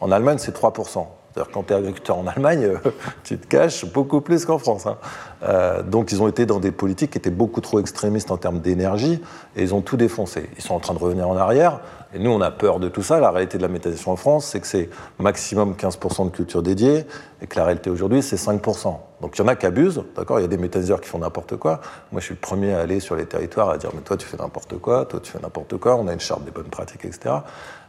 En 0.04 0.10
Allemagne, 0.10 0.36
c'est 0.36 0.54
3%. 0.54 1.06
C'est-à-dire 1.32 1.50
quand 1.50 1.62
tu 1.62 1.72
es 1.72 1.76
agriculteur 1.76 2.18
en 2.18 2.26
Allemagne, 2.26 2.74
tu 3.24 3.38
te 3.38 3.46
caches 3.46 3.86
beaucoup 3.86 4.20
plus 4.20 4.44
qu'en 4.44 4.58
France. 4.58 4.86
Hein. 4.86 4.98
Euh, 5.42 5.82
donc 5.82 6.12
ils 6.12 6.22
ont 6.22 6.28
été 6.28 6.44
dans 6.44 6.60
des 6.60 6.72
politiques 6.72 7.12
qui 7.12 7.18
étaient 7.18 7.30
beaucoup 7.30 7.62
trop 7.62 7.80
extrémistes 7.80 8.30
en 8.30 8.36
termes 8.36 8.60
d'énergie 8.60 9.22
et 9.56 9.62
ils 9.62 9.74
ont 9.74 9.80
tout 9.80 9.96
défoncé. 9.96 10.50
Ils 10.56 10.62
sont 10.62 10.74
en 10.74 10.80
train 10.80 10.92
de 10.92 10.98
revenir 10.98 11.26
en 11.26 11.36
arrière 11.38 11.80
et 12.14 12.18
nous 12.18 12.30
on 12.30 12.42
a 12.42 12.50
peur 12.50 12.80
de 12.80 12.88
tout 12.90 13.02
ça. 13.02 13.18
La 13.18 13.30
réalité 13.30 13.56
de 13.56 13.62
la 13.62 13.68
méthanisation 13.68 14.12
en 14.12 14.16
France, 14.16 14.44
c'est 14.44 14.60
que 14.60 14.66
c'est 14.66 14.90
maximum 15.18 15.72
15% 15.72 16.26
de 16.26 16.30
culture 16.30 16.62
dédiée 16.62 17.06
et 17.40 17.46
que 17.46 17.58
la 17.58 17.64
réalité 17.64 17.88
aujourd'hui 17.88 18.22
c'est 18.22 18.36
5%. 18.36 18.96
Donc 19.22 19.38
il 19.38 19.40
y 19.40 19.44
en 19.44 19.48
a 19.48 19.56
qui 19.56 19.64
abusent, 19.64 20.04
d'accord? 20.14 20.38
Il 20.38 20.42
y 20.42 20.44
a 20.44 20.48
des 20.48 20.58
méthaniseurs 20.58 21.00
qui 21.00 21.08
font 21.08 21.18
n'importe 21.18 21.56
quoi. 21.56 21.80
Moi 22.12 22.20
je 22.20 22.26
suis 22.26 22.34
le 22.34 22.40
premier 22.40 22.74
à 22.74 22.80
aller 22.80 23.00
sur 23.00 23.16
les 23.16 23.24
territoires 23.24 23.70
à 23.70 23.78
dire 23.78 23.90
mais 23.94 24.02
toi 24.02 24.18
tu 24.18 24.26
fais 24.26 24.36
n'importe 24.36 24.78
quoi, 24.78 25.06
toi 25.06 25.18
tu 25.20 25.32
fais 25.32 25.40
n'importe 25.40 25.78
quoi, 25.78 25.96
on 25.96 26.06
a 26.06 26.12
une 26.12 26.20
charte 26.20 26.44
des 26.44 26.50
bonnes 26.50 26.70
pratiques, 26.70 27.04
etc. 27.04 27.36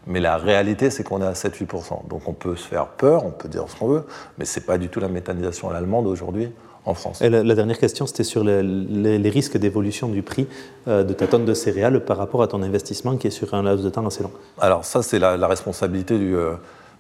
Mais 0.08 0.20
la 0.20 0.38
réalité, 0.38 0.90
c'est 0.90 1.04
qu'on 1.04 1.22
est 1.22 1.26
à 1.26 1.34
7-8%. 1.34 2.08
Donc 2.08 2.28
on 2.28 2.34
peut 2.34 2.56
se 2.56 2.68
faire 2.68 2.88
peur, 2.88 3.26
on 3.26 3.32
peut 3.32 3.50
dire 3.50 3.66
ce 3.68 3.76
qu'on 3.76 3.88
veut, 3.88 4.04
mais 4.38 4.46
ce 4.46 4.60
n'est 4.60 4.66
pas 4.66 4.78
du 4.78 4.90
tout 4.90 5.00
la 5.00 5.08
méthanisation 5.08 5.70
à 5.70 5.74
l'allemande 5.74 6.06
aujourd'hui 6.08 6.52
en 6.86 6.94
France. 6.94 7.22
Et 7.22 7.30
la, 7.30 7.44
dernière 7.56 7.80
question, 7.80 8.06
c'était 8.06 8.24
sur 8.24 8.44
les, 8.44 9.30
risques 9.30 9.58
d'évolution 9.58 10.08
du 10.08 10.22
prix 10.22 10.48
euh, 10.88 11.04
de 11.04 11.14
ta 11.14 11.28
tonne 11.28 11.46
de 11.46 11.54
céréales 11.54 12.06
par 12.06 12.18
rapport 12.18 12.44
à 12.44 12.48
ton 12.48 12.62
investissement 12.62 13.18
qui 13.18 13.28
est 13.28 13.32
sur 13.32 13.54
un 13.54 13.64
laps 13.64 13.84
de 13.84 13.90
temps 13.90 14.06
assez 14.06 14.22
long. 14.22 14.32
Alors 14.60 14.86
ça, 14.86 15.02
c'est 15.02 15.20
la, 15.20 15.48
responsabilité 15.48 16.18
du... 16.18 16.36
Euh, 16.36 16.54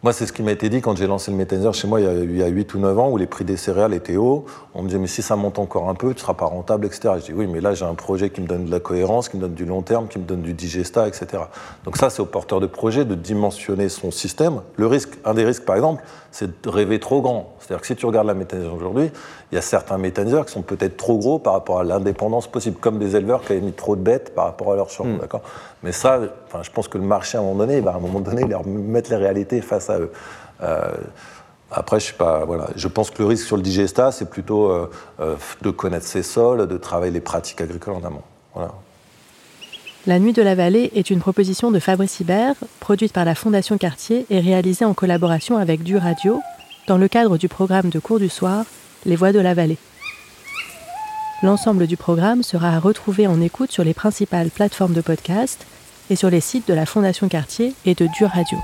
moi, 0.03 0.13
c'est 0.13 0.25
ce 0.25 0.33
qui 0.33 0.43
m'a 0.43 0.51
été 0.51 0.69
dit 0.69 0.81
quand 0.81 0.95
j'ai 0.95 1.07
lancé 1.07 1.31
le 1.31 1.37
méthaniseur 1.37 1.73
chez 1.73 1.87
moi 1.87 1.99
il 1.99 2.37
y, 2.37 2.43
a, 2.43 2.47
8 2.47 2.73
ou 2.75 2.79
9 2.79 2.99
ans, 2.99 3.09
où 3.09 3.17
les 3.17 3.25
prix 3.25 3.43
des 3.43 3.57
céréales 3.57 3.93
étaient 3.93 4.17
hauts. 4.17 4.45
On 4.73 4.83
me 4.83 4.87
disait, 4.87 4.99
mais 4.99 5.07
si 5.07 5.21
ça 5.21 5.35
monte 5.35 5.57
encore 5.57 5.89
un 5.89 5.95
peu, 5.95 6.09
tu 6.09 6.15
ne 6.15 6.19
seras 6.19 6.33
pas 6.35 6.45
rentable, 6.45 6.85
etc. 6.85 7.15
Je 7.17 7.25
dis, 7.25 7.33
oui, 7.33 7.47
mais 7.47 7.61
là, 7.61 7.73
j'ai 7.73 7.85
un 7.85 7.95
projet 7.95 8.29
qui 8.29 8.41
me 8.41 8.47
donne 8.47 8.65
de 8.65 8.71
la 8.71 8.79
cohérence, 8.79 9.29
qui 9.29 9.37
me 9.37 9.41
donne 9.41 9.53
du 9.53 9.65
long 9.65 9.81
terme, 9.81 10.07
qui 10.07 10.19
me 10.19 10.25
donne 10.25 10.41
du 10.41 10.53
digesta, 10.53 11.07
etc. 11.07 11.43
Donc 11.85 11.97
ça, 11.97 12.09
c'est 12.09 12.21
au 12.21 12.25
porteur 12.25 12.59
de 12.59 12.67
projet 12.67 13.05
de 13.05 13.15
dimensionner 13.15 13.89
son 13.89 14.11
système. 14.11 14.61
Le 14.75 14.87
risque, 14.87 15.17
un 15.25 15.33
des 15.33 15.45
risques, 15.45 15.65
par 15.65 15.75
exemple, 15.75 16.03
c'est 16.35 16.63
de 16.65 16.69
rêver 16.69 16.99
trop 16.99 17.21
grand. 17.21 17.55
C'est-à-dire 17.59 17.79
que 17.79 17.87
si 17.87 17.95
tu 17.95 18.05
regardes 18.05 18.27
la 18.27 18.33
méthanisation 18.33 18.75
aujourd'hui, 18.75 19.09
il 19.53 19.55
y 19.55 19.57
a 19.57 19.61
certains 19.61 19.97
méthaniseurs 19.97 20.45
qui 20.45 20.51
sont 20.51 20.63
peut-être 20.63 20.97
trop 20.97 21.17
gros 21.17 21.39
par 21.39 21.53
rapport 21.53 21.79
à 21.79 21.85
l'indépendance 21.85 22.47
possible, 22.47 22.75
comme 22.75 22.99
des 22.99 23.15
éleveurs 23.15 23.41
qui 23.41 23.53
avaient 23.53 23.61
mis 23.61 23.71
trop 23.71 23.95
de 23.95 24.01
bêtes 24.01 24.35
par 24.35 24.43
rapport 24.43 24.73
à 24.73 24.75
leur 24.75 24.89
champ. 24.89 25.05
Hmm. 25.05 25.19
D'accord? 25.19 25.43
Mais 25.81 25.93
ça, 25.93 26.19
enfin, 26.47 26.61
je 26.61 26.71
pense 26.71 26.89
que 26.89 26.97
le 26.97 27.05
marché, 27.05 27.37
à 27.37 27.41
un 27.41 27.43
moment 27.45 27.59
donné, 27.59 27.79
va 27.79 27.91
à 27.91 27.95
un 27.95 27.99
moment 27.99 28.19
donné 28.19 28.43
leur 28.43 28.67
mettre 28.67 29.11
les 29.11 29.15
réalités 29.15 29.61
face 29.61 29.89
à 29.89 29.97
eux. 29.97 30.11
Euh, 30.61 30.91
après, 31.71 32.01
je, 32.01 32.07
sais 32.07 32.13
pas, 32.17 32.43
voilà. 32.43 32.67
je 32.75 32.87
pense 32.89 33.11
que 33.11 33.23
le 33.23 33.29
risque 33.29 33.45
sur 33.45 33.55
le 33.55 33.63
digestat, 33.63 34.11
c'est 34.11 34.29
plutôt 34.29 34.69
euh, 34.69 34.91
euh, 35.21 35.35
de 35.61 35.69
connaître 35.69 36.05
ses 36.05 36.21
sols, 36.21 36.67
de 36.67 36.77
travailler 36.77 37.13
les 37.13 37.21
pratiques 37.21 37.61
agricoles 37.61 37.93
en 37.93 38.03
amont. 38.03 38.23
Voilà. 38.53 38.73
La 40.07 40.19
Nuit 40.19 40.33
de 40.33 40.43
la 40.43 40.53
Vallée 40.53 40.91
est 40.93 41.09
une 41.09 41.19
proposition 41.19 41.71
de 41.71 41.79
Fabrice 41.79 42.19
Hibert, 42.19 42.53
produite 42.79 43.11
par 43.11 43.25
la 43.25 43.33
Fondation 43.33 43.79
Cartier 43.79 44.27
et 44.29 44.39
réalisée 44.39 44.85
en 44.85 44.93
collaboration 44.93 45.57
avec 45.57 45.81
Du 45.81 45.97
Radio, 45.97 46.41
dans 46.85 46.99
le 46.99 47.07
cadre 47.07 47.39
du 47.39 47.47
programme 47.47 47.89
de 47.89 47.97
cours 47.97 48.19
du 48.19 48.29
soir 48.29 48.65
Les 49.07 49.15
Voix 49.15 49.31
de 49.31 49.39
la 49.39 49.55
Vallée. 49.55 49.79
L'ensemble 51.41 51.87
du 51.87 51.97
programme 51.97 52.43
sera 52.43 52.75
à 52.75 52.79
retrouver 52.79 53.25
en 53.25 53.41
écoute 53.41 53.71
sur 53.71 53.83
les 53.83 53.95
principales 53.95 54.51
plateformes 54.51 54.93
de 54.93 55.01
podcast 55.01 55.65
et 56.11 56.15
sur 56.15 56.29
les 56.29 56.39
sites 56.39 56.67
de 56.67 56.75
la 56.75 56.85
Fondation 56.85 57.27
Cartier 57.27 57.73
et 57.87 57.95
de 57.95 58.05
Du 58.05 58.25
Radio. 58.25 58.59